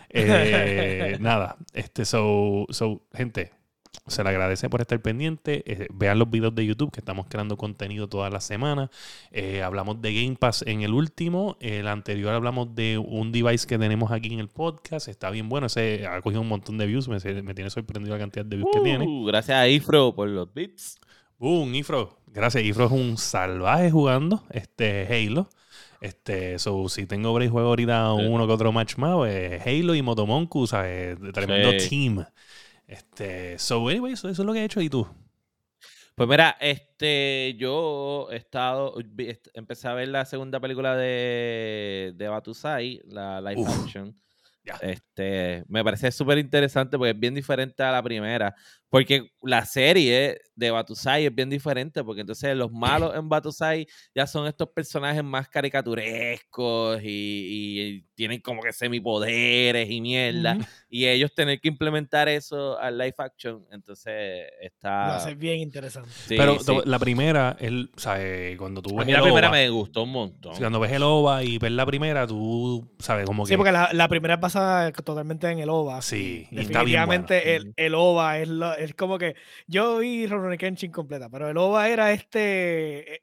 eh, 0.09 1.19
nada, 1.21 1.57
este, 1.73 2.05
so, 2.05 2.67
so, 2.71 3.03
gente, 3.13 3.53
se 4.09 4.25
le 4.25 4.31
agradece 4.31 4.69
por 4.69 4.81
estar 4.81 5.01
pendiente. 5.01 5.63
Eh, 5.67 5.87
vean 5.93 6.19
los 6.19 6.31
videos 6.31 6.55
de 6.55 6.67
YouTube 6.67 6.91
que 6.91 7.01
estamos 7.01 7.27
creando 7.29 7.57
contenido 7.57 8.09
toda 8.09 8.31
la 8.31 8.41
semana. 8.41 8.91
Eh, 9.31 9.63
hablamos 9.63 10.01
de 10.01 10.15
Game 10.15 10.37
Pass 10.37 10.65
en 10.67 10.83
el 10.83 10.93
último. 10.93 11.57
El 11.61 11.89
anterior 11.89 12.33
hablamos 12.35 12.75
de 12.75 12.99
un 12.99 13.33
device 13.33 13.67
que 13.67 13.79
tenemos 13.79 14.11
aquí 14.11 14.33
en 14.33 14.41
el 14.41 14.49
podcast. 14.49 15.09
Está 15.09 15.31
bien 15.31 15.49
bueno. 15.49 15.67
Ese 15.67 16.07
ha 16.07 16.21
cogido 16.23 16.41
un 16.41 16.49
montón 16.49 16.79
de 16.79 16.87
views. 16.87 17.09
Me, 17.09 17.19
me 17.43 17.55
tiene 17.55 17.71
sorprendido 17.71 18.15
la 18.15 18.21
cantidad 18.21 18.45
de 18.45 18.57
views 18.57 18.71
que 18.73 18.81
tiene. 18.81 19.07
Uh, 19.07 19.27
gracias 19.27 19.57
a 19.57 19.69
Ifro 19.69 20.15
por 20.15 20.29
los 20.29 20.53
bits. 20.53 20.99
Boom, 21.39 21.75
Ifro. 21.75 22.18
Gracias. 22.33 22.65
Ifro 22.65 22.87
es 22.87 22.93
un 22.93 23.17
salvaje 23.19 23.91
jugando 23.91 24.45
este 24.51 25.07
Halo. 25.07 25.49
Este, 26.01 26.59
so, 26.59 26.89
si 26.89 27.07
tengo 27.07 27.35
break 27.35 27.51
juego 27.51 27.69
ahorita 27.69 28.13
uno 28.13 28.47
que 28.47 28.53
otro 28.53 28.71
match 28.71 28.97
más, 28.97 29.17
pues, 29.17 29.61
Halo 29.67 29.95
y 29.95 30.03
Motomonku, 30.03 30.67
¿sabes? 30.67 31.19
Tremendo 31.33 31.77
team. 31.77 32.25
Este, 32.87 33.59
so, 33.59 33.89
anyway, 33.89 34.13
eso, 34.13 34.29
eso, 34.29 34.43
es 34.43 34.47
lo 34.47 34.53
que 34.53 34.61
he 34.61 34.65
hecho. 34.65 34.81
¿Y 34.81 34.89
tú? 34.89 35.07
Pues 36.15 36.29
mira, 36.29 36.57
este, 36.61 37.55
yo 37.59 38.29
he 38.31 38.37
estado, 38.37 38.95
empecé 39.55 39.89
a 39.89 39.95
ver 39.95 40.09
la 40.09 40.25
segunda 40.25 40.59
película 40.59 40.97
de, 40.97 42.13
de 42.17 42.29
Batusai, 42.29 43.03
la 43.07 43.41
live 43.41 43.65
action. 43.67 44.15
Este, 44.81 45.65
me 45.69 45.83
parece 45.83 46.11
súper 46.11 46.39
interesante 46.39 46.99
porque 46.99 47.11
es 47.11 47.19
bien 47.19 47.35
diferente 47.35 47.83
a 47.83 47.93
la 47.93 48.03
primera. 48.03 48.55
Porque 48.91 49.31
la 49.43 49.65
serie 49.67 50.41
de 50.59 50.71
Batusai 50.73 51.27
es 51.27 51.35
bien 51.35 51.49
diferente, 51.49 52.03
porque 52.03 52.23
entonces 52.23 52.57
los 52.57 52.73
malos 52.73 53.15
en 53.15 53.29
Batusai 53.29 53.87
ya 54.15 54.27
son 54.27 54.47
estos 54.47 54.69
personajes 54.71 55.23
más 55.23 55.49
caricaturescos 55.49 57.01
y, 57.03 58.05
tienen 58.15 58.41
como 58.41 58.63
que 58.63 58.73
semipoderes 58.73 59.89
y 59.89 60.01
mierda. 60.01 60.59
Y 60.91 61.07
ellos 61.07 61.33
tener 61.33 61.61
que 61.61 61.69
implementar 61.69 62.29
eso 62.29 62.77
al 62.81 62.99
live 62.99 63.15
action, 63.19 63.65
entonces 63.71 64.47
está... 64.61 65.25
Lo 65.25 65.37
bien 65.37 65.61
interesante. 65.61 66.11
Pero 66.27 66.59
la 66.85 66.99
primera, 66.99 67.57
él, 67.61 67.93
¿sabes? 67.97 68.59
Cuando 68.59 68.83
tú 68.83 68.97
ves 68.97 69.07
la 69.07 69.23
primera 69.23 69.51
me 69.51 69.69
gustó 69.69 70.03
un 70.03 70.11
montón. 70.11 70.57
Cuando 70.57 70.81
ves 70.81 70.93
el 70.93 71.03
OVA 71.05 71.45
y 71.45 71.59
ves 71.59 71.71
la 71.71 71.87
primera, 71.87 72.27
tú 72.27 72.91
sabes 72.99 73.27
como 73.27 73.45
que... 73.45 73.51
Sí, 73.51 73.57
porque 73.57 73.71
la, 73.71 73.91
la 73.93 74.09
primera 74.09 74.41
pasa 74.41 74.91
totalmente 75.05 75.49
en 75.49 75.61
el 75.61 75.69
OVA. 75.69 76.03
Sí, 76.03 76.49
y 76.51 76.57
Definitivamente 76.57 77.55
el, 77.55 77.73
el 77.77 77.95
OVA 77.95 78.39
es, 78.39 78.49
lo, 78.49 78.75
es 78.79 78.95
como 78.95 79.19
que... 79.19 79.37
Yo 79.67 79.99
vi 79.99 80.27
Rurouni 80.27 80.57
Kenshin 80.57 80.93
completa, 80.93 81.29
pero 81.29 81.49
el 81.49 81.57
OVA 81.57 81.89
era 81.89 82.13
este... 82.13 83.15
Eh, 83.15 83.23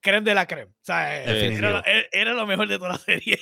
creme 0.00 0.28
de 0.28 0.34
la 0.34 0.46
creme. 0.46 0.72
O 0.72 0.84
sea, 0.84 1.22
era, 1.22 1.84
era, 2.12 2.32
lo 2.32 2.46
mejor 2.46 2.68
de 2.68 2.78
toda 2.78 2.90
la 2.90 2.98
serie. 2.98 3.38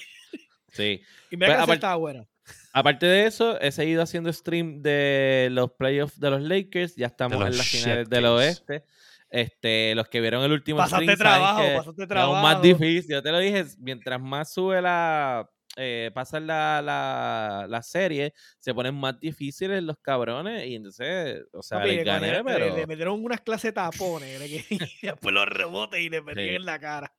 Sí. 0.73 1.03
Y 1.31 1.37
me 1.37 1.47
que 1.47 1.73
estaba 1.73 1.97
buena. 1.97 2.29
Aparte 2.73 3.07
de 3.07 3.27
eso, 3.27 3.61
he 3.61 3.73
seguido 3.73 4.03
haciendo 4.03 4.33
stream 4.33 4.83
de 4.83 5.49
los 5.51 5.73
playoffs 5.73 6.21
de 6.21 6.31
los 6.31 6.43
Lakers. 6.43 6.95
Ya 6.95 7.07
estamos 7.07 7.45
en 7.45 7.57
las 7.57 7.67
finales 7.67 8.09
del 8.09 8.27
oeste. 8.27 8.85
Este, 9.31 9.97
los 9.97 10.09
que 10.09 10.21
vieron 10.21 10.45
el 10.45 10.53
último 10.53 10.79
pasaste 10.79 11.05
stream, 11.05 11.19
trabajo, 11.19 11.63
pasaste 11.77 12.07
trabajo. 12.07 12.37
Es 12.37 12.43
más 12.43 12.63
difícil. 12.63 13.11
Yo 13.11 13.23
te 13.23 13.33
lo 13.33 13.39
dije, 13.41 13.65
mientras 13.79 14.21
más 14.21 14.53
sube 14.53 14.81
la. 14.81 15.51
Eh, 15.77 16.11
pasa 16.15 16.39
la, 16.41 16.81
la, 16.83 17.67
la, 17.69 17.83
serie, 17.83 18.33
se 18.61 18.73
ponen 18.73 18.95
más 18.95 19.19
difíciles 19.19 19.83
los 19.83 19.97
cabrones. 19.99 20.67
Y 20.67 20.77
entonces, 20.77 21.43
o 21.53 21.63
sea, 21.63 21.85
le 21.85 22.05
gané, 22.05 22.43
pero. 22.45 22.77
Le, 22.77 22.87
metieron 22.87 23.25
unas 23.25 23.41
clases 23.41 23.71
de 23.71 23.73
tapones. 23.73 24.41
y 24.71 25.07
después 25.07 25.35
los 25.35 25.47
rebotes 25.47 26.01
y 26.01 26.09
le 26.09 26.23
metieron 26.23 26.57
en 26.57 26.65
la 26.65 26.79
cara. 26.79 27.15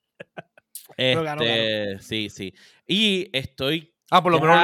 Este, 0.97 1.99
Sí, 1.99 2.29
sí. 2.29 2.53
Y 2.87 3.29
estoy 3.33 3.95
Ah, 4.11 4.21
por 4.21 4.31
lo, 4.31 4.39
menos 4.39 4.55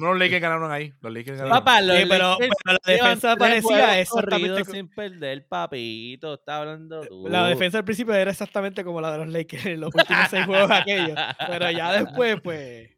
los 0.00 0.18
Lakers 0.18 0.40
ganaron 0.40 0.72
ahí. 0.72 0.94
Los 1.02 1.12
Lakers 1.12 1.36
ganaron. 1.36 1.58
Papá, 1.58 1.82
los 1.82 1.96
pero, 2.08 2.38
la 2.64 2.92
defensa 2.92 3.36
parecía 3.36 4.00
exactamente 4.00 4.64
sin 4.64 4.88
perder, 4.88 5.46
papito. 5.46 6.34
Está 6.34 6.58
hablando 6.58 7.02
tú. 7.02 7.28
La 7.28 7.46
defensa 7.46 7.78
al 7.78 7.84
principio 7.84 8.14
era 8.14 8.30
exactamente 8.30 8.82
como 8.82 9.00
la 9.02 9.12
de 9.12 9.18
los 9.18 9.28
Lakers 9.28 9.66
en 9.66 9.80
los 9.80 9.94
últimos 9.94 10.28
seis 10.30 10.46
juegos 10.46 10.70
aquellos. 10.70 11.18
Pero 11.46 11.70
ya 11.70 11.92
después, 11.92 12.40
pues. 12.40 12.90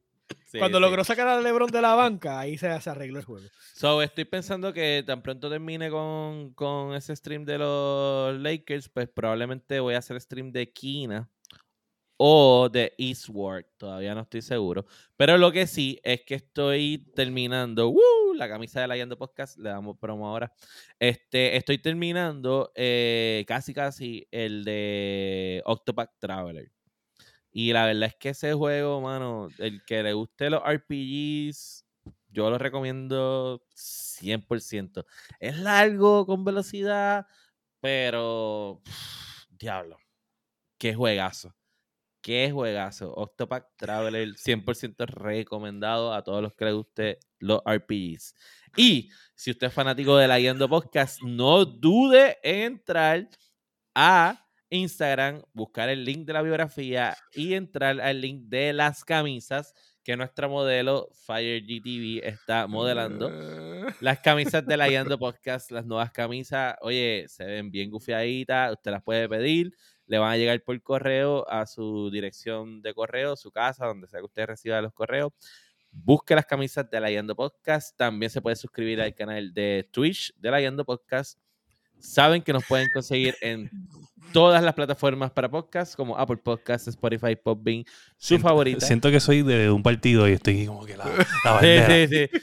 Cuando 0.59 0.81
logró 0.81 1.05
sacar 1.05 1.29
a 1.29 1.41
LeBron 1.41 1.71
de 1.71 1.83
la 1.83 1.95
banca, 1.95 2.39
ahí 2.39 2.59
se, 2.59 2.81
se, 2.81 2.91
arregló 2.91 3.19
el 3.19 3.25
juego. 3.25 3.47
So, 3.75 4.03
estoy 4.03 4.25
pensando 4.25 4.73
que 4.73 5.03
tan 5.07 5.23
pronto 5.23 5.51
termine 5.51 5.91
con, 5.91 6.53
con 6.55 6.95
ese 6.95 7.15
stream 7.17 7.45
de 7.45 7.59
los 7.59 8.39
Lakers, 8.39 8.89
pues 8.89 9.09
probablemente 9.09 9.81
voy 9.81 9.95
a 9.95 9.99
hacer 9.99 10.21
stream 10.21 10.53
de 10.53 10.73
Kina 10.73 11.29
o 12.25 12.69
de 12.69 12.95
Eastward, 12.99 13.67
todavía 13.77 14.15
no 14.15 14.21
estoy 14.21 14.43
seguro. 14.43 14.87
Pero 15.17 15.39
lo 15.39 15.51
que 15.51 15.67
sí 15.67 15.99
es 16.05 16.23
que 16.23 16.37
estoy 16.37 17.11
terminando, 17.17 17.93
la 18.37 18.49
camisa 18.49 18.81
de 18.81 18.87
la 18.87 18.97
Yando 18.97 19.19
Podcast, 19.19 19.59
le 19.59 19.71
damos 19.71 19.99
promo 19.99 20.29
ahora. 20.29 20.53
Este, 20.99 21.57
estoy 21.57 21.79
terminando 21.79 22.73
eh, 22.77 23.45
casi 23.49 23.75
casi 23.75 24.29
el 24.31 24.65
de 24.65 25.63
Octopath 25.65 26.13
Traveler. 26.19 26.71
Y 27.53 27.73
la 27.73 27.87
verdad 27.87 28.09
es 28.09 28.17
que 28.17 28.31
ese 28.31 28.55
juego, 28.55 29.01
mano, 29.01 29.49
el 29.59 29.85
que 29.85 30.03
le 30.03 30.15
guste 30.15 30.49
los 30.49 30.63
RPGs, 30.65 31.85
yo 32.31 32.49
lo 32.49 32.57
recomiendo 32.57 33.63
100%. 33.77 35.05
Es 35.39 35.59
largo, 35.59 36.25
con 36.25 36.45
velocidad, 36.45 37.27
pero... 37.81 38.81
diablo, 39.51 39.99
qué 40.79 40.95
juegazo. 40.95 41.55
Qué 42.23 42.53
juegazo. 42.53 43.13
Octopath 43.15 43.77
Traveler 43.77 44.29
100% 44.29 45.07
recomendado 45.07 46.15
a 46.15 46.23
todos 46.23 46.41
los 46.41 46.55
que 46.55 46.65
les 46.67 46.75
guste 46.75 47.19
los 47.41 47.61
RPGs. 47.67 48.35
Y 48.77 49.11
si 49.35 49.51
usted 49.51 49.67
es 49.67 49.75
fanático 49.75 50.17
de 50.17 50.29
la 50.29 50.39
Guiando 50.39 50.69
Podcast, 50.69 51.21
no 51.23 51.65
dude 51.65 52.39
en 52.43 52.73
entrar 52.73 53.29
a 53.95 54.47
Instagram, 54.73 55.43
buscar 55.53 55.89
el 55.89 56.05
link 56.05 56.27
de 56.27 56.33
la 56.33 56.43
biografía 56.43 57.17
y 57.33 57.55
entrar 57.55 58.01
al 58.01 58.21
link 58.21 58.49
de 58.49 58.73
las 58.73 59.05
camisas 59.05 59.75
que 60.03 60.17
nuestra 60.17 60.49
modelo 60.49 61.09
Fire 61.13 61.63
GTV 61.63 62.27
está 62.27 62.67
modelando. 62.67 63.31
Las 64.01 64.19
camisas 64.19 64.67
de 64.67 64.77
la 64.77 64.89
Guiando 64.89 65.19
Podcast, 65.19 65.71
las 65.71 65.87
nuevas 65.87 66.11
camisas, 66.11 66.75
oye, 66.81 67.27
se 67.29 67.45
ven 67.45 67.71
bien 67.71 67.91
gufiaditas, 67.91 68.73
usted 68.73 68.91
las 68.91 69.03
puede 69.03 69.29
pedir 69.29 69.73
le 70.13 70.19
van 70.19 70.33
a 70.33 70.37
llegar 70.37 70.63
por 70.63 70.81
correo 70.83 71.49
a 71.49 71.65
su 71.67 72.11
dirección 72.11 72.83
de 72.83 72.93
correo, 72.93 73.35
su 73.35 73.51
casa, 73.51 73.87
donde 73.87 74.09
sea 74.09 74.21
que 74.21 74.27
usted 74.27 74.45
reciba 74.45 74.83
los 74.83 74.93
correos. 74.93 75.33
Busque 75.91 76.35
las 76.35 76.45
camisas 76.45 76.91
de 76.91 77.01
la 77.01 77.11
Yendo 77.11 77.35
Podcast. 77.35 77.97
También 77.97 78.29
se 78.29 78.43
puede 78.43 78.57
suscribir 78.57 79.01
al 79.01 79.15
canal 79.15 79.55
de 79.55 79.89
Twitch 79.91 80.35
de 80.37 80.51
la 80.51 80.61
Yendo 80.61 80.85
Podcast. 80.85 81.39
Saben 82.03 82.43
que 82.43 82.53
nos 82.53 82.65
pueden 82.67 82.89
conseguir 82.93 83.37
en 83.41 83.71
todas 84.33 84.63
las 84.63 84.75
plataformas 84.75 85.31
para 85.31 85.49
podcast, 85.49 85.95
como 85.95 86.19
Apple 86.19 86.39
Podcasts, 86.39 86.89
Spotify, 86.89 87.37
Podbean, 87.37 87.85
su 88.17 88.29
siento, 88.29 88.49
favorita. 88.49 88.85
Siento 88.85 89.11
que 89.11 89.21
soy 89.21 89.43
de 89.43 89.71
un 89.71 89.83
partido 89.83 90.29
y 90.29 90.33
estoy 90.33 90.67
como 90.67 90.85
que 90.85 90.97
la, 90.97 91.05
la 91.45 91.61
Sí, 91.87 92.09
sí, 92.09 92.09
sí. 92.09 92.41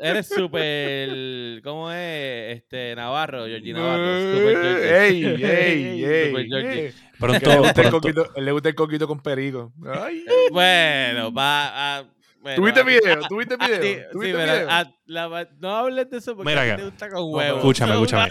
Eres 0.00 0.28
súper, 0.28 1.62
¿cómo 1.62 1.90
es? 1.90 2.58
Este, 2.58 2.94
Navarro, 2.96 3.46
Georgie 3.46 3.72
Navarro. 3.72 4.04
¡Ey, 4.04 5.24
ey, 5.24 6.04
ey! 6.04 6.92
Pronto, 7.18 7.50
le, 7.50 7.58
gusta 7.58 7.82
el 7.82 7.90
coquito, 7.90 8.32
le 8.36 8.52
gusta 8.52 8.68
el 8.68 8.74
coquito 8.74 9.08
con 9.08 9.20
perico. 9.20 9.72
Ay. 9.86 10.22
Bueno, 10.52 11.32
va 11.32 11.98
a 11.98 12.15
¿Tuviste 12.54 12.82
video? 12.84 13.20
¿Tuviste 13.28 13.56
video? 13.56 13.82
Sí, 13.82 13.96
¿Tuviste 14.12 14.32
sí, 14.38 14.44
pero, 14.44 14.52
video? 14.52 14.66
ah, 14.70 14.92
la- 15.06 15.48
no 15.58 15.70
hables 15.76 16.10
de 16.10 16.18
eso 16.18 16.36
porque 16.36 16.50
Mira 16.50 16.62
a 16.62 16.64
ti 16.64 16.70
acá. 16.70 16.76
te 16.76 16.84
gusta 16.84 17.08
con 17.08 17.18
No, 17.18 17.26
huevo. 17.36 17.56
Escúchame, 17.58 17.92
escúchame. 17.94 18.28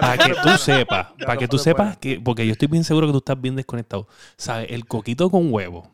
Para 0.00 0.18
que 0.18 0.34
tú 0.34 0.48
sepas, 0.58 1.06
para 1.24 1.36
que 1.36 1.48
tú 1.48 1.58
sepas 1.58 1.96
que, 1.98 2.20
porque 2.20 2.46
yo 2.46 2.52
estoy 2.52 2.68
bien 2.68 2.84
seguro 2.84 3.06
que 3.06 3.12
tú 3.12 3.18
estás 3.18 3.40
bien 3.40 3.56
desconectado. 3.56 4.06
¿Sabes? 4.36 4.66
El 4.70 4.86
coquito 4.86 5.30
con 5.30 5.52
huevo. 5.52 5.90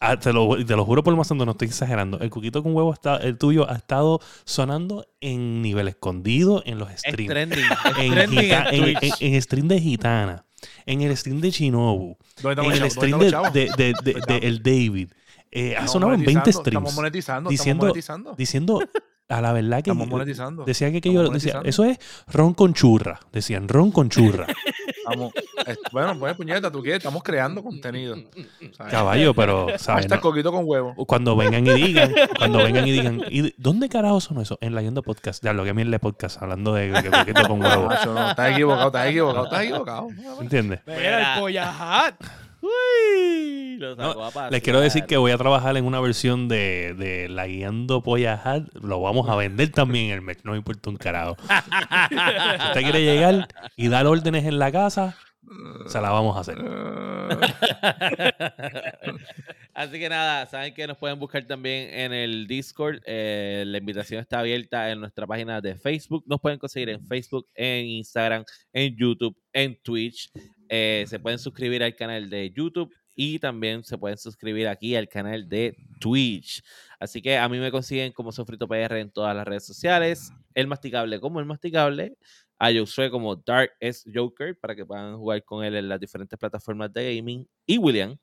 ah, 0.00 0.18
te, 0.18 0.32
lo, 0.32 0.62
te 0.64 0.76
lo 0.76 0.84
juro 0.84 1.02
por 1.02 1.16
más 1.16 1.26
santo, 1.28 1.44
no 1.46 1.52
estoy 1.52 1.68
exagerando. 1.68 2.18
El 2.20 2.28
coquito 2.30 2.62
con 2.62 2.74
huevo, 2.74 2.92
está, 2.92 3.16
el 3.16 3.38
tuyo, 3.38 3.68
ha 3.70 3.74
estado 3.76 4.20
sonando 4.44 5.06
en 5.20 5.62
nivel 5.62 5.88
escondido 5.88 6.62
en 6.66 6.78
los 6.78 6.90
Es 6.90 7.00
streams. 7.00 7.30
trending. 7.30 7.64
En, 7.98 8.12
trending 8.12 8.40
gita- 8.40 8.66
en 8.70 8.84
en, 8.84 8.94
Twitch. 8.98 9.22
en- 9.22 9.34
en 9.34 9.42
stream 9.42 9.68
de 9.68 9.80
Gitana. 9.80 10.44
En 10.86 11.02
el 11.02 11.14
stream 11.16 11.40
de 11.40 11.50
Shinobu. 11.50 12.16
¿Dónde 12.42 12.62
En 12.64 12.72
el 12.82 12.90
stream 12.90 13.18
de, 13.18 13.24
¿Dónde 13.24 13.24
de, 13.24 13.26
estamos 13.26 13.46
los 13.46 13.54
de- 13.54 13.66
chavos? 13.68 13.76
de- 13.78 13.92
¿Dónde 14.12 14.40
de 14.40 14.46
el 14.48 14.62
David. 14.62 15.08
Eh, 15.54 15.68
ha 15.68 15.70
Estamos 15.86 15.92
sonado 15.92 16.12
en 16.14 16.20
20 16.20 16.32
monetizando, 16.34 16.60
streams. 16.60 16.66
Estamos 16.66 16.94
monetizando, 16.94 17.50
diciendo- 17.50 17.86
estamos 17.86 18.08
monetizando. 18.28 18.34
Diciendo 18.36 18.80
a 19.28 19.40
la 19.40 19.52
verdad 19.52 19.76
que 19.82 19.90
Estamos 19.90 20.08
monetizando. 20.08 20.64
decía 20.64 20.90
que, 20.92 21.00
que 21.00 21.12
yo 21.12 21.28
decía, 21.30 21.62
eso 21.64 21.84
es 21.84 21.98
ron 22.26 22.52
con 22.54 22.74
churra. 22.74 23.20
Decían 23.32 23.68
ron 23.68 23.90
con 23.92 24.08
churra. 24.10 24.46
Estamos- 24.86 25.32
es- 25.66 25.78
bueno, 25.92 26.18
pues 26.18 26.34
puñeta, 26.34 26.70
tú 26.72 26.82
quieres, 26.82 26.98
estamos 26.98 27.22
creando 27.22 27.62
contenido. 27.62 28.16
¿sabes? 28.76 28.90
Caballo, 28.92 29.32
pero 29.34 29.68
¿sabes? 29.78 30.06
Hasta 30.06 30.16
No- 30.16 30.20
coquito 30.20 30.50
con 30.50 30.64
huevo. 30.66 30.94
cuando 31.06 31.36
vengan 31.36 31.66
y 31.66 31.72
digan, 31.72 32.12
cuando 32.36 32.58
vengan 32.58 32.86
y 32.88 32.92
digan, 32.92 33.22
¿y 33.30 33.42
de- 33.42 33.54
dónde 33.58 33.88
carajo 33.88 34.20
son 34.20 34.40
eso? 34.40 34.58
En 34.60 34.74
la 34.74 34.82
Yendo 34.82 35.02
Podcast. 35.02 35.42
Ya, 35.44 35.52
lo 35.52 35.62
que 35.64 35.72
mierda 35.72 35.98
podcast, 36.00 36.42
hablando 36.42 36.74
de 36.74 36.90
que 37.02 37.10
coquito 37.10 37.46
con 37.48 37.62
huevo. 37.62 37.88
No, 38.06 38.30
estás 38.30 38.52
equivocado, 38.52 38.86
estás 38.88 39.06
equivocado, 39.08 39.44
estás 39.44 39.62
equivocado. 39.62 40.08
¿Entiendes? 40.40 40.80
Mira, 40.86 41.34
el 41.34 41.40
Polla 41.40 42.06
Hat. 42.06 42.14
Uy, 42.64 43.76
lo 43.78 43.96
No, 43.96 44.08
sacó 44.08 44.24
a 44.24 44.30
pasear. 44.30 44.52
Les 44.52 44.62
quiero 44.62 44.80
decir 44.80 45.04
que 45.04 45.16
voy 45.16 45.32
a 45.32 45.38
trabajar 45.38 45.76
en 45.76 45.84
una 45.84 46.00
versión 46.00 46.48
de, 46.48 46.94
de 46.94 47.28
la 47.28 47.46
guiando 47.46 48.02
Polla 48.02 48.40
Hat. 48.42 48.64
Lo 48.82 49.00
vamos 49.00 49.28
a 49.28 49.36
vender 49.36 49.70
también 49.70 50.06
en 50.06 50.12
el 50.12 50.22
merch. 50.22 50.40
No 50.44 50.52
me 50.52 50.58
importa 50.58 50.90
un 50.90 50.96
carajo. 50.96 51.36
Si 51.40 52.66
usted 52.66 52.82
quiere 52.82 53.02
llegar 53.04 53.48
y 53.76 53.88
dar 53.88 54.06
órdenes 54.06 54.44
en 54.46 54.58
la 54.58 54.72
casa, 54.72 55.16
se 55.86 56.00
la 56.00 56.10
vamos 56.10 56.36
a 56.36 56.40
hacer. 56.40 56.58
Así 59.74 59.98
que 59.98 60.08
nada, 60.08 60.46
saben 60.46 60.72
que 60.72 60.86
nos 60.86 60.96
pueden 60.96 61.18
buscar 61.18 61.44
también 61.46 61.92
en 61.92 62.12
el 62.12 62.46
Discord. 62.46 63.00
eh, 63.06 63.64
la 63.66 63.78
invitación 63.78 64.20
está 64.20 64.38
abierta 64.38 64.90
en 64.90 65.00
nuestra 65.00 65.26
página 65.26 65.60
de 65.60 65.74
Facebook. 65.74 66.22
Nos 66.26 66.40
pueden 66.40 66.58
conseguir 66.60 66.90
en 66.90 67.04
Facebook, 67.06 67.48
en 67.54 67.86
Instagram, 67.86 68.44
en 68.72 68.96
YouTube, 68.96 69.36
en 69.52 69.76
Twitch. 69.82 70.30
Eh, 70.68 71.04
se 71.08 71.18
pueden 71.18 71.38
suscribir 71.38 71.82
al 71.82 71.94
canal 71.94 72.30
de 72.30 72.50
YouTube 72.50 72.94
y 73.16 73.38
también 73.38 73.84
se 73.84 73.96
pueden 73.96 74.18
suscribir 74.18 74.68
aquí 74.68 74.96
al 74.96 75.08
canal 75.08 75.48
de 75.48 75.76
Twitch. 76.00 76.62
Así 76.98 77.22
que 77.22 77.36
a 77.38 77.48
mí 77.48 77.58
me 77.58 77.70
consiguen 77.70 78.12
como 78.12 78.32
Sofrito 78.32 78.66
PR 78.66 79.00
en 79.00 79.10
todas 79.10 79.34
las 79.36 79.46
redes 79.46 79.64
sociales. 79.64 80.32
El 80.54 80.66
Masticable 80.66 81.20
como 81.20 81.40
El 81.40 81.46
Masticable. 81.46 82.16
A 82.58 82.72
Josué 82.72 83.10
como 83.10 83.34
Dark 83.36 83.72
S 83.80 84.08
Joker 84.12 84.58
para 84.58 84.76
que 84.76 84.86
puedan 84.86 85.16
jugar 85.16 85.42
con 85.44 85.64
él 85.64 85.74
en 85.74 85.88
las 85.88 86.00
diferentes 86.00 86.38
plataformas 86.38 86.92
de 86.92 87.16
gaming. 87.16 87.46
Y 87.66 87.78
William. 87.78 88.16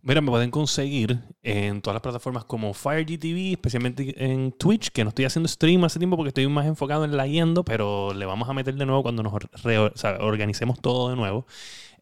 Mira, 0.00 0.20
me 0.20 0.30
pueden 0.30 0.50
conseguir 0.50 1.18
en 1.42 1.82
todas 1.82 1.94
las 1.96 2.02
plataformas 2.02 2.44
como 2.44 2.72
FireGTV, 2.72 3.52
especialmente 3.52 4.14
en 4.24 4.52
Twitch, 4.52 4.90
que 4.90 5.02
no 5.02 5.08
estoy 5.08 5.24
haciendo 5.24 5.48
stream 5.48 5.82
hace 5.84 5.98
tiempo 5.98 6.16
porque 6.16 6.28
estoy 6.28 6.46
más 6.46 6.66
enfocado 6.66 7.04
en 7.04 7.16
la 7.16 7.26
yendo, 7.26 7.64
pero 7.64 8.14
le 8.14 8.24
vamos 8.24 8.48
a 8.48 8.52
meter 8.54 8.76
de 8.76 8.86
nuevo 8.86 9.02
cuando 9.02 9.24
nos 9.24 9.32
o 9.34 10.24
organicemos 10.24 10.80
todo 10.80 11.10
de 11.10 11.16
nuevo. 11.16 11.46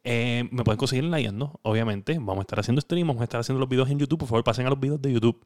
Eh, 0.04 0.46
me 0.52 0.62
pueden 0.62 0.76
conseguir 0.78 1.04
en 1.04 1.10
la 1.10 1.20
yendo, 1.20 1.58
obviamente. 1.62 2.18
Vamos 2.18 2.38
a 2.38 2.40
estar 2.42 2.60
haciendo 2.60 2.82
stream, 2.82 3.08
vamos 3.08 3.22
a 3.22 3.24
estar 3.24 3.40
haciendo 3.40 3.60
los 3.60 3.68
videos 3.68 3.88
en 3.90 3.98
YouTube. 3.98 4.20
Por 4.20 4.28
favor, 4.28 4.44
pasen 4.44 4.66
a 4.66 4.70
los 4.70 4.78
videos 4.78 5.00
de 5.00 5.12
YouTube. 5.12 5.44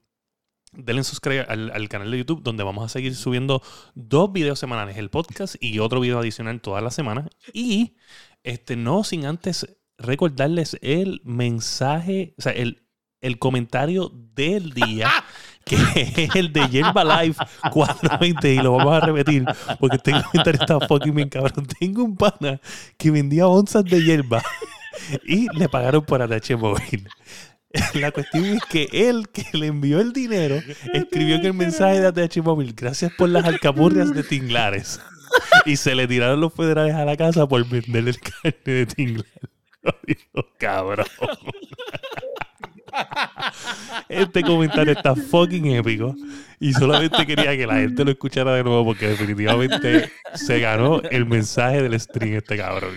Denle 0.72 1.04
subscribe 1.04 1.46
al, 1.48 1.70
al 1.70 1.88
canal 1.88 2.10
de 2.10 2.18
YouTube 2.18 2.42
donde 2.42 2.62
vamos 2.62 2.84
a 2.84 2.88
seguir 2.88 3.14
subiendo 3.14 3.62
dos 3.94 4.32
videos 4.32 4.58
semanales, 4.58 4.96
el 4.98 5.08
podcast 5.08 5.56
y 5.60 5.78
otro 5.78 6.00
video 6.00 6.18
adicional 6.18 6.60
toda 6.60 6.80
la 6.80 6.90
semana. 6.90 7.28
Y 7.52 7.96
este, 8.42 8.76
no 8.76 9.04
sin 9.04 9.24
antes 9.26 9.79
recordarles 10.00 10.78
el 10.82 11.20
mensaje, 11.24 12.34
o 12.38 12.42
sea, 12.42 12.52
el, 12.52 12.82
el 13.20 13.38
comentario 13.38 14.10
del 14.34 14.72
día, 14.72 15.10
que 15.64 15.76
es 15.76 16.34
el 16.34 16.52
de 16.52 16.68
Yerba 16.68 17.04
Life 17.04 17.42
420, 17.70 18.54
y 18.54 18.58
lo 18.58 18.72
vamos 18.72 18.94
a 18.94 19.06
repetir, 19.06 19.44
porque 19.78 19.96
este 19.96 20.12
comentario 20.12 20.60
está 20.60 20.80
fucking 20.80 21.14
bien 21.14 21.28
cabrón. 21.28 21.66
Tengo 21.78 22.04
un 22.04 22.16
pana 22.16 22.60
que 22.96 23.10
vendía 23.10 23.46
onzas 23.46 23.84
de 23.84 24.02
hierba 24.02 24.42
y 25.24 25.46
le 25.56 25.68
pagaron 25.68 26.04
por 26.04 26.22
ATH 26.22 26.56
móvil. 26.56 27.08
La 27.94 28.10
cuestión 28.10 28.44
es 28.46 28.62
que 28.64 28.88
él, 28.90 29.28
que 29.28 29.46
le 29.52 29.68
envió 29.68 30.00
el 30.00 30.12
dinero, 30.12 30.60
escribió 30.92 31.36
en 31.36 31.46
el 31.46 31.54
mensaje 31.54 32.00
de 32.00 32.24
ATH 32.24 32.38
móvil, 32.42 32.72
gracias 32.74 33.12
por 33.16 33.28
las 33.28 33.44
alcapurrias 33.44 34.12
de 34.12 34.24
tinglares. 34.24 35.00
Y 35.64 35.76
se 35.76 35.94
le 35.94 36.08
tiraron 36.08 36.40
los 36.40 36.52
federales 36.52 36.94
a 36.94 37.04
la 37.04 37.16
casa 37.16 37.46
por 37.46 37.64
venderle 37.68 38.10
el 38.10 38.18
carne 38.18 38.56
de 38.64 38.86
tinglar. 38.86 39.26
Cabrón. 40.58 41.06
Este 44.08 44.42
comentario 44.42 44.92
está 44.92 45.14
fucking 45.14 45.66
épico. 45.66 46.14
Y 46.58 46.72
solamente 46.72 47.24
quería 47.26 47.56
que 47.56 47.66
la 47.66 47.76
gente 47.76 48.04
lo 48.04 48.10
escuchara 48.10 48.54
de 48.54 48.64
nuevo 48.64 48.84
porque 48.84 49.08
definitivamente 49.08 50.10
se 50.34 50.60
ganó 50.60 51.00
el 51.02 51.24
mensaje 51.26 51.82
del 51.82 51.98
stream 51.98 52.34
este 52.34 52.56
cabrón. 52.56 52.94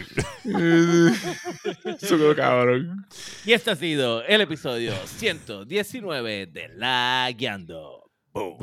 Quedó 1.99 2.35
cabrón. 2.35 3.05
Y 3.45 3.53
este 3.53 3.71
ha 3.71 3.75
sido 3.75 4.23
el 4.23 4.41
episodio 4.41 4.93
119 5.05 6.47
de 6.47 6.67
La 6.75 7.29
Guiando. 7.35 8.09
Boom. 8.33 8.57